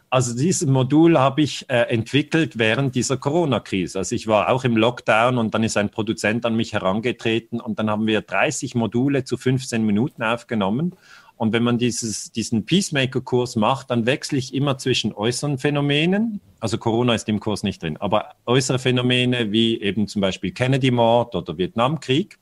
Also 0.10 0.36
dieses 0.36 0.68
Modul 0.68 1.18
habe 1.18 1.42
ich 1.42 1.68
äh, 1.72 1.90
entwickelt 1.90 2.60
während 2.60 2.94
dieser 2.94 3.18
Corona-Krise. 3.18 3.98
Also 3.98 4.14
ich 4.14 4.28
war 4.28 4.50
auch 4.50 4.64
im 4.64 4.78
Lockdown 4.78 5.40
und 5.40 5.56
dann 5.56 5.64
ist 5.64 5.76
ein 5.76 5.90
Produzent 5.90 6.46
an 6.46 6.56
mich 6.56 6.74
herangetreten 6.74 7.60
und 7.60 7.80
dann 7.80 7.90
haben 7.90 8.06
wir 8.06 8.22
30 8.22 8.76
Module 8.76 9.24
zu 9.24 9.38
15 9.38 9.84
Minuten 9.84 10.22
aufgenommen 10.22 10.94
und 11.38 11.54
wenn 11.54 11.64
man 11.64 11.78
dieses, 11.78 12.32
diesen 12.32 12.66
Peacemaker-Kurs 12.66 13.56
macht, 13.56 13.90
dann 13.90 14.06
wechsle 14.06 14.38
ich 14.38 14.54
immer 14.54 14.78
zwischen 14.78 15.14
äußeren 15.14 15.58
Phänomenen, 15.58 16.40
also 16.60 16.78
Corona 16.78 17.16
ist 17.16 17.28
im 17.28 17.40
Kurs 17.40 17.64
nicht 17.64 17.84
drin, 17.84 17.98
aber 17.98 18.36
äußere 18.46 18.80
Phänomene 18.80 19.52
wie 19.52 19.82
eben 19.82 20.08
zum 20.08 20.22
Beispiel 20.22 20.52
Kennedy-Mord 20.52 21.36
oder 21.36 21.58
Vietnamkrieg 21.58 22.38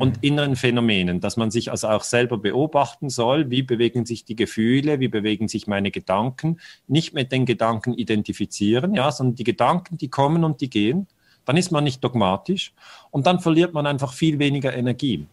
und 0.00 0.16
mhm. 0.16 0.22
inneren 0.22 0.56
Phänomenen, 0.56 1.20
dass 1.20 1.36
man 1.36 1.50
sich 1.50 1.70
also 1.70 1.88
auch 1.88 2.02
selber 2.02 2.38
beobachten 2.38 3.10
soll, 3.10 3.50
wie 3.50 3.62
bewegen 3.62 4.06
sich 4.06 4.24
die 4.24 4.36
Gefühle, 4.36 5.00
wie 5.00 5.08
bewegen 5.08 5.46
sich 5.48 5.66
meine 5.66 5.90
Gedanken, 5.90 6.58
nicht 6.88 7.12
mit 7.12 7.32
den 7.32 7.44
Gedanken 7.44 7.94
identifizieren, 7.94 8.94
ja, 8.94 9.12
sondern 9.12 9.36
die 9.36 9.44
Gedanken, 9.44 9.98
die 9.98 10.08
kommen 10.08 10.44
und 10.44 10.60
die 10.60 10.70
gehen, 10.70 11.06
dann 11.44 11.56
ist 11.56 11.70
man 11.70 11.84
nicht 11.84 12.02
dogmatisch 12.02 12.72
und 13.10 13.26
dann 13.26 13.40
verliert 13.40 13.74
man 13.74 13.86
einfach 13.86 14.12
viel 14.12 14.38
weniger 14.38 14.74
Energie. 14.74 15.26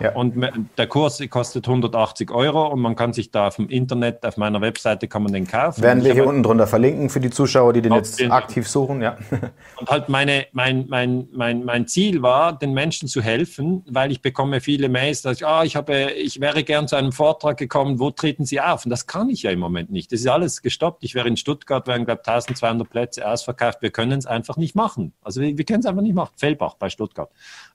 Ja. 0.00 0.14
Und 0.14 0.44
der 0.76 0.86
Kurs 0.86 1.20
kostet 1.28 1.66
180 1.66 2.30
Euro 2.30 2.68
und 2.68 2.80
man 2.80 2.96
kann 2.96 3.12
sich 3.12 3.30
da 3.30 3.48
auf 3.48 3.56
dem 3.56 3.68
Internet, 3.68 4.24
auf 4.24 4.36
meiner 4.36 4.60
Webseite 4.60 5.08
kann 5.08 5.22
man 5.22 5.32
den 5.32 5.46
kaufen. 5.46 5.82
Werden 5.82 6.04
wir 6.04 6.12
hier 6.12 6.26
unten 6.26 6.42
drunter 6.42 6.66
verlinken 6.66 7.10
für 7.10 7.20
die 7.20 7.30
Zuschauer, 7.30 7.72
die 7.72 7.82
den 7.82 7.92
jetzt 7.92 8.20
den 8.20 8.30
aktiv 8.30 8.68
suchen, 8.68 9.02
ja. 9.02 9.16
Und 9.76 9.90
halt 9.90 10.08
meine, 10.08 10.46
mein, 10.52 10.86
mein, 10.88 11.28
mein, 11.32 11.64
mein 11.64 11.86
Ziel 11.86 12.22
war, 12.22 12.58
den 12.58 12.72
Menschen 12.72 13.08
zu 13.08 13.20
helfen, 13.20 13.84
weil 13.88 14.12
ich 14.12 14.22
bekomme 14.22 14.60
viele 14.60 14.88
Mails, 14.88 15.22
dass 15.22 15.38
ich, 15.38 15.46
ah, 15.46 15.64
ich 15.64 15.76
habe, 15.76 16.12
ich 16.12 16.40
wäre 16.40 16.62
gern 16.64 16.88
zu 16.88 16.96
einem 16.96 17.12
Vortrag 17.12 17.56
gekommen, 17.56 17.98
wo 17.98 18.10
treten 18.10 18.44
Sie 18.44 18.60
auf? 18.60 18.84
Und 18.84 18.90
das 18.90 19.06
kann 19.06 19.28
ich 19.30 19.42
ja 19.42 19.50
im 19.50 19.58
Moment 19.58 19.90
nicht. 19.90 20.12
Das 20.12 20.20
ist 20.20 20.28
alles 20.28 20.62
gestoppt. 20.62 21.04
Ich 21.04 21.14
wäre 21.14 21.28
in 21.28 21.36
Stuttgart, 21.36 21.86
wären, 21.86 22.04
glaube 22.04 22.20
ich, 22.22 22.28
1200 22.28 22.88
Plätze 22.88 23.28
ausverkauft. 23.28 23.82
Wir 23.82 23.90
können 23.90 24.18
es 24.18 24.26
einfach 24.26 24.56
nicht 24.56 24.74
machen. 24.74 25.12
Also 25.22 25.40
wir, 25.40 25.56
wir 25.56 25.64
können 25.64 25.80
es 25.80 25.86
einfach 25.86 26.02
nicht 26.02 26.14
machen. 26.14 26.32
Fellbach 26.36 26.74
bei 26.74 26.88
Stuttgart 26.88 27.30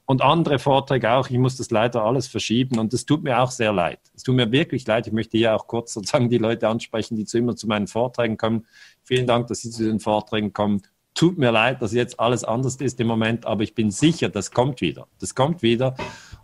und 0.06 0.22
andere 0.22 0.60
Vorträge 0.60 1.12
auch. 1.12 1.30
Ich 1.30 1.38
muss 1.38 1.58
das 1.58 1.72
leider 1.72 2.04
alles 2.04 2.28
verschieben 2.28 2.80
und 2.80 2.94
es 2.94 3.06
tut 3.06 3.24
mir 3.24 3.40
auch 3.40 3.52
sehr 3.52 3.72
leid. 3.72 4.00
Es 4.16 4.24
tut 4.24 4.36
mir 4.36 4.52
wirklich 4.52 4.86
leid. 4.86 5.08
Ich 5.08 5.14
möchte 5.14 5.38
hier 5.38 5.56
auch 5.56 5.68
kurz 5.68 5.94
sozusagen 5.94 6.30
die 6.30 6.38
Leute 6.38 6.68
ansprechen, 6.68 7.16
die 7.16 7.26
zu 7.26 7.38
immer 7.38 7.56
zu 7.56 7.68
meinen 7.68 7.88
Vorträgen 7.88 8.38
kommen. 8.38 8.66
Vielen 9.04 9.28
Dank, 9.28 9.48
dass 9.48 9.62
Sie 9.62 9.70
zu 9.70 9.84
den 9.84 10.00
Vorträgen 10.00 10.52
kommen. 10.52 10.82
Tut 11.14 11.38
mir 11.38 11.52
leid, 11.52 11.82
dass 11.82 11.94
jetzt 11.94 12.20
alles 12.20 12.44
anders 12.44 12.76
ist 12.78 13.00
im 13.00 13.08
Moment, 13.08 13.46
aber 13.46 13.64
ich 13.64 13.76
bin 13.76 13.92
sicher, 13.92 14.30
das 14.30 14.52
kommt 14.52 14.82
wieder. 14.82 15.08
Das 15.20 15.36
kommt 15.36 15.62
wieder. 15.62 15.96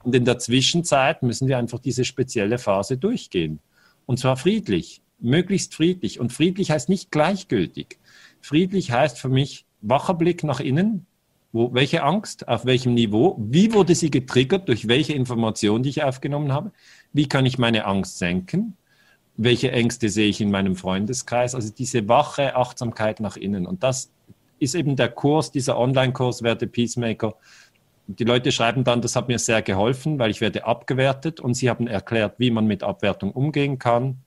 Und 0.03 0.15
in 0.15 0.25
der 0.25 0.37
Zwischenzeit 0.37 1.23
müssen 1.23 1.47
wir 1.47 1.57
einfach 1.57 1.79
diese 1.79 2.05
spezielle 2.05 2.59
Phase 2.59 2.97
durchgehen. 2.97 3.59
Und 4.05 4.19
zwar 4.19 4.37
friedlich, 4.37 5.01
möglichst 5.19 5.73
friedlich. 5.73 6.19
Und 6.19 6.31
friedlich 6.31 6.71
heißt 6.71 6.87
nicht 6.87 7.11
gleichgültig. 7.11 7.99
Friedlich 8.41 8.91
heißt 8.91 9.19
für 9.19 9.29
mich 9.29 9.65
wacher 9.81 10.13
Blick 10.13 10.43
nach 10.43 10.59
innen, 10.59 11.07
wo, 11.51 11.73
welche 11.73 12.03
Angst? 12.03 12.47
Auf 12.47 12.65
welchem 12.65 12.93
Niveau? 12.93 13.35
Wie 13.39 13.73
wurde 13.73 13.95
sie 13.95 14.11
getriggert? 14.11 14.67
Durch 14.67 14.87
welche 14.87 15.13
Information, 15.13 15.83
die 15.83 15.89
ich 15.89 16.03
aufgenommen 16.03 16.51
habe? 16.51 16.71
Wie 17.11 17.27
kann 17.27 17.45
ich 17.45 17.57
meine 17.57 17.85
Angst 17.85 18.19
senken? 18.19 18.77
Welche 19.35 19.71
Ängste 19.71 20.09
sehe 20.09 20.27
ich 20.27 20.41
in 20.41 20.51
meinem 20.51 20.75
Freundeskreis? 20.75 21.55
Also 21.55 21.73
diese 21.73 22.07
wache 22.07 22.55
Achtsamkeit 22.55 23.19
nach 23.19 23.35
innen. 23.35 23.65
Und 23.65 23.83
das 23.83 24.11
ist 24.59 24.75
eben 24.75 24.95
der 24.95 25.09
Kurs, 25.09 25.51
dieser 25.51 25.77
Online-Kurs 25.77 26.43
Werte 26.43 26.67
Peacemaker. 26.67 27.35
Die 28.07 28.25
Leute 28.25 28.51
schreiben 28.51 28.83
dann, 28.83 29.01
das 29.01 29.15
hat 29.15 29.27
mir 29.27 29.39
sehr 29.39 29.61
geholfen, 29.61 30.19
weil 30.19 30.31
ich 30.31 30.41
werde 30.41 30.65
abgewertet 30.65 31.39
und 31.39 31.53
sie 31.53 31.69
haben 31.69 31.87
erklärt, 31.87 32.35
wie 32.37 32.51
man 32.51 32.65
mit 32.65 32.83
Abwertung 32.83 33.31
umgehen 33.31 33.79
kann. 33.79 34.17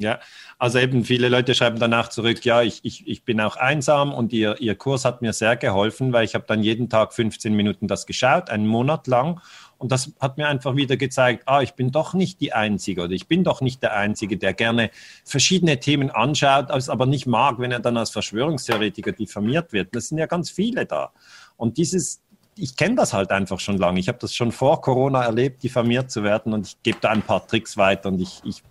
Ja, 0.00 0.20
also 0.58 0.78
eben 0.78 1.04
viele 1.04 1.28
Leute 1.28 1.56
schreiben 1.56 1.80
danach 1.80 2.08
zurück, 2.08 2.44
ja, 2.44 2.62
ich, 2.62 2.84
ich, 2.84 3.08
ich 3.08 3.24
bin 3.24 3.40
auch 3.40 3.56
einsam 3.56 4.14
und 4.14 4.32
ihr, 4.32 4.60
ihr 4.60 4.76
Kurs 4.76 5.04
hat 5.04 5.22
mir 5.22 5.32
sehr 5.32 5.56
geholfen, 5.56 6.12
weil 6.12 6.24
ich 6.24 6.36
habe 6.36 6.44
dann 6.46 6.62
jeden 6.62 6.88
Tag 6.88 7.12
15 7.12 7.52
Minuten 7.52 7.88
das 7.88 8.06
geschaut, 8.06 8.48
einen 8.48 8.68
Monat 8.68 9.08
lang. 9.08 9.40
Und 9.76 9.90
das 9.90 10.12
hat 10.20 10.38
mir 10.38 10.46
einfach 10.46 10.76
wieder 10.76 10.96
gezeigt, 10.96 11.44
ah, 11.46 11.62
ich 11.62 11.74
bin 11.74 11.90
doch 11.90 12.14
nicht 12.14 12.40
die 12.40 12.52
Einzige 12.52 13.02
oder 13.02 13.12
ich 13.12 13.26
bin 13.26 13.42
doch 13.42 13.60
nicht 13.60 13.82
der 13.82 13.94
Einzige, 13.94 14.36
der 14.36 14.54
gerne 14.54 14.90
verschiedene 15.24 15.80
Themen 15.80 16.10
anschaut, 16.10 16.70
aber 16.70 17.06
nicht 17.06 17.26
mag, 17.26 17.58
wenn 17.58 17.72
er 17.72 17.80
dann 17.80 17.96
als 17.96 18.10
Verschwörungstheoretiker 18.10 19.12
diffamiert 19.12 19.72
wird. 19.72 19.94
Das 19.96 20.08
sind 20.08 20.18
ja 20.18 20.26
ganz 20.26 20.50
viele 20.50 20.86
da. 20.86 21.12
Und 21.56 21.76
dieses, 21.76 22.20
ich 22.56 22.76
kenne 22.76 22.94
das 22.94 23.12
halt 23.12 23.30
einfach 23.32 23.58
schon 23.58 23.78
lange. 23.78 23.98
Ich 23.98 24.08
habe 24.08 24.18
das 24.18 24.32
schon 24.32 24.52
vor 24.52 24.80
Corona 24.80 25.24
erlebt, 25.24 25.62
diffamiert 25.64 26.10
zu 26.10 26.22
werden 26.22 26.52
und 26.52 26.68
ich 26.68 26.82
gebe 26.84 26.98
da 27.00 27.10
ein 27.10 27.22
paar 27.22 27.44
Tricks 27.46 27.76
weiter 27.76 28.10
und 28.10 28.20
ich, 28.20 28.40
ich 28.44 28.62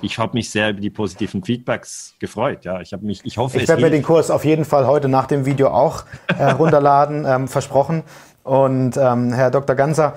ich 0.00 0.18
habe 0.18 0.34
mich 0.34 0.50
sehr 0.50 0.70
über 0.70 0.80
die 0.80 0.90
positiven 0.90 1.42
Feedbacks 1.44 2.14
gefreut. 2.18 2.64
Ja, 2.64 2.80
ich 2.80 2.92
habe 2.92 3.04
mich, 3.04 3.24
ich 3.24 3.38
hoffe, 3.38 3.58
ich 3.58 3.68
werde 3.68 3.82
mir 3.82 3.90
den 3.90 4.02
Kurs 4.02 4.30
auf 4.30 4.44
jeden 4.44 4.64
Fall 4.64 4.86
heute 4.86 5.08
nach 5.08 5.26
dem 5.26 5.46
Video 5.46 5.68
auch 5.68 6.04
äh, 6.26 6.44
runterladen, 6.50 7.24
ähm, 7.26 7.48
versprochen. 7.48 8.02
Und 8.42 8.96
ähm, 8.96 9.32
Herr 9.32 9.50
Dr. 9.50 9.76
Ganser, 9.76 10.14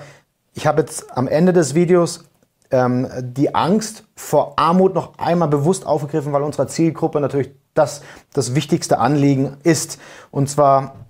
ich 0.54 0.66
habe 0.66 0.80
jetzt 0.80 1.16
am 1.16 1.28
Ende 1.28 1.52
des 1.52 1.74
Videos 1.74 2.24
ähm, 2.70 3.08
die 3.20 3.54
Angst 3.54 4.04
vor 4.16 4.54
Armut 4.56 4.94
noch 4.94 5.18
einmal 5.18 5.48
bewusst 5.48 5.86
aufgegriffen, 5.86 6.32
weil 6.32 6.42
unserer 6.42 6.66
Zielgruppe 6.66 7.20
natürlich 7.20 7.50
das 7.74 8.02
das 8.32 8.54
wichtigste 8.54 8.98
Anliegen 8.98 9.56
ist. 9.62 10.00
Und 10.30 10.48
zwar 10.48 11.05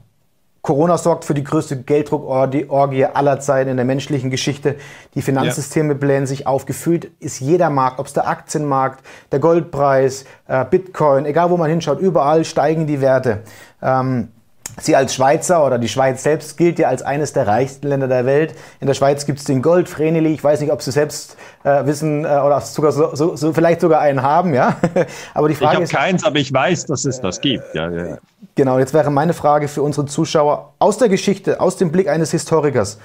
Corona 0.67 0.99
sorgt 0.99 1.25
für 1.25 1.33
die 1.33 1.45
größte 1.45 1.81
Gelddruckorgie 1.81 3.05
aller 3.05 3.39
Zeiten 3.39 3.71
in 3.71 3.77
der 3.77 3.87
menschlichen 3.87 4.31
Geschichte. 4.31 4.75
Die 5.15 5.23
Finanzsysteme 5.23 5.93
ja. 5.93 5.99
blähen 5.99 6.27
sich 6.27 6.49
auf. 6.49 6.67
Gefühlt 6.67 7.05
ist 7.21 7.39
jeder 7.39 7.71
Markt, 7.71 8.01
ob 8.01 8.07
es 8.07 8.15
der 8.15 8.27
Aktienmarkt, 8.27 9.05
der 9.31 9.39
Goldpreis, 9.39 10.25
äh, 10.49 10.65
Bitcoin, 10.65 11.25
egal 11.25 11.51
wo 11.51 11.57
man 11.57 11.71
hinschaut, 11.71 12.01
überall 12.01 12.45
steigen 12.45 12.89
die 12.89 13.01
Werte. 13.01 13.43
Ähm, 13.81 14.33
Sie 14.79 14.95
als 14.95 15.15
Schweizer 15.15 15.65
oder 15.65 15.79
die 15.79 15.89
Schweiz 15.89 16.23
selbst 16.23 16.59
gilt 16.59 16.79
ja 16.79 16.89
als 16.89 17.03
eines 17.03 17.33
der 17.33 17.47
reichsten 17.47 17.89
Länder 17.89 18.09
der 18.09 18.27
Welt. 18.27 18.55
In 18.81 18.87
der 18.87 18.95
Schweiz 18.95 19.25
gibt 19.25 19.39
es 19.39 19.45
den 19.47 19.63
Gold 19.63 19.89
Vreneli. 19.89 20.35
Ich 20.35 20.45
weiß 20.45 20.61
nicht, 20.61 20.71
ob 20.71 20.83
Sie 20.83 20.91
selbst 20.93 21.37
äh, 21.65 21.87
wissen 21.87 22.25
äh, 22.25 22.29
oder 22.29 22.61
sogar 22.61 22.93
so, 22.93 23.15
so, 23.15 23.37
so, 23.37 23.53
vielleicht 23.55 23.81
sogar 23.81 24.01
einen 24.01 24.23
haben, 24.23 24.53
ja. 24.53 24.77
aber 25.35 25.49
die 25.49 25.55
Frage 25.55 25.79
ich 25.79 25.85
ist 25.85 25.93
keins, 25.93 26.25
aber 26.25 26.37
ich 26.37 26.53
weiß, 26.53 26.87
dass 26.87 27.07
es 27.07 27.21
das 27.21 27.41
gibt. 27.41 27.65
Ja, 27.75 27.91
ja. 27.91 28.19
Genau. 28.55 28.79
Jetzt 28.79 28.93
wäre 28.93 29.11
meine 29.11 29.33
Frage 29.33 29.69
für 29.69 29.83
unsere 29.83 30.07
Zuschauer 30.07 30.75
aus 30.79 30.99
der 30.99 31.09
Geschichte, 31.09 31.61
aus 31.61 31.77
dem 31.77 31.91
Blick 31.91 32.09
eines 32.09 32.31
Historikers: 32.33 32.99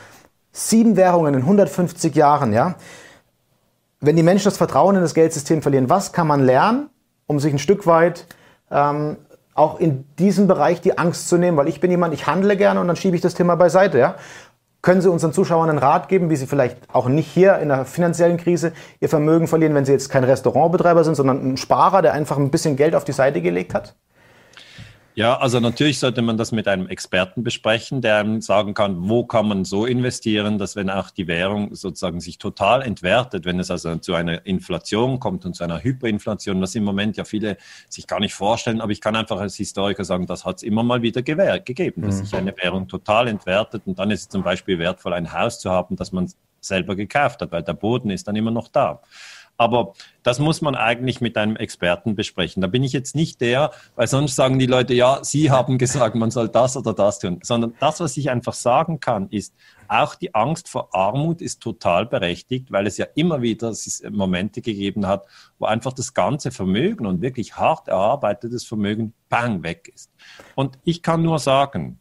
Sieben 0.51 0.97
Währungen 0.97 1.35
in 1.35 1.41
150 1.41 2.13
Jahren, 2.15 2.51
ja. 2.51 2.75
Wenn 4.01 4.15
die 4.15 4.23
Menschen 4.23 4.45
das 4.45 4.57
Vertrauen 4.57 4.95
in 4.95 5.01
das 5.01 5.13
Geldsystem 5.13 5.61
verlieren, 5.61 5.89
was 5.89 6.11
kann 6.11 6.27
man 6.27 6.43
lernen, 6.43 6.89
um 7.27 7.39
sich 7.39 7.53
ein 7.53 7.59
Stück 7.59 7.85
weit 7.85 8.25
ähm, 8.71 9.17
auch 9.61 9.79
in 9.79 10.05
diesem 10.17 10.47
Bereich 10.47 10.81
die 10.81 10.97
Angst 10.97 11.29
zu 11.29 11.37
nehmen, 11.37 11.55
weil 11.55 11.67
ich 11.67 11.79
bin 11.79 11.91
jemand, 11.91 12.13
ich 12.13 12.25
handle 12.25 12.57
gerne 12.57 12.81
und 12.81 12.87
dann 12.87 12.95
schiebe 12.95 13.15
ich 13.15 13.21
das 13.21 13.35
Thema 13.35 13.55
beiseite. 13.55 13.99
Ja? 13.99 14.15
Können 14.81 15.01
Sie 15.01 15.11
unseren 15.11 15.31
Zuschauern 15.31 15.69
einen 15.69 15.77
Rat 15.77 16.09
geben, 16.09 16.31
wie 16.31 16.35
sie 16.35 16.47
vielleicht 16.47 16.77
auch 16.91 17.07
nicht 17.07 17.27
hier 17.27 17.59
in 17.59 17.69
der 17.69 17.85
finanziellen 17.85 18.37
Krise 18.37 18.73
ihr 18.99 19.09
Vermögen 19.09 19.47
verlieren, 19.47 19.75
wenn 19.75 19.85
sie 19.85 19.91
jetzt 19.91 20.09
kein 20.09 20.23
Restaurantbetreiber 20.23 21.03
sind, 21.03 21.13
sondern 21.13 21.53
ein 21.53 21.57
Sparer, 21.57 22.01
der 22.01 22.13
einfach 22.13 22.37
ein 22.37 22.49
bisschen 22.49 22.75
Geld 22.75 22.95
auf 22.95 23.03
die 23.03 23.11
Seite 23.11 23.41
gelegt 23.41 23.75
hat? 23.75 23.95
Ja, 25.13 25.37
also 25.37 25.59
natürlich 25.59 25.99
sollte 25.99 26.21
man 26.21 26.37
das 26.37 26.51
mit 26.51 26.67
einem 26.67 26.87
Experten 26.87 27.43
besprechen, 27.43 28.01
der 28.01 28.17
einem 28.17 28.41
sagen 28.41 28.73
kann, 28.73 29.09
wo 29.09 29.25
kann 29.25 29.47
man 29.47 29.65
so 29.65 29.85
investieren, 29.85 30.57
dass 30.57 30.75
wenn 30.75 30.89
auch 30.89 31.09
die 31.09 31.27
Währung 31.27 31.75
sozusagen 31.75 32.21
sich 32.21 32.37
total 32.37 32.81
entwertet, 32.81 33.45
wenn 33.45 33.59
es 33.59 33.69
also 33.69 33.97
zu 33.97 34.13
einer 34.13 34.45
Inflation 34.45 35.19
kommt 35.19 35.45
und 35.45 35.53
zu 35.53 35.63
einer 35.63 35.83
Hyperinflation, 35.83 36.61
was 36.61 36.75
im 36.75 36.85
Moment 36.85 37.17
ja 37.17 37.25
viele 37.25 37.57
sich 37.89 38.07
gar 38.07 38.21
nicht 38.21 38.33
vorstellen, 38.33 38.79
aber 38.79 38.91
ich 38.91 39.01
kann 39.01 39.15
einfach 39.15 39.39
als 39.39 39.55
Historiker 39.55 40.05
sagen, 40.05 40.27
das 40.27 40.45
hat 40.45 40.57
es 40.57 40.63
immer 40.63 40.83
mal 40.83 41.01
wieder 41.01 41.21
gegeben, 41.21 42.03
dass 42.03 42.19
mhm. 42.19 42.25
sich 42.25 42.35
eine 42.35 42.55
Währung 42.57 42.87
total 42.87 43.27
entwertet 43.27 43.83
und 43.85 43.99
dann 43.99 44.11
ist 44.11 44.21
es 44.21 44.29
zum 44.29 44.43
Beispiel 44.43 44.79
wertvoll, 44.79 45.13
ein 45.13 45.33
Haus 45.33 45.59
zu 45.59 45.69
haben, 45.69 45.97
das 45.97 46.13
man 46.13 46.31
selber 46.61 46.95
gekauft 46.95 47.41
hat, 47.41 47.51
weil 47.51 47.63
der 47.63 47.73
Boden 47.73 48.11
ist 48.11 48.27
dann 48.27 48.35
immer 48.35 48.51
noch 48.51 48.69
da. 48.69 49.01
Aber 49.61 49.93
das 50.23 50.39
muss 50.39 50.63
man 50.63 50.73
eigentlich 50.73 51.21
mit 51.21 51.37
einem 51.37 51.55
Experten 51.55 52.15
besprechen. 52.15 52.61
Da 52.61 52.67
bin 52.67 52.83
ich 52.83 52.93
jetzt 52.93 53.15
nicht 53.15 53.41
der, 53.41 53.69
weil 53.95 54.07
sonst 54.07 54.35
sagen 54.35 54.57
die 54.57 54.65
Leute, 54.65 54.95
ja, 54.95 55.19
Sie 55.21 55.51
haben 55.51 55.77
gesagt, 55.77 56.15
man 56.15 56.31
soll 56.31 56.49
das 56.49 56.75
oder 56.75 56.95
das 56.95 57.19
tun, 57.19 57.41
sondern 57.43 57.75
das, 57.79 57.99
was 57.99 58.17
ich 58.17 58.31
einfach 58.31 58.55
sagen 58.55 58.99
kann, 58.99 59.29
ist, 59.29 59.53
auch 59.87 60.15
die 60.15 60.33
Angst 60.33 60.67
vor 60.67 60.95
Armut 60.95 61.43
ist 61.43 61.61
total 61.61 62.07
berechtigt, 62.07 62.71
weil 62.71 62.87
es 62.87 62.97
ja 62.97 63.05
immer 63.13 63.43
wieder 63.43 63.71
Momente 64.09 64.61
gegeben 64.61 65.05
hat, 65.05 65.27
wo 65.59 65.67
einfach 65.67 65.93
das 65.93 66.15
ganze 66.15 66.49
Vermögen 66.49 67.05
und 67.05 67.21
wirklich 67.21 67.55
hart 67.55 67.87
erarbeitetes 67.87 68.65
Vermögen 68.65 69.13
bang 69.29 69.61
weg 69.61 69.91
ist. 69.93 70.09
Und 70.55 70.79
ich 70.85 71.03
kann 71.03 71.21
nur 71.21 71.37
sagen, 71.37 71.99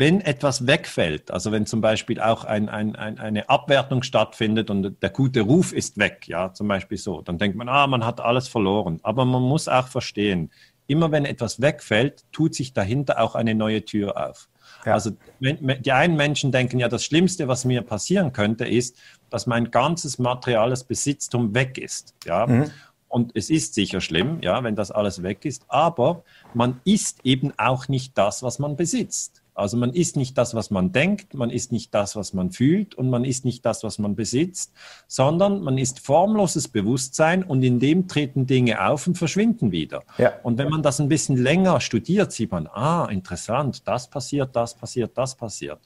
wenn 0.00 0.22
etwas 0.22 0.66
wegfällt, 0.66 1.30
also 1.30 1.52
wenn 1.52 1.66
zum 1.66 1.82
Beispiel 1.82 2.22
auch 2.22 2.44
ein, 2.44 2.70
ein, 2.70 2.96
ein, 2.96 3.18
eine 3.18 3.50
Abwertung 3.50 4.02
stattfindet 4.02 4.70
und 4.70 4.96
der 5.02 5.10
gute 5.10 5.42
Ruf 5.42 5.74
ist 5.74 5.98
weg, 5.98 6.26
ja, 6.26 6.54
zum 6.54 6.68
Beispiel 6.68 6.96
so, 6.96 7.20
dann 7.20 7.36
denkt 7.36 7.54
man, 7.54 7.68
ah, 7.68 7.86
man 7.86 8.06
hat 8.06 8.18
alles 8.18 8.48
verloren. 8.48 8.98
Aber 9.02 9.26
man 9.26 9.42
muss 9.42 9.68
auch 9.68 9.88
verstehen, 9.88 10.50
immer 10.86 11.12
wenn 11.12 11.26
etwas 11.26 11.60
wegfällt, 11.60 12.24
tut 12.32 12.54
sich 12.54 12.72
dahinter 12.72 13.20
auch 13.20 13.34
eine 13.34 13.54
neue 13.54 13.84
Tür 13.84 14.30
auf. 14.30 14.48
Ja. 14.86 14.94
Also 14.94 15.10
die 15.38 15.92
einen 15.92 16.16
Menschen 16.16 16.50
denken 16.50 16.80
ja, 16.80 16.88
das 16.88 17.04
Schlimmste, 17.04 17.46
was 17.46 17.66
mir 17.66 17.82
passieren 17.82 18.32
könnte, 18.32 18.66
ist, 18.66 18.96
dass 19.28 19.46
mein 19.46 19.70
ganzes 19.70 20.18
materiales 20.18 20.82
Besitztum 20.82 21.54
weg 21.54 21.76
ist. 21.76 22.14
Ja. 22.24 22.46
Mhm. 22.46 22.70
Und 23.08 23.32
es 23.34 23.50
ist 23.50 23.74
sicher 23.74 24.00
schlimm, 24.00 24.38
ja, 24.40 24.64
wenn 24.64 24.76
das 24.76 24.90
alles 24.90 25.22
weg 25.22 25.44
ist, 25.44 25.64
aber 25.68 26.24
man 26.54 26.80
ist 26.84 27.18
eben 27.22 27.52
auch 27.58 27.88
nicht 27.88 28.16
das, 28.16 28.42
was 28.42 28.58
man 28.58 28.76
besitzt. 28.76 29.39
Also 29.60 29.76
man 29.76 29.92
ist 29.92 30.16
nicht 30.16 30.38
das, 30.38 30.54
was 30.54 30.70
man 30.70 30.90
denkt, 30.90 31.34
man 31.34 31.50
ist 31.50 31.70
nicht 31.70 31.94
das, 31.94 32.16
was 32.16 32.32
man 32.32 32.50
fühlt 32.50 32.94
und 32.94 33.10
man 33.10 33.24
ist 33.24 33.44
nicht 33.44 33.66
das, 33.66 33.84
was 33.84 33.98
man 33.98 34.16
besitzt, 34.16 34.72
sondern 35.06 35.60
man 35.60 35.76
ist 35.76 36.00
formloses 36.00 36.66
Bewusstsein 36.68 37.44
und 37.44 37.62
in 37.62 37.78
dem 37.78 38.08
treten 38.08 38.46
Dinge 38.46 38.82
auf 38.88 39.06
und 39.06 39.18
verschwinden 39.18 39.70
wieder. 39.70 40.02
Ja. 40.16 40.32
Und 40.42 40.56
wenn 40.56 40.70
man 40.70 40.82
das 40.82 40.98
ein 40.98 41.08
bisschen 41.08 41.36
länger 41.36 41.80
studiert, 41.80 42.32
sieht 42.32 42.50
man, 42.50 42.68
ah, 42.68 43.06
interessant, 43.10 43.86
das 43.86 44.08
passiert, 44.08 44.56
das 44.56 44.74
passiert, 44.74 45.18
das 45.18 45.36
passiert. 45.36 45.78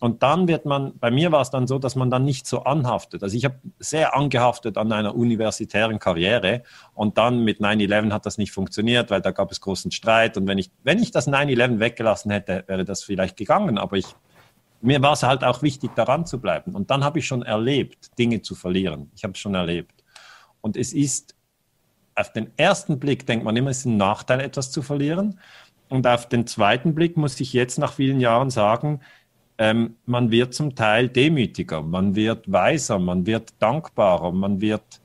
Und 0.00 0.24
dann 0.24 0.48
wird 0.48 0.64
man, 0.64 0.98
bei 0.98 1.12
mir 1.12 1.30
war 1.30 1.42
es 1.42 1.50
dann 1.50 1.68
so, 1.68 1.78
dass 1.78 1.94
man 1.94 2.10
dann 2.10 2.24
nicht 2.24 2.48
so 2.48 2.64
anhaftet. 2.64 3.22
Also 3.22 3.36
ich 3.36 3.44
habe 3.44 3.60
sehr 3.78 4.16
angehaftet 4.16 4.76
an 4.76 4.90
einer 4.90 5.14
universitären 5.14 6.00
Karriere 6.00 6.64
und 6.94 7.16
dann 7.16 7.44
mit 7.44 7.60
9-11 7.60 8.10
hat 8.10 8.26
das 8.26 8.38
nicht 8.38 8.50
funktioniert, 8.50 9.08
weil 9.10 9.20
da 9.20 9.30
gab 9.30 9.52
es 9.52 9.60
großen 9.60 9.92
Streit 9.92 10.36
und 10.36 10.48
wenn 10.48 10.58
ich, 10.58 10.72
wenn 10.82 11.00
ich 11.00 11.12
das 11.12 11.28
9-11 11.28 11.78
weggelassen 11.78 12.32
hätte, 12.32 12.64
wäre 12.66 12.84
das 12.84 13.04
vielleicht 13.04 13.19
vielleicht 13.20 13.36
gegangen, 13.36 13.78
aber 13.78 13.96
ich, 13.96 14.06
mir 14.80 15.02
war 15.02 15.12
es 15.12 15.22
halt 15.22 15.44
auch 15.44 15.62
wichtig, 15.62 15.90
daran 15.94 16.26
zu 16.26 16.40
bleiben. 16.40 16.74
Und 16.74 16.90
dann 16.90 17.04
habe 17.04 17.18
ich 17.18 17.26
schon 17.26 17.42
erlebt, 17.42 18.18
Dinge 18.18 18.40
zu 18.40 18.54
verlieren. 18.54 19.10
Ich 19.14 19.24
habe 19.24 19.32
es 19.32 19.38
schon 19.38 19.54
erlebt. 19.54 20.04
Und 20.60 20.76
es 20.76 20.92
ist, 20.92 21.34
auf 22.14 22.32
den 22.32 22.50
ersten 22.56 22.98
Blick 22.98 23.26
denkt 23.26 23.44
man 23.44 23.56
immer, 23.56 23.70
es 23.70 23.80
ist 23.80 23.86
ein 23.86 23.96
Nachteil, 23.96 24.40
etwas 24.40 24.70
zu 24.70 24.82
verlieren. 24.82 25.38
Und 25.88 26.06
auf 26.06 26.28
den 26.28 26.46
zweiten 26.46 26.94
Blick 26.94 27.16
muss 27.16 27.40
ich 27.40 27.52
jetzt 27.52 27.78
nach 27.78 27.92
vielen 27.92 28.20
Jahren 28.20 28.50
sagen, 28.50 29.00
ähm, 29.58 29.96
man 30.06 30.30
wird 30.30 30.54
zum 30.54 30.74
Teil 30.74 31.08
demütiger, 31.08 31.82
man 31.82 32.14
wird 32.14 32.50
weiser, 32.50 32.98
man 32.98 33.26
wird 33.26 33.52
dankbarer, 33.58 34.32
man 34.32 34.62
wird 34.62 34.99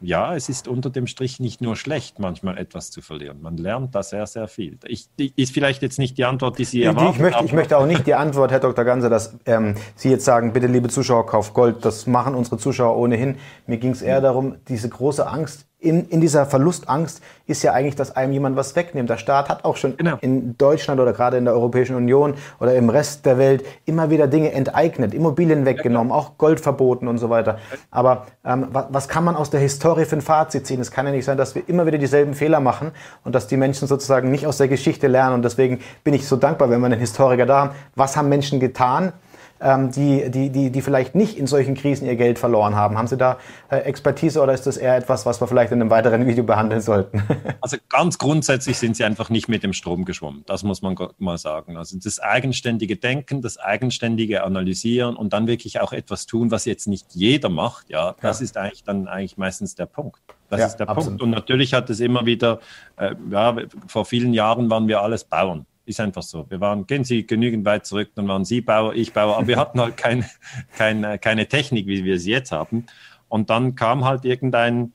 ja, 0.00 0.34
es 0.34 0.48
ist 0.48 0.68
unter 0.68 0.90
dem 0.90 1.06
Strich 1.06 1.40
nicht 1.40 1.60
nur 1.60 1.76
schlecht, 1.76 2.18
manchmal 2.18 2.58
etwas 2.58 2.90
zu 2.90 3.02
verlieren. 3.02 3.42
Man 3.42 3.56
lernt 3.56 3.94
da 3.94 4.02
sehr, 4.02 4.26
sehr 4.26 4.48
viel. 4.48 4.78
Ich, 4.86 5.08
die, 5.18 5.32
ist 5.36 5.52
vielleicht 5.52 5.82
jetzt 5.82 5.98
nicht 5.98 6.16
die 6.18 6.24
Antwort, 6.24 6.58
die 6.58 6.64
Sie 6.64 6.82
erwarten. 6.82 7.12
Ich 7.12 7.18
möchte, 7.18 7.44
ich 7.44 7.52
möchte 7.52 7.78
auch 7.78 7.86
nicht 7.86 8.06
die 8.06 8.14
Antwort, 8.14 8.50
Herr 8.50 8.60
Dr. 8.60 8.84
Ganser, 8.84 9.10
dass 9.10 9.36
ähm, 9.46 9.74
Sie 9.94 10.10
jetzt 10.10 10.24
sagen, 10.24 10.52
bitte, 10.52 10.66
liebe 10.66 10.88
Zuschauer, 10.88 11.26
kauft 11.26 11.54
Gold. 11.54 11.84
Das 11.84 12.06
machen 12.06 12.34
unsere 12.34 12.58
Zuschauer 12.58 12.96
ohnehin. 12.96 13.36
Mir 13.66 13.78
ging 13.78 13.90
es 13.90 14.02
eher 14.02 14.20
darum, 14.20 14.56
diese 14.68 14.88
große 14.88 15.26
Angst, 15.26 15.66
in, 15.80 16.08
in 16.08 16.20
dieser 16.20 16.46
Verlustangst 16.46 17.22
ist 17.46 17.62
ja 17.62 17.72
eigentlich, 17.72 17.96
dass 17.96 18.14
einem 18.14 18.32
jemand 18.32 18.56
was 18.56 18.76
wegnimmt. 18.76 19.08
Der 19.08 19.16
Staat 19.16 19.48
hat 19.48 19.64
auch 19.64 19.76
schon 19.76 19.96
genau. 19.96 20.18
in 20.20 20.56
Deutschland 20.58 21.00
oder 21.00 21.12
gerade 21.12 21.38
in 21.38 21.46
der 21.46 21.54
Europäischen 21.54 21.96
Union 21.96 22.34
oder 22.60 22.74
im 22.74 22.90
Rest 22.90 23.24
der 23.26 23.38
Welt 23.38 23.64
immer 23.86 24.10
wieder 24.10 24.26
Dinge 24.26 24.52
enteignet, 24.52 25.14
Immobilien 25.14 25.64
weggenommen, 25.64 26.12
auch 26.12 26.36
Gold 26.38 26.60
verboten 26.60 27.08
und 27.08 27.18
so 27.18 27.30
weiter. 27.30 27.58
Aber 27.90 28.26
ähm, 28.44 28.68
was, 28.70 28.86
was 28.90 29.08
kann 29.08 29.24
man 29.24 29.36
aus 29.36 29.50
der 29.50 29.60
Historie 29.60 30.04
für 30.04 30.16
ein 30.16 30.22
Fazit 30.22 30.66
ziehen? 30.66 30.80
Es 30.80 30.90
kann 30.90 31.06
ja 31.06 31.12
nicht 31.12 31.24
sein, 31.24 31.38
dass 31.38 31.54
wir 31.54 31.66
immer 31.68 31.86
wieder 31.86 31.98
dieselben 31.98 32.34
Fehler 32.34 32.60
machen 32.60 32.92
und 33.24 33.34
dass 33.34 33.46
die 33.46 33.56
Menschen 33.56 33.88
sozusagen 33.88 34.30
nicht 34.30 34.46
aus 34.46 34.58
der 34.58 34.68
Geschichte 34.68 35.08
lernen. 35.08 35.36
Und 35.36 35.42
deswegen 35.42 35.80
bin 36.04 36.14
ich 36.14 36.28
so 36.28 36.36
dankbar, 36.36 36.68
wenn 36.70 36.80
wir 36.80 36.86
einen 36.86 37.00
Historiker 37.00 37.46
da 37.46 37.60
haben. 37.60 37.70
Was 37.94 38.16
haben 38.16 38.28
Menschen 38.28 38.60
getan? 38.60 39.12
Ähm, 39.60 39.90
die, 39.90 40.30
die, 40.30 40.50
die, 40.50 40.70
die 40.70 40.82
vielleicht 40.82 41.14
nicht 41.14 41.36
in 41.36 41.46
solchen 41.46 41.74
Krisen 41.74 42.06
ihr 42.06 42.16
Geld 42.16 42.38
verloren 42.38 42.74
haben. 42.74 42.96
Haben 42.96 43.06
Sie 43.06 43.16
da 43.16 43.38
äh, 43.68 43.76
Expertise 43.78 44.40
oder 44.40 44.52
ist 44.52 44.66
das 44.66 44.76
eher 44.76 44.96
etwas, 44.96 45.26
was 45.26 45.40
wir 45.40 45.46
vielleicht 45.46 45.72
in 45.72 45.80
einem 45.80 45.90
weiteren 45.90 46.26
Video 46.26 46.44
behandeln 46.44 46.80
sollten? 46.80 47.22
also 47.60 47.76
ganz 47.88 48.18
grundsätzlich 48.18 48.78
sind 48.78 48.96
Sie 48.96 49.04
einfach 49.04 49.30
nicht 49.30 49.48
mit 49.48 49.62
dem 49.62 49.72
Strom 49.72 50.04
geschwommen. 50.04 50.42
Das 50.46 50.62
muss 50.62 50.82
man 50.82 50.96
mal 51.18 51.38
sagen. 51.38 51.76
Also 51.76 51.98
das 52.02 52.20
eigenständige 52.20 52.96
Denken, 52.96 53.42
das 53.42 53.58
eigenständige 53.58 54.44
Analysieren 54.44 55.16
und 55.16 55.32
dann 55.32 55.46
wirklich 55.46 55.80
auch 55.80 55.92
etwas 55.92 56.26
tun, 56.26 56.50
was 56.50 56.64
jetzt 56.64 56.86
nicht 56.86 57.14
jeder 57.14 57.48
macht. 57.48 57.90
Ja, 57.90 58.14
das 58.20 58.40
ja. 58.40 58.44
ist 58.44 58.56
eigentlich 58.56 58.84
dann 58.84 59.08
eigentlich 59.08 59.36
meistens 59.36 59.74
der 59.74 59.86
Punkt. 59.86 60.20
Das 60.48 60.60
ja, 60.60 60.66
ist 60.66 60.76
der 60.76 60.88
absolut. 60.88 61.18
Punkt. 61.18 61.22
Und 61.22 61.30
natürlich 61.30 61.74
hat 61.74 61.88
es 61.90 62.00
immer 62.00 62.26
wieder, 62.26 62.60
äh, 62.96 63.14
ja, 63.30 63.56
vor 63.86 64.04
vielen 64.04 64.34
Jahren 64.34 64.68
waren 64.70 64.88
wir 64.88 65.00
alles 65.00 65.24
Bauern. 65.24 65.66
Ist 65.90 65.98
einfach 65.98 66.22
so. 66.22 66.48
Wir 66.48 66.60
waren, 66.60 66.86
gehen 66.86 67.02
Sie 67.02 67.26
genügend 67.26 67.64
weit 67.64 67.84
zurück, 67.84 68.10
dann 68.14 68.28
waren 68.28 68.44
Sie 68.44 68.60
Bauer, 68.60 68.94
ich 68.94 69.12
Bauer, 69.12 69.36
aber 69.36 69.48
wir 69.48 69.56
hatten 69.56 69.80
halt 69.80 69.96
kein, 69.96 70.24
kein, 70.78 71.02
äh, 71.02 71.18
keine 71.18 71.48
Technik, 71.48 71.88
wie 71.88 72.04
wir 72.04 72.20
sie 72.20 72.30
jetzt 72.30 72.52
haben. 72.52 72.86
Und 73.28 73.50
dann 73.50 73.74
kam 73.74 74.04
halt 74.04 74.24
irgendein, 74.24 74.92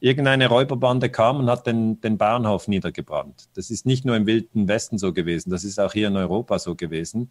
irgendeine 0.00 0.48
Räuberbande 0.48 1.10
kam 1.10 1.38
und 1.38 1.48
hat 1.48 1.68
den, 1.68 2.00
den 2.00 2.18
Bauernhof 2.18 2.66
niedergebrannt. 2.66 3.50
Das 3.54 3.70
ist 3.70 3.86
nicht 3.86 4.04
nur 4.04 4.16
im 4.16 4.26
Wilden 4.26 4.66
Westen 4.66 4.98
so 4.98 5.12
gewesen, 5.12 5.50
das 5.50 5.62
ist 5.62 5.78
auch 5.78 5.92
hier 5.92 6.08
in 6.08 6.16
Europa 6.16 6.58
so 6.58 6.74
gewesen. 6.74 7.30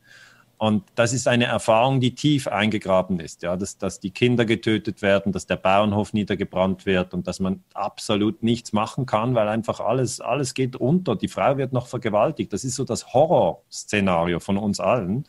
Und 0.61 0.83
das 0.93 1.11
ist 1.11 1.27
eine 1.27 1.45
Erfahrung, 1.45 2.01
die 2.01 2.13
tief 2.13 2.47
eingegraben 2.47 3.19
ist, 3.19 3.41
ja, 3.41 3.57
dass, 3.57 3.79
dass 3.79 3.99
die 3.99 4.11
Kinder 4.11 4.45
getötet 4.45 5.01
werden, 5.01 5.31
dass 5.31 5.47
der 5.47 5.55
Bauernhof 5.55 6.13
niedergebrannt 6.13 6.85
wird 6.85 7.15
und 7.15 7.25
dass 7.25 7.39
man 7.39 7.63
absolut 7.73 8.43
nichts 8.43 8.71
machen 8.71 9.07
kann, 9.07 9.33
weil 9.33 9.47
einfach 9.47 9.79
alles, 9.79 10.21
alles 10.21 10.53
geht 10.53 10.75
unter. 10.75 11.15
Die 11.15 11.29
Frau 11.29 11.57
wird 11.57 11.73
noch 11.73 11.87
vergewaltigt. 11.87 12.53
Das 12.53 12.63
ist 12.63 12.75
so 12.75 12.83
das 12.83 13.11
Horrorszenario 13.11 14.39
von 14.39 14.59
uns 14.59 14.79
allen. 14.79 15.25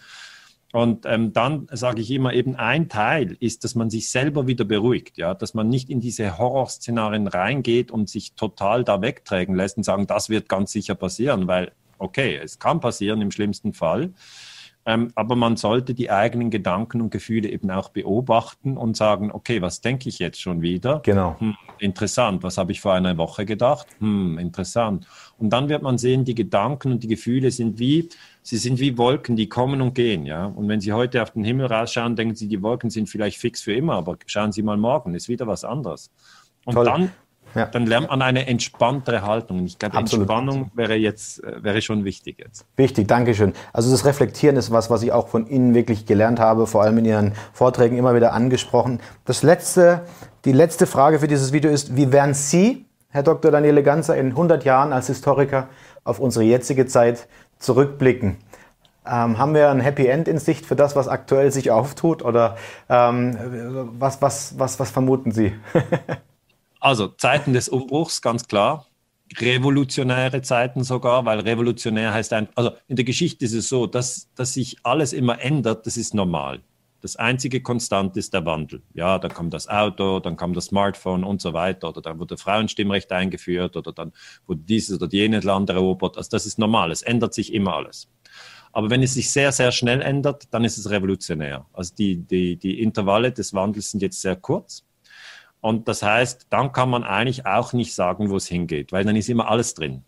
Und 0.71 1.07
ähm, 1.07 1.33
dann 1.33 1.67
sage 1.73 2.03
ich 2.03 2.11
immer, 2.11 2.35
eben 2.35 2.57
ein 2.57 2.91
Teil 2.91 3.35
ist, 3.41 3.65
dass 3.65 3.75
man 3.75 3.89
sich 3.89 4.11
selber 4.11 4.47
wieder 4.47 4.67
beruhigt, 4.67 5.17
ja, 5.17 5.33
dass 5.33 5.55
man 5.55 5.71
nicht 5.71 5.89
in 5.89 6.01
diese 6.01 6.37
Horrorszenarien 6.37 7.27
reingeht 7.27 7.91
und 7.91 8.11
sich 8.11 8.35
total 8.35 8.85
da 8.85 9.01
wegträgen 9.01 9.55
lässt 9.55 9.79
und 9.79 9.85
sagen, 9.85 10.07
das 10.07 10.29
wird 10.29 10.51
ganz 10.51 10.73
sicher 10.73 10.95
passieren, 10.95 11.47
weil, 11.49 11.73
okay, 11.97 12.37
es 12.37 12.59
kann 12.59 12.81
passieren 12.81 13.23
im 13.23 13.31
schlimmsten 13.31 13.73
Fall. 13.73 14.13
Ähm, 14.85 15.13
aber 15.15 15.37
man 15.37 15.57
sollte 15.57 15.95
die 15.95 16.11
eigenen 16.11 16.51
Gedanken 16.51 17.01
und 17.01 17.11
Gefühle 17.11 17.49
eben 17.49 17.71
auch 17.71 17.91
beobachten 17.91 18.77
und 18.77 18.97
sagen, 18.97 19.31
okay, 19.31 19.63
was 19.63 19.81
denke 19.81 20.09
ich 20.09 20.19
jetzt 20.19 20.41
schon 20.41 20.61
wieder? 20.61 21.01
Genau. 21.05 21.37
Hm, 21.39 21.57
interessant. 21.79 22.43
Was 22.43 22.59
habe 22.59 22.73
ich 22.73 22.81
vor 22.81 22.95
einer 22.95 23.17
Woche 23.17 23.45
gedacht? 23.45 23.87
Hm, 24.01 24.39
interessant. 24.39 25.07
Und 25.39 25.51
dann 25.51 25.69
wird 25.69 25.83
man 25.83 25.99
sehen, 25.99 26.25
die 26.25 26.35
Gedanken 26.35 26.93
und 26.93 27.03
die 27.05 27.09
Gefühle 27.09 27.53
sind 27.53 27.79
wie, 27.79 28.09
sie 28.43 28.57
sind 28.57 28.81
wie 28.81 28.99
Wolken, 28.99 29.37
die 29.37 29.49
kommen 29.49 29.81
und 29.81 29.95
gehen, 29.95 30.27
ja. 30.27 30.47
Und 30.47 30.69
wenn 30.69 30.81
Sie 30.81 30.93
heute 30.93 31.23
auf 31.23 31.31
den 31.31 31.45
Himmel 31.45 31.67
rausschauen, 31.67 32.17
denken 32.17 32.35
Sie, 32.35 32.49
die 32.49 32.61
Wolken 32.61 32.91
sind 32.91 33.09
vielleicht 33.09 33.39
fix 33.39 33.63
für 33.63 33.73
immer, 33.75 33.95
aber 33.95 34.17
schauen 34.27 34.51
Sie 34.51 34.63
mal 34.63 34.77
morgen, 34.77 35.15
ist 35.15 35.29
wieder 35.29 35.47
was 35.47 35.65
anderes. 35.65 36.11
Und 36.65 36.75
Toll. 36.75 36.85
dann 36.85 37.13
ja. 37.55 37.67
Dann 37.67 37.87
lernt 37.87 38.09
man 38.09 38.23
eine 38.23 38.47
entspanntere 38.47 39.23
Haltung. 39.23 39.65
Ich 39.65 39.79
glaube, 39.79 39.97
Absolut. 39.97 40.29
Entspannung 40.29 40.71
wäre 40.75 40.95
jetzt 40.95 41.43
äh, 41.45 41.63
wäre 41.63 41.83
schon 41.83 42.05
wichtig 42.05 42.39
jetzt. 42.39 42.67
Wichtig, 42.77 43.09
Dankeschön. 43.09 43.53
Also 43.73 43.91
das 43.91 44.05
Reflektieren 44.05 44.57
ist 44.57 44.71
was, 44.71 44.91
was 44.91 45.03
ich 45.03 45.13
auch 45.13 45.29
von 45.29 45.47
Ihnen 45.47 45.75
wirklich 45.75 46.07
gelernt 46.07 46.41
habe, 46.41 46.67
vor 46.67 46.83
allem 46.83 46.99
in 46.99 47.05
Ihren 47.05 47.33
Vorträgen 47.53 47.99
immer 47.99 48.15
wieder 48.15 48.33
angesprochen. 48.33 49.01
Das 49.25 49.43
letzte, 49.43 50.03
die 50.45 50.53
letzte 50.53 50.87
Frage 50.87 51.19
für 51.19 51.29
dieses 51.29 51.53
Video 51.53 51.71
ist: 51.71 51.97
Wie 51.97 52.13
werden 52.13 52.35
Sie, 52.35 52.87
Herr 53.11 53.23
Dr. 53.23 53.51
Daniele 53.51 53.83
Ganzer, 53.83 54.17
in 54.17 54.29
100 54.29 54.65
Jahren 54.65 54.93
als 54.93 55.09
Historiker 55.09 55.69
auf 56.05 56.19
unsere 56.19 56.45
jetzige 56.45 56.87
Zeit 56.87 57.29
zurückblicken? 57.59 58.39
Ähm, 59.05 59.37
haben 59.37 59.55
wir 59.55 59.69
ein 59.71 59.81
Happy 59.81 60.07
End 60.07 60.29
in 60.29 60.39
Sicht 60.39 60.65
für 60.65 60.77
das, 60.77 60.95
was 60.95 61.09
aktuell 61.09 61.51
sich 61.51 61.71
auftut? 61.73 62.23
Oder 62.23 62.57
ähm, 62.89 63.91
was, 63.99 64.23
was, 64.23 64.59
was, 64.59 64.79
was 64.79 64.91
vermuten 64.91 65.33
Sie? 65.33 65.53
Also 66.83 67.07
Zeiten 67.07 67.53
des 67.53 67.69
Umbruchs, 67.69 68.21
ganz 68.23 68.49
klar. 68.49 68.89
Revolutionäre 69.39 70.43
Zeiten 70.43 70.83
sogar, 70.83 71.25
weil 71.25 71.39
revolutionär 71.39 72.13
heißt 72.13 72.33
ein, 72.33 72.49
also 72.57 72.73
in 72.89 72.97
der 72.97 73.05
Geschichte 73.05 73.45
ist 73.45 73.53
es 73.53 73.69
so, 73.69 73.87
dass, 73.87 74.29
dass 74.35 74.55
sich 74.55 74.79
alles 74.83 75.13
immer 75.13 75.41
ändert, 75.41 75.87
das 75.87 75.97
ist 75.97 76.13
normal. 76.13 76.61
Das 77.01 77.15
einzige 77.15 77.63
Konstant 77.63 78.17
ist 78.17 78.35
der 78.35 78.45
Wandel. 78.47 78.83
Ja, 78.95 79.21
dann 79.21 79.33
kommt 79.33 79.55
das 79.55 79.69
Auto, 79.69 80.19
dann 80.19 80.37
kam 80.37 80.55
das 80.55 80.67
Smartphone 80.67 81.23
und 81.23 81.41
so 81.41 81.53
weiter, 81.53 81.91
oder 81.91 82.03
dann 82.03 82.19
wurde 82.19 82.37
Frauenstimmrecht 82.37 83.13
eingeführt, 83.13 83.77
oder 83.77 83.93
dann 83.93 84.13
wurde 84.49 84.63
dieses 84.63 85.01
oder 85.01 85.09
jenes 85.13 85.45
Land 85.45 85.71
erobert. 85.71 86.17
Also 86.17 86.31
das 86.31 86.47
ist 86.47 86.59
normal, 86.59 86.91
es 86.91 87.03
ändert 87.03 87.33
sich 87.33 87.55
immer 87.55 87.77
alles. 87.77 88.09
Aber 88.73 88.91
wenn 88.91 89.05
es 89.05 89.15
sich 89.15 89.31
sehr, 89.31 89.53
sehr 89.53 89.71
schnell 89.71 90.03
ändert, 90.03 90.49
dann 90.51 90.65
ist 90.65 90.79
es 90.79 90.91
revolutionär. 90.91 91.65
Also 91.73 91.95
die, 91.95 92.17
die, 92.17 92.57
die 92.57 92.83
Intervalle 92.83 93.31
des 93.31 93.55
Wandels 93.55 93.93
sind 93.93 94.03
jetzt 94.03 94.21
sehr 94.21 94.35
kurz. 94.35 94.85
Und 95.63 95.87
das 95.87 96.03
heißt, 96.03 96.49
dann 96.51 96.73
kann 96.73 96.91
man 96.91 97.05
eigentlich 97.05 97.47
auch 97.47 97.73
nicht 97.73 97.95
sagen, 97.95 98.31
wo 98.31 98.37
es 98.37 98.49
hingeht, 98.49 98.91
weil 98.91 99.05
dann 99.05 99.15
ist 99.15 99.29
immer 99.29 99.49
alles 99.49 99.75
drin. 99.75 100.03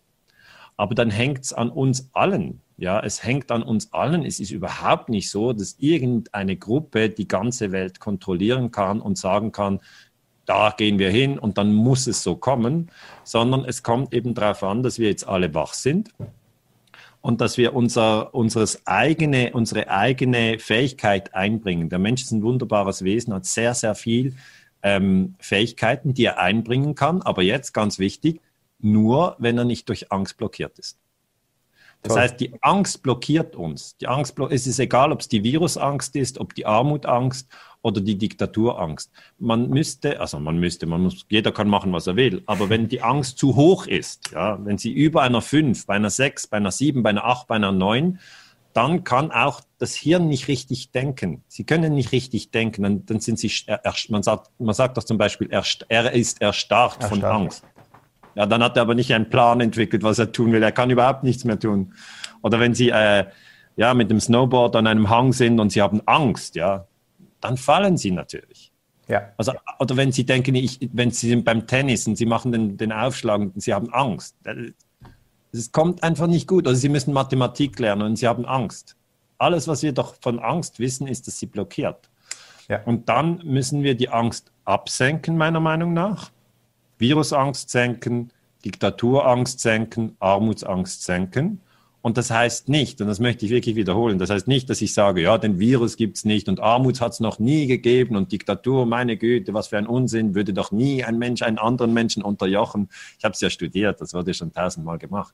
Aber 0.77 0.97
dann 0.97 1.11
hängt 1.11 1.45
es 1.45 1.53
an 1.53 1.71
uns 1.71 2.11
allen. 2.13 2.61
Ja, 2.77 2.99
es 2.99 3.23
hängt 3.23 3.53
an 3.53 3.63
uns 3.63 3.93
allen. 3.93 4.25
Es 4.25 4.41
ist 4.41 4.51
überhaupt 4.51 5.09
nicht 5.09 5.31
so, 5.31 5.53
dass 5.53 5.77
irgendeine 5.79 6.57
Gruppe 6.57 7.09
die 7.09 7.29
ganze 7.29 7.71
Welt 7.71 8.01
kontrollieren 8.01 8.73
kann 8.73 9.01
und 9.01 9.17
sagen 9.17 9.53
kann, 9.53 9.79
da 10.45 10.75
gehen 10.77 10.99
wir 10.99 11.09
hin 11.09 11.39
und 11.39 11.57
dann 11.57 11.73
muss 11.73 12.09
es 12.09 12.25
so 12.25 12.35
kommen, 12.35 12.91
sondern 13.23 13.65
es 13.65 13.85
kommt 13.85 14.13
eben 14.13 14.35
darauf 14.35 14.65
an, 14.65 14.83
dass 14.83 14.99
wir 14.99 15.09
jetzt 15.09 15.27
alle 15.27 15.55
wach 15.55 15.73
sind 15.73 16.11
und 17.21 17.41
dass 17.41 17.59
wir 17.59 17.75
unser, 17.75 18.35
unseres 18.35 18.85
eigene, 18.89 19.53
unsere 19.53 19.89
eigene 19.89 20.59
Fähigkeit 20.59 21.33
einbringen. 21.33 21.91
Der 21.91 22.01
Mensch 22.01 22.23
ist 22.23 22.33
ein 22.33 22.43
wunderbares 22.43 23.05
Wesen, 23.05 23.33
hat 23.33 23.47
sehr, 23.47 23.73
sehr 23.73 23.95
viel 23.95 24.35
ähm, 24.85 25.35
Fähigkeiten, 25.41 26.15
die 26.15 26.27
er 26.27 26.39
einbringen 26.39 26.95
kann. 26.95 27.23
Aber 27.23 27.43
jetzt 27.43 27.73
ganz 27.73 27.99
wichtig, 27.99 28.41
nur 28.79 29.35
wenn 29.39 29.59
er 29.59 29.65
nicht 29.65 29.89
durch 29.89 30.13
Angst 30.13 30.37
blockiert 30.37 30.79
ist. 30.79 30.99
Das 32.03 32.13
Toll. 32.13 32.23
heißt, 32.23 32.41
die 32.41 32.53
Angst 32.61 33.03
blockiert 33.03 33.57
uns. 33.57 33.97
Die 33.97 34.07
Angst 34.07 34.35
blo 34.35 34.47
es 34.49 34.67
ist 34.67 34.79
egal, 34.79 35.11
ob 35.11 35.21
es 35.21 35.29
die 35.29 35.43
Virusangst 35.43 36.15
ist, 36.17 36.39
ob 36.39 36.55
die 36.55 36.67
Armutangst 36.67 37.49
oder 37.81 38.03
die 38.03 38.19
Diktaturangst. 38.19 39.11
Man 39.39 39.71
müsste, 39.71 40.21
also 40.21 40.39
man 40.39 40.59
müsste, 40.59 40.85
man 40.85 41.03
muss, 41.03 41.25
jeder 41.31 41.51
kann 41.51 41.69
machen, 41.69 41.95
was 41.95 42.07
er 42.07 42.17
will. 42.17 42.43
Aber 42.45 42.69
wenn 42.69 42.89
die 42.89 43.01
Angst 43.01 43.39
zu 43.39 43.57
hoch 43.57 43.87
ist, 43.87 44.33
ja, 44.33 44.63
wenn 44.67 44.77
sie 44.77 44.93
über 44.93 45.23
einer 45.23 45.41
5, 45.41 45.87
bei 45.87 45.95
einer 45.95 46.11
6, 46.11 46.49
bei 46.49 46.59
einer 46.59 46.71
7, 46.73 47.03
bei 47.03 47.09
einer 47.09 47.25
8, 47.25 47.47
bei 47.47 47.57
einer 47.57 47.73
9, 47.73 48.19
dann 48.75 49.05
kann 49.05 49.31
auch 49.31 49.61
das 49.79 49.95
Hirn 49.95 50.29
nicht 50.29 50.49
richtig 50.49 50.91
denken. 50.91 51.43
Sie 51.49 51.65
können 51.65 51.95
nicht 51.95 52.13
richtig 52.13 52.51
denken, 52.51 52.83
dann, 52.83 53.07
dann 53.07 53.21
sind 53.21 53.39
sie, 53.39 53.51
man 54.09 54.23
sagt, 54.23 54.51
man 54.59 54.75
sagt 54.75 54.97
das 54.97 55.07
zum 55.07 55.17
Beispiel, 55.17 55.49
er, 55.51 55.65
er 55.89 56.13
ist 56.13 56.43
erstarrt, 56.43 57.01
erstarrt 57.01 57.05
von 57.05 57.25
Angst. 57.25 57.65
Ja, 58.35 58.47
dann 58.47 58.63
hat 58.65 58.77
er 58.77 58.83
aber 58.83 58.97
nicht 58.97 59.15
einen 59.15 59.31
Plan 59.31 59.61
entwickelt, 59.61 60.03
was 60.03 60.19
er 60.19 60.33
tun 60.33 60.53
will. 60.53 60.63
Er 60.63 60.73
kann 60.73 60.91
überhaupt 60.91 61.23
nichts 61.23 61.45
mehr 61.45 61.59
tun. 61.59 61.95
Oder 62.43 62.59
wenn 62.59 62.75
Sie 62.75 62.91
äh, 62.91 63.27
ja, 63.77 63.95
mit 63.95 64.11
dem 64.11 64.19
Snowboard 64.19 64.75
an 64.75 64.89
einem 64.89 65.09
Hang 65.09 65.33
sind 65.33 65.61
und 65.61 65.71
Sie 65.71 65.81
haben 65.81 66.03
Angst, 66.07 66.57
ja, 66.57 66.87
dann 67.41 67.57
fallen 67.57 67.97
Sie 67.97 68.11
natürlich. 68.11 68.73
Ja. 69.07 69.33
Also, 69.37 69.53
oder 69.79 69.97
wenn 69.97 70.11
Sie 70.11 70.27
denken, 70.27 70.57
ich, 70.57 70.81
wenn 70.93 71.13
Sie 71.13 71.29
sind 71.29 71.45
beim 71.45 71.67
Tennis 71.69 72.09
und 72.09 72.17
Sie 72.17 72.27
machen 72.27 72.51
den, 72.51 72.77
den 72.77 72.91
Aufschlag 72.91 73.41
und 73.41 73.63
Sie 73.63 73.73
haben 73.73 73.93
Angst, 73.93 74.37
es 75.59 75.73
kommt 75.73 76.03
einfach 76.03 76.27
nicht 76.27 76.49
gut. 76.49 76.67
Also 76.67 76.81
sie 76.81 76.89
müssen 76.89 77.13
Mathematik 77.13 77.79
lernen 77.79 78.03
und 78.03 78.17
sie 78.17 78.27
haben 78.27 78.45
Angst. 78.45 78.97
Alles, 79.39 79.69
was 79.69 79.83
wir 79.83 79.93
doch 79.93 80.15
von 80.21 80.39
Angst 80.39 80.79
wissen, 80.79 81.07
ist, 81.07 81.27
dass 81.27 81.39
sie 81.39 81.47
blockiert. 81.47 82.09
Ja. 82.69 82.83
Und 82.85 83.09
dann 83.09 83.41
müssen 83.45 83.83
wir 83.83 83.95
die 83.95 84.09
Angst 84.09 84.51
absenken, 84.65 85.37
meiner 85.37 85.61
Meinung 85.61 85.93
nach. 85.93 86.31
Virusangst 86.99 87.71
senken, 87.71 88.31
Diktaturangst 88.65 89.61
senken, 89.61 90.17
Armutsangst 90.21 91.05
senken. 91.05 91.61
Und 92.05 92.19
das 92.19 92.31
heißt 92.31 92.69
nicht, 92.69 93.01
und 93.01 93.07
das 93.07 93.19
möchte 93.19 93.47
ich 93.47 93.51
wirklich 93.51 93.77
wiederholen, 93.77 94.19
das 94.19 94.29
heißt 94.29 94.47
nicht, 94.47 94.69
dass 94.69 94.83
ich 94.83 94.93
sage, 94.93 95.23
ja, 95.23 95.39
den 95.39 95.59
Virus 95.59 95.97
gibt 95.97 96.19
es 96.19 96.27
nicht 96.27 96.51
und 96.51 96.61
Armut 96.61 97.01
hat 97.01 97.13
es 97.13 97.21
noch 97.21 97.39
nie 97.39 97.67
gegeben 97.67 98.15
und 98.15 98.31
Diktatur, 98.31 98.85
meine 98.85 99.17
Güte, 99.17 99.55
was 99.55 99.69
für 99.69 99.79
ein 99.79 99.87
Unsinn, 99.87 100.35
würde 100.35 100.53
doch 100.53 100.71
nie 100.71 101.03
ein 101.03 101.19
Mensch 101.19 101.41
einen 101.41 101.57
anderen 101.57 101.95
Menschen 101.95 102.23
unterjochen. 102.23 102.91
Ich 103.19 103.25
habe 103.25 103.33
es 103.33 103.41
ja 103.41 103.49
studiert, 103.49 104.03
das 104.03 104.13
wurde 104.13 104.35
schon 104.35 104.53
tausendmal 104.53 104.99
gemacht. 104.99 105.33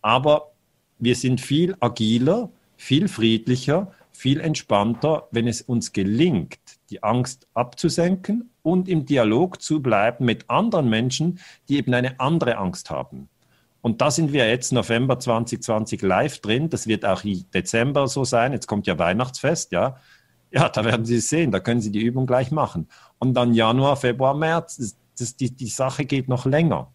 Aber 0.00 0.52
wir 0.98 1.14
sind 1.16 1.38
viel 1.38 1.76
agiler, 1.80 2.48
viel 2.78 3.06
friedlicher, 3.06 3.92
viel 4.10 4.40
entspannter, 4.40 5.28
wenn 5.32 5.46
es 5.46 5.60
uns 5.60 5.92
gelingt, 5.92 6.60
die 6.88 7.02
Angst 7.02 7.46
abzusenken 7.52 8.48
und 8.62 8.88
im 8.88 9.04
Dialog 9.04 9.60
zu 9.60 9.82
bleiben 9.82 10.24
mit 10.24 10.48
anderen 10.48 10.88
Menschen, 10.88 11.40
die 11.68 11.76
eben 11.76 11.92
eine 11.92 12.18
andere 12.20 12.56
Angst 12.56 12.88
haben. 12.88 13.28
Und 13.82 14.00
da 14.00 14.10
sind 14.10 14.32
wir 14.32 14.48
jetzt 14.48 14.72
November 14.72 15.18
2020 15.18 16.02
live 16.02 16.40
drin. 16.40 16.68
Das 16.68 16.86
wird 16.86 17.04
auch 17.04 17.22
Dezember 17.22 18.08
so 18.08 18.24
sein. 18.24 18.52
Jetzt 18.52 18.66
kommt 18.66 18.86
ja 18.86 18.98
Weihnachtsfest, 18.98 19.72
ja. 19.72 19.96
Ja, 20.50 20.68
da 20.68 20.84
werden 20.84 21.06
Sie 21.06 21.16
es 21.16 21.28
sehen. 21.28 21.52
Da 21.52 21.60
können 21.60 21.80
Sie 21.80 21.92
die 21.92 22.02
Übung 22.02 22.26
gleich 22.26 22.50
machen. 22.50 22.88
Und 23.18 23.34
dann 23.34 23.54
Januar, 23.54 23.96
Februar, 23.96 24.34
März. 24.34 24.76
Das, 24.76 24.96
das, 25.18 25.36
die, 25.36 25.50
die 25.50 25.68
Sache 25.68 26.04
geht 26.04 26.28
noch 26.28 26.44
länger. 26.44 26.92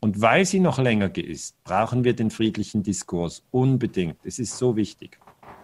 Und 0.00 0.20
weil 0.20 0.44
sie 0.44 0.60
noch 0.60 0.78
länger 0.78 1.16
ist, 1.16 1.62
brauchen 1.64 2.04
wir 2.04 2.14
den 2.14 2.30
friedlichen 2.30 2.82
Diskurs 2.82 3.42
unbedingt. 3.50 4.18
Es 4.22 4.38
ist 4.38 4.58
so 4.58 4.76
wichtig. 4.76 5.18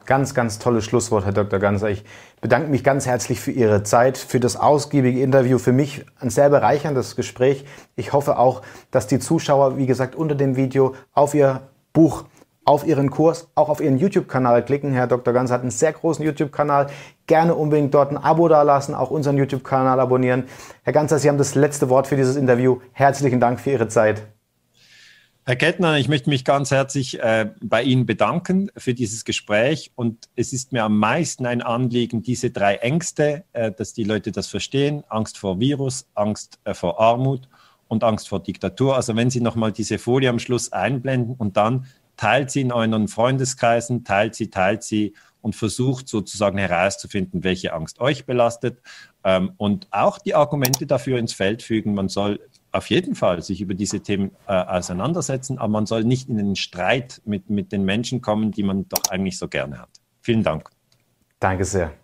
Ganz, 0.07 0.35
ganz 0.35 0.59
tolles 0.59 0.85
Schlusswort, 0.85 1.25
Herr 1.25 1.33
Dr. 1.33 1.59
Ganser. 1.59 1.91
Ich 1.91 2.05
bedanke 2.41 2.69
mich 2.69 2.83
ganz 2.83 3.07
herzlich 3.07 3.41
für 3.41 3.53
Ihre 3.53 3.83
Zeit, 3.83 4.19
für 4.19 4.41
das 4.41 4.57
ausgiebige 4.57 5.23
Interview. 5.23 5.59
Für 5.59 5.73
mich 5.73 6.05
ein 6.19 6.31
sehr 6.31 6.51
bereicherndes 6.51 7.17
Gespräch. 7.17 7.65
Ich 7.97 8.13
hoffe 8.13 8.39
auch, 8.39 8.63
dass 8.91 9.07
die 9.07 9.19
Zuschauer, 9.19 9.77
wie 9.77 9.87
gesagt, 9.87 10.15
unter 10.15 10.35
dem 10.35 10.57
Video 10.57 10.95
auf 11.13 11.35
Ihr 11.35 11.63
Buch 11.93 12.25
auf 12.65 12.87
Ihren 12.87 13.11
Kurs, 13.11 13.49
auch 13.55 13.69
auf 13.69 13.81
Ihren 13.81 13.99
YouTube-Kanal 13.99 14.65
klicken. 14.65 14.93
Herr 14.93 15.07
Dr. 15.07 15.35
Ganser 15.35 15.55
hat 15.55 15.63
einen 15.63 15.71
sehr 15.71 15.93
großen 15.93 16.25
YouTube-Kanal. 16.25 16.89
Gerne 17.27 17.55
unbedingt 17.55 17.95
dort 17.95 18.13
ein 18.13 18.17
Abo 18.19 18.49
dalassen, 18.49 18.95
auch 18.95 19.11
unseren 19.11 19.39
YouTube-Kanal 19.39 19.99
abonnieren. 19.99 20.45
Herr 20.85 20.93
Ganser, 20.93 21.19
Sie 21.19 21.29
haben 21.29 21.39
das 21.39 21.55
letzte 21.55 21.89
Wort 21.89 22.07
für 22.07 22.17
dieses 22.17 22.37
Interview. 22.37 22.81
Herzlichen 22.93 23.41
Dank 23.41 23.61
für 23.61 23.71
Ihre 23.71 23.89
Zeit. 23.89 24.23
Herr 25.47 25.57
Kettner, 25.57 25.99
ich 25.99 26.09
möchte 26.09 26.29
mich 26.29 26.45
ganz 26.45 26.71
herzlich 26.71 27.19
äh, 27.19 27.51
bei 27.63 27.83
Ihnen 27.83 28.07
bedanken 28.07 28.71
für 28.77 28.95
dieses 28.95 29.25
Gespräch 29.25 29.91
und 29.97 30.29
es 30.37 30.53
ist 30.53 30.73
mir 30.73 30.85
am 30.85 30.99
meisten 30.99 31.47
ein 31.47 31.63
Anliegen, 31.63 32.23
diese 32.23 32.51
drei 32.51 32.77
Ängste, 32.77 33.45
äh, 33.53 33.73
dass 33.73 33.95
die 33.95 34.05
Leute 34.05 34.33
das 34.33 34.49
verstehen, 34.49 35.03
Angst 35.09 35.39
vor 35.39 35.59
Virus, 35.59 36.07
Angst 36.15 36.61
äh, 36.65 36.75
vor 36.75 37.01
Armut 37.01 37.49
und 37.89 38.05
Angst 38.05 38.29
vor 38.29 38.41
Diktatur. 38.41 38.97
Also 38.97 39.17
wenn 39.17 39.31
Sie 39.31 39.41
nochmal 39.41 39.73
diese 39.73 39.99
Folie 39.99 40.29
am 40.29 40.39
Schluss 40.39 40.73
einblenden 40.73 41.35
und 41.37 41.57
dann 41.57 41.87
teilt 42.21 42.51
sie 42.51 42.61
in 42.61 42.71
euren 42.71 43.09
Freundeskreisen, 43.09 44.05
teilt 44.05 44.35
sie, 44.35 44.51
teilt 44.51 44.83
sie 44.83 45.15
und 45.41 45.57
versucht 45.57 46.07
sozusagen 46.07 46.59
herauszufinden, 46.59 47.45
welche 47.45 47.73
Angst 47.73 47.99
euch 47.99 48.27
belastet 48.27 48.83
ähm, 49.25 49.53
und 49.57 49.89
auch 49.91 50.19
die 50.19 50.35
Argumente 50.35 50.87
dafür 50.87 51.19
ins 51.19 51.33
Feld 51.33 51.63
fügen. 51.63 51.95
Man 51.95 52.11
soll 52.11 52.41
auf 52.73 52.91
jeden 52.91 53.15
Fall 53.15 53.43
sich 53.43 53.61
über 53.61 53.75
diese 53.75 54.01
Themen 54.01 54.33
äh, 54.47 54.53
auseinandersetzen, 54.53 55.59
aber 55.59 55.69
man 55.69 55.87
soll 55.87 56.05
nicht 56.05 56.29
in 56.29 56.37
den 56.37 56.57
Streit 56.57 57.21
mit, 57.25 57.51
mit 57.51 57.73
den 57.73 57.85
Menschen 57.85 58.21
kommen, 58.21 58.53
die 58.53 58.63
man 58.63 58.89
doch 58.89 59.11
eigentlich 59.11 59.39
so 59.39 59.49
gerne 59.49 59.79
hat. 59.79 59.91
Vielen 60.21 60.43
Dank. 60.43 60.71
Danke 61.41 61.65
sehr. 61.65 62.00